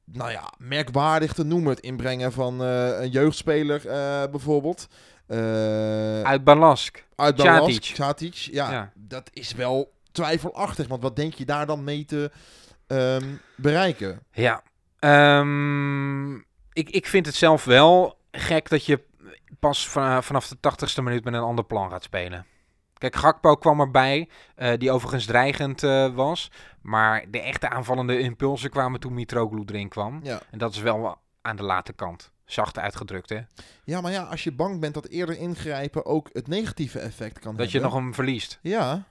nou 0.05 0.31
ja, 0.31 0.53
merkwaardig 0.59 1.33
te 1.33 1.45
noemen. 1.45 1.71
Het 1.71 1.81
inbrengen 1.81 2.33
van 2.33 2.63
eh, 2.63 3.01
een 3.01 3.11
jeugdspeler 3.11 3.87
eh, 3.89 4.31
bijvoorbeeld. 4.31 4.89
Eh 5.27 6.23
Uit 6.23 6.45
Balask. 6.45 7.05
uit. 7.17 7.37
Balask. 7.37 7.85
Ja, 8.53 8.71
Ja. 8.71 8.93
dat 8.95 9.31
is 9.33 9.53
wel 9.53 9.93
twijfelachtig. 10.13 10.89
Want 10.89 11.03
wat 11.03 11.17
denk 11.17 11.35
je 11.35 11.45
daar 11.45 11.67
dan 11.67 11.85
mee 11.85 12.05
te 12.05 12.31
ehm, 12.87 13.27
bereiken? 13.57 14.21
Ja. 14.33 14.63
Ehm, 14.99 16.35
ik, 16.73 16.91
ik 16.91 17.07
vind 17.07 17.27
het 17.27 17.35
zelf 17.35 17.65
wel 17.65 18.19
gek 18.31 18.69
dat 18.69 18.85
je 18.85 19.01
pas 19.61 19.89
va- 19.89 20.23
vanaf 20.23 20.49
de 20.49 20.61
tachtigste 20.61 21.03
minuut 21.03 21.25
met 21.25 21.35
een 21.35 21.41
ander 21.41 21.65
plan 21.65 21.91
gaat 21.91 22.03
spelen. 22.03 22.47
Kijk, 22.99 23.17
Gakpo 23.17 23.55
kwam 23.57 23.81
erbij, 23.81 24.29
eh, 24.55 24.79
die 24.79 24.91
overigens 24.91 25.25
dreigend 25.25 25.83
eh, 25.83 26.15
was. 26.15 26.51
Maar 26.83 27.25
de 27.31 27.41
echte 27.41 27.69
aanvallende 27.69 28.19
impulsen 28.19 28.71
kwamen 28.71 29.01
toen 29.01 29.15
Mitroglou 29.15 29.65
erin 29.67 29.89
kwam. 29.89 30.21
Ja. 30.23 30.41
En 30.51 30.59
dat 30.59 30.73
is 30.73 30.81
wel 30.81 31.19
aan 31.43 31.57
de 31.57 31.63
late 31.63 31.93
kant. 31.93 32.31
Zacht 32.45 32.79
uitgedrukt, 32.79 33.29
hè? 33.29 33.41
ja, 33.85 34.01
maar 34.01 34.13
ja, 34.13 34.23
als 34.23 34.45
je 34.45 34.53
bang 34.53 34.81
bent 34.81 34.95
dat 34.95 35.07
eerder 35.07 35.39
ingrijpen 35.39 36.07
ook 36.07 36.31
het 36.33 36.47
negatieve 36.49 36.99
effect 36.99 37.39
kan 37.39 37.57
Dat 37.57 37.67
je 37.67 37.73
hebben. 37.73 37.91
nog 37.91 38.01
hem 38.01 38.15
verliest. 38.15 38.59
Ja, 38.63 39.03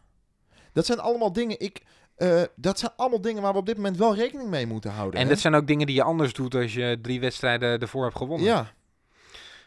dat 0.74 0.86
zijn 0.86 1.00
allemaal 1.00 1.34
dingen... 1.34 1.60
Ik, 1.60 1.82
eh, 2.16 2.42
dat 2.56 2.80
zijn 2.80 2.92
allemaal 2.96 3.22
dingen 3.22 3.42
waar 3.42 3.52
we 3.54 3.58
op 3.58 3.66
dit 3.66 3.76
moment 3.76 3.98
wel 3.98 4.16
rekening 4.16 4.50
mee 4.50 4.68
moeten 4.68 4.92
houden. 4.92 5.20
En 5.20 5.26
hè? 5.26 5.32
dat 5.32 5.42
zijn 5.42 5.56
ook 5.56 5.68
dingen 5.68 5.86
die 5.86 5.96
je 5.96 6.04
anders 6.04 6.34
doet 6.34 6.56
als 6.56 6.74
je 6.74 7.00
drie 7.02 7.20
wedstrijden 7.20 7.80
ervoor 7.80 8.04
hebt 8.04 8.18
gewonnen. 8.18 8.48
Ja, 8.48 8.72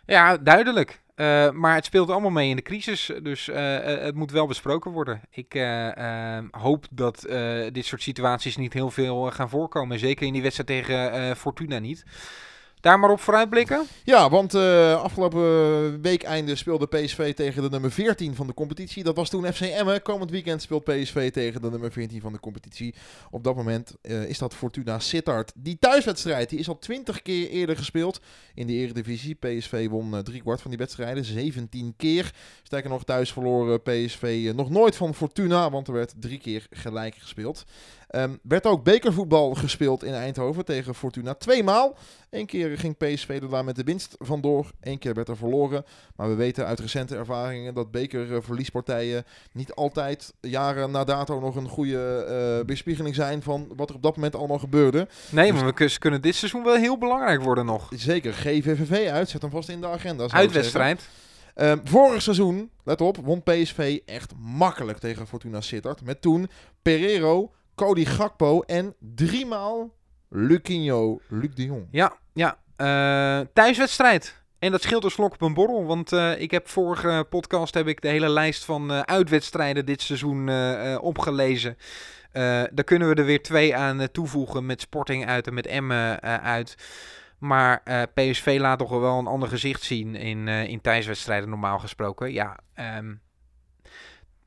Ja, 0.06 0.36
duidelijk. 0.36 1.02
Eh, 1.20 1.50
maar 1.50 1.74
het 1.74 1.84
speelt 1.84 2.10
allemaal 2.10 2.30
mee 2.30 2.48
in 2.48 2.56
de 2.56 2.62
crisis. 2.62 3.10
Dus 3.22 3.48
eh, 3.48 3.94
eh, 3.94 4.02
het 4.02 4.14
moet 4.14 4.30
wel 4.30 4.46
besproken 4.46 4.90
worden. 4.90 5.20
Ik 5.30 5.54
eh, 5.54 6.36
eh, 6.36 6.44
hoop 6.50 6.86
dat 6.90 7.20
dit 7.72 7.84
soort 7.84 8.02
situaties 8.02 8.56
niet 8.56 8.72
heel 8.72 8.90
veel 8.90 9.30
gaan 9.30 9.48
voorkomen. 9.48 9.98
Zeker 9.98 10.26
in 10.26 10.32
die 10.32 10.42
wedstrijd 10.42 10.68
tegen 10.68 11.36
Fortuna 11.36 11.78
niet. 11.78 12.04
Daar 12.80 12.98
maar 12.98 13.10
op 13.10 13.20
vooruitblikken. 13.20 13.86
Ja, 14.04 14.30
want 14.30 14.54
eh, 14.54 15.02
afgelopen 15.02 16.02
week 16.02 16.22
einde 16.22 16.56
speelde 16.56 16.86
PSV 16.86 17.34
tegen 17.34 17.62
de 17.62 17.70
nummer 17.70 17.90
14 17.90 18.34
van 18.34 18.46
de 18.46 18.54
competitie. 18.54 19.04
Dat 19.04 19.16
was 19.16 19.28
toen 19.28 19.52
FC 19.52 19.60
Emmen. 19.60 20.02
Komend 20.02 20.30
weekend 20.30 20.62
speelt 20.62 20.84
PSV 20.84 21.30
tegen 21.30 21.62
de 21.62 21.70
nummer 21.70 21.92
14 21.92 22.20
van 22.20 22.32
de 22.32 22.40
competitie. 22.40 22.94
Op 23.30 23.44
dat 23.44 23.56
moment 23.56 23.96
eh, 24.02 24.28
is 24.28 24.38
dat 24.38 24.54
Fortuna 24.54 24.98
Sittard. 24.98 25.52
Die 25.54 25.78
thuiswedstrijd 25.78 26.50
die 26.50 26.58
is 26.58 26.68
al 26.68 26.78
20 26.78 27.22
keer 27.22 27.48
eerder 27.48 27.76
gespeeld 27.76 28.20
in 28.54 28.66
de 28.66 28.72
Eredivisie. 28.72 29.34
PSV 29.34 29.88
won 29.88 30.14
eh, 30.14 30.20
drie 30.20 30.40
kwart 30.40 30.60
van 30.60 30.70
die 30.70 30.78
wedstrijden, 30.78 31.24
17 31.24 31.94
keer. 31.96 32.34
Sterker 32.62 32.90
nog, 32.90 33.04
thuis 33.04 33.32
verloren 33.32 33.82
PSV 33.82 34.52
nog 34.54 34.70
nooit 34.70 34.96
van 34.96 35.14
Fortuna, 35.14 35.70
want 35.70 35.86
er 35.86 35.92
werd 35.92 36.14
drie 36.18 36.38
keer 36.38 36.66
gelijk 36.70 37.14
gespeeld. 37.14 37.64
Ehm, 38.10 38.30
werd 38.42 38.66
ook 38.66 38.84
bekervoetbal 38.84 39.54
gespeeld 39.54 40.04
in 40.04 40.14
Eindhoven 40.14 40.64
tegen 40.64 40.94
Fortuna. 40.94 41.34
Tweemaal. 41.34 41.96
Eén 42.30 42.46
keer 42.46 42.78
ging 42.78 42.96
PSV 42.96 43.38
er 43.42 43.48
daar 43.48 43.64
met 43.64 43.76
de 43.76 43.82
winst 43.82 44.14
vandoor. 44.18 44.70
Eén 44.80 44.98
keer 44.98 45.14
werd 45.14 45.28
er 45.28 45.36
verloren. 45.36 45.84
Maar 46.16 46.28
we 46.28 46.34
weten 46.34 46.66
uit 46.66 46.80
recente 46.80 47.16
ervaringen 47.16 47.74
dat 47.74 47.90
bekerverliespartijen 47.90 49.24
niet 49.52 49.74
altijd 49.74 50.32
jaren 50.40 50.90
na 50.90 51.04
dato 51.04 51.40
nog 51.40 51.56
een 51.56 51.68
goede 51.68 52.24
eh 52.28 52.66
weerspiegeling 52.66 53.14
zijn 53.14 53.42
van 53.42 53.72
wat 53.76 53.88
er 53.88 53.94
op 53.94 54.02
dat 54.02 54.14
moment 54.14 54.34
allemaal 54.34 54.58
gebeurde. 54.58 55.08
Nee, 55.30 55.52
maar 55.52 55.74
we 55.74 55.98
kunnen 55.98 56.22
dit 56.22 56.34
seizoen 56.34 56.64
wel 56.64 56.76
heel 56.76 56.98
belangrijk 56.98 57.42
worden 57.42 57.66
nog. 57.66 57.88
Zeker 57.94 58.32
GVVV 58.32 59.08
uit. 59.08 59.28
Zet 59.28 59.42
hem 59.42 59.50
vast 59.50 59.68
in 59.68 59.80
de 59.80 59.86
agenda. 59.86 60.28
Uitwedstrijd. 60.28 61.08
Ehm, 61.54 61.78
vorig 61.84 62.22
seizoen, 62.22 62.70
let 62.84 63.00
op, 63.00 63.16
won 63.16 63.42
PSV 63.42 63.98
echt 64.06 64.32
makkelijk 64.38 64.98
tegen 64.98 65.26
Fortuna 65.26 65.60
Sittard. 65.60 66.04
Met 66.04 66.22
toen 66.22 66.50
Pereiro, 66.82 67.52
Cody 67.80 68.04
Gakpo 68.04 68.60
en 68.60 68.94
driemaal 68.98 69.94
Luquinho, 70.28 71.20
Luc 71.28 71.54
de 71.54 71.64
Jong. 71.64 71.86
Ja, 71.90 72.16
ja. 72.32 72.58
Eh, 72.76 73.46
thuiswedstrijd. 73.52 74.42
En 74.58 74.70
dat 74.70 74.82
scheelt 74.82 75.04
een 75.04 75.10
slok 75.10 75.32
op 75.32 75.42
een 75.42 75.54
borrel. 75.54 75.86
Want 75.86 76.12
eh, 76.12 76.40
ik 76.40 76.50
heb 76.50 76.68
vorige 76.68 77.26
podcast 77.30 77.74
heb 77.74 77.86
ik 77.86 78.00
de 78.00 78.08
hele 78.08 78.28
lijst 78.28 78.64
van 78.64 78.92
eh, 78.92 79.00
uitwedstrijden 79.00 79.86
dit 79.86 80.02
seizoen 80.02 80.50
opgelezen. 80.98 81.76
Daar 82.72 82.84
kunnen 82.84 83.08
we 83.08 83.14
er 83.14 83.24
weer 83.24 83.42
twee 83.42 83.76
aan 83.76 84.10
toevoegen 84.12 84.66
met 84.66 84.80
Sporting 84.80 85.26
uit 85.26 85.46
en 85.46 85.54
met 85.54 85.66
Emmen 85.66 86.20
uit. 86.42 86.74
Maar 87.38 87.82
PSV 88.14 88.56
laat 88.60 88.78
toch 88.78 88.90
wel 88.90 89.18
een 89.18 89.26
ander 89.26 89.48
gezicht 89.48 89.82
zien 89.82 90.14
in, 90.14 90.48
in 90.48 90.80
thuiswedstrijden 90.80 91.48
normaal 91.48 91.78
gesproken. 91.78 92.32
Ja, 92.32 92.58
ehm, 92.74 93.14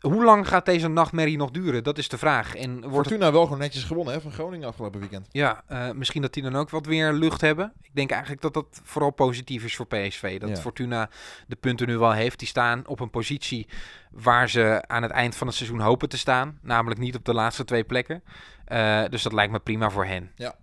hoe 0.08 0.24
lang 0.24 0.48
gaat 0.48 0.66
deze 0.66 0.88
nachtmerrie 0.88 1.38
nog 1.38 1.52
duren? 1.52 1.84
Dat 1.84 1.98
is 1.98 2.10
de 2.10 2.18
vraag. 2.18 2.56
En 2.56 2.72
wordt 2.72 2.86
het 2.86 2.94
Fortuna 2.94 3.32
wel 3.32 3.44
gewoon 3.44 3.60
netjes 3.60 3.84
gewonnen 3.84 4.14
hè, 4.14 4.22
van 4.22 4.32
Groningen 4.32 4.68
afgelopen 4.68 5.00
weekend. 5.00 5.28
ja, 5.32 5.64
eh, 5.68 5.92
misschien 5.92 6.22
dat 6.22 6.34
die 6.34 6.44
dan 6.44 6.56
ook 6.56 6.70
wat 6.70 6.86
weer 6.86 7.14
lucht 7.14 7.42
hebben. 7.42 7.74
Ik 7.82 7.90
denk 7.94 8.12
eigenlijk 8.12 8.42
dat 8.42 8.54
dat 8.54 8.66
vooral 8.84 9.12
positief 9.12 9.64
is 9.64 9.76
voor 9.76 9.88
PSV. 9.88 10.40
Dat 10.40 10.50
Ja. 10.50 10.56
Fortuna 10.56 11.10
de 11.48 11.56
punten 11.56 11.88
nu 11.88 11.98
wel 11.98 12.12
heeft. 12.12 12.40
Die 12.40 12.48
staan 12.48 12.88
op 12.88 13.00
een 13.00 13.10
positie 13.10 13.68
waar 14.12 14.50
ze 14.50 14.84
aan 14.88 15.02
het 15.04 15.12
eind 15.12 15.36
van 15.36 15.48
het 15.48 15.56
seizoen 15.56 15.80
hopen 15.80 16.10
te 16.10 16.18
staan. 16.18 16.60
Namelijk 16.62 17.00
niet 17.00 17.16
op 17.16 17.26
de 17.26 17.34
laatste 17.34 17.64
twee 17.64 17.84
plekken. 17.84 18.24
Eh, 18.66 19.04
dus 19.10 19.24
dat 19.24 19.34
lijkt 19.34 19.52
me 19.52 19.60
prima 19.60 19.90
voor 19.90 20.06
hen. 20.06 20.32
Ja. 20.36 20.56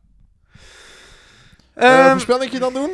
Ehm, 1.74 2.04
Eh 2.04 2.10
voorspellingje 2.10 2.58
dan 2.58 2.72
doen? 2.72 2.90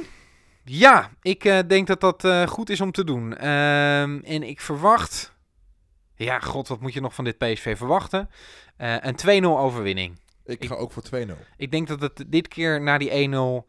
ja, 0.64 1.10
ik 1.22 1.62
denk 1.68 1.86
dat 1.86 2.00
dat 2.00 2.48
goed 2.48 2.70
is 2.70 2.80
om 2.80 2.92
te 2.92 3.04
doen. 3.04 3.36
Ehm, 3.36 4.18
en 4.24 4.42
ik 4.42 4.60
verwacht... 4.60 5.34
Ja, 6.16 6.40
god, 6.40 6.68
wat 6.68 6.80
moet 6.80 6.92
je 6.92 7.00
nog 7.00 7.14
van 7.14 7.24
dit 7.24 7.38
PSV 7.38 7.76
verwachten? 7.76 8.30
Eh, 8.76 8.96
een 9.00 9.44
2-0 9.44 9.58
overwinning. 9.58 10.18
Ik 10.44 10.64
ga 10.64 10.74
ook 10.74 10.92
voor 10.92 11.02
2-0. 11.02 11.36
Ik 11.56 11.70
denk 11.70 11.88
dat 11.88 12.00
het 12.00 12.24
dit 12.26 12.48
keer 12.48 12.82
na 12.82 12.98
die 12.98 13.10
1-0 13.10 13.66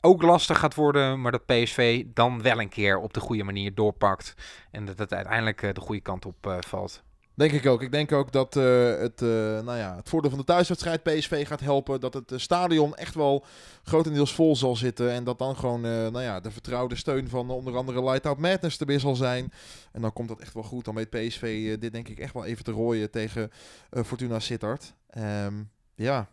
ook 0.00 0.22
lastig 0.22 0.58
gaat 0.58 0.74
worden, 0.74 1.20
maar 1.20 1.32
dat 1.32 1.46
PSV 1.46 2.04
dan 2.06 2.42
wel 2.42 2.60
een 2.60 2.68
keer 2.68 2.98
op 2.98 3.14
de 3.14 3.20
goede 3.20 3.44
manier 3.44 3.74
doorpakt. 3.74 4.34
En 4.70 4.84
dat 4.84 4.98
het 4.98 5.12
uiteindelijk 5.12 5.74
de 5.74 5.80
goede 5.80 6.00
kant 6.00 6.26
op 6.26 6.56
valt. 6.66 7.02
Denk 7.34 7.52
ik 7.52 7.66
ook. 7.66 7.82
Ik 7.82 7.92
denk 7.92 8.12
ook 8.12 8.32
dat 8.32 8.56
uh, 8.56 8.98
het, 8.98 9.20
uh, 9.20 9.28
nou 9.60 9.78
ja, 9.78 9.96
het 9.96 10.08
voordeel 10.08 10.30
van 10.30 10.38
de 10.38 10.44
thuiswedstrijd 10.44 11.02
PSV 11.02 11.46
gaat 11.46 11.60
helpen. 11.60 12.00
Dat 12.00 12.14
het 12.14 12.32
stadion 12.36 12.96
echt 12.96 13.14
wel 13.14 13.44
grotendeels 13.82 14.34
vol 14.34 14.56
zal 14.56 14.76
zitten. 14.76 15.10
En 15.10 15.24
dat 15.24 15.38
dan 15.38 15.56
gewoon 15.56 15.80
nou 15.80 16.22
ja, 16.22 16.40
de 16.40 16.50
vertrouwde 16.50 16.96
steun 16.96 17.28
van 17.28 17.50
onder 17.50 17.76
andere 17.76 18.04
Lightout 18.04 18.38
Madness 18.38 18.78
erbij 18.78 18.98
zal 18.98 19.16
zijn. 19.16 19.52
En 19.92 20.00
dan 20.00 20.12
komt 20.12 20.28
dat 20.28 20.40
echt 20.40 20.54
wel 20.54 20.62
goed. 20.62 20.84
Dan 20.84 20.94
weet 20.94 21.10
PSV 21.10 21.78
dit 21.78 21.92
denk 21.92 22.08
ik 22.08 22.18
echt 22.18 22.34
wel 22.34 22.44
even 22.44 22.64
te 22.64 22.70
rooien 22.70 23.10
tegen 23.10 23.50
Fortuna 23.90 24.38
Sittard. 24.38 24.94
Um, 25.18 25.70
ja, 25.94 26.28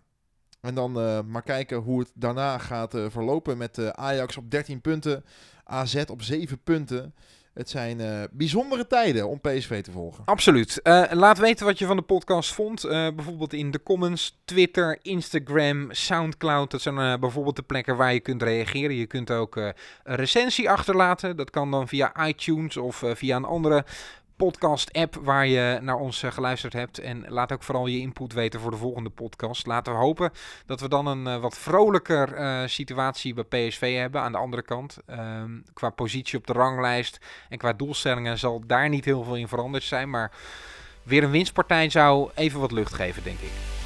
en 0.62 0.76
dan 0.76 0.92
maar 1.32 1.44
kijken 1.44 1.78
hoe 1.78 2.00
het 2.00 2.12
daarna 2.16 2.58
gaat 2.58 2.98
verlopen 3.08 3.58
met 3.58 3.94
Ajax 3.96 4.38
op 4.38 4.52
13 4.52 4.82
punten. 4.82 5.24
AZ 5.64 6.04
op 6.08 6.22
7 6.22 6.64
punten. 6.64 7.14
Het 7.54 7.70
zijn 7.70 8.00
uh, 8.00 8.24
bijzondere 8.32 8.88
tijden 8.88 9.28
om 9.28 9.42
PSV 9.42 9.84
te 9.84 9.92
volgen. 9.92 10.26
Absoluut. 10.26 10.80
Uh, 10.84 11.04
laat 11.12 11.38
weten 11.38 11.66
wat 11.66 11.80
je 11.80 11.86
van 11.86 11.96
de 11.96 12.02
podcast 12.02 12.54
vond. 12.54 12.86
Uh, 12.86 12.92
bijvoorbeeld 12.92 13.54
in 13.54 13.72
de 13.72 13.84
comments, 13.84 14.40
Twitter, 14.46 14.98
Instagram, 15.02 15.88
Soundcloud. 15.92 16.72
Dat 16.72 16.82
zijn 16.82 17.20
bijvoorbeeld 17.20 17.56
de 17.56 17.62
plekken 17.62 17.96
waar 17.98 18.14
je 18.14 18.20
kunt 18.20 18.44
reageren. 18.44 18.96
Je 18.96 19.06
kunt 19.06 19.32
ook 19.32 19.56
een 19.56 19.74
recensie 20.04 20.70
achterlaten. 20.70 21.38
Dat 21.38 21.50
kan 21.50 21.72
dan 21.72 21.88
via 21.88 22.28
iTunes 22.28 22.78
of 22.78 23.04
via 23.14 23.36
een 23.36 23.46
andere 23.46 23.86
podcast-app 24.46 25.16
waar 25.16 25.48
je 25.48 25.80
naar 25.82 25.96
ons 25.96 26.24
uh, 26.24 26.32
geluisterd 26.32 26.74
hebt. 26.74 27.00
En 27.00 27.26
laat 27.28 27.52
ook 27.52 27.64
vooral 27.64 27.88
je 27.88 28.00
input 28.00 28.34
weten 28.34 28.60
voor 28.60 28.72
de 28.72 28.78
volgende 28.78 29.10
podcast. 29.10 29.66
Laten 29.66 29.94
we 29.94 30.00
hopen 30.00 30.32
dat 30.66 30.82
we 30.82 30.90
dan 30.90 31.08
een 31.08 31.26
uh, 31.26 31.38
wat 31.38 31.58
vrolijker 31.58 32.40
uh, 32.40 32.62
situatie 32.66 33.34
bij 33.34 33.44
PSV 33.44 33.96
hebben 33.96 34.22
aan 34.22 34.32
de 34.32 34.38
andere 34.38 34.62
kant. 34.62 34.98
Um, 35.10 35.64
qua 35.74 35.90
positie 35.90 36.38
op 36.38 36.48
de 36.48 36.54
ranglijst 36.54 37.20
en 37.50 37.58
qua 37.58 37.74
doelstellingen 37.74 38.38
zal 38.38 38.64
daar 38.68 38.90
niet 38.90 39.06
heel 39.06 39.24
veel 39.24 39.36
in 39.36 39.48
veranderd 39.48 39.84
zijn. 39.84 40.10
Maar 40.10 40.32
weer 41.04 41.24
een 41.24 41.32
winstpartij 41.32 41.90
zou 41.90 42.30
even 42.36 42.60
wat 42.60 42.72
lucht 42.72 42.94
geven, 42.94 43.24
denk 43.24 43.40
ik. 43.40 43.79